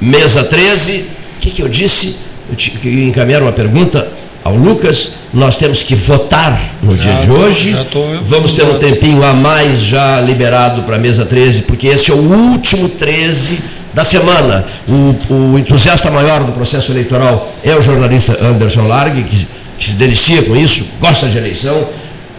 Mesa 0.00 0.44
13, 0.44 1.04
o 1.36 1.40
que, 1.40 1.50
que 1.50 1.62
eu 1.62 1.68
disse? 1.68 2.16
Eu 2.48 2.56
te, 2.56 2.70
que 2.70 2.88
encaminharam 3.04 3.46
uma 3.46 3.52
pergunta 3.52 4.08
ao 4.42 4.54
Lucas. 4.54 5.12
Nós 5.32 5.58
temos 5.58 5.82
que 5.82 5.94
votar 5.94 6.58
no 6.82 6.96
dia 6.96 7.14
de 7.16 7.30
hoje. 7.30 7.72
já 7.72 7.84
tô- 7.84 8.18
Vamos 8.22 8.52
ter 8.54 8.64
um 8.64 8.78
tempinho 8.78 9.22
a 9.24 9.32
mais 9.32 9.80
já 9.80 10.20
liberado 10.20 10.82
para 10.82 10.96
a 10.96 10.98
mesa 10.98 11.24
13, 11.24 11.62
porque 11.62 11.86
esse 11.88 12.10
é 12.10 12.14
o 12.14 12.18
último 12.18 12.88
13 12.88 13.58
da 13.92 14.04
semana. 14.04 14.64
O, 14.88 15.14
o 15.52 15.58
entusiasta 15.58 16.10
maior 16.10 16.42
do 16.44 16.52
processo 16.52 16.90
eleitoral 16.92 17.52
é 17.62 17.74
o 17.76 17.82
jornalista 17.82 18.38
Anderson 18.44 18.86
Largue, 18.86 19.22
que, 19.24 19.46
que 19.78 19.88
se 19.90 19.96
delicia 19.96 20.42
com 20.42 20.56
isso, 20.56 20.84
gosta 20.98 21.28
de 21.28 21.36
eleição. 21.38 21.86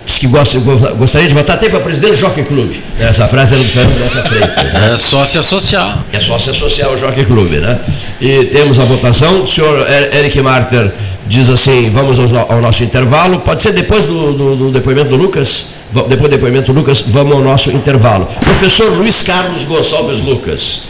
Diz 0.06 0.18
que 0.18 0.28
gosta, 0.28 0.58
gostaria 0.60 1.28
de 1.28 1.34
votar 1.34 1.56
até 1.56 1.70
para 1.70 1.80
presidente 1.80 2.14
do 2.14 2.18
Jockey 2.18 2.44
Club. 2.44 2.74
Essa 3.00 3.28
frase 3.28 3.54
era 3.54 3.64
do 3.64 3.70
Fernando 3.70 3.98
Bressa 3.98 4.24
Freitas. 4.24 4.74
Né? 4.74 4.92
É 4.94 4.98
só 4.98 5.26
se 5.26 5.38
associar. 5.38 6.04
É 6.12 6.20
só 6.20 6.40
se 6.40 6.50
associar 6.50 6.90
ao 6.90 6.98
Jockey 6.98 7.24
Club, 7.24 7.52
né? 7.52 7.80
E 8.20 8.46
temos 8.46 8.80
a 8.80 8.84
votação. 8.84 9.44
O 9.44 9.48
senhor 9.48 9.86
Eric 10.12 10.42
Marter 10.42 10.92
diz 11.28 11.50
assim: 11.50 11.92
vamos 11.92 12.20
ao, 12.20 12.52
ao 12.52 12.62
nosso 12.62 12.84
intervalo. 12.84 13.40
Pode 13.40 13.62
ser 13.62 13.74
depois 13.74 14.04
do, 14.04 14.34
do, 14.34 14.56
do, 14.56 14.72
depoimento 14.72 15.10
do 15.10 15.18
Lucas? 15.18 15.68
Depois 15.92 16.22
do 16.22 16.30
depoimento 16.30 16.74
do 16.74 16.80
Lucas, 16.80 17.02
vamos 17.06 17.34
ao 17.34 17.42
nosso 17.42 17.70
intervalo. 17.70 18.28
Professor 18.40 18.92
Luiz 18.92 19.22
Carlos 19.22 19.66
Gonçalves 19.66 20.20
Lucas. 20.20 20.82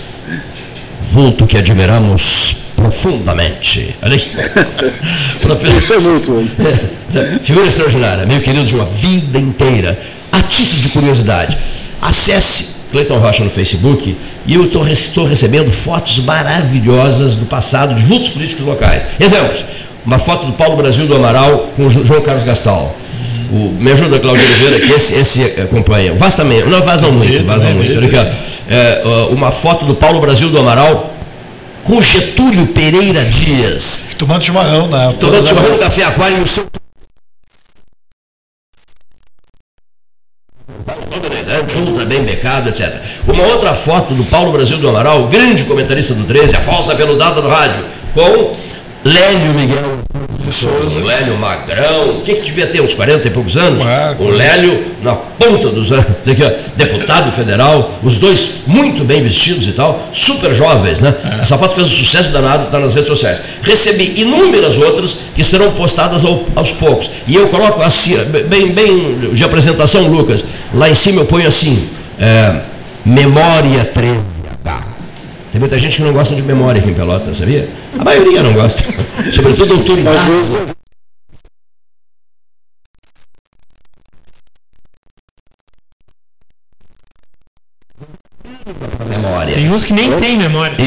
Vulto 1.02 1.46
que 1.46 1.58
admiramos 1.58 2.56
profundamente. 2.78 3.94
Olha 4.02 4.16
aqui. 4.16 4.32
Professor... 5.42 5.78
Isso 5.78 5.94
é 5.94 6.00
muito. 6.00 6.32
Figura 7.42 7.68
extraordinária, 7.68 8.26
meu 8.26 8.40
querido 8.40 8.66
de 8.66 8.76
uma 8.76 8.86
vida 8.86 9.40
inteira. 9.40 10.00
A 10.32 10.42
título 10.42 10.82
de 10.82 10.90
curiosidade, 10.90 11.58
acesse 12.02 12.70
Cleiton 12.92 13.18
Rocha 13.18 13.44
no 13.44 13.50
Facebook 13.50 14.18
e 14.46 14.54
eu 14.54 14.64
estou 14.64 14.84
recebendo 15.26 15.72
fotos 15.72 16.20
maravilhosas 16.20 17.36
do 17.36 17.46
passado 17.46 17.96
de 17.96 18.04
vultos 18.04 18.30
políticos 18.30 18.66
locais. 18.66 19.04
Exemplos, 19.20 19.66
uma 20.06 20.20
foto 20.20 20.46
do 20.46 20.54
Paulo 20.54 20.78
Brasil 20.78 21.08
do 21.08 21.16
Amaral 21.16 21.70
com 21.76 21.88
o 21.88 21.90
João 21.90 22.22
Carlos 22.22 22.44
Gastal. 22.44 22.96
O, 23.52 23.70
me 23.78 23.92
ajuda, 23.92 24.18
Cláudio 24.20 24.46
Oliveira, 24.46 24.80
que 24.80 24.94
esse, 24.94 25.14
esse 25.16 25.44
acompanha. 25.44 26.14
O 26.14 26.18
Vaz 26.18 26.36
também, 26.36 26.64
não, 26.66 26.82
Vaz 26.82 27.02
não 27.02 27.12
muito, 27.12 27.44
Vaz 27.46 27.62
não 27.62 27.74
muito. 27.74 28.16
É, 28.70 29.04
uma 29.30 29.52
foto 29.52 29.86
do 29.86 29.96
Paulo 29.96 30.20
Brasil 30.22 30.50
do 30.50 30.58
Amaral 30.58 31.14
com 31.84 32.02
Getúlio 32.02 32.68
Pereira 32.68 33.26
Dias. 33.26 34.04
Tomando 34.18 34.44
chimarrão, 34.44 34.88
né? 34.88 35.10
Tomando 35.20 35.48
chimarrão 35.48 35.72
no 35.72 35.80
café 35.80 36.04
aquário 36.04 36.38
no 36.38 36.48
seu 36.48 36.66
bem 42.12 42.24
becado, 42.24 42.70
etc. 42.70 42.96
Uma 43.26 43.44
outra 43.46 43.74
foto 43.74 44.14
do 44.14 44.26
Paulo 44.26 44.52
Brasil 44.52 44.78
do 44.78 44.90
Amaral, 44.90 45.28
grande 45.28 45.64
comentarista 45.64 46.14
do 46.14 46.26
13, 46.26 46.58
a 46.58 46.62
falsa 46.62 46.94
veludada 46.94 47.42
do 47.42 47.48
rádio, 47.48 47.86
com 48.14 48.54
Lélio 49.06 49.54
Miguel 49.54 50.02
Souza, 50.52 50.98
o 50.98 51.04
Lélio 51.04 51.38
Magrão, 51.38 52.18
o 52.18 52.22
que, 52.22 52.34
que 52.36 52.42
devia 52.42 52.68
ter, 52.68 52.82
uns 52.82 52.94
40 52.94 53.28
e 53.28 53.32
poucos 53.32 53.56
anos? 53.56 53.84
o 54.20 54.28
Lélio 54.28 54.84
na 55.02 55.16
ponta 55.16 55.70
dos 55.70 55.92
anos, 55.92 56.06
deputado 56.76 57.32
federal, 57.32 57.92
os 58.04 58.18
dois 58.18 58.64
muito 58.68 59.04
bem 59.04 59.22
vestidos 59.22 59.68
e 59.68 59.72
tal, 59.72 60.10
super 60.12 60.54
jovens, 60.54 61.00
né? 61.00 61.16
É. 61.24 61.42
Essa 61.42 61.58
foto 61.58 61.74
fez 61.74 61.88
um 61.88 61.92
sucesso 61.92 62.32
danado, 62.32 62.66
está 62.66 62.80
nas 62.80 62.94
redes 62.94 63.08
sociais. 63.08 63.40
Recebi 63.64 64.22
inúmeras 64.22 64.78
outras 64.78 65.16
que 65.34 65.44
serão 65.44 65.72
postadas 65.72 66.26
ao, 66.26 66.44
aos 66.56 66.72
poucos. 66.72 67.10
E 67.28 67.36
eu 67.36 67.48
coloco 67.48 67.82
assim, 67.82 68.18
bem, 68.48 68.72
bem 68.72 69.32
de 69.32 69.44
apresentação, 69.44 70.08
Lucas, 70.08 70.44
lá 70.74 70.90
em 70.90 70.96
cima 70.96 71.22
eu 71.22 71.26
ponho 71.26 71.48
assim, 71.48 71.88
é, 72.22 72.62
Memória 73.04 73.84
13. 73.86 74.42
Tem 75.52 75.60
muita 75.60 75.78
gente 75.78 75.98
que 75.98 76.02
não 76.02 76.14
gosta 76.14 76.34
de 76.34 76.42
memória 76.42 76.80
aqui 76.80 76.90
em 76.90 76.94
Pelotas, 76.94 77.36
sabia? 77.36 77.70
A 78.00 78.06
maioria 78.06 78.42
não 78.42 78.54
gosta. 78.54 78.84
Sobretudo 79.34 79.74
autoridade. 79.74 80.32
Memória. 89.10 89.56
Tem 89.56 89.70
uns 89.70 89.84
que 89.84 89.92
nem 89.92 90.18
tem 90.22 90.38
memória. 90.38 90.78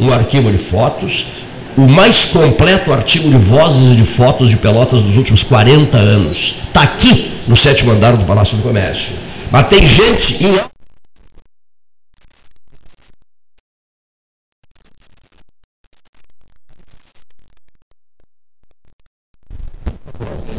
Um 0.00 0.12
arquivo 0.12 0.50
de 0.50 0.56
fotos, 0.58 1.26
o 1.76 1.82
mais 1.82 2.24
completo 2.24 2.92
artigo 2.92 3.30
de 3.30 3.36
vozes 3.36 3.92
e 3.92 3.96
de 3.96 4.04
fotos 4.04 4.48
de 4.48 4.56
Pelotas 4.56 5.02
dos 5.02 5.16
últimos 5.16 5.42
40 5.42 5.96
anos. 5.96 6.56
Está 6.66 6.82
aqui 6.82 7.30
no 7.46 7.56
sétimo 7.56 7.92
andar 7.92 8.16
do 8.16 8.24
Palácio 8.24 8.56
do 8.56 8.62
Comércio. 8.62 9.12
Mas 9.50 9.64
tem 9.64 9.86
gente 9.86 10.42
em 10.44 10.70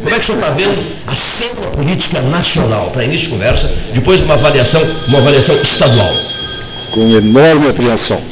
Como 0.03 0.15
é 0.15 0.19
que 0.19 0.23
o 0.23 0.23
senhor 0.25 0.39
está 0.39 0.49
vendo 0.51 0.85
a 1.07 1.15
cena 1.15 1.67
política 1.71 2.21
nacional, 2.21 2.89
para 2.89 3.05
início 3.05 3.27
de 3.27 3.33
conversa, 3.33 3.71
depois 3.93 4.19
de 4.19 4.25
uma 4.25 4.33
avaliação, 4.33 4.81
uma 5.07 5.19
avaliação 5.19 5.55
estadual? 5.55 6.11
Com 6.91 7.15
enorme 7.15 7.69
apreensão. 7.69 8.30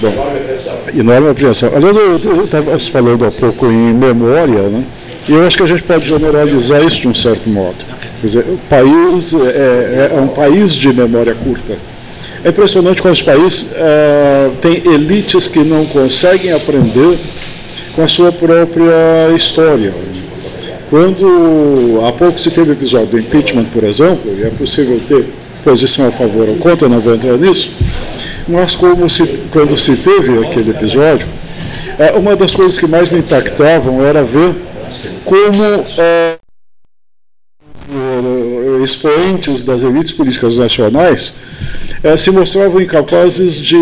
Bom, 0.00 0.08
enorme 0.08 0.38
apreensão. 0.38 0.78
Enorme 0.94 1.30
apreensão. 1.30 1.72
Aliás, 1.74 1.96
eu 1.96 2.44
estava 2.44 2.78
falando 2.78 3.24
há 3.24 3.30
pouco 3.30 3.66
em 3.66 3.94
memória, 3.94 4.68
né? 4.68 4.84
E 5.28 5.32
eu 5.32 5.44
acho 5.46 5.56
que 5.56 5.62
a 5.62 5.66
gente 5.66 5.82
pode 5.82 6.08
generalizar 6.08 6.84
isso 6.84 7.00
de 7.00 7.08
um 7.08 7.14
certo 7.14 7.48
modo. 7.48 7.76
Quer 8.20 8.26
dizer, 8.26 8.44
o 8.48 8.58
país 8.68 9.34
é, 9.34 9.36
é, 9.36 10.16
é 10.16 10.20
um 10.20 10.28
país 10.28 10.72
de 10.72 10.92
memória 10.92 11.34
curta. 11.34 11.76
É 12.44 12.50
impressionante 12.50 13.02
como 13.02 13.12
esse 13.12 13.24
país 13.24 13.70
é, 13.74 14.50
tem 14.60 14.82
elites 14.92 15.48
que 15.48 15.60
não 15.60 15.86
conseguem 15.86 16.52
aprender 16.52 17.18
com 17.94 18.02
a 18.02 18.08
sua 18.08 18.30
própria 18.30 19.34
história. 19.34 19.92
Quando 20.90 22.00
há 22.06 22.12
pouco 22.12 22.38
se 22.38 22.50
teve 22.50 22.72
episódio 22.72 23.08
do 23.08 23.18
impeachment, 23.18 23.64
por 23.72 23.82
exemplo, 23.82 24.32
e 24.38 24.44
é 24.44 24.50
possível 24.50 25.00
ter 25.08 25.26
posição 25.64 26.06
a 26.06 26.12
favor 26.12 26.48
ou 26.48 26.56
contra, 26.56 26.88
não 26.88 27.00
vou 27.00 27.14
entrar 27.14 27.36
nisso, 27.36 27.72
mas 28.48 28.74
como 28.74 29.08
se, 29.08 29.26
quando 29.50 29.76
se 29.76 29.96
teve 29.96 30.38
aquele 30.38 30.70
episódio, 30.70 31.26
é, 31.98 32.12
uma 32.12 32.36
das 32.36 32.54
coisas 32.54 32.78
que 32.78 32.86
mais 32.86 33.08
me 33.08 33.18
impactavam 33.18 34.04
era 34.04 34.22
ver 34.22 34.54
como 35.24 35.64
é, 35.98 36.36
expoentes 38.82 39.64
das 39.64 39.82
elites 39.82 40.12
políticas 40.12 40.56
nacionais 40.58 41.34
é, 42.02 42.16
se 42.16 42.30
mostravam 42.30 42.80
incapazes 42.80 43.54
de 43.54 43.76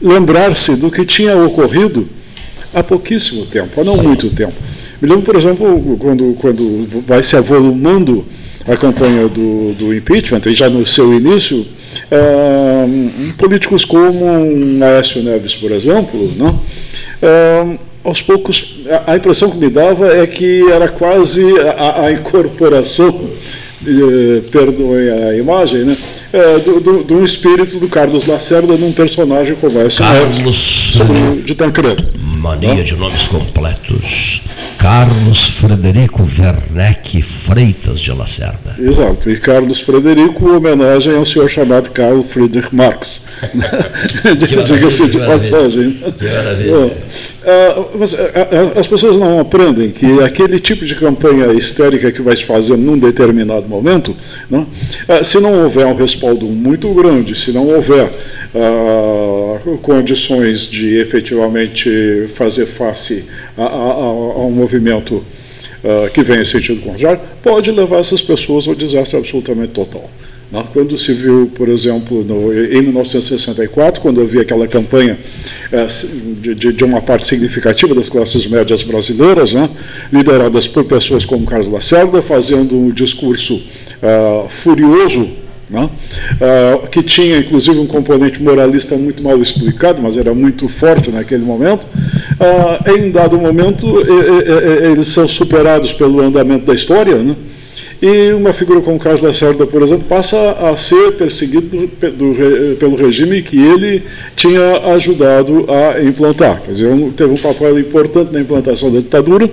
lembrar-se 0.00 0.74
do 0.76 0.90
que 0.90 1.04
tinha 1.04 1.36
ocorrido 1.36 2.08
há 2.74 2.82
pouquíssimo 2.82 3.46
tempo, 3.46 3.80
há 3.80 3.84
não 3.84 3.96
muito 3.96 4.30
tempo. 4.30 4.54
Me 5.00 5.08
lembro, 5.08 5.24
por 5.24 5.36
exemplo, 5.36 5.96
quando, 5.98 6.34
quando 6.40 7.02
vai 7.06 7.22
se 7.22 7.36
avolumando 7.36 8.26
a 8.66 8.76
campanha 8.76 9.28
do, 9.28 9.72
do 9.74 9.94
impeachment, 9.94 10.40
e 10.46 10.54
já 10.54 10.68
no 10.68 10.86
seu 10.86 11.12
início, 11.12 11.66
é, 12.10 12.86
políticos 13.36 13.84
como 13.84 14.24
Aécio 14.82 15.22
Neves, 15.22 15.54
por 15.54 15.70
exemplo, 15.70 16.32
não? 16.36 16.60
É, 17.22 17.76
aos 18.04 18.20
poucos, 18.20 18.80
a 19.06 19.16
impressão 19.16 19.50
que 19.50 19.56
me 19.56 19.70
dava 19.70 20.14
é 20.14 20.26
que 20.26 20.70
era 20.70 20.88
quase 20.88 21.42
a, 21.60 22.04
a 22.04 22.12
incorporação, 22.12 23.30
eh, 23.86 24.40
perdoem 24.50 25.10
a 25.10 25.36
imagem, 25.36 25.84
né? 25.84 25.96
É, 26.32 26.58
do, 26.58 26.80
do, 26.80 27.04
do, 27.04 27.24
espírito 27.24 27.78
do 27.78 27.88
Carlos 27.88 28.26
Lacerda 28.26 28.76
num 28.76 28.92
personagem 28.92 29.54
como 29.56 29.80
esse 29.82 29.98
Carlos 29.98 30.38
Neves, 30.38 31.44
de 31.44 31.54
Tancredo. 31.54 32.04
Mania 32.44 32.84
de 32.84 32.94
nomes 32.94 33.26
completos. 33.26 34.42
Carlos 34.76 35.48
Frederico 35.58 36.22
Werneck 36.24 37.22
Freitas 37.22 37.98
de 38.02 38.12
Lacerda. 38.12 38.76
Exato, 38.78 39.30
e 39.30 39.40
Carlos 39.40 39.80
Frederico, 39.80 40.50
homenagem 40.50 41.16
ao 41.16 41.24
senhor 41.24 41.48
chamado 41.48 41.88
Karl 41.92 42.22
Friedrich 42.22 42.74
Marx. 42.74 43.22
Diga-se 44.66 45.08
de 45.08 45.18
passagem. 45.20 45.92
Que 46.18 46.24
maravilha. 46.24 46.92
Ah, 46.92 47.33
as 48.78 48.86
pessoas 48.86 49.16
não 49.16 49.38
aprendem 49.38 49.90
que 49.90 50.22
aquele 50.22 50.58
tipo 50.58 50.84
de 50.86 50.94
campanha 50.94 51.52
histérica 51.52 52.10
que 52.10 52.22
vai 52.22 52.34
se 52.34 52.44
fazer 52.44 52.76
num 52.76 52.98
determinado 52.98 53.68
momento, 53.68 54.16
não, 54.50 54.66
se 55.22 55.38
não 55.38 55.62
houver 55.62 55.86
um 55.86 55.94
respaldo 55.94 56.46
muito 56.46 56.92
grande, 56.94 57.34
se 57.34 57.52
não 57.52 57.66
houver 57.66 58.10
condições 59.82 60.62
de 60.62 60.98
efetivamente 60.98 62.26
fazer 62.34 62.66
face 62.66 63.26
a, 63.56 63.62
a, 63.62 63.66
a 63.66 64.46
um 64.46 64.50
movimento 64.50 65.24
que 66.14 66.22
vem 66.22 66.40
em 66.40 66.44
sentido 66.44 66.80
contrário, 66.80 67.20
pode 67.42 67.70
levar 67.70 67.98
essas 67.98 68.22
pessoas 68.22 68.66
ao 68.66 68.74
desastre 68.74 69.18
absolutamente 69.18 69.72
total. 69.72 70.08
Quando 70.72 70.96
se 70.96 71.12
viu, 71.12 71.50
por 71.54 71.68
exemplo, 71.68 72.22
no, 72.22 72.52
em 72.52 72.82
1964, 72.82 74.00
quando 74.00 74.20
havia 74.20 74.42
aquela 74.42 74.68
campanha 74.68 75.18
é, 75.72 75.86
de, 76.40 76.72
de, 76.72 76.84
uma 76.84 77.00
parte 77.00 77.26
significativa 77.26 77.94
das 77.94 78.08
classes 78.08 78.46
médias 78.46 78.82
brasileiras, 78.82 79.54
né, 79.54 79.68
lideradas 80.12 80.68
por 80.68 80.84
pessoas 80.84 81.24
como 81.24 81.44
Carlos 81.46 81.68
Lacerda, 81.68 82.22
fazendo 82.22 82.76
um 82.76 82.90
discurso 82.90 83.54
uh, 83.54 84.48
furioso 84.48 85.28
né? 85.68 85.88
Uh, 86.34 86.86
que 86.88 87.02
tinha 87.02 87.38
inclusive 87.38 87.78
um 87.78 87.86
componente 87.86 88.42
moralista 88.42 88.96
muito 88.96 89.22
mal 89.22 89.40
explicado, 89.40 90.00
mas 90.00 90.16
era 90.16 90.34
muito 90.34 90.68
forte 90.68 91.10
naquele 91.10 91.42
momento. 91.42 91.84
Uh, 91.84 92.98
em 92.98 93.10
dado 93.10 93.38
momento, 93.38 93.86
e, 93.86 94.02
e, 94.02 94.88
e, 94.88 94.92
eles 94.92 95.06
são 95.06 95.26
superados 95.26 95.92
pelo 95.92 96.20
andamento 96.20 96.66
da 96.66 96.74
história, 96.74 97.16
né? 97.16 97.34
E 98.02 98.32
uma 98.32 98.52
figura 98.52 98.80
como 98.80 98.98
Carlos 98.98 99.22
Lacerda, 99.22 99.66
por 99.66 99.82
exemplo, 99.82 100.04
passa 100.08 100.52
a 100.52 100.76
ser 100.76 101.12
perseguido 101.12 101.68
do, 101.68 101.86
do, 101.86 102.76
pelo 102.76 102.96
regime 102.96 103.42
que 103.42 103.58
ele 103.58 104.02
tinha 104.36 104.92
ajudado 104.94 105.66
a 105.70 106.02
implantar. 106.02 106.60
Quer 106.62 106.72
dizer, 106.72 107.12
teve 107.16 107.32
um 107.32 107.36
papel 107.36 107.78
importante 107.78 108.32
na 108.32 108.40
implantação 108.40 108.92
da 108.92 109.00
ditadura. 109.00 109.50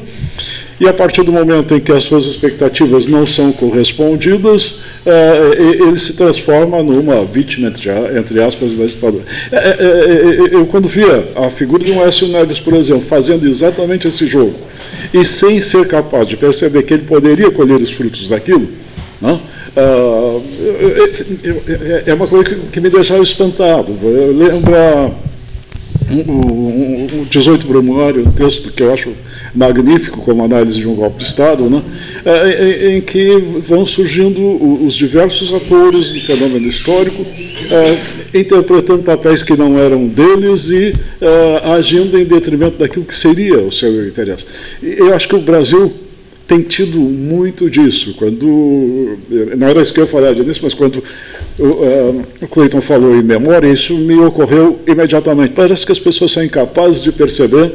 E 0.81 0.87
a 0.87 0.93
partir 0.93 1.21
do 1.21 1.31
momento 1.31 1.75
em 1.75 1.79
que 1.79 1.91
as 1.91 2.01
suas 2.05 2.25
expectativas 2.25 3.05
não 3.05 3.23
são 3.23 3.51
correspondidas, 3.51 4.79
é, 5.05 5.55
ele 5.59 5.95
se 5.95 6.13
transforma 6.13 6.81
numa 6.81 7.23
vítima, 7.23 7.71
entre 8.17 8.41
aspas, 8.41 8.75
da 8.75 8.87
ditadura. 8.87 9.23
É, 9.51 9.57
é, 9.57 9.67
é, 9.69 10.55
eu, 10.55 10.65
quando 10.65 10.87
via 10.87 11.23
a 11.35 11.51
figura 11.51 11.83
de 11.83 11.91
um 11.91 12.03
Écio 12.03 12.29
Neves, 12.29 12.59
por 12.59 12.73
exemplo, 12.73 13.03
fazendo 13.03 13.47
exatamente 13.47 14.07
esse 14.07 14.25
jogo, 14.25 14.55
e 15.13 15.23
sem 15.23 15.61
ser 15.61 15.85
capaz 15.85 16.27
de 16.27 16.35
perceber 16.35 16.81
que 16.81 16.95
ele 16.95 17.03
poderia 17.03 17.51
colher 17.51 17.79
os 17.79 17.91
frutos 17.91 18.27
daquilo, 18.27 18.67
não? 19.21 19.39
Uh, 19.77 20.43
é 22.07 22.13
uma 22.15 22.25
coisa 22.25 22.55
que, 22.55 22.79
me 22.79 22.89
deixava 22.89 23.21
espantado. 23.21 23.95
Lembra 24.35 25.11
um, 26.09 27.21
um, 27.21 27.23
18 27.29 27.67
Brumário, 27.67 28.27
um 28.27 28.31
texto 28.31 28.71
que 28.71 28.81
eu 28.81 28.91
acho 28.91 29.11
magnífico 29.53 30.21
como 30.21 30.43
análise 30.43 30.79
de 30.79 30.87
um 30.87 30.95
golpe 30.95 31.19
de 31.19 31.25
Estado, 31.25 31.69
né? 31.69 31.81
É, 32.25 32.89
em, 32.89 32.97
em, 32.97 33.01
que 33.01 33.35
vão 33.59 33.85
surgindo 33.85 34.39
os 34.85 34.93
diversos 34.93 35.53
atores 35.53 36.11
do 36.11 36.19
fenômeno 36.21 36.67
histórico, 36.67 37.25
é, 37.69 38.37
interpretando 38.37 39.03
papéis 39.03 39.43
que 39.43 39.55
não 39.55 39.77
eram 39.77 40.07
deles 40.07 40.69
e 40.69 40.93
é, 41.21 41.61
agindo 41.75 42.17
em 42.17 42.23
detrimento 42.23 42.77
daquilo 42.77 43.05
que 43.05 43.15
seria 43.15 43.59
o 43.59 43.71
seu 43.71 44.07
interesse. 44.07 44.45
Eu 44.81 45.13
acho 45.13 45.27
que 45.27 45.35
o 45.35 45.41
Brasil 45.41 45.91
tem 46.51 46.61
tido 46.63 46.99
muito 46.99 47.69
disso. 47.69 48.13
Quando, 48.15 49.17
não 49.57 49.67
era 49.67 49.81
isso 49.81 49.93
que 49.93 50.01
eu 50.01 50.07
falar 50.07 50.33
disso, 50.33 50.59
mas 50.61 50.73
quando 50.73 51.01
o, 51.57 51.63
uh, 51.63 52.25
o 52.41 52.47
Cleiton 52.49 52.81
falou 52.81 53.15
em 53.15 53.23
memória, 53.23 53.71
isso 53.71 53.93
me 53.93 54.17
ocorreu 54.17 54.77
imediatamente. 54.85 55.53
Parece 55.53 55.85
que 55.85 55.93
as 55.93 55.99
pessoas 55.99 56.33
são 56.33 56.43
incapazes 56.43 57.01
de 57.01 57.09
perceber 57.13 57.71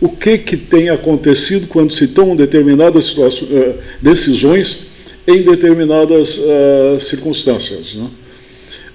o 0.00 0.08
que, 0.08 0.38
que 0.38 0.56
tem 0.56 0.88
acontecido 0.88 1.68
quando 1.68 1.92
se 1.92 2.08
tomam 2.08 2.34
determinadas 2.34 3.16
uh, 3.16 3.74
decisões 4.02 4.86
em 5.24 5.42
determinadas 5.42 6.38
uh, 6.38 6.98
circunstâncias. 6.98 7.94
Né? 7.94 8.08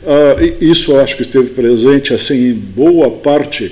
Uh, 0.03 0.63
isso 0.63 0.97
acho 0.97 1.15
que 1.15 1.21
esteve 1.21 1.49
presente 1.49 2.11
assim 2.11 2.49
em 2.49 2.53
boa 2.53 3.11
parte 3.11 3.71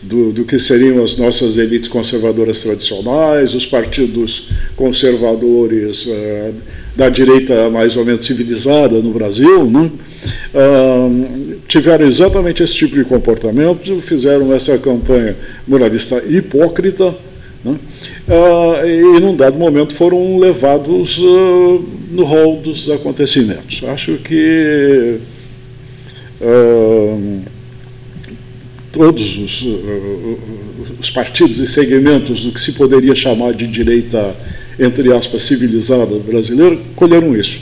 do, 0.00 0.32
do, 0.32 0.42
que 0.42 0.58
seriam 0.58 1.04
as 1.04 1.18
nossas 1.18 1.58
elites 1.58 1.86
conservadoras 1.86 2.62
tradicionais, 2.62 3.54
os 3.54 3.66
partidos 3.66 4.48
conservadores 4.74 6.06
uh, 6.06 6.54
da 6.96 7.10
direita 7.10 7.68
mais 7.68 7.94
ou 7.94 8.06
menos 8.06 8.24
civilizada 8.24 9.02
no 9.02 9.10
Brasil, 9.10 9.66
né? 9.66 9.90
uh, 10.54 11.56
tiveram 11.68 12.06
exatamente 12.06 12.62
esse 12.62 12.72
tipo 12.72 12.94
de 12.94 13.04
comportamento, 13.04 14.00
fizeram 14.00 14.54
essa 14.54 14.78
campanha 14.78 15.36
moralista 15.68 16.22
hipócrita, 16.26 17.14
né? 17.62 17.76
e 18.86 19.20
num 19.20 19.36
dado 19.36 19.58
momento 19.58 19.94
foram 19.94 20.38
levados 20.38 21.18
no 21.18 22.24
rol 22.24 22.62
dos 22.62 22.90
acontecimentos. 22.90 23.82
Acho 23.86 24.14
que 24.18 25.20
todos 28.96 29.36
os, 29.36 29.62
uh, 29.62 30.38
os, 30.98 31.10
partidos 31.10 31.58
e 31.58 31.66
segmentos 31.66 32.44
do 32.44 32.50
que 32.50 32.60
se 32.60 32.72
poderia 32.72 33.14
chamar 33.14 33.52
de 33.52 33.66
direita, 33.66 34.34
entre 34.78 35.12
aspas, 35.12 35.42
civilizada 35.42 36.18
brasileira, 36.18 36.78
colheram 36.96 37.36
isso. 37.36 37.60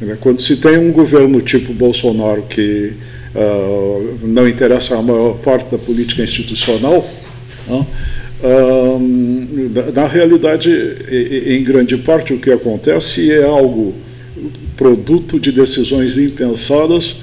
Né? 0.00 0.16
Quando 0.18 0.40
se 0.40 0.56
tem 0.56 0.78
um 0.78 0.90
governo 0.90 1.40
tipo 1.42 1.74
Bolsonaro 1.74 2.42
que 2.42 2.92
uh, 3.34 4.18
não 4.22 4.48
interessa 4.48 4.96
a 4.96 5.02
maior 5.02 5.34
parte 5.38 5.70
da 5.70 5.78
política 5.78 6.22
institucional, 6.22 7.08
uh, 7.68 7.90
na 9.94 10.06
realidade, 10.06 10.70
em 11.10 11.62
grande 11.62 11.98
parte, 11.98 12.32
o 12.32 12.38
que 12.38 12.50
acontece 12.50 13.30
é 13.30 13.44
algo 13.44 13.94
produto 14.78 15.38
de 15.38 15.52
decisões 15.52 16.16
impensadas 16.16 17.16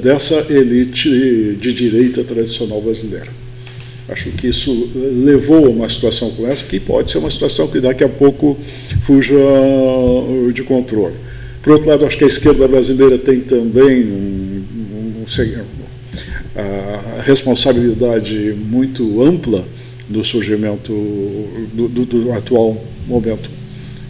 dessa 0.00 0.46
elite 0.50 1.56
de 1.60 1.72
direita 1.72 2.22
tradicional 2.22 2.80
brasileira. 2.80 3.28
Acho 4.08 4.30
que 4.30 4.46
isso 4.46 4.90
levou 4.94 5.66
a 5.66 5.68
uma 5.68 5.88
situação 5.88 6.30
como 6.30 6.48
essa, 6.48 6.64
que 6.64 6.80
pode 6.80 7.10
ser 7.10 7.18
uma 7.18 7.30
situação 7.30 7.68
que 7.68 7.80
daqui 7.80 8.04
a 8.04 8.08
pouco 8.08 8.56
fuja 9.02 9.36
de 10.54 10.62
controle. 10.62 11.14
Por 11.62 11.74
outro 11.74 11.90
lado, 11.90 12.06
acho 12.06 12.16
que 12.16 12.24
a 12.24 12.28
esquerda 12.28 12.66
brasileira 12.66 13.18
tem 13.18 13.40
também 13.40 14.04
um, 14.04 14.64
um, 14.86 15.22
um, 15.22 15.26
a 16.56 17.22
responsabilidade 17.22 18.54
muito 18.70 19.22
ampla 19.22 19.64
do 20.08 20.24
surgimento 20.24 20.92
do, 21.74 21.88
do, 21.88 22.04
do 22.06 22.32
atual 22.32 22.82
momento 23.06 23.50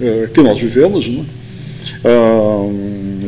eh, 0.01 0.29
que 0.33 0.41
nós 0.41 0.61
vivemos, 0.61 1.09
né? 1.09 1.25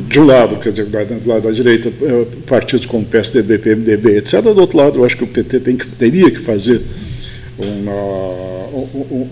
De 0.08 0.18
um 0.18 0.24
lado, 0.24 0.56
quer 0.56 0.70
dizer, 0.70 0.86
do 0.86 1.28
lado 1.28 1.42
da 1.42 1.50
direita, 1.52 1.88
eh, 1.88 2.26
partidos 2.46 2.86
como 2.86 3.04
PSDB, 3.04 3.58
PMDB, 3.58 4.18
etc. 4.18 4.42
Do 4.42 4.60
outro 4.60 4.76
lado, 4.76 4.98
eu 4.98 5.04
acho 5.04 5.16
que 5.16 5.24
o 5.24 5.26
PT 5.26 5.60
tem 5.60 5.76
teria 5.76 6.30
que 6.30 6.38
fazer 6.38 6.82
uma, 7.56 8.66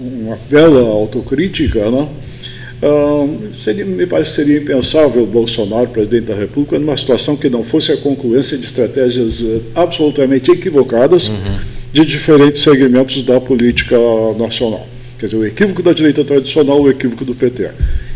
uma 0.00 0.38
bela 0.48 0.80
autocrítica, 0.80 1.90
né? 1.90 2.08
seria, 3.64 3.84
me 3.84 4.06
parece 4.06 4.30
que 4.30 4.36
seria 4.36 4.60
impensável 4.60 5.26
Bolsonaro, 5.26 5.88
presidente 5.88 6.26
da 6.26 6.34
República, 6.34 6.78
numa 6.78 6.96
situação 6.96 7.36
que 7.36 7.50
não 7.50 7.64
fosse 7.64 7.90
a 7.90 7.96
concluência 7.96 8.56
de 8.56 8.64
estratégias 8.64 9.44
eh, 9.44 9.60
absolutamente 9.74 10.52
equivocadas 10.52 11.28
uhum. 11.28 11.58
de 11.92 12.04
diferentes 12.04 12.62
segmentos 12.62 13.22
da 13.24 13.40
política 13.40 13.96
nacional. 14.38 14.86
Quer 15.18 15.26
dizer, 15.26 15.36
o 15.36 15.46
equívoco 15.46 15.82
da 15.82 15.92
direita 15.92 16.24
tradicional, 16.24 16.80
o 16.80 16.90
equívoco 16.90 17.24
do 17.24 17.34
PT 17.34 17.70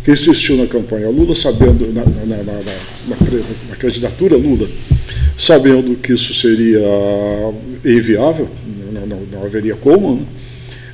que 0.05 0.11
insistiu 0.11 0.57
na 0.57 0.67
campanha 0.67 1.09
Lula, 1.09 1.35
sabendo, 1.35 1.93
na, 1.93 2.05
na, 2.05 2.43
na, 2.43 3.17
na, 3.69 3.77
candidatura 3.77 4.37
Lula, 4.37 4.69
sabendo 5.39 5.97
que 5.97 6.13
isso 6.13 6.35
seria 6.35 6.81
inviável, 7.85 8.49
não, 8.93 9.07
não, 9.07 9.21
não 9.33 9.45
haveria 9.45 9.77
como, 9.77 10.17
né? 10.17 10.23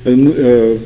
Eh, 0.05 0.77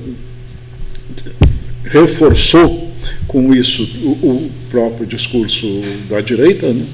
reforçou 1.86 2.92
com 3.28 3.54
isso 3.54 3.84
o, 4.04 4.28
o, 4.28 4.52
próprio 4.72 5.06
discurso 5.06 5.68
da 6.10 6.22
direita, 6.22 6.74
né? 6.74 6.86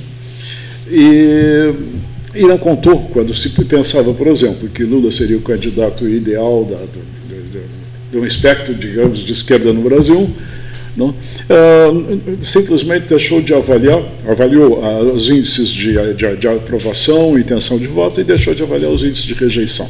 e, 0.90 1.74
e 2.36 2.42
não 2.42 2.58
contou, 2.58 3.08
quando 3.14 3.34
se 3.36 3.50
pensava, 3.66 4.14
por 4.14 4.28
exemplo, 4.28 4.68
que 4.68 4.84
Lula 4.84 5.12
seria 5.12 5.38
o 5.38 5.42
candidato 5.42 6.08
ideal 6.08 6.66
da, 6.66 6.78
de, 8.12 8.18
um 8.18 8.26
espectro, 8.26 8.74
digamos, 8.74 9.20
de 9.20 9.34
esquerda 9.34 9.72
no 9.74 9.82
Brasil, 9.82 10.30
não? 10.96 11.10
Uh, 11.10 12.38
simplesmente 12.42 13.08
deixou 13.08 13.42
de 13.42 13.54
avaliar, 13.54 14.04
avaliou 14.28 14.80
uh, 14.80 15.14
os 15.14 15.30
índices 15.30 15.70
de, 15.70 15.94
de, 16.14 16.36
de, 16.36 16.48
aprovação 16.48 17.40
intenção 17.40 17.78
de 17.78 17.88
voto 17.88 18.20
e 18.20 18.24
deixou 18.24 18.54
de 18.54 18.64
avaliar 18.64 18.92
os 18.92 19.04
índices 19.04 19.24
de 19.24 19.34
rejeição, 19.34 19.90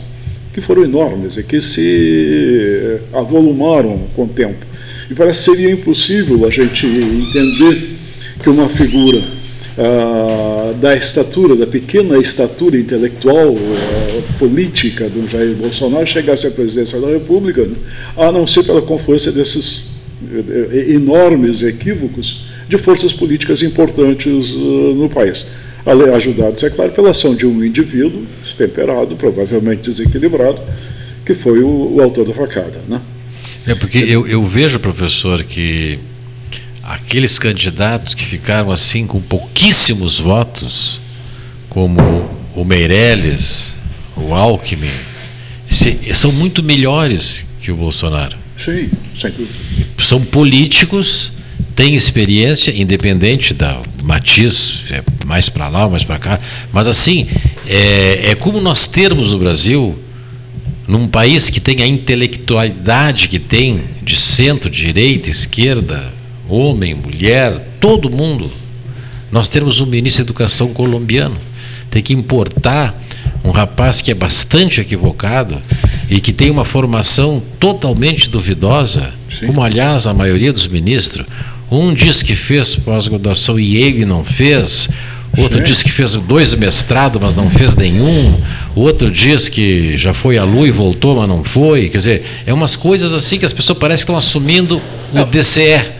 que 0.53 0.61
foram 0.61 0.83
enormes 0.83 1.37
e 1.37 1.43
que 1.43 1.59
se 1.61 2.99
avolumaram 3.13 4.07
com 4.15 4.25
o 4.25 4.27
tempo. 4.27 4.65
E 5.09 5.13
parece 5.15 5.49
que 5.49 5.57
seria 5.57 5.71
impossível 5.71 6.45
a 6.45 6.49
gente 6.49 6.85
entender 6.85 7.95
que 8.43 8.49
uma 8.49 8.69
figura 8.69 9.38
uh, 9.77 10.73
da 10.75 10.95
estatura, 10.95 11.55
da 11.55 11.67
pequena 11.67 12.17
estatura 12.17 12.77
intelectual, 12.77 13.55
política 14.37 15.09
do 15.09 15.27
Jair 15.29 15.55
Bolsonaro 15.55 16.05
chegasse 16.05 16.47
à 16.47 16.51
presidência 16.51 16.99
da 16.99 17.07
República, 17.07 17.63
né? 17.63 17.75
a 18.17 18.31
não 18.31 18.47
ser 18.47 18.63
pela 18.63 18.81
confluência 18.81 19.31
desses 19.31 19.89
enormes 20.87 21.63
equívocos 21.63 22.45
de 22.67 22.77
forças 22.77 23.13
políticas 23.13 23.61
importantes 23.63 24.51
uh, 24.51 24.93
no 24.95 25.09
país. 25.09 25.47
Ajudados, 26.15 26.61
é 26.61 26.69
claro, 26.69 26.91
pela 26.91 27.09
ação 27.09 27.33
de 27.33 27.47
um 27.47 27.63
indivíduo 27.63 28.23
destemperado, 28.43 29.15
provavelmente 29.15 29.89
desequilibrado, 29.89 30.61
que 31.25 31.33
foi 31.33 31.63
o, 31.63 31.95
o 31.95 32.01
autor 32.01 32.25
da 32.25 32.33
facada. 32.33 32.79
Né? 32.87 33.01
É 33.65 33.73
porque 33.73 33.97
eu, 33.97 34.27
eu 34.27 34.45
vejo, 34.45 34.79
professor, 34.79 35.43
que 35.43 35.97
aqueles 36.89 37.37
candidatos 37.37 38.15
que 38.15 38.25
ficaram 38.25 38.71
assim 38.71 39.05
com 39.05 39.21
pouquíssimos 39.21 40.19
votos, 40.19 40.99
como 41.69 42.01
o 42.55 42.65
Meirelles, 42.65 43.75
o 44.17 44.33
Alckmin, 44.33 44.89
são 46.15 46.31
muito 46.31 46.63
melhores 46.63 47.45
que 47.61 47.71
o 47.71 47.75
Bolsonaro. 47.75 48.35
Sim, 48.57 48.89
sem 49.15 49.29
dúvida. 49.29 49.53
São 49.99 50.19
políticos, 50.25 51.31
têm 51.75 51.93
experiência, 51.93 52.75
independente 52.75 53.53
da 53.53 53.79
matiz, 54.03 54.83
é 54.89 55.03
mais 55.27 55.47
para 55.47 55.69
lá, 55.69 55.87
mais 55.87 56.03
para 56.03 56.17
cá. 56.17 56.39
Mas 56.73 56.87
assim, 56.87 57.27
é, 57.67 58.31
é 58.31 58.35
como 58.35 58.59
nós 58.59 58.87
termos 58.87 59.31
no 59.31 59.37
Brasil, 59.37 59.97
num 60.87 61.07
país 61.07 61.51
que 61.51 61.59
tem 61.59 61.83
a 61.83 61.87
intelectualidade 61.87 63.29
que 63.29 63.37
tem, 63.37 63.79
de 64.01 64.15
centro, 64.15 64.71
direita, 64.71 65.29
esquerda, 65.29 66.17
homem, 66.49 66.93
mulher, 66.93 67.59
todo 67.80 68.09
mundo, 68.09 68.51
nós 69.31 69.47
temos 69.47 69.80
um 69.80 69.85
ministro 69.85 70.23
da 70.23 70.27
Educação 70.27 70.73
colombiano. 70.73 71.38
Tem 71.89 72.01
que 72.01 72.13
importar 72.13 72.95
um 73.43 73.51
rapaz 73.51 74.01
que 74.01 74.11
é 74.11 74.13
bastante 74.13 74.81
equivocado 74.81 75.61
e 76.09 76.19
que 76.19 76.34
tem 76.34 76.49
uma 76.49 76.65
formação 76.65 77.41
totalmente 77.59 78.30
duvidosa, 78.30 79.13
Sim. 79.39 79.47
como 79.47 79.63
aliás 79.63 80.07
a 80.07 80.13
maioria 80.13 80.51
dos 80.51 80.67
ministros. 80.67 81.26
Um 81.71 81.93
diz 81.93 82.23
que 82.23 82.35
fez 82.35 82.76
pós-graduação 82.76 83.59
e 83.59 83.77
ele 83.77 84.03
não 84.03 84.26
fez, 84.26 84.89
outro 85.38 85.59
Sim. 85.59 85.63
diz 85.63 85.84
que 85.84 85.91
fez 85.91 86.13
dois 86.13 86.53
mestrados, 86.55 87.21
mas 87.21 87.35
não 87.35 87.49
fez 87.49 87.76
nenhum, 87.76 88.35
outro 88.76 89.11
diz 89.11 89.47
que 89.47 89.95
já 89.95 90.13
foi 90.13 90.38
à 90.39 90.43
lua 90.43 90.67
e 90.67 90.71
voltou, 90.71 91.15
mas 91.15 91.30
não 91.30 91.43
foi. 91.43 91.89
Quer 91.89 91.97
dizer, 91.97 92.26
é 92.47 92.53
umas 92.53 92.76
coisas 92.76 93.13
assim 93.13 93.38
que 93.38 93.45
as 93.45 93.53
pessoas 93.53 93.77
parecem 93.77 94.05
que 94.05 94.11
estão 94.11 94.17
assumindo 94.17 94.81
o 95.13 95.26
DCE. 95.26 95.98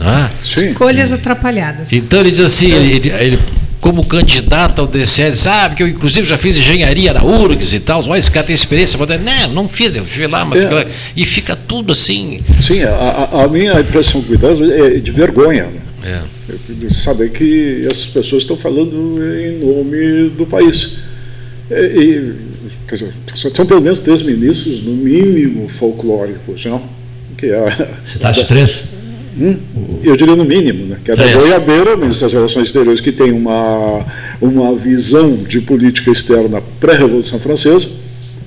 Ah, 0.00 0.30
Escolhas 0.40 1.12
atrapalhadas. 1.12 1.92
Então 1.92 2.20
ele 2.20 2.30
diz 2.30 2.40
assim, 2.40 2.72
ele, 2.72 2.92
ele, 2.94 3.10
ele 3.10 3.38
como 3.80 4.04
candidato 4.04 4.80
ao 4.80 4.86
DCE, 4.86 5.34
sabe 5.36 5.76
que 5.76 5.82
eu 5.82 5.88
inclusive 5.88 6.26
já 6.26 6.36
fiz 6.36 6.56
engenharia 6.56 7.12
na 7.12 7.24
URGS 7.24 7.74
e 7.74 7.80
tal, 7.80 8.04
olha, 8.08 8.18
esse 8.18 8.30
cara 8.30 8.46
tem 8.46 8.54
experiência, 8.54 8.98
mas, 8.98 9.08
não, 9.20 9.54
não 9.54 9.68
fiz, 9.68 9.94
eu 9.96 10.04
fui 10.04 10.26
lá, 10.26 10.44
mas 10.44 10.62
é. 10.62 10.86
e 11.16 11.24
fica 11.24 11.54
tudo 11.54 11.92
assim. 11.92 12.38
Sim, 12.60 12.82
a, 12.82 13.44
a 13.44 13.48
minha 13.48 13.80
impressão 13.80 14.22
que 14.22 14.32
me 14.32 14.36
dá 14.36 14.48
é 14.48 14.98
de 14.98 15.10
vergonha, 15.10 15.66
né? 15.66 15.80
É. 16.04 16.90
Saber 16.90 17.30
que 17.30 17.86
essas 17.90 18.06
pessoas 18.06 18.42
estão 18.42 18.56
falando 18.56 19.20
em 19.36 19.58
nome 19.58 20.30
do 20.30 20.46
país. 20.46 20.98
E, 21.70 22.32
quer 22.86 22.94
dizer, 22.94 23.14
são 23.34 23.66
pelo 23.66 23.80
menos 23.80 24.00
três 24.00 24.22
ministros, 24.22 24.82
no 24.82 24.92
mínimo, 24.92 25.68
folclóricos, 25.68 26.64
não? 26.64 26.82
que 27.36 27.46
é 27.46 27.70
Você 28.04 28.16
está 28.16 28.32
de 28.32 28.44
três? 28.46 28.84
Hum, 29.36 29.56
eu 30.02 30.16
diria 30.16 30.34
no 30.34 30.44
mínimo, 30.44 30.86
né? 30.86 30.98
que 31.04 31.10
é 31.10 31.16
da 31.16 31.26
Goiabeira, 31.26 31.96
ministro 31.96 32.26
das 32.26 32.32
Relações 32.32 32.66
Exteriores, 32.66 33.00
que 33.00 33.12
tem 33.12 33.32
uma, 33.32 34.04
uma 34.40 34.74
visão 34.74 35.34
de 35.36 35.60
política 35.60 36.10
externa 36.10 36.62
pré-revolução 36.80 37.38
francesa. 37.38 37.88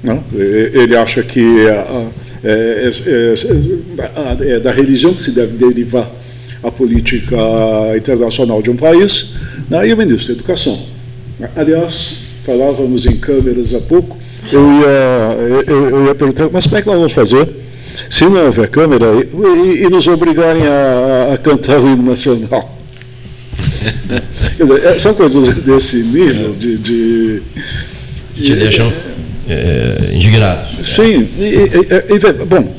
Né? 0.03 0.19
Ele 0.33 0.95
acha 0.95 1.21
que 1.23 1.41
é, 1.59 2.09
é, 2.43 2.91
é, 3.07 4.53
é, 4.53 4.59
da 4.59 4.71
religião 4.71 5.13
que 5.13 5.21
se 5.21 5.31
deve 5.31 5.57
derivar 5.57 6.09
a 6.63 6.71
política 6.71 7.37
internacional 7.95 8.61
de 8.61 8.69
um 8.69 8.75
país, 8.75 9.33
né? 9.69 9.87
e 9.87 9.93
o 9.93 9.97
ministro 9.97 10.27
da 10.27 10.39
Educação. 10.39 10.79
Aliás, 11.55 12.17
falávamos 12.43 13.05
em 13.05 13.17
câmeras 13.17 13.73
há 13.73 13.81
pouco, 13.81 14.17
eu 14.51 14.61
ia, 14.61 15.63
eu, 15.67 15.89
eu 15.89 16.05
ia 16.05 16.15
perguntar, 16.15 16.49
mas 16.51 16.65
como 16.65 16.77
é 16.77 16.81
que 16.81 16.87
nós 16.87 16.97
vamos 16.97 17.13
fazer 17.13 17.47
se 18.09 18.25
não 18.25 18.45
houver 18.45 18.69
câmera 18.69 19.07
e, 19.15 19.83
e 19.83 19.89
nos 19.89 20.07
obrigarem 20.07 20.63
a, 20.67 21.33
a, 21.33 21.37
cantar 21.37 21.79
o 21.79 21.87
hino 21.87 22.03
nacional? 22.03 22.77
dizer, 24.57 24.85
é, 24.85 24.99
são 24.99 25.13
coisas 25.13 25.55
desse 25.57 25.97
nível 25.97 26.53
de. 26.53 26.77
de, 26.77 27.41
de 28.33 28.43
te 28.43 28.55
deixam 28.55 28.91
é, 29.47 30.11
indignados. 30.13 30.87
Sim, 30.87 31.27
e, 31.37 31.69
e, 32.13 32.45
bom, 32.45 32.73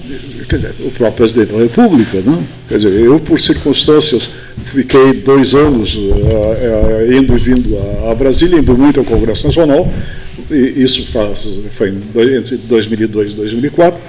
quer 0.48 0.56
dizer, 0.56 0.74
o 0.80 0.90
próprio 0.90 1.12
presidente 1.12 1.52
da 1.52 1.59
República, 1.59 2.22
não? 2.24 2.43
Quer 2.68 2.76
dizer, 2.76 2.93
eu, 3.01 3.18
por 3.20 3.40
circunstâncias, 3.40 4.30
fiquei 4.64 5.14
dois 5.14 5.55
anos 5.55 5.94
uh, 5.94 5.98
uh, 5.98 7.12
indo 7.12 7.36
e 7.36 7.39
vindo 7.39 7.78
a, 7.78 8.12
a 8.12 8.14
Brasília, 8.14 8.59
indo 8.59 8.76
muito 8.76 9.01
ao 9.01 9.06
Congresso 9.06 9.47
Nacional, 9.47 9.93
e 10.51 10.82
isso 10.82 11.06
faz, 11.12 11.48
foi 11.72 11.89
entre 12.36 12.56
2002 12.56 13.32
e 13.32 13.34
2004, 13.34 14.01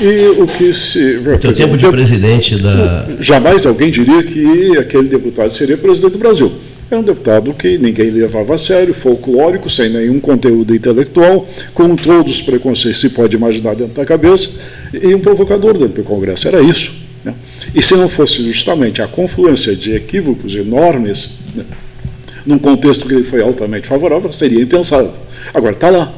e 0.00 0.40
o 0.40 0.46
que 0.46 0.72
se... 0.72 1.20
Teu 1.40 1.54
tempo 1.54 1.76
de 1.76 1.88
presidente 1.88 2.56
da... 2.56 3.06
Jamais 3.20 3.66
alguém 3.66 3.90
diria 3.90 4.22
que 4.22 4.76
aquele 4.78 5.08
deputado 5.08 5.52
seria 5.52 5.76
presidente 5.76 6.12
do 6.12 6.18
Brasil. 6.18 6.50
Era 6.90 7.00
um 7.00 7.04
deputado 7.04 7.54
que 7.54 7.78
ninguém 7.78 8.10
levava 8.10 8.54
a 8.54 8.58
sério, 8.58 8.92
folclórico, 8.92 9.70
sem 9.70 9.90
nenhum 9.90 10.18
conteúdo 10.18 10.74
intelectual, 10.74 11.48
com 11.72 11.94
todos 11.94 12.32
os 12.32 12.42
preconceitos 12.42 13.00
que 13.00 13.08
se 13.08 13.14
pode 13.14 13.36
imaginar 13.36 13.76
dentro 13.76 13.94
da 13.94 14.04
cabeça, 14.04 14.50
e 14.92 15.14
um 15.14 15.20
provocador 15.20 15.74
dentro 15.74 16.02
do 16.02 16.02
Congresso. 16.02 16.48
Era 16.48 16.60
isso. 16.60 16.92
Né? 17.24 17.32
E 17.74 17.80
se 17.80 17.94
não 17.94 18.08
fosse 18.08 18.42
justamente 18.42 19.00
a 19.00 19.06
confluência 19.06 19.76
de 19.76 19.94
equívocos 19.94 20.56
enormes, 20.56 21.38
né, 21.54 21.64
num 22.44 22.58
contexto 22.58 23.06
que 23.06 23.14
ele 23.14 23.22
foi 23.22 23.40
altamente 23.40 23.86
favorável, 23.86 24.32
seria 24.32 24.60
impensável. 24.60 25.12
Agora, 25.54 25.74
está 25.74 25.90
lá. 25.90 26.12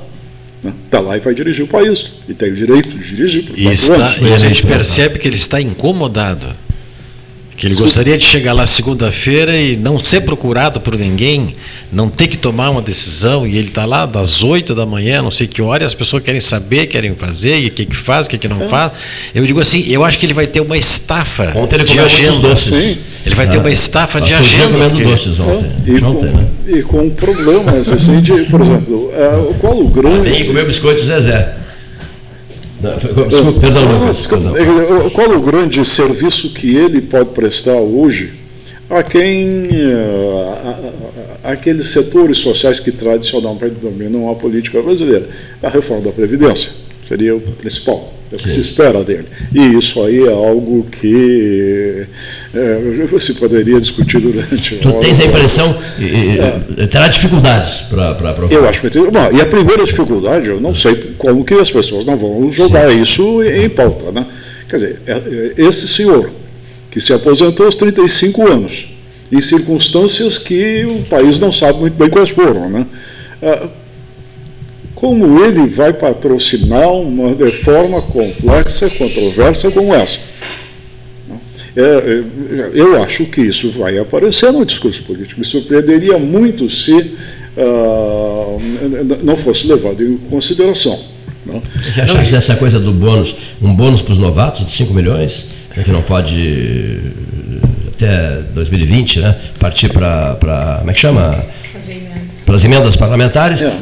Está 0.65 1.01
né? 1.01 1.09
lá 1.09 1.17
e 1.17 1.21
vai 1.21 1.35
dirigir 1.35 1.65
o 1.65 1.69
país. 1.69 2.13
E 2.29 2.35
tem 2.35 2.53
o 2.53 2.55
direito 2.55 2.89
de 2.89 3.09
dirigir. 3.09 3.53
E, 3.57 3.67
está, 3.69 4.17
e 4.21 4.33
a 4.33 4.39
gente 4.39 4.65
percebe 4.65 5.19
que 5.19 5.27
ele 5.27 5.37
está 5.37 5.61
incomodado. 5.61 6.47
Que 7.63 7.69
ele 7.69 7.77
gostaria 7.77 8.19
de 8.19 8.25
chegar 8.25 8.55
lá 8.55 8.67
segunda-feira 8.67 9.57
e 9.57 9.77
não 9.77 10.05
ser 10.05 10.23
procurado 10.23 10.81
por 10.81 10.99
ninguém, 10.99 11.55
não 11.93 12.09
ter 12.09 12.27
que 12.27 12.37
tomar 12.37 12.71
uma 12.71 12.83
decisão, 12.83 13.47
e 13.47 13.57
ele 13.57 13.69
está 13.69 13.85
lá 13.85 14.05
das 14.05 14.43
8 14.43 14.75
da 14.75 14.85
manhã, 14.85 15.23
não 15.23 15.31
sei 15.31 15.47
que 15.47 15.63
hora, 15.63 15.85
e 15.85 15.87
as 15.87 15.95
pessoas 15.95 16.25
querem 16.25 16.41
saber, 16.41 16.87
querem 16.89 17.15
fazer, 17.15 17.61
e 17.61 17.69
o 17.69 17.71
que, 17.71 17.87
que 17.87 17.95
faz, 17.95 18.27
o 18.27 18.31
que, 18.31 18.37
que 18.37 18.49
não 18.49 18.65
é. 18.65 18.67
faz. 18.67 18.91
Eu 19.33 19.47
digo 19.47 19.61
assim, 19.61 19.85
eu 19.89 20.03
acho 20.03 20.19
que 20.19 20.27
ele 20.27 20.35
vai 20.35 20.49
ter 20.49 20.61
uma 20.61 20.77
estafa 20.77 21.53
ontem 21.55 21.77
ele 21.77 21.85
de 21.85 22.01
agenda. 22.01 22.49
Doces. 22.49 22.99
Ele 23.25 23.35
vai 23.37 23.49
ter 23.49 23.59
uma 23.59 23.69
ah, 23.69 23.73
estafa 23.73 24.21
de 24.21 24.35
agenda. 24.35 24.89
Porque... 24.91 25.05
doces 25.05 25.39
ontem. 25.39 25.71
É. 25.87 25.91
E, 25.93 26.05
ontem, 26.05 26.31
com, 26.33 26.37
né? 26.37 26.47
e 26.67 26.83
com 26.83 27.11
problemas 27.11 27.89
assim 27.89 28.21
de, 28.23 28.43
por 28.47 28.61
exemplo, 28.61 29.13
é, 29.15 29.55
qual 29.61 29.79
o 29.79 29.89
grande. 29.89 30.31
Nem 30.31 30.47
comeu 30.49 30.67
biscoito 30.67 31.01
Zezé. 31.01 31.62
Desculpa, 33.29 33.61
perdão, 33.61 34.01
Lucas. 34.01 34.27
Qual 35.13 35.31
o 35.31 35.41
grande 35.41 35.85
serviço 35.85 36.53
que 36.53 36.77
ele 36.77 37.01
pode 37.01 37.31
prestar 37.31 37.77
hoje 37.77 38.33
a 38.91 39.03
quem. 39.03 39.69
A, 40.65 41.49
a, 41.49 41.53
aqueles 41.53 41.89
setores 41.91 42.39
sociais 42.39 42.81
que 42.81 42.91
tradicionalmente 42.91 43.77
dominam 43.81 44.31
a 44.31 44.35
política 44.35 44.83
brasileira? 44.83 45.29
A 45.63 45.69
reforma 45.69 46.05
da 46.05 46.13
Previdência 46.13 46.82
seria 47.07 47.35
o 47.37 47.41
principal. 47.41 48.13
É 48.33 48.37
o 48.37 48.39
que 48.39 48.49
se 48.49 48.61
espera 48.61 49.05
dele. 49.05 49.27
E 49.55 49.77
isso 49.77 50.03
aí 50.03 50.27
é 50.27 50.33
algo 50.33 50.85
que 50.85 52.07
é, 52.55 53.19
se 53.21 53.35
poderia 53.35 53.79
discutir 53.79 54.21
durante. 54.21 54.77
Tu 54.77 54.93
tens 54.95 55.21
a 55.21 55.25
impressão 55.25 55.79
é, 56.01 56.87
terá 56.87 57.09
dificuldades 57.09 57.83
para 57.83 58.11
aprovar? 58.11 58.51
Eu 58.51 58.67
acho 58.67 58.89
que 58.89 58.99
bom, 58.99 59.37
e 59.37 59.41
a 59.41 59.45
primeira 59.45 59.85
dificuldade, 59.85 60.49
eu 60.49 60.59
não 60.59 60.75
sei 60.75 61.15
como 61.19 61.45
que 61.45 61.53
as 61.55 61.71
pessoas 61.71 62.07
não 62.07 62.17
vão 62.17 62.51
jogar 62.51 62.91
Sim. 62.91 63.03
isso 63.03 63.43
em 63.43 63.69
pauta. 63.69 64.11
Né? 64.11 64.27
Quer 64.67 64.77
dizer, 64.77 65.03
é, 65.07 65.13
é, 65.13 65.53
esse 65.59 65.87
senhor 65.87 66.31
que 66.91 67.03
se 67.03 67.13
aposentou 67.13 67.67
aos 67.67 67.75
35 67.75 68.51
anos, 68.51 68.87
em 69.31 69.43
circunstâncias 69.43 70.39
que 70.39 70.87
o 70.87 71.03
país 71.05 71.39
não 71.39 71.53
sabe 71.53 71.81
muito 71.81 71.95
bem 71.95 72.09
quais 72.09 72.31
foram, 72.31 72.69
né? 72.71 72.87
Como 75.03 75.45
ele 75.45 75.67
vai 75.67 75.93
patrocinar 75.93 76.89
uma 76.93 77.35
reforma 77.35 78.01
complexa, 78.01 78.89
controversa 78.91 79.69
como 79.73 79.93
essa? 79.93 80.45
É, 81.75 81.81
é, 81.81 82.23
eu 82.73 83.03
acho 83.03 83.25
que 83.25 83.41
isso 83.41 83.73
vai 83.73 83.99
aparecer 83.99 84.53
no 84.53 84.65
discurso 84.65 85.03
político. 85.03 85.41
Me 85.41 85.45
surpreenderia 85.45 86.17
muito 86.19 86.71
se 86.71 86.93
uh, 86.93 88.61
não 89.25 89.37
fosse 89.37 89.67
levado 89.67 90.05
em 90.05 90.17
consideração. 90.31 90.97
Não? 91.45 91.61
Já 91.97 92.05
acha 92.05 92.25
que 92.25 92.37
essa 92.37 92.55
coisa 92.55 92.79
do 92.79 92.93
bônus, 92.93 93.35
um 93.61 93.75
bônus 93.75 94.03
para 94.03 94.13
os 94.13 94.19
novatos 94.19 94.65
de 94.65 94.71
5 94.71 94.95
milhões, 94.95 95.47
já 95.75 95.83
que 95.83 95.91
não 95.91 96.03
pode 96.03 97.01
até 97.93 98.41
2020, 98.55 99.19
né, 99.19 99.37
partir 99.59 99.89
para, 99.89 100.37
como 100.79 100.91
é 100.93 100.95
que 100.95 101.01
chama? 101.01 101.45
Para 102.45 102.57
as 102.57 102.65
emendas 102.65 102.97
parlamentares, 102.97 103.63
é. 103.63 103.73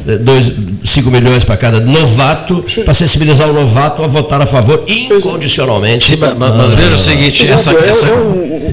5 0.84 1.10
milhões 1.10 1.44
para 1.44 1.56
cada 1.56 1.80
novato, 1.80 2.64
para 2.84 2.94
sensibilizar 2.94 3.48
o 3.48 3.52
novato 3.52 4.02
a 4.02 4.06
votar 4.06 4.40
a 4.42 4.46
favor 4.46 4.84
incondicionalmente. 4.86 6.10
Sim, 6.10 6.16
mas, 6.16 6.34
mas 6.36 6.72
veja 6.74 6.94
o 6.94 6.98
seguinte, 6.98 7.50
essa, 7.50 7.72
essa, 7.72 8.06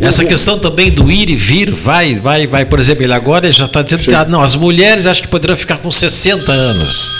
essa 0.01 0.26
questão 0.26 0.59
também 0.59 0.91
do 0.91 1.09
ir 1.09 1.30
e 1.30 1.35
vir, 1.35 1.72
vai, 1.72 2.15
vai, 2.15 2.47
vai, 2.47 2.65
por 2.65 2.80
exemplo, 2.80 3.03
ele 3.03 3.14
agora 3.14 3.51
já 3.51 3.65
está 3.65 3.81
dizendo 3.81 4.01
Sim. 4.01 4.09
que 4.11 4.15
ah, 4.15 4.26
não, 4.26 4.41
as 4.41 4.55
mulheres 4.55 5.05
acho 5.05 5.22
que 5.22 5.27
poderiam 5.27 5.57
ficar 5.57 5.77
com 5.77 5.89
60 5.89 6.51
anos. 6.51 7.18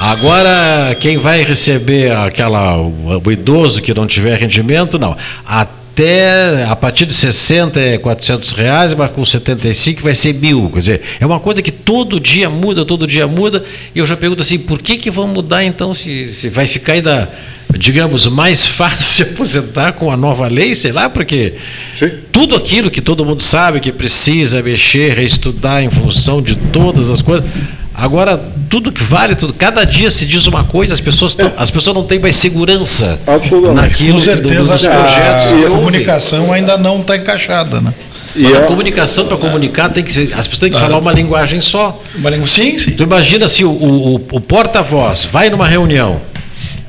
Agora, 0.00 0.96
quem 1.00 1.16
vai 1.16 1.44
receber 1.44 2.12
aquela, 2.12 2.76
o, 2.76 3.22
o 3.24 3.32
idoso 3.32 3.80
que 3.80 3.94
não 3.94 4.06
tiver 4.06 4.38
rendimento, 4.38 4.98
não. 4.98 5.16
Até 5.46 5.83
até 5.94 6.64
a 6.64 6.74
partir 6.74 7.06
de 7.06 7.14
60 7.14 7.78
é 7.78 7.98
400 7.98 8.50
reais, 8.50 8.92
mas 8.92 9.12
com 9.12 9.24
75 9.24 10.02
vai 10.02 10.12
ser 10.12 10.34
mil. 10.34 10.68
Quer 10.74 10.80
dizer, 10.80 11.00
é 11.20 11.24
uma 11.24 11.38
coisa 11.38 11.62
que 11.62 11.70
todo 11.70 12.18
dia 12.18 12.50
muda, 12.50 12.84
todo 12.84 13.06
dia 13.06 13.28
muda. 13.28 13.62
E 13.94 14.00
eu 14.00 14.06
já 14.06 14.16
pergunto 14.16 14.42
assim, 14.42 14.58
por 14.58 14.82
que, 14.82 14.96
que 14.96 15.08
vão 15.08 15.28
mudar 15.28 15.62
então 15.62 15.94
se, 15.94 16.34
se 16.34 16.48
vai 16.48 16.66
ficar 16.66 16.94
ainda, 16.94 17.32
digamos, 17.78 18.26
mais 18.26 18.66
fácil 18.66 19.26
aposentar 19.26 19.92
com 19.92 20.10
a 20.10 20.16
nova 20.16 20.48
lei, 20.48 20.74
sei 20.74 20.90
lá, 20.90 21.08
porque 21.08 21.54
Sim. 21.96 22.10
tudo 22.32 22.56
aquilo 22.56 22.90
que 22.90 23.00
todo 23.00 23.24
mundo 23.24 23.42
sabe 23.44 23.78
que 23.78 23.92
precisa 23.92 24.60
mexer, 24.64 25.14
reestudar 25.14 25.84
em 25.84 25.90
função 25.90 26.42
de 26.42 26.56
todas 26.56 27.08
as 27.08 27.22
coisas 27.22 27.48
Agora, 27.94 28.36
tudo 28.68 28.90
que 28.90 29.02
vale, 29.02 29.36
tudo, 29.36 29.52
cada 29.52 29.84
dia 29.84 30.10
se 30.10 30.26
diz 30.26 30.46
uma 30.46 30.64
coisa, 30.64 30.92
as 30.92 31.00
pessoas, 31.00 31.36
tão, 31.36 31.46
é. 31.46 31.52
as 31.56 31.70
pessoas 31.70 31.94
não 31.94 32.02
têm 32.02 32.18
mais 32.18 32.34
segurança 32.34 33.20
naquilo 33.72 34.14
Com 34.14 34.18
certeza, 34.18 34.76
que, 34.76 34.82
do, 34.82 34.90
projetos. 34.90 35.62
A, 35.62 35.66
a 35.66 35.70
comunicação 35.70 36.52
ainda 36.52 36.76
não 36.76 37.00
está 37.00 37.16
encaixada, 37.16 37.80
né? 37.80 37.94
E 38.34 38.46
a, 38.48 38.58
a 38.58 38.62
comunicação 38.62 39.26
para 39.26 39.36
comunicar 39.36 39.90
tem 39.90 40.02
que 40.02 40.12
ser, 40.12 40.34
as 40.34 40.48
pessoas 40.48 40.58
têm 40.58 40.70
que 40.70 40.76
ah. 40.76 40.80
falar 40.80 40.98
uma 40.98 41.12
linguagem 41.12 41.60
só. 41.60 42.02
Uma 42.16 42.30
língua, 42.30 42.48
sim, 42.48 42.76
sim. 42.78 42.90
Tu 42.90 43.04
imagina 43.04 43.46
se 43.46 43.64
o, 43.64 43.70
o, 43.70 44.14
o 44.16 44.40
porta-voz 44.40 45.24
vai 45.30 45.48
numa 45.48 45.68
reunião, 45.68 46.20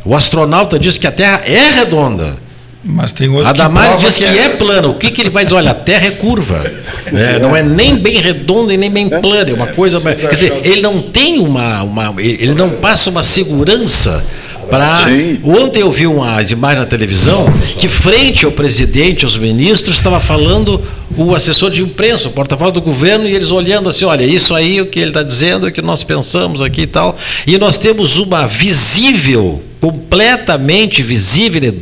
o 0.04 0.16
astronauta 0.16 0.80
diz 0.80 0.98
que 0.98 1.06
a 1.06 1.12
Terra 1.12 1.44
é 1.46 1.70
redonda. 1.70 2.45
Mas 2.88 3.12
tem 3.12 3.28
outro 3.30 3.48
Adamar 3.48 3.98
diz 3.98 4.16
que, 4.16 4.24
que 4.24 4.38
é... 4.38 4.46
é... 4.46 4.50
plano. 4.50 4.92
O 4.92 4.94
que, 4.94 5.10
que 5.10 5.22
ele 5.22 5.32
vai 5.32 5.44
dizer? 5.44 5.56
Olha, 5.56 5.72
a 5.72 5.74
Terra 5.74 6.06
é 6.06 6.12
curva. 6.12 6.64
É, 7.08 7.40
não 7.42 7.56
é 7.56 7.64
nem 7.64 7.96
bem 7.96 8.22
redonda 8.22 8.72
e 8.72 8.78
nem 8.78 8.92
bem 8.92 9.08
é. 9.12 9.20
plana. 9.20 9.50
É 9.50 9.54
uma 9.54 9.68
coisa. 9.68 10.00
Mas, 10.00 10.20
quer 10.20 10.30
dizer, 10.30 10.54
ele 10.64 10.82
não 10.82 11.02
tem 11.02 11.40
uma, 11.40 11.82
uma. 11.82 12.14
Ele 12.22 12.54
não 12.54 12.70
passa 12.70 13.10
uma 13.10 13.24
segurança 13.24 14.24
para. 14.70 15.00
Ontem 15.44 15.82
eu 15.82 15.92
vi 15.92 16.06
umas 16.06 16.52
imagens 16.52 16.82
na 16.82 16.86
televisão 16.86 17.46
que, 17.76 17.88
frente 17.88 18.46
ao 18.46 18.52
presidente, 18.52 19.26
aos 19.26 19.36
ministros, 19.36 19.96
estava 19.96 20.20
falando 20.20 20.80
o 21.18 21.34
assessor 21.34 21.72
de 21.72 21.82
imprensa, 21.82 22.28
o 22.28 22.32
porta-voz 22.32 22.72
do 22.72 22.82
governo, 22.82 23.28
e 23.28 23.34
eles 23.34 23.50
olhando 23.50 23.90
assim: 23.90 24.06
olha, 24.06 24.24
isso 24.24 24.54
aí 24.54 24.80
o 24.80 24.86
que 24.86 25.00
ele 25.00 25.10
está 25.10 25.24
dizendo, 25.24 25.66
é 25.66 25.70
o 25.70 25.74
que 25.74 25.82
nós 25.82 26.04
pensamos 26.04 26.62
aqui 26.62 26.82
e 26.82 26.88
tal. 26.88 27.18
E 27.48 27.58
nós 27.58 27.80
temos 27.80 28.20
uma 28.20 28.46
visível, 28.46 29.64
completamente 29.82 31.02
visível 31.02 31.74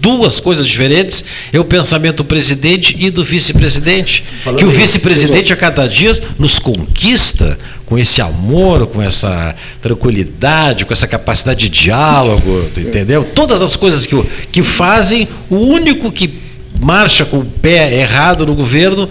duas 0.00 0.40
coisas 0.40 0.66
diferentes 0.66 1.24
é 1.52 1.58
o 1.58 1.64
pensamento 1.64 2.18
do 2.18 2.24
presidente 2.24 2.96
e 2.98 3.10
do 3.10 3.24
vice-presidente. 3.24 4.24
Que 4.56 4.64
o 4.64 4.70
vice-presidente 4.70 5.52
a 5.52 5.56
cada 5.56 5.86
dia 5.86 6.12
nos 6.38 6.58
conquista 6.58 7.58
com 7.84 7.98
esse 7.98 8.20
amor, 8.20 8.86
com 8.86 9.02
essa 9.02 9.54
tranquilidade, 9.80 10.84
com 10.84 10.92
essa 10.92 11.06
capacidade 11.06 11.60
de 11.60 11.68
diálogo, 11.68 12.70
entendeu? 12.76 13.24
Todas 13.24 13.62
as 13.62 13.76
coisas 13.76 14.04
que, 14.04 14.22
que 14.52 14.62
fazem, 14.62 15.26
o 15.48 15.56
único 15.56 16.12
que 16.12 16.47
marcha 16.80 17.24
com 17.24 17.38
o 17.38 17.44
pé 17.44 17.94
errado 17.94 18.46
no 18.46 18.54
governo 18.54 19.08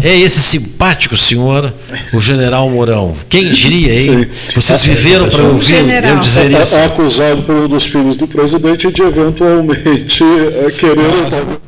é 0.00 0.16
esse 0.16 0.40
simpático 0.40 1.16
senhor, 1.16 1.72
o 2.12 2.20
general 2.20 2.70
Mourão. 2.70 3.16
Quem 3.28 3.50
diria, 3.50 4.00
hein? 4.00 4.28
Vocês 4.54 4.84
viveram 4.84 5.28
para 5.28 5.42
ouvir 5.42 6.04
eu 6.04 6.20
dizer 6.20 6.52
isso. 6.52 6.76
É 6.76 6.84
acusado 6.84 7.42
por 7.42 7.56
um 7.56 7.68
dos 7.68 7.84
filhos 7.84 8.16
do 8.16 8.28
presidente 8.28 8.92
de 8.92 9.02
eventualmente 9.02 10.22
é, 10.22 10.70
querer. 10.70 11.60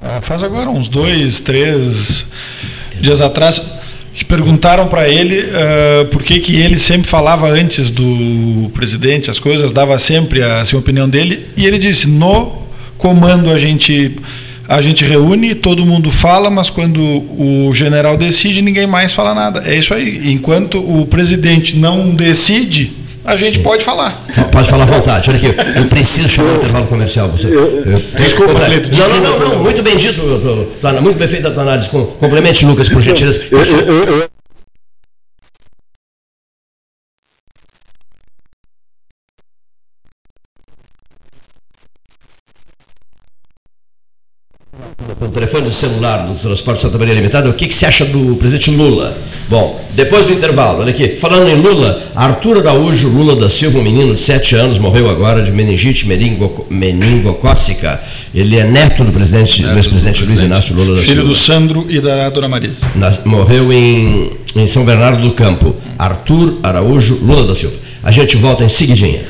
Ah, 0.00 0.20
faz 0.22 0.44
agora 0.44 0.70
uns 0.70 0.88
dois, 0.88 1.40
três 1.40 2.24
dias 3.00 3.20
atrás 3.20 3.60
que 4.18 4.24
perguntaram 4.24 4.88
para 4.88 5.08
ele 5.08 5.42
uh, 5.42 6.06
por 6.06 6.24
que, 6.24 6.40
que 6.40 6.56
ele 6.56 6.76
sempre 6.76 7.08
falava 7.08 7.48
antes 7.48 7.88
do 7.88 8.68
presidente 8.74 9.30
as 9.30 9.38
coisas, 9.38 9.72
dava 9.72 9.96
sempre 9.96 10.42
a 10.42 10.60
assim, 10.60 10.74
a 10.74 10.80
opinião 10.80 11.08
dele, 11.08 11.46
e 11.56 11.64
ele 11.64 11.78
disse: 11.78 12.08
no 12.08 12.66
comando 12.96 13.48
a 13.48 13.56
gente 13.56 14.16
a 14.66 14.80
gente 14.80 15.04
reúne, 15.04 15.54
todo 15.54 15.86
mundo 15.86 16.10
fala, 16.10 16.50
mas 16.50 16.68
quando 16.68 17.00
o 17.00 17.72
general 17.72 18.16
decide, 18.16 18.60
ninguém 18.60 18.88
mais 18.88 19.14
fala 19.14 19.32
nada. 19.32 19.62
É 19.64 19.78
isso 19.78 19.94
aí. 19.94 20.32
Enquanto 20.32 20.78
o 20.78 21.06
presidente 21.06 21.76
não 21.76 22.12
decide, 22.12 22.92
a 23.28 23.36
gente 23.36 23.58
pode 23.58 23.84
falar. 23.84 24.24
Pode 24.50 24.68
falar 24.68 24.84
à 24.84 24.86
vontade. 24.86 25.28
Olha 25.28 25.38
aqui, 25.38 25.78
eu 25.78 25.84
preciso 25.84 26.28
chamar 26.28 26.52
o 26.52 26.56
intervalo 26.56 26.86
comercial. 26.86 27.28
Você, 27.28 27.46
eu, 27.46 27.84
eu, 27.84 28.02
desculpa, 28.16 28.54
Cleito. 28.54 28.90
Não, 28.96 29.08
não, 29.08 29.20
não, 29.20 29.48
não, 29.50 29.62
muito 29.62 29.82
bem 29.82 29.96
dito, 29.96 30.22
muito 31.02 31.18
bem 31.18 31.28
feita 31.28 31.48
a 31.48 31.50
tua 31.50 31.62
análise. 31.62 31.90
Complemente, 31.90 32.64
Lucas, 32.64 32.88
por 32.88 33.02
gentileza. 33.02 33.42
Eu, 33.50 33.58
eu, 33.58 34.27
telefone 45.38 45.70
celular 45.70 46.26
do 46.26 46.34
Transporte 46.34 46.80
Santa 46.80 46.98
Maria 46.98 47.14
Limitada, 47.14 47.48
o 47.48 47.52
que, 47.52 47.68
que 47.68 47.74
você 47.74 47.86
acha 47.86 48.04
do 48.04 48.34
presidente 48.36 48.70
Lula? 48.72 49.16
Bom, 49.48 49.80
depois 49.92 50.26
do 50.26 50.32
intervalo, 50.32 50.80
olha 50.80 50.90
aqui, 50.90 51.16
falando 51.16 51.48
em 51.48 51.54
Lula, 51.54 52.02
Arthur 52.14 52.58
Araújo 52.58 53.08
Lula 53.08 53.36
da 53.36 53.48
Silva, 53.48 53.78
um 53.78 53.82
menino 53.82 54.14
de 54.14 54.20
7 54.20 54.56
anos, 54.56 54.78
morreu 54.78 55.08
agora 55.08 55.40
de 55.42 55.52
meningite 55.52 56.06
meningo, 56.06 56.66
meningocócica. 56.68 58.00
Ele 58.34 58.56
é 58.56 58.64
neto 58.64 59.04
do 59.04 59.12
presidente, 59.12 59.62
neto 59.62 59.72
do 59.72 59.78
ex-presidente 59.78 60.24
Luiz 60.24 60.40
Inácio 60.40 60.74
Lula 60.74 60.96
da 60.96 61.02
Filho 61.02 61.06
Silva. 61.06 61.22
Filho 61.22 61.28
do 61.28 61.34
Sandro 61.34 61.86
e 61.88 62.00
da 62.00 62.28
Dona 62.30 62.48
Marisa. 62.48 62.86
Nas, 62.96 63.20
morreu 63.24 63.72
em, 63.72 64.32
em 64.56 64.66
São 64.66 64.84
Bernardo 64.84 65.22
do 65.22 65.32
Campo. 65.32 65.74
Arthur 65.96 66.58
Araújo 66.64 67.14
Lula 67.22 67.46
da 67.46 67.54
Silva. 67.54 67.76
A 68.02 68.10
gente 68.10 68.36
volta 68.36 68.64
em 68.64 68.68
seguidinha. 68.68 69.22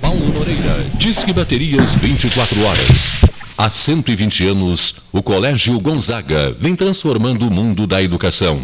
Paulo 0.00 0.32
Moreira, 0.34 0.86
Disque 0.98 1.32
Baterias 1.32 1.94
24 1.96 2.64
horas. 2.64 3.30
Há 3.62 3.68
120 3.68 4.46
anos, 4.46 4.94
o 5.12 5.22
Colégio 5.22 5.78
Gonzaga 5.78 6.56
vem 6.58 6.74
transformando 6.74 7.46
o 7.46 7.50
mundo 7.50 7.86
da 7.86 8.02
educação. 8.02 8.58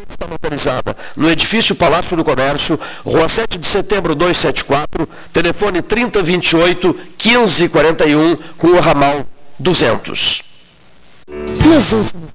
está 0.09 0.27
localizada 0.27 0.97
no 1.17 1.31
edifício 1.31 1.75
Palácio 1.75 2.17
do 2.17 2.25
Comércio, 2.25 2.79
Rua 3.05 3.29
7 3.29 3.59
de 3.59 3.67
Setembro 3.67 4.15
274, 4.15 5.09
telefone 5.33 5.83
3028 5.83 6.89
1541 6.93 8.37
com 8.57 8.69
o 8.69 8.81
ramal 8.81 9.27
200. 9.59 10.43
Nos 11.29 11.93
últimos 11.93 12.31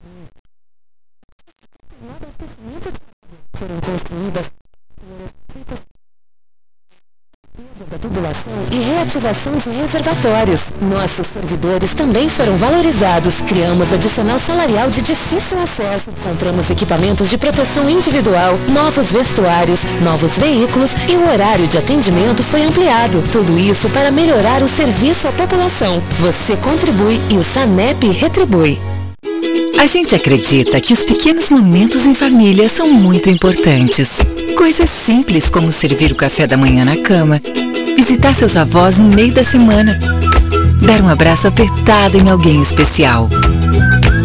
foram 3.57 3.79
construídas 3.81 4.51
da 7.89 7.97
tubulação 7.97 8.53
e 8.71 8.79
reativação 8.79 9.53
de 9.55 9.69
reservatórios. 9.69 10.61
Nossos 10.81 11.25
servidores 11.27 11.93
também 11.93 12.27
foram 12.27 12.55
valorizados. 12.57 13.35
Criamos 13.41 13.93
adicional 13.93 14.37
salarial 14.37 14.89
de 14.89 15.01
difícil 15.01 15.57
acesso. 15.59 16.11
Compramos 16.23 16.69
equipamentos 16.69 17.29
de 17.29 17.37
proteção 17.37 17.89
individual, 17.89 18.57
novos 18.69 19.11
vestuários, 19.11 19.83
novos 20.03 20.37
veículos 20.37 20.91
e 21.07 21.15
o 21.15 21.31
horário 21.31 21.67
de 21.67 21.77
atendimento 21.77 22.43
foi 22.43 22.63
ampliado. 22.63 23.23
Tudo 23.31 23.57
isso 23.57 23.89
para 23.89 24.11
melhorar 24.11 24.61
o 24.61 24.67
serviço 24.67 25.27
à 25.27 25.31
população. 25.31 26.01
Você 26.19 26.57
contribui 26.57 27.19
e 27.29 27.37
o 27.37 27.43
SANEP 27.43 28.11
retribui. 28.11 28.81
A 29.79 29.85
gente 29.85 30.15
acredita 30.15 30.81
que 30.81 30.91
os 30.91 31.03
pequenos 31.03 31.49
momentos 31.49 32.05
em 32.05 32.13
família 32.13 32.67
são 32.67 32.91
muito 32.91 33.29
importantes. 33.29 34.17
Coisas 34.57 34.89
simples 34.89 35.49
como 35.49 35.71
servir 35.71 36.11
o 36.11 36.15
café 36.15 36.47
da 36.47 36.57
manhã 36.57 36.83
na 36.83 36.97
cama, 36.97 37.39
visitar 38.07 38.33
seus 38.33 38.55
avós 38.55 38.97
no 38.97 39.09
meio 39.09 39.33
da 39.33 39.43
semana, 39.43 39.99
dar 40.85 41.01
um 41.01 41.09
abraço 41.09 41.45
apertado 41.45 42.17
em 42.17 42.29
alguém 42.29 42.61
especial. 42.61 43.27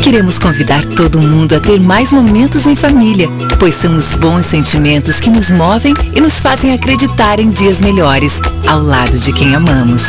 Queremos 0.04 0.38
convidar 0.38 0.84
todo 0.84 1.20
mundo 1.20 1.56
a 1.56 1.60
ter 1.60 1.80
mais 1.80 2.12
momentos 2.12 2.64
em 2.64 2.76
família, 2.76 3.28
pois 3.58 3.74
são 3.74 3.96
os 3.96 4.12
bons 4.12 4.46
sentimentos 4.46 5.18
que 5.18 5.28
nos 5.28 5.50
movem 5.50 5.94
e 6.14 6.20
nos 6.20 6.38
fazem 6.38 6.72
acreditar 6.72 7.40
em 7.40 7.50
dias 7.50 7.80
melhores, 7.80 8.40
ao 8.68 8.80
lado 8.80 9.18
de 9.18 9.32
quem 9.32 9.52
amamos. 9.52 10.02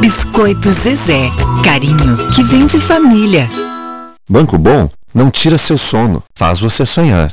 Biscoito 0.00 0.72
Zezé, 0.72 1.30
carinho 1.62 2.16
que 2.34 2.42
vem 2.42 2.66
de 2.66 2.80
família. 2.80 3.48
Banco 4.28 4.58
Bom 4.58 4.90
não 5.14 5.30
tira 5.30 5.56
seu 5.56 5.78
sono, 5.78 6.24
faz 6.34 6.58
você 6.58 6.84
sonhar. 6.84 7.32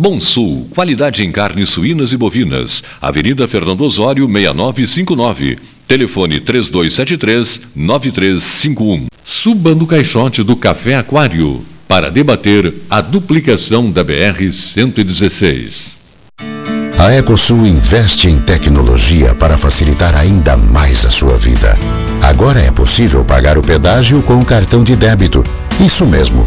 Bom 0.00 0.20
Sul, 0.20 0.68
qualidade 0.70 1.24
em 1.24 1.32
carnes 1.32 1.70
suínas 1.70 2.12
e 2.12 2.16
bovinas. 2.16 2.84
Avenida 3.02 3.48
Fernando 3.48 3.80
Osório, 3.80 4.28
6959. 4.28 5.58
Telefone 5.88 6.40
3273-9351. 6.40 9.06
Suba 9.24 9.74
no 9.74 9.88
caixote 9.88 10.44
do 10.44 10.54
Café 10.54 10.94
Aquário 10.94 11.64
para 11.88 12.12
debater 12.12 12.72
a 12.88 13.00
duplicação 13.00 13.90
da 13.90 14.04
BR-116. 14.04 15.96
A 16.96 17.12
Ecosul 17.14 17.66
investe 17.66 18.28
em 18.28 18.38
tecnologia 18.38 19.34
para 19.34 19.58
facilitar 19.58 20.16
ainda 20.16 20.56
mais 20.56 21.04
a 21.04 21.10
sua 21.10 21.36
vida. 21.36 21.76
Agora 22.22 22.60
é 22.60 22.70
possível 22.70 23.24
pagar 23.24 23.58
o 23.58 23.62
pedágio 23.62 24.22
com 24.22 24.38
o 24.38 24.44
cartão 24.44 24.84
de 24.84 24.94
débito. 24.94 25.42
Isso 25.84 26.06
mesmo 26.06 26.46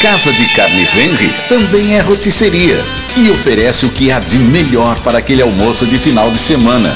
Casa 0.00 0.32
de 0.32 0.46
Carnes 0.54 0.96
Henry 0.96 1.30
também 1.46 1.94
é 1.94 2.00
rotisseria 2.00 2.82
e 3.18 3.30
oferece 3.30 3.84
o 3.84 3.90
que 3.90 4.10
há 4.10 4.18
de 4.18 4.38
melhor 4.38 4.98
para 5.00 5.18
aquele 5.18 5.42
almoço 5.42 5.86
de 5.86 5.98
final 5.98 6.30
de 6.30 6.38
semana. 6.38 6.90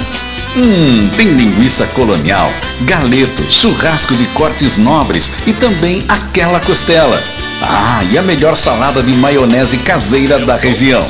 Hum, 0.56 1.10
tem 1.14 1.28
linguiça 1.28 1.86
colonial, 1.88 2.50
galeto, 2.82 3.42
churrasco 3.50 4.14
de 4.14 4.24
cortes 4.28 4.78
nobres 4.78 5.30
e 5.46 5.52
também 5.52 6.02
aquela 6.08 6.58
costela. 6.60 7.22
Ah, 7.62 8.02
e 8.10 8.16
a 8.16 8.22
melhor 8.22 8.56
salada 8.56 9.02
de 9.02 9.12
maionese 9.16 9.76
caseira 9.78 10.38
da 10.38 10.56
região. 10.56 11.04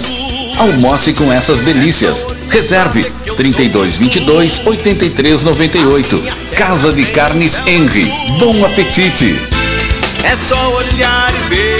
Almoce 0.58 1.12
com 1.12 1.32
essas 1.32 1.60
delícias. 1.60 2.26
Reserve 2.50 3.04
3222 3.36 4.66
8398. 4.66 6.24
Casa 6.56 6.92
de 6.92 7.04
Carnes 7.06 7.60
Henry. 7.68 8.12
Bom 8.40 8.64
apetite. 8.64 9.36
É 10.24 10.34
só 10.36 10.74
olhar 10.74 11.32
e 11.34 11.54
ver. 11.54 11.73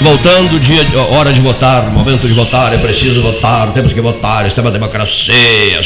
Voltando, 0.00 0.58
dia, 0.58 0.80
hora 1.10 1.30
de 1.30 1.40
votar, 1.40 1.90
momento 1.90 2.26
de 2.26 2.32
votar, 2.32 2.72
é 2.72 2.78
preciso 2.78 3.20
votar, 3.20 3.70
temos 3.72 3.92
que 3.92 4.00
votar, 4.00 4.46
isso 4.46 4.58
é 4.58 4.62
uma 4.62 4.70
democracia. 4.70 5.82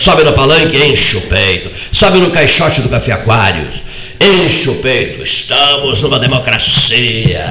Sobe 0.00 0.24
no 0.24 0.32
palanque, 0.32 0.74
enche 0.76 1.18
o 1.18 1.20
peito. 1.20 1.70
Sobe 1.92 2.18
no 2.18 2.30
caixote 2.30 2.80
do 2.80 2.88
Café 2.88 3.12
Aquários, 3.12 3.82
enche 4.18 4.70
o 4.70 4.76
peito. 4.76 5.22
Estamos 5.22 6.00
numa 6.00 6.18
democracia. 6.18 7.44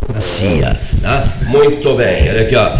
Democracia. 0.00 0.76
Né? 1.00 1.32
Muito 1.46 1.94
bem, 1.94 2.28
olha 2.30 2.42
aqui, 2.42 2.56
ó. 2.56 2.72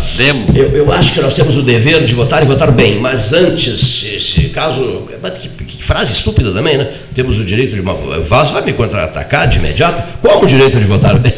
Eu, 0.54 0.68
eu 0.76 0.92
acho 0.92 1.12
que 1.12 1.20
nós 1.20 1.34
temos 1.34 1.56
o 1.56 1.62
dever 1.62 2.04
de 2.04 2.14
votar 2.14 2.42
e 2.42 2.46
votar 2.46 2.70
bem, 2.70 2.98
mas 2.98 3.32
antes, 3.32 3.80
se, 3.80 4.20
se 4.20 4.48
caso. 4.48 5.08
Que, 5.38 5.48
que, 5.64 5.84
frase 5.84 6.12
estúpida 6.12 6.52
também, 6.52 6.78
né? 6.78 6.88
Temos 7.14 7.38
o 7.38 7.44
direito 7.44 7.74
de. 7.74 7.80
O 7.80 8.22
Vaz 8.22 8.50
vai 8.50 8.62
me 8.62 8.72
contra-atacar 8.72 9.48
de 9.48 9.58
imediato. 9.58 10.18
Qual 10.20 10.42
o 10.42 10.46
direito 10.46 10.78
de 10.78 10.84
votar 10.84 11.18
bem? 11.18 11.32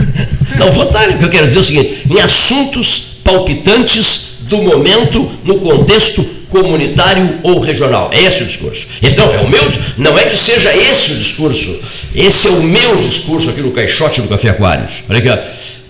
Não, 0.58 0.70
votar, 0.72 1.08
o 1.08 1.18
que 1.18 1.24
eu 1.24 1.30
quero 1.30 1.46
dizer 1.46 1.58
é 1.58 1.60
o 1.60 1.64
seguinte: 1.64 2.06
em 2.10 2.20
assuntos 2.20 3.18
palpitantes 3.24 4.29
do 4.50 4.58
momento, 4.58 5.30
no 5.44 5.58
contexto 5.58 6.22
comunitário 6.48 7.38
ou 7.44 7.60
regional. 7.60 8.10
É 8.12 8.22
esse 8.22 8.42
o 8.42 8.46
discurso. 8.46 8.86
Esse 9.00 9.16
não 9.16 9.32
é 9.32 9.38
o 9.38 9.48
meu, 9.48 9.62
não 9.96 10.18
é 10.18 10.24
que 10.24 10.36
seja 10.36 10.74
esse 10.74 11.12
o 11.12 11.16
discurso. 11.16 11.78
Esse 12.14 12.48
é 12.48 12.50
o 12.50 12.62
meu 12.62 12.96
discurso 12.96 13.48
aqui 13.48 13.60
no 13.60 13.70
caixote 13.70 14.20
do 14.20 14.28
Café 14.28 14.50
Aquários. 14.50 15.04
Olha 15.08 15.20
aqui, 15.20 15.28
ó. 15.28 15.38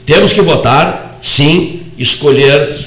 Temos 0.05 0.33
que 0.33 0.43
votar, 0.43 1.19
sim, 1.23 1.81
escolher 1.97 2.79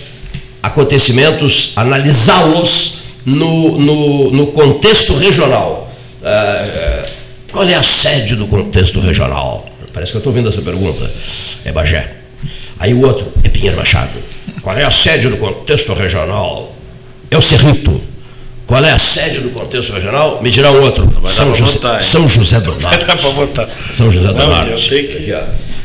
acontecimentos, 0.62 1.72
analisá-los 1.76 3.00
no, 3.26 3.80
no, 3.80 4.32
no 4.32 4.48
contexto 4.48 5.16
regional. 5.16 5.92
Uh, 6.22 7.10
qual 7.52 7.68
é 7.68 7.74
a 7.74 7.84
sede 7.84 8.36
do 8.36 8.46
contexto 8.46 9.00
regional? 9.00 9.68
Parece 9.92 10.12
que 10.12 10.18
eu 10.18 10.20
estou 10.20 10.32
ouvindo 10.32 10.50
essa 10.50 10.62
pergunta. 10.62 11.10
É 11.66 11.72
Bagé. 11.72 12.12
Aí 12.80 12.94
o 12.94 13.06
outro 13.06 13.32
é 13.44 13.50
Pinheiro 13.50 13.78
Machado. 13.78 14.12
Qual 14.64 14.78
é 14.78 14.84
a 14.84 14.92
sede 14.92 15.28
do 15.28 15.36
contexto 15.38 15.94
regional? 15.94 16.74
É 17.30 17.38
o 17.38 17.42
Cerrito. 17.42 18.02
Qual 18.66 18.84
é 18.84 18.92
a 18.92 18.98
sede 18.98 19.40
do 19.40 19.50
contexto 19.50 19.92
regional? 19.92 20.42
Me 20.42 20.50
dirá 20.50 20.72
um 20.72 20.82
outro. 20.82 21.08
São 21.28 21.54
José, 21.54 21.74
votar, 21.84 22.02
São 22.02 22.28
José 22.28 22.62
do 22.62 22.74
Norte. 22.80 23.06
Dá 23.06 23.16
para 23.16 23.30
votar. 23.30 23.70
São 23.94 24.10
José 24.10 24.28
do 24.30 24.34
Norte. 24.34 24.90
Que... 24.90 25.36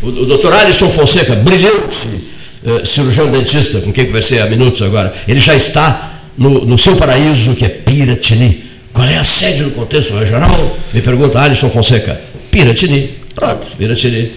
o, 0.01 0.07
o 0.07 0.27
doutor 0.27 0.53
Alisson 0.53 0.89
Fonseca, 0.91 1.35
brilhante 1.35 2.07
uh, 2.63 2.87
cirurgião 2.87 3.29
dentista, 3.31 3.81
com 3.81 3.93
quem 3.93 4.07
conversei 4.07 4.41
há 4.41 4.47
minutos 4.47 4.81
agora, 4.81 5.13
ele 5.27 5.41
já 5.41 5.57
está 5.57 6.21
no, 6.39 6.65
no 6.65 6.79
seu 6.79 6.95
paraíso, 6.95 7.57
que 7.57 7.65
é 7.65 7.69
Piratini. 7.69 8.65
Qual 8.93 9.07
é 9.07 9.19
a 9.19 9.25
sede 9.25 9.65
do 9.65 9.73
contexto 9.73 10.17
regional? 10.17 10.77
Me 10.95 11.03
pergunta 11.03 11.41
Alisson 11.41 11.69
Fonseca. 11.69 12.21
Piratini. 12.49 13.11
Pronto, 13.39 13.69
Piratini. 13.77 14.33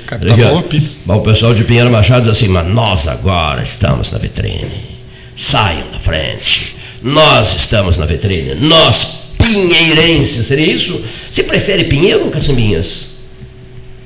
Bom, 1.05 1.17
o 1.17 1.21
pessoal 1.21 1.55
de 1.55 1.63
Pinheiro 1.63 1.89
Machado 1.89 2.23
diz 2.29 2.37
assim, 2.37 2.47
mas 2.47 2.67
nós 2.67 3.07
agora 3.07 3.63
estamos 3.63 4.11
na 4.11 4.19
vitrine. 4.19 4.91
Saiam 5.35 5.89
da 5.91 5.97
frente. 5.97 6.75
Nós 7.01 7.55
estamos 7.55 7.97
na 7.97 8.05
vitrine. 8.05 8.53
Nós, 8.53 9.21
pinheirenses, 9.39 10.45
seria 10.45 10.71
isso? 10.71 11.03
Você 11.31 11.41
prefere 11.41 11.85
Pinheiro 11.85 12.25
ou 12.25 12.29
Cacimbinhas? 12.29 13.13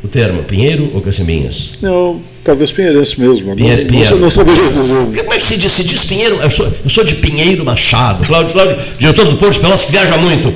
O 0.01 0.07
termo, 0.07 0.43
Pinheiro 0.43 0.89
ou 0.93 1.01
Cacimbinhas? 1.01 1.73
Não, 1.81 2.21
talvez 2.41 2.71
Pinheirense 2.71 3.19
mesmo. 3.19 3.53
Pinheiro, 3.53 3.81
não, 3.81 3.89
Pinheiro. 3.89 4.17
não 4.17 4.31
saberia 4.31 4.69
dizer. 4.69 4.93
Como 4.93 5.33
é 5.33 5.37
que 5.37 5.45
se 5.45 5.57
diz? 5.57 5.73
Se 5.73 5.83
diz 5.83 6.05
Pinheiro? 6.05 6.37
Eu 6.37 6.49
sou, 6.49 6.67
eu 6.67 6.89
sou 6.89 7.03
de 7.03 7.15
Pinheiro 7.15 7.65
Machado. 7.65 8.25
Cláudio, 8.25 8.53
Cláudio, 8.53 8.77
diretor 8.97 9.27
do 9.27 9.35
Porto 9.35 9.55
de 9.55 9.59
Pelotas, 9.59 9.83
que 9.83 9.91
viaja 9.91 10.17
muito. 10.17 10.53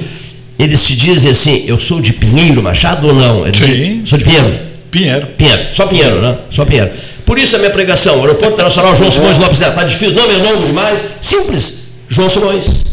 Eles 0.59 0.83
te 0.85 0.93
dizem 0.93 1.31
assim, 1.31 1.63
eu 1.65 1.79
sou 1.79 2.01
de 2.01 2.11
Pinheiro 2.11 2.61
Machado 2.61 3.07
ou 3.07 3.13
não? 3.13 3.47
Eles 3.47 3.57
Sim. 3.57 3.65
Dizem, 3.65 4.01
sou 4.05 4.17
de 4.17 4.25
Pinheiro. 4.25 4.59
Pinheiro. 4.91 5.27
Pinheiro. 5.37 5.63
Só 5.71 5.87
Pinheiro, 5.87 6.21
né? 6.21 6.37
Só 6.49 6.65
Pinheiro. 6.65 6.91
Por 7.25 7.39
isso 7.39 7.55
a 7.55 7.59
minha 7.59 7.71
pregação, 7.71 8.19
Aeroporto 8.19 8.55
Internacional 8.55 8.93
João 8.93 9.09
Simões 9.09 9.37
Lopes 9.37 9.59
Neto. 9.61 9.69
Está 9.69 9.83
difícil, 9.85 10.15
nome 10.15 10.33
é 10.33 10.51
longo 10.51 10.65
demais. 10.65 11.01
Simples. 11.21 11.75
João 12.09 12.29
Simões. 12.29 12.83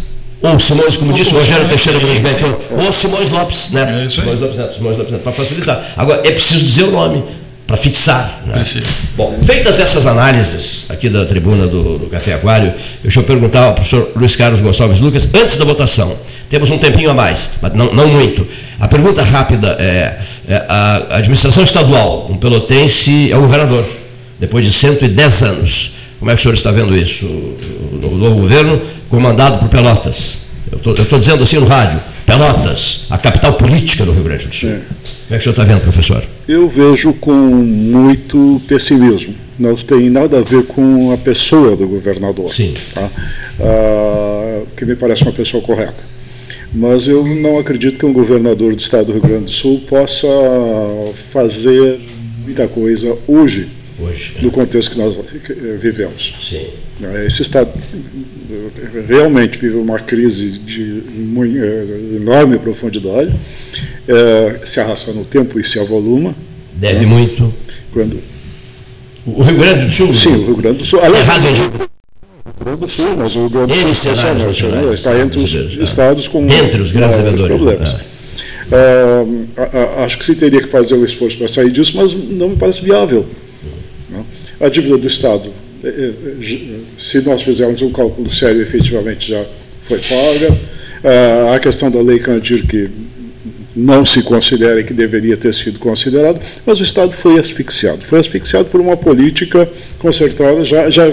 Ou 0.43 0.59
Simões, 0.61 0.97
como 0.97 1.13
disse 1.13 1.35
o 1.35 1.39
Rogério 1.39 1.67
Teixeira 1.67 1.99
Grosbeck, 1.99 2.45
ou 2.71 2.93
Simões 2.93 3.31
Lopes 3.31 3.71
Neto. 3.73 3.91
É 3.91 4.09
Simões 4.09 4.39
Lopes 4.39 4.59
Neto, 4.59 4.75
Simões 4.77 4.97
Lopes 4.97 5.13
Neto, 5.13 5.23
para 5.23 5.33
facilitar. 5.33 5.93
Agora, 5.97 6.21
é 6.25 6.31
preciso 6.31 6.65
dizer 6.65 6.85
o 6.85 6.93
nome 6.93 7.25
para 7.67 7.77
fixar. 7.77 8.43
Né? 8.47 8.63
Bom, 9.17 9.39
feitas 9.43 9.81
essas 9.81 10.07
análises 10.07 10.87
aqui 10.89 11.09
da 11.09 11.25
tribuna 11.25 11.67
do, 11.67 11.99
do, 11.99 12.07
Café 12.07 12.35
Aquário, 12.35 12.73
deixa 13.03 13.19
eu 13.19 13.25
perguntar 13.25 13.65
ao 13.65 13.75
professor 13.75 14.13
Luiz 14.15 14.37
Carlos 14.37 14.61
Gonçalves 14.61 15.01
Lucas, 15.01 15.29
antes 15.35 15.57
da 15.57 15.65
votação, 15.65 16.17
temos 16.49 16.71
um 16.71 16.79
tempinho 16.79 17.11
a 17.11 17.15
mais, 17.15 17.51
mas 17.61 17.73
não, 17.75 17.93
não 17.93 18.07
muito. 18.07 18.47
A 18.79 18.87
pergunta 18.87 19.23
rápida 19.23 19.77
é, 19.81 20.19
é 20.49 20.65
a 20.69 21.17
administração 21.17 21.65
estadual, 21.65 22.29
um 22.31 22.37
pelotense 22.37 23.33
é 23.33 23.37
o 23.37 23.41
governador, 23.41 23.85
depois 24.39 24.65
de 24.65 24.73
110 24.73 25.43
anos. 25.43 25.91
Como 26.19 26.31
é 26.31 26.35
que 26.35 26.41
o 26.41 26.43
senhor 26.43 26.55
está 26.55 26.71
vendo 26.71 26.97
isso? 26.97 27.27
O 27.27 28.17
novo 28.17 28.41
governo 28.41 28.81
comandado 29.11 29.59
por 29.59 29.69
Pelotas. 29.69 30.41
Eu 30.73 30.93
estou 30.93 31.19
dizendo 31.19 31.43
assim 31.43 31.59
no 31.59 31.67
rádio, 31.67 32.01
Pelotas, 32.25 33.03
a 33.11 33.19
capital 33.19 33.53
política 33.53 34.05
do 34.05 34.13
Rio 34.13 34.25
Grande 34.25 34.47
do 34.47 34.55
Sul. 34.55 34.71
É. 34.71 34.81
Como 35.27 35.35
é 35.35 35.39
que 35.39 35.41
o 35.41 35.43
senhor 35.43 35.53
está 35.53 35.65
vendo, 35.65 35.81
professor? 35.83 36.25
Eu 36.47 36.69
vejo 36.69 37.13
com 37.15 37.33
muito 37.33 38.63
pessimismo. 38.69 39.35
Não 39.59 39.75
tem 39.75 40.09
nada 40.09 40.39
a 40.39 40.43
ver 40.43 40.65
com 40.67 41.11
a 41.13 41.19
pessoa 41.19 41.75
do 41.75 41.89
governador. 41.89 42.49
Sim. 42.49 42.75
Tá? 42.95 43.11
Ah, 43.61 44.63
que 44.77 44.85
me 44.85 44.95
parece 44.95 45.25
uma 45.25 45.33
pessoa 45.33 45.61
correta. 45.65 46.05
Mas 46.73 47.09
eu 47.09 47.25
não 47.25 47.59
acredito 47.59 47.99
que 47.99 48.07
um 48.07 48.13
governador 48.13 48.73
do 48.73 48.81
estado 48.81 49.07
do 49.07 49.13
Rio 49.15 49.23
Grande 49.23 49.45
do 49.47 49.51
Sul 49.51 49.81
possa 49.89 50.29
fazer 51.33 51.99
muita 52.45 52.69
coisa 52.69 53.19
hoje, 53.27 53.67
hoje 53.99 54.37
no 54.43 54.51
contexto 54.51 54.93
que 54.93 54.99
nós 54.99 55.15
vivemos. 55.81 56.35
Sim. 56.41 56.67
Esse 57.27 57.43
estado 57.43 57.71
realmente 59.09 59.59
vive 59.59 59.77
uma 59.77 59.99
crise 59.99 60.59
de 60.59 61.03
eh, 61.03 62.17
enorme 62.17 62.59
profundidade, 62.59 63.33
é, 64.09 64.61
se 64.65 64.81
arrasta 64.81 65.13
no 65.13 65.25
tempo 65.25 65.61
e 65.61 65.65
se 65.65 65.79
avoluma. 65.79 66.35
Deve 66.75 67.01
né? 67.01 67.07
muito. 67.07 67.53
Quando... 67.93 68.19
O 69.27 69.43
Rio 69.43 69.59
Grande 69.59 69.87
do 69.87 69.91
Sul? 69.91 70.15
Sim, 70.15 70.37
o 70.37 70.47
Rio 70.47 70.57
Grande 70.57 70.79
do 70.79 70.85
Sul. 70.85 71.01
Aliás, 71.03 71.27
Errado, 71.27 71.45
o 71.45 71.55
Rio 71.55 71.89
Grande 72.65 72.81
do 72.81 72.89
Sul, 72.89 73.17
mas 73.17 73.35
o 73.35 73.41
Rio 73.41 73.51
Grande 73.51 73.85
do 73.85 73.95
Sul 73.95 74.13
é 74.91 74.95
está 74.95 75.19
entre 75.19 75.43
os 75.43 75.53
estados 75.53 76.29
com 76.29 76.45
entre 76.45 76.81
os 76.81 76.93
grandes 76.93 77.17
devedores. 77.17 77.63
problemas. 77.63 77.97
É. 77.99 78.17
Uh, 78.69 80.05
acho 80.05 80.19
que 80.19 80.25
se 80.25 80.35
teria 80.35 80.61
que 80.61 80.69
fazer 80.69 80.95
um 80.95 81.05
esforço 81.05 81.39
para 81.39 81.49
sair 81.49 81.71
disso, 81.71 81.93
mas 81.97 82.13
não 82.13 82.51
me 82.51 82.57
parece 82.57 82.83
viável. 82.83 83.27
A 84.61 84.69
dívida 84.69 84.97
do 84.97 85.07
Estado 85.07 85.51
é, 85.85 85.89
é, 85.89 86.13
se 86.99 87.21
nós 87.21 87.43
fizermos 87.43 87.83
um 87.83 87.93
cálculo 87.93 88.31
sério, 88.31 88.63
efetivamente 88.63 89.31
já 89.31 89.45
foi 89.85 89.99
paga. 89.99 90.57
Ah, 91.05 91.55
a 91.55 91.61
questão 91.61 91.91
da 91.91 92.01
lei 92.01 92.19
Candir, 92.19 92.67
que 92.67 92.91
não 93.75 94.05
se 94.05 94.23
considera 94.23 94.83
que 94.83 94.95
deveria 94.95 95.37
ter 95.37 95.53
sido 95.53 95.79
considerado, 95.79 96.41
mas 96.65 96.81
o 96.81 96.83
Estado 96.83 97.13
foi 97.13 97.39
asfixiado. 97.39 98.03
Foi 98.03 98.19
asfixiado 98.19 98.69
por 98.71 98.81
uma 98.81 98.97
política 98.97 99.69
concertada, 99.99 100.65
já, 100.65 100.89
já 100.89 101.13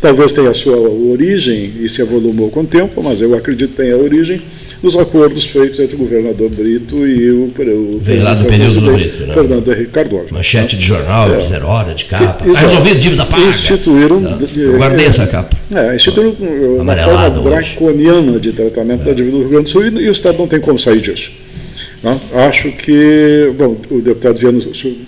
talvez 0.00 0.32
tenha 0.32 0.50
a 0.50 0.54
sua 0.54 0.76
origem 0.76 1.74
e 1.80 1.88
se 1.88 2.00
evolumou 2.00 2.50
com 2.50 2.62
o 2.62 2.66
tempo, 2.66 3.02
mas 3.02 3.20
eu 3.20 3.34
acredito 3.36 3.70
que 3.70 3.76
tenha 3.76 3.96
origem 3.96 4.40
nos 4.82 4.96
acordos 4.96 5.44
feitos 5.44 5.78
entre 5.78 5.94
o 5.94 5.98
governador 5.98 6.50
Brito 6.50 7.06
e 7.06 7.30
o, 7.30 7.44
o 7.44 8.00
Veio 8.00 8.24
lá 8.24 8.34
do 8.34 8.46
período 8.46 8.80
do 8.80 8.92
Brito, 8.92 9.24
né? 9.24 9.34
Fernando 9.34 9.72
Henrique 9.72 9.90
Cardoso. 9.92 10.26
Manchete 10.30 10.76
de 10.76 10.84
jornal, 10.84 11.32
é. 11.32 11.36
de 11.36 11.46
zero 11.46 11.66
hora, 11.68 11.94
de 11.94 12.04
capa. 12.06 12.46
Está 12.46 12.60
resolvido 12.60 12.98
dívida 12.98 13.24
paga. 13.24 13.42
Instituíram. 13.42 14.22
Eu 14.56 14.78
guardei 14.78 15.06
é, 15.06 15.08
essa 15.08 15.26
capa. 15.26 15.56
É, 15.70 15.94
instituíram 15.94 16.34
uma 16.80 16.96
forma 16.96 17.30
draconiana 17.30 18.40
de 18.40 18.52
tratamento 18.52 19.02
é. 19.02 19.04
da 19.04 19.12
dívida 19.12 19.36
do 19.36 19.40
Rio 19.40 19.50
Grande 19.50 19.64
do 19.64 19.70
Sul 19.70 19.86
e, 19.86 19.88
e 19.88 20.08
o 20.08 20.12
Estado 20.12 20.38
não 20.38 20.48
tem 20.48 20.60
como 20.60 20.78
sair 20.78 21.00
disso. 21.00 21.30
Não? 22.02 22.20
Acho 22.48 22.72
que, 22.72 23.52
bom, 23.56 23.80
o 23.88 24.00
deputado 24.00 24.36
Viano 24.36 24.60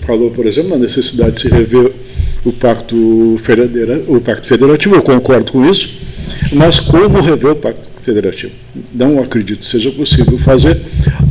falou, 0.06 0.30
por 0.30 0.46
exemplo, 0.46 0.70
na 0.70 0.78
necessidade 0.78 1.32
de 1.32 1.40
se 1.40 1.48
rever 1.48 1.90
o 2.44 2.52
pacto, 2.52 3.36
federa, 3.42 4.01
o 4.06 4.20
pacto 4.20 4.46
federativo, 4.46 4.94
eu 4.94 5.02
concordo 5.02 5.51
com 5.51 5.64
isso, 5.68 5.98
mas 6.52 6.78
como 6.78 7.20
rever 7.20 7.51
o 7.52 7.56
pacto 7.56 7.94
federativo. 8.05 8.52
Não 8.93 9.20
acredito 9.20 9.64
seja 9.64 9.90
possível 9.90 10.39
fazer, 10.39 10.81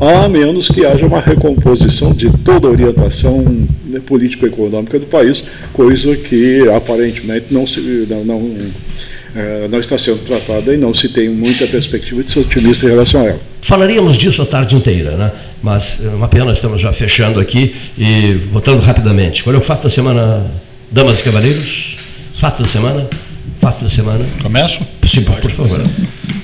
a 0.01 0.27
menos 0.27 0.67
que 0.67 0.85
haja 0.85 1.05
uma 1.05 1.19
recomposição 1.19 2.13
de 2.13 2.29
toda 2.39 2.67
a 2.67 2.71
orientação 2.71 3.41
né, 3.85 4.01
político-econômica 4.05 4.99
do 4.99 5.05
país, 5.05 5.43
coisa 5.71 6.15
que 6.15 6.67
aparentemente 6.69 7.47
não, 7.51 7.65
se, 7.65 7.79
não, 8.09 8.23
não, 8.25 8.55
é, 9.35 9.67
não 9.69 9.79
está 9.79 9.97
sendo 9.97 10.19
tratada 10.19 10.73
e 10.73 10.77
não 10.77 10.93
se 10.93 11.09
tem 11.09 11.29
muita 11.29 11.67
perspectiva 11.67 12.23
de 12.23 12.29
ser 12.29 12.39
otimista 12.39 12.85
em 12.85 12.89
relação 12.89 13.21
a 13.21 13.25
ela. 13.25 13.39
Falaríamos 13.61 14.17
disso 14.17 14.41
a 14.41 14.45
tarde 14.45 14.75
inteira, 14.75 15.11
né? 15.11 15.31
mas 15.61 16.01
é 16.03 16.09
uma 16.09 16.27
pena, 16.27 16.51
estamos 16.51 16.81
já 16.81 16.91
fechando 16.91 17.39
aqui 17.39 17.73
e 17.97 18.33
votando 18.33 18.81
rapidamente. 18.81 19.43
Qual 19.43 19.55
é 19.55 19.57
o 19.57 19.61
fato 19.61 19.83
da 19.83 19.89
semana, 19.89 20.51
damas 20.91 21.19
e 21.19 21.23
cavaleiros? 21.23 21.97
Fato 22.33 22.61
da 22.61 22.67
semana? 22.67 23.07
Fato 23.63 23.85
da 23.85 23.89
semana. 23.89 24.25
Começo? 24.41 24.85
Sim, 25.07 25.23
por 25.23 25.49
favor. 25.49 25.89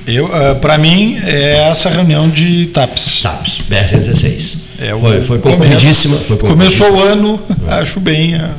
Eu, 0.07 0.27
uh, 0.27 0.51
ah, 0.51 0.55
para 0.55 0.77
mim, 0.77 1.19
é 1.21 1.67
essa 1.69 1.89
reunião 1.89 2.29
de 2.29 2.67
TAPS. 2.67 3.21
TAPS, 3.21 3.61
BR-116. 3.69 4.57
É, 4.79 4.95
foi, 4.95 5.21
foi 5.21 5.39
concluidíssima. 5.39 6.15
Foi 6.19 6.37
Começou 6.37 6.89
o 6.93 7.03
ano, 7.03 7.37
acho 7.67 7.99
bem 7.99 8.35
a, 8.35 8.51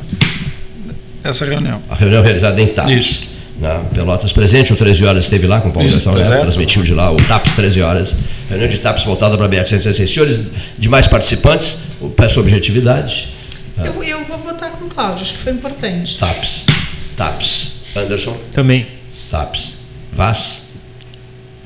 essa 1.23 1.43
reunião. 1.43 1.81
A 1.89 1.95
reunião 1.95 2.21
realizada 2.21 2.61
em 2.61 2.67
TAPS. 2.67 2.91
Isso. 2.91 3.27
Na 3.59 3.79
Pelotas 3.79 4.31
presente, 4.31 4.71
o 4.71 4.75
13 4.75 5.05
horas 5.05 5.23
esteve 5.23 5.47
lá 5.47 5.59
com 5.59 5.69
o 5.69 5.71
Paulo 5.71 5.89
Gastão 5.89 6.13
Neto, 6.13 6.41
transmitiu 6.41 6.83
de 6.83 6.93
lá 6.93 7.11
o 7.11 7.17
TAPS 7.17 7.55
13 7.55 7.81
horas. 7.81 8.15
Reunião 8.47 8.69
de 8.69 8.79
TAPS 8.79 9.03
voltada 9.05 9.35
para 9.37 9.47
a 9.47 9.49
BR-116. 9.49 10.05
Senhores 10.05 10.39
demais 10.77 11.07
participantes, 11.07 11.79
peço 12.15 12.39
objetividade. 12.39 13.27
Eu, 13.83 14.03
eu 14.03 14.23
vou 14.23 14.37
votar 14.37 14.69
com 14.69 14.85
o 14.85 14.87
Cláudio, 14.87 15.23
acho 15.23 15.33
que 15.33 15.39
foi 15.39 15.53
importante. 15.53 16.19
TAPS. 16.19 16.67
TAPS. 17.17 17.80
Anderson? 17.95 18.39
Também. 18.53 18.87
TAPS. 19.29 19.77
Vaz? 20.11 20.63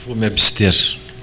Vou 0.05 0.15
me 0.15 0.27
abster. 0.27 0.73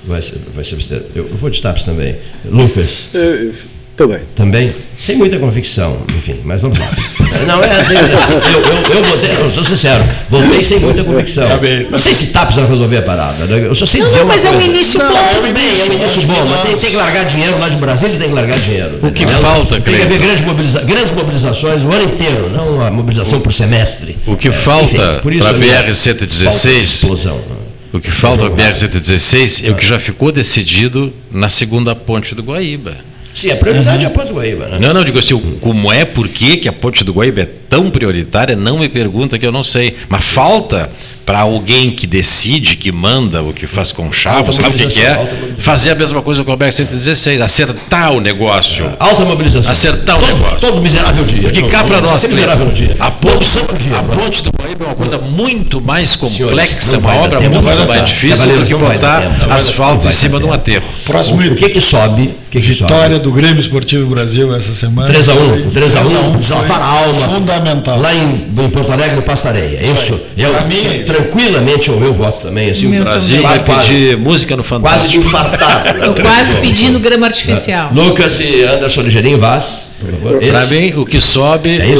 Vai, 0.04 0.20
vai 0.20 0.64
se 0.64 0.74
abster. 0.74 1.02
Eu, 1.14 1.28
eu 1.28 1.36
vou 1.36 1.50
de 1.50 1.62
TAPS 1.62 1.84
também. 1.84 2.16
Lucas? 2.44 3.08
Eu, 3.14 3.54
também. 3.96 4.20
Também? 4.34 4.74
Sem 4.98 5.16
muita 5.16 5.38
convicção, 5.38 5.98
enfim, 6.16 6.40
mas 6.44 6.62
vamos 6.62 6.78
lá. 6.78 6.90
Não, 7.46 7.62
é, 7.62 7.66
eu, 7.66 8.60
eu, 8.62 8.96
eu 8.96 9.04
votei, 9.04 9.36
eu 9.36 9.50
sou 9.50 9.64
sincero, 9.64 10.04
votei 10.28 10.62
sem 10.62 10.78
muita 10.78 11.02
convicção. 11.02 11.48
Não 11.90 11.98
sei 11.98 12.14
se 12.14 12.28
TAPS 12.28 12.56
vai 12.56 12.66
resolver 12.66 12.98
a 12.98 13.02
parada, 13.02 13.44
né? 13.46 13.66
eu 13.66 13.74
só 13.74 13.84
sei 13.84 14.00
não, 14.00 14.06
dizer 14.06 14.20
não, 14.20 14.26
mas 14.26 14.42
coisa. 14.42 14.56
é 14.56 14.58
um 14.58 14.70
início 14.70 14.98
não, 14.98 15.10
bom. 15.10 15.34
Tudo 15.34 15.52
bem, 15.52 15.80
é 15.80 15.84
um 15.84 15.92
início 15.92 16.22
bom, 16.22 16.44
mas 16.48 16.62
tem, 16.62 16.76
tem, 16.76 16.90
que 16.90 16.96
largar 16.96 17.24
dinheiro 17.24 17.58
lá 17.58 17.68
de 17.68 17.76
Brasília, 17.76 18.16
tem 18.16 18.28
que 18.28 18.34
largar 18.34 18.60
dinheiro. 18.60 18.98
O 19.02 19.10
que 19.10 19.26
falta, 19.26 19.80
Tem 19.80 19.94
que 19.94 20.02
haver 20.02 20.18
grandes, 20.18 20.42
mobiliza 20.42 20.80
grandes 20.82 21.10
mobilizações 21.10 21.82
o 21.82 21.90
ano 21.90 22.04
inteiro, 22.04 22.50
não 22.50 22.76
uma 22.76 22.90
mobilização 22.90 23.40
por 23.40 23.52
semestre. 23.52 24.16
O 24.26 24.36
que 24.36 24.48
é, 24.48 24.52
falta 24.52 25.20
para 25.20 25.50
a 25.50 25.54
BR-116 25.54 27.34
O 27.92 28.00
que 28.00 28.10
falta 28.10 28.44
ao 28.44 28.50
BR-116 28.50 29.66
é 29.66 29.70
o 29.70 29.74
que 29.74 29.84
já 29.84 29.98
ficou 29.98 30.30
decidido 30.30 31.12
na 31.30 31.48
segunda 31.48 31.94
ponte 31.94 32.34
do 32.34 32.42
Guaíba. 32.42 33.11
Sim, 33.34 33.50
a 33.50 33.56
prioridade 33.56 34.04
uhum. 34.04 34.10
é 34.10 34.14
a 34.14 34.14
ponte 34.14 34.28
do 34.28 34.34
Guaíba, 34.34 34.66
né? 34.66 34.78
Não, 34.78 34.92
não, 34.92 35.04
digo 35.04 35.18
assim, 35.18 35.38
como 35.60 35.92
é, 35.92 36.04
por 36.04 36.28
que, 36.28 36.58
que 36.58 36.68
a 36.68 36.72
ponte 36.72 37.02
do 37.02 37.12
Guaíba 37.12 37.42
é 37.42 37.48
tão 37.68 37.88
prioritária, 37.90 38.54
não 38.54 38.78
me 38.78 38.88
pergunta 38.88 39.38
que 39.38 39.46
eu 39.46 39.52
não 39.52 39.64
sei. 39.64 39.96
Mas 40.08 40.24
falta 40.24 40.90
para 41.24 41.40
alguém 41.40 41.90
que 41.90 42.06
decide, 42.06 42.76
que 42.76 42.92
manda, 42.92 43.42
o 43.42 43.52
que 43.52 43.66
faz 43.66 43.92
com 43.92 44.12
chave, 44.12 44.52
sabe 44.52 44.68
o 44.68 44.72
que, 44.72 44.86
que 44.86 45.00
é, 45.00 45.54
fazer 45.56 45.92
a 45.92 45.94
mesma 45.94 46.20
coisa 46.20 46.44
com 46.44 46.52
o 46.52 46.56
BR 46.56 46.72
116, 46.72 47.40
acertar 47.40 48.12
o 48.12 48.20
negócio. 48.20 48.84
É, 48.84 48.96
alta 48.98 49.24
mobilização. 49.24 49.70
Acertar 49.70 50.18
todo, 50.18 50.28
o 50.28 50.34
negócio. 50.34 50.60
Todo 50.60 50.82
miserável 50.82 51.24
dia. 51.24 51.42
Porque 51.42 51.62
cá 51.62 51.84
para 51.84 52.00
nós, 52.00 52.24
miserável 52.24 52.70
dia. 52.72 52.96
A 52.98 53.10
ponte, 53.10 53.46
dia, 53.78 53.98
a 53.98 54.02
ponte 54.02 54.42
do 54.42 54.50
Guaíba 54.50 54.84
é 54.84 54.88
uma 54.88 54.94
coisa 54.94 55.18
muito 55.18 55.80
mais 55.80 56.16
complexa, 56.16 56.80
Senhores, 56.80 57.04
uma 57.04 57.14
obra 57.14 57.40
muito 57.40 57.88
mais 57.88 58.10
difícil 58.10 58.58
do 58.58 58.66
que 58.66 58.74
botar 58.74 59.22
asfalto 59.50 60.08
em 60.08 60.12
cima 60.12 60.38
de 60.38 60.44
um 60.44 60.52
aterro. 60.52 60.84
Próximo 61.06 61.40
o, 61.40 61.52
o 61.52 61.54
que 61.54 61.68
que 61.68 61.80
sobe? 61.80 62.41
Que 62.52 62.60
Vitória 62.60 63.18
do 63.18 63.32
Grêmio 63.32 63.60
Esportivo 63.60 64.06
Brasil 64.10 64.54
essa 64.54 64.74
semana. 64.74 65.10
3x1. 65.10 65.70
3x1, 65.70 66.36
desafar 66.36 66.82
a 66.82 66.86
alma. 66.86 67.28
Fundamental. 67.36 67.98
Lá 67.98 68.14
em, 68.14 68.46
em 68.58 68.68
Porto 68.68 68.92
Alegre, 68.92 69.16
no 69.16 69.22
Pastareia. 69.22 69.80
Isso. 69.90 70.20
Eu, 70.36 70.52
tranquilamente 71.06 71.90
o 71.90 71.98
meu 71.98 72.12
voto 72.12 72.42
também. 72.42 72.68
Assim, 72.68 72.94
o 72.94 73.04
Brasil 73.04 73.40
vai 73.40 73.58
pedir 73.64 74.18
música 74.18 74.54
no 74.54 74.62
Fantástico. 74.62 75.00
Quase 75.00 75.08
de 75.08 75.16
infartado. 75.16 75.98
Não, 76.04 76.14
quase 76.14 76.56
pedindo 76.56 77.00
grama 77.00 77.24
artificial. 77.24 77.90
É. 77.90 77.98
Lucas 77.98 78.38
e 78.38 78.64
Anderson 78.64 79.00
Ligeirinho 79.00 79.38
Vaz, 79.38 79.86
por 79.98 80.10
favor. 80.10 80.40
Para 80.44 80.66
mim, 80.66 80.92
o 80.94 81.06
que 81.06 81.22
sobe, 81.22 81.78
é 81.78 81.94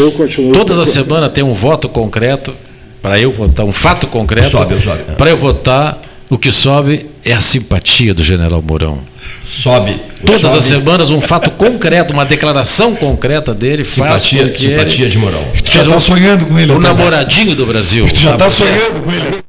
todas 0.52 0.78
as 0.78 0.88
semanas 0.88 1.32
tem 1.32 1.42
um 1.42 1.54
voto 1.54 1.88
concreto 1.88 2.54
para 3.00 3.18
eu 3.18 3.32
votar, 3.32 3.64
um 3.64 3.72
fato 3.72 4.06
concreto. 4.06 4.50
Sobe, 4.50 4.78
sobe. 4.82 5.14
Para 5.16 5.30
eu 5.30 5.36
votar, 5.38 6.02
o 6.28 6.36
que 6.36 6.52
sobe 6.52 7.08
é 7.24 7.32
a 7.32 7.40
simpatia 7.40 8.12
do 8.12 8.22
general 8.22 8.60
Mourão. 8.60 9.11
Sobe. 9.48 10.00
Todas 10.24 10.40
sobe. 10.40 10.59
as 10.59 10.64
semanas, 10.64 11.10
um 11.10 11.20
fato 11.20 11.50
concreto, 11.59 12.12
uma 12.12 12.24
declaração 12.24 12.94
concreta 12.94 13.54
dele 13.54 13.84
simpatia, 13.84 14.46
faz 14.46 14.59
Simpatia 14.59 15.09
de 15.09 15.18
Mourão. 15.18 15.44
Já 15.64 15.82
está 15.82 15.98
sonhando 15.98 16.46
com 16.46 16.59
ele. 16.59 16.72
O 16.72 16.78
namoradinho 16.78 17.54
do 17.54 17.66
Brasil. 17.66 18.09
Já 18.14 18.32
está 18.32 18.48
sonhando 18.48 19.02
com 19.04 19.12
ele. 19.12 19.42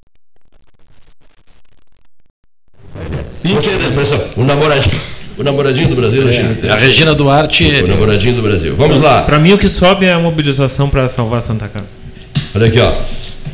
O 4.35 4.43
namoradinho. 4.43 5.13
O 5.37 5.43
namoradinho 5.43 5.89
do 5.89 5.95
Brasil 5.95 6.23
é, 6.29 6.69
A 6.69 6.75
Regina 6.75 7.15
Duarte. 7.15 7.65
O 7.65 7.87
namoradinho 7.87 8.35
do 8.35 8.41
Brasil. 8.41 8.75
Vamos 8.75 8.99
lá. 8.99 9.23
Para 9.23 9.39
mim, 9.39 9.53
o 9.53 9.57
que 9.57 9.67
sobe 9.67 10.05
é 10.05 10.13
a 10.13 10.19
mobilização 10.19 10.89
para 10.89 11.09
salvar 11.09 11.41
Santa 11.41 11.67
Casa. 11.67 11.85
Olha 12.53 12.67
aqui, 12.67 12.79
ó. 12.79 12.93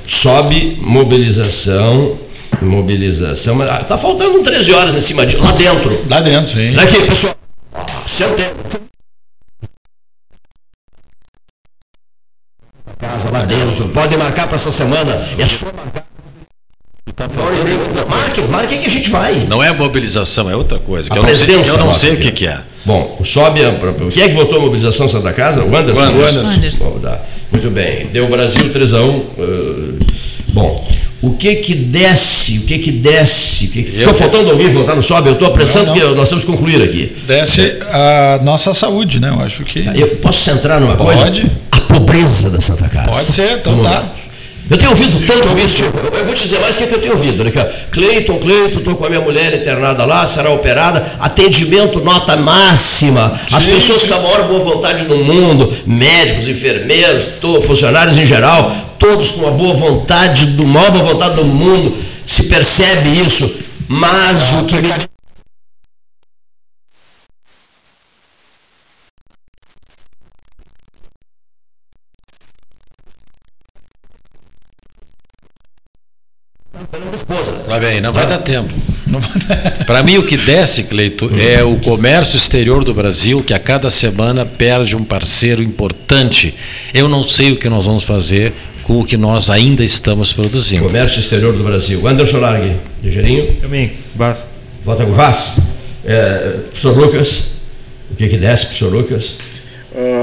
Sobe 0.05 0.77
mobilização. 0.81 2.19
Mobilização. 2.61 3.55
Mas 3.55 3.69
ah, 3.69 3.83
tá 3.83 3.97
faltando 3.97 4.41
13 4.41 4.73
horas 4.73 4.95
em 4.95 5.01
cima 5.01 5.25
de. 5.25 5.37
Lá 5.37 5.51
dentro. 5.51 6.05
Lá 6.09 6.19
dentro, 6.19 6.51
sim. 6.51 6.75
Aqui, 6.77 7.03
pessoal. 7.03 7.35
Senta. 8.05 8.51
Casa 12.97 13.29
lá 13.31 13.45
dentro. 13.45 13.87
Pode 13.89 14.17
marcar 14.17 14.47
para 14.47 14.55
essa 14.55 14.71
semana. 14.71 15.25
É 15.37 15.47
só 15.47 15.65
marcar. 15.65 16.09
Marque, 18.09 18.41
marque 18.43 18.77
que 18.77 18.85
a 18.85 18.89
gente 18.89 19.09
vai. 19.09 19.45
Não 19.49 19.61
é 19.61 19.73
mobilização, 19.73 20.49
é 20.49 20.55
outra 20.55 20.79
coisa. 20.79 21.11
a 21.11 21.17
eu 21.17 21.23
presença. 21.23 21.57
Não 21.57 21.63
sei, 21.63 21.73
eu 21.73 21.85
não 21.85 21.95
sei 21.95 22.13
o 22.13 22.17
que, 22.17 22.31
que, 22.31 22.47
é. 22.47 22.61
Bom, 22.85 23.17
o 23.19 23.25
sobe. 23.25 23.61
Quem 24.11 24.23
é 24.23 24.29
que 24.29 24.35
votou 24.35 24.59
a 24.59 24.61
mobilização 24.61 25.07
Santa 25.07 25.33
Casa? 25.33 25.63
O 25.63 25.75
Anderson? 25.75 26.01
O 26.01 26.25
Anderson. 26.25 26.49
Anderson. 26.49 26.99
Bom, 26.99 27.19
Muito 27.51 27.69
bem. 27.71 28.07
Deu 28.07 28.25
o 28.25 28.29
Brasil 28.29 28.71
3 28.71 28.93
a 28.93 29.01
1 29.01 29.09
uh, 29.09 29.99
Bom, 30.53 30.87
o 31.21 31.31
que 31.33 31.55
que 31.55 31.75
desce? 31.75 32.59
O 32.59 32.61
que 32.61 32.79
que 32.79 32.91
desce? 32.91 33.65
O 33.65 33.71
que 33.71 33.83
que... 33.83 33.91
Ficou 33.91 34.13
faltando 34.13 34.49
alguém 34.49 34.69
votar 34.69 34.95
no 34.95 35.03
sobe? 35.03 35.27
Eu 35.27 35.33
estou 35.33 35.47
apressando 35.47 35.91
que 35.93 35.99
nós 35.99 36.29
temos 36.29 36.45
que 36.45 36.51
concluir 36.51 36.81
aqui. 36.81 37.15
Desce 37.27 37.77
a 37.91 38.39
nossa 38.41 38.73
saúde, 38.73 39.19
né? 39.19 39.29
Eu 39.29 39.41
acho 39.41 39.63
que. 39.63 39.83
Eu 39.95 40.15
posso 40.17 40.41
centrar 40.41 40.79
numa 40.79 40.95
Pode. 40.95 41.21
coisa? 41.21 41.51
A 41.71 41.81
pobreza 41.81 42.49
da 42.49 42.61
Santa 42.61 42.87
Casa. 42.87 43.09
Pode 43.09 43.31
ser, 43.33 43.57
então 43.59 43.73
Vamos 43.75 43.91
tá. 43.91 43.99
Lá. 43.99 44.15
Eu 44.69 44.77
tenho 44.77 44.91
ouvido 44.91 45.25
tanto 45.25 45.57
isso, 45.57 45.83
eu 45.83 46.25
vou 46.25 46.33
te 46.35 46.43
dizer 46.43 46.59
mais 46.59 46.75
o 46.75 46.77
que, 46.77 46.83
é 46.83 46.87
que 46.87 46.93
eu 46.93 46.99
tenho 46.99 47.13
ouvido. 47.13 47.43
Né? 47.43 47.51
Cleiton, 47.89 48.37
Cleiton, 48.37 48.79
estou 48.79 48.95
com 48.95 49.03
a 49.03 49.09
minha 49.09 49.21
mulher 49.21 49.55
internada 49.55 50.05
lá, 50.05 50.27
será 50.27 50.51
operada, 50.51 51.03
atendimento 51.19 51.99
nota 52.01 52.37
máxima. 52.37 53.33
Sim, 53.49 53.55
As 53.55 53.65
pessoas 53.65 54.05
com 54.05 54.13
a 54.13 54.19
maior 54.19 54.47
boa 54.47 54.59
vontade 54.59 55.05
do 55.05 55.17
mundo, 55.17 55.73
médicos, 55.87 56.47
enfermeiros, 56.47 57.27
funcionários 57.63 58.19
em 58.19 58.27
geral, 58.27 58.71
todos 58.99 59.31
com 59.31 59.47
a 59.47 59.51
boa 59.51 59.73
vontade, 59.73 60.45
do 60.45 60.65
maior 60.65 60.91
boa 60.91 61.13
vontade 61.13 61.35
do 61.37 61.45
mundo, 61.45 61.97
se 62.25 62.43
percebe 62.43 63.09
isso. 63.09 63.49
Mas 63.87 64.53
o 64.53 64.65
que 64.65 64.75
me 64.75 64.89
Vai 77.67 77.79
bem, 77.79 78.01
não 78.01 78.11
vai 78.11 78.27
dar 78.27 78.39
tempo. 78.39 78.73
Para 79.85 80.03
mim, 80.03 80.17
o 80.17 80.25
que 80.25 80.37
desce, 80.37 80.83
Cleito, 80.83 81.29
é 81.39 81.63
o 81.63 81.77
comércio 81.77 82.37
exterior 82.37 82.83
do 82.83 82.93
Brasil, 82.93 83.43
que 83.43 83.53
a 83.53 83.59
cada 83.59 83.89
semana 83.89 84.45
perde 84.45 84.95
um 84.95 85.03
parceiro 85.03 85.63
importante. 85.63 86.55
Eu 86.93 87.09
não 87.09 87.27
sei 87.27 87.51
o 87.51 87.57
que 87.57 87.69
nós 87.69 87.85
vamos 87.85 88.03
fazer 88.03 88.53
com 88.89 89.01
o 89.01 89.05
que 89.05 89.17
nós 89.17 89.51
ainda 89.51 89.83
estamos 89.83 90.33
produzindo. 90.33 90.85
Comércio 90.85 91.19
exterior 91.19 91.55
do 91.55 91.63
Brasil. 91.63 92.07
Anderson 92.07 92.37
Largue, 92.39 92.75
ligeirinho? 93.03 93.53
Também, 93.61 93.91
Vaz. 94.15 94.47
Vota 94.81 95.05
com 95.05 95.11
Vaz. 95.11 95.57
É, 96.03 96.55
professor 96.65 96.97
Lucas, 96.97 97.43
o 98.09 98.15
que, 98.15 98.27
que 98.27 98.37
desce, 98.37 98.65
professor 98.65 98.91
Lucas? 98.91 99.37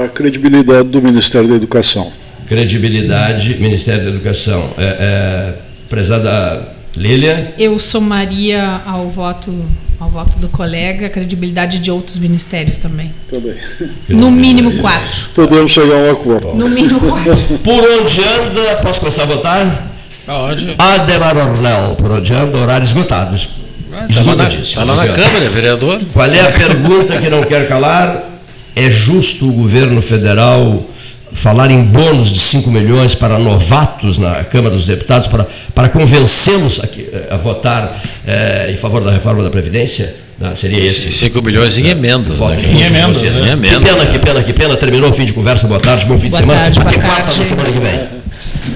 A 0.03 0.09
credibilidade 0.09 0.89
do 0.89 1.01
Ministério 1.01 1.47
da 1.47 1.55
Educação. 1.55 2.11
Credibilidade, 2.45 3.55
Ministério 3.57 4.03
da 4.03 4.09
Educação. 4.09 4.73
É, 4.77 4.83
é, 4.83 5.53
prezada 5.87 6.67
Lília? 6.97 7.53
Eu 7.57 7.79
somaria 7.79 8.81
ao 8.85 9.07
voto, 9.07 9.65
ao 9.99 10.09
voto 10.09 10.37
do 10.37 10.47
colega 10.49 11.07
a 11.07 11.09
credibilidade 11.09 11.79
de 11.79 11.89
outros 11.89 12.17
ministérios 12.17 12.77
também. 12.77 13.13
Também. 13.29 13.55
No 14.07 14.29
mínimo 14.29 14.77
quatro. 14.79 15.29
Podemos 15.33 15.71
chegar 15.71 15.95
a 15.95 15.99
um 15.99 16.11
acordo. 16.11 16.53
No 16.53 16.69
mínimo 16.69 16.99
quatro. 16.99 17.35
Por 17.63 17.83
onde 17.83 18.21
anda, 18.21 18.75
posso 18.77 18.99
começar 18.99 19.23
a 19.23 19.25
votar? 19.25 19.91
Aonde? 20.27 20.75
Ademar 20.77 21.37
Ornel, 21.37 21.95
por 21.95 22.11
onde 22.11 22.33
anda, 22.33 22.57
horário 22.57 22.83
esgotado. 22.83 23.33
Está 23.33 24.23
lá, 24.23 24.35
na, 24.35 24.49
tá 24.49 24.83
lá 24.83 24.95
na 24.97 25.07
Câmara, 25.07 25.49
vereador. 25.49 26.01
Qual 26.11 26.25
é 26.27 26.41
a 26.41 26.51
pergunta 26.51 27.17
que 27.17 27.29
não 27.29 27.41
quer 27.43 27.65
calar? 27.67 28.23
É 28.75 28.91
justo 28.91 29.47
o 29.47 29.53
governo 29.53 30.01
federal 30.01 30.85
falar 31.37 31.69
em 31.69 31.83
bônus 31.83 32.29
de 32.29 32.39
5 32.39 32.69
milhões 32.71 33.13
para 33.13 33.37
novatos 33.37 34.17
na 34.17 34.43
Câmara 34.43 34.73
dos 34.75 34.85
Deputados, 34.85 35.27
para, 35.27 35.47
para 35.73 35.87
convencê-los 35.87 36.79
a, 36.79 36.85
eh, 36.85 37.27
a, 37.29 37.37
votar 37.37 37.95
é, 38.25 38.71
em 38.71 38.75
favor 38.75 39.03
da 39.03 39.11
reforma 39.11 39.43
da 39.43 39.49
Previdência? 39.49 40.15
Não, 40.39 40.55
seria 40.55 40.83
esse. 40.83 41.11
5 41.11 41.41
milhões 41.41 41.77
em 41.77 41.87
emendas. 41.87 42.37
Voto 42.37 42.55
né? 42.55 42.63
Em 42.67 42.81
emendas, 42.81 43.21
né? 43.21 43.55
Que 43.55 43.79
pena, 43.79 44.05
que 44.05 44.19
pena, 44.19 44.43
que 44.43 44.53
pena. 44.53 44.75
Terminou 44.75 45.09
o 45.11 45.13
fim 45.13 45.25
de 45.25 45.33
conversa. 45.33 45.67
Boa 45.67 45.79
tarde, 45.79 46.05
bom 46.05 46.17
fim 46.17 46.29
boa 46.29 46.41
de 46.41 46.47
semana. 46.47 46.59
Tarde, 46.59 46.79
Até 46.79 46.97
quarta 46.99 47.37
da 47.37 47.45
semana 47.45 47.71
que 47.71 47.79
vem. 47.79 48.26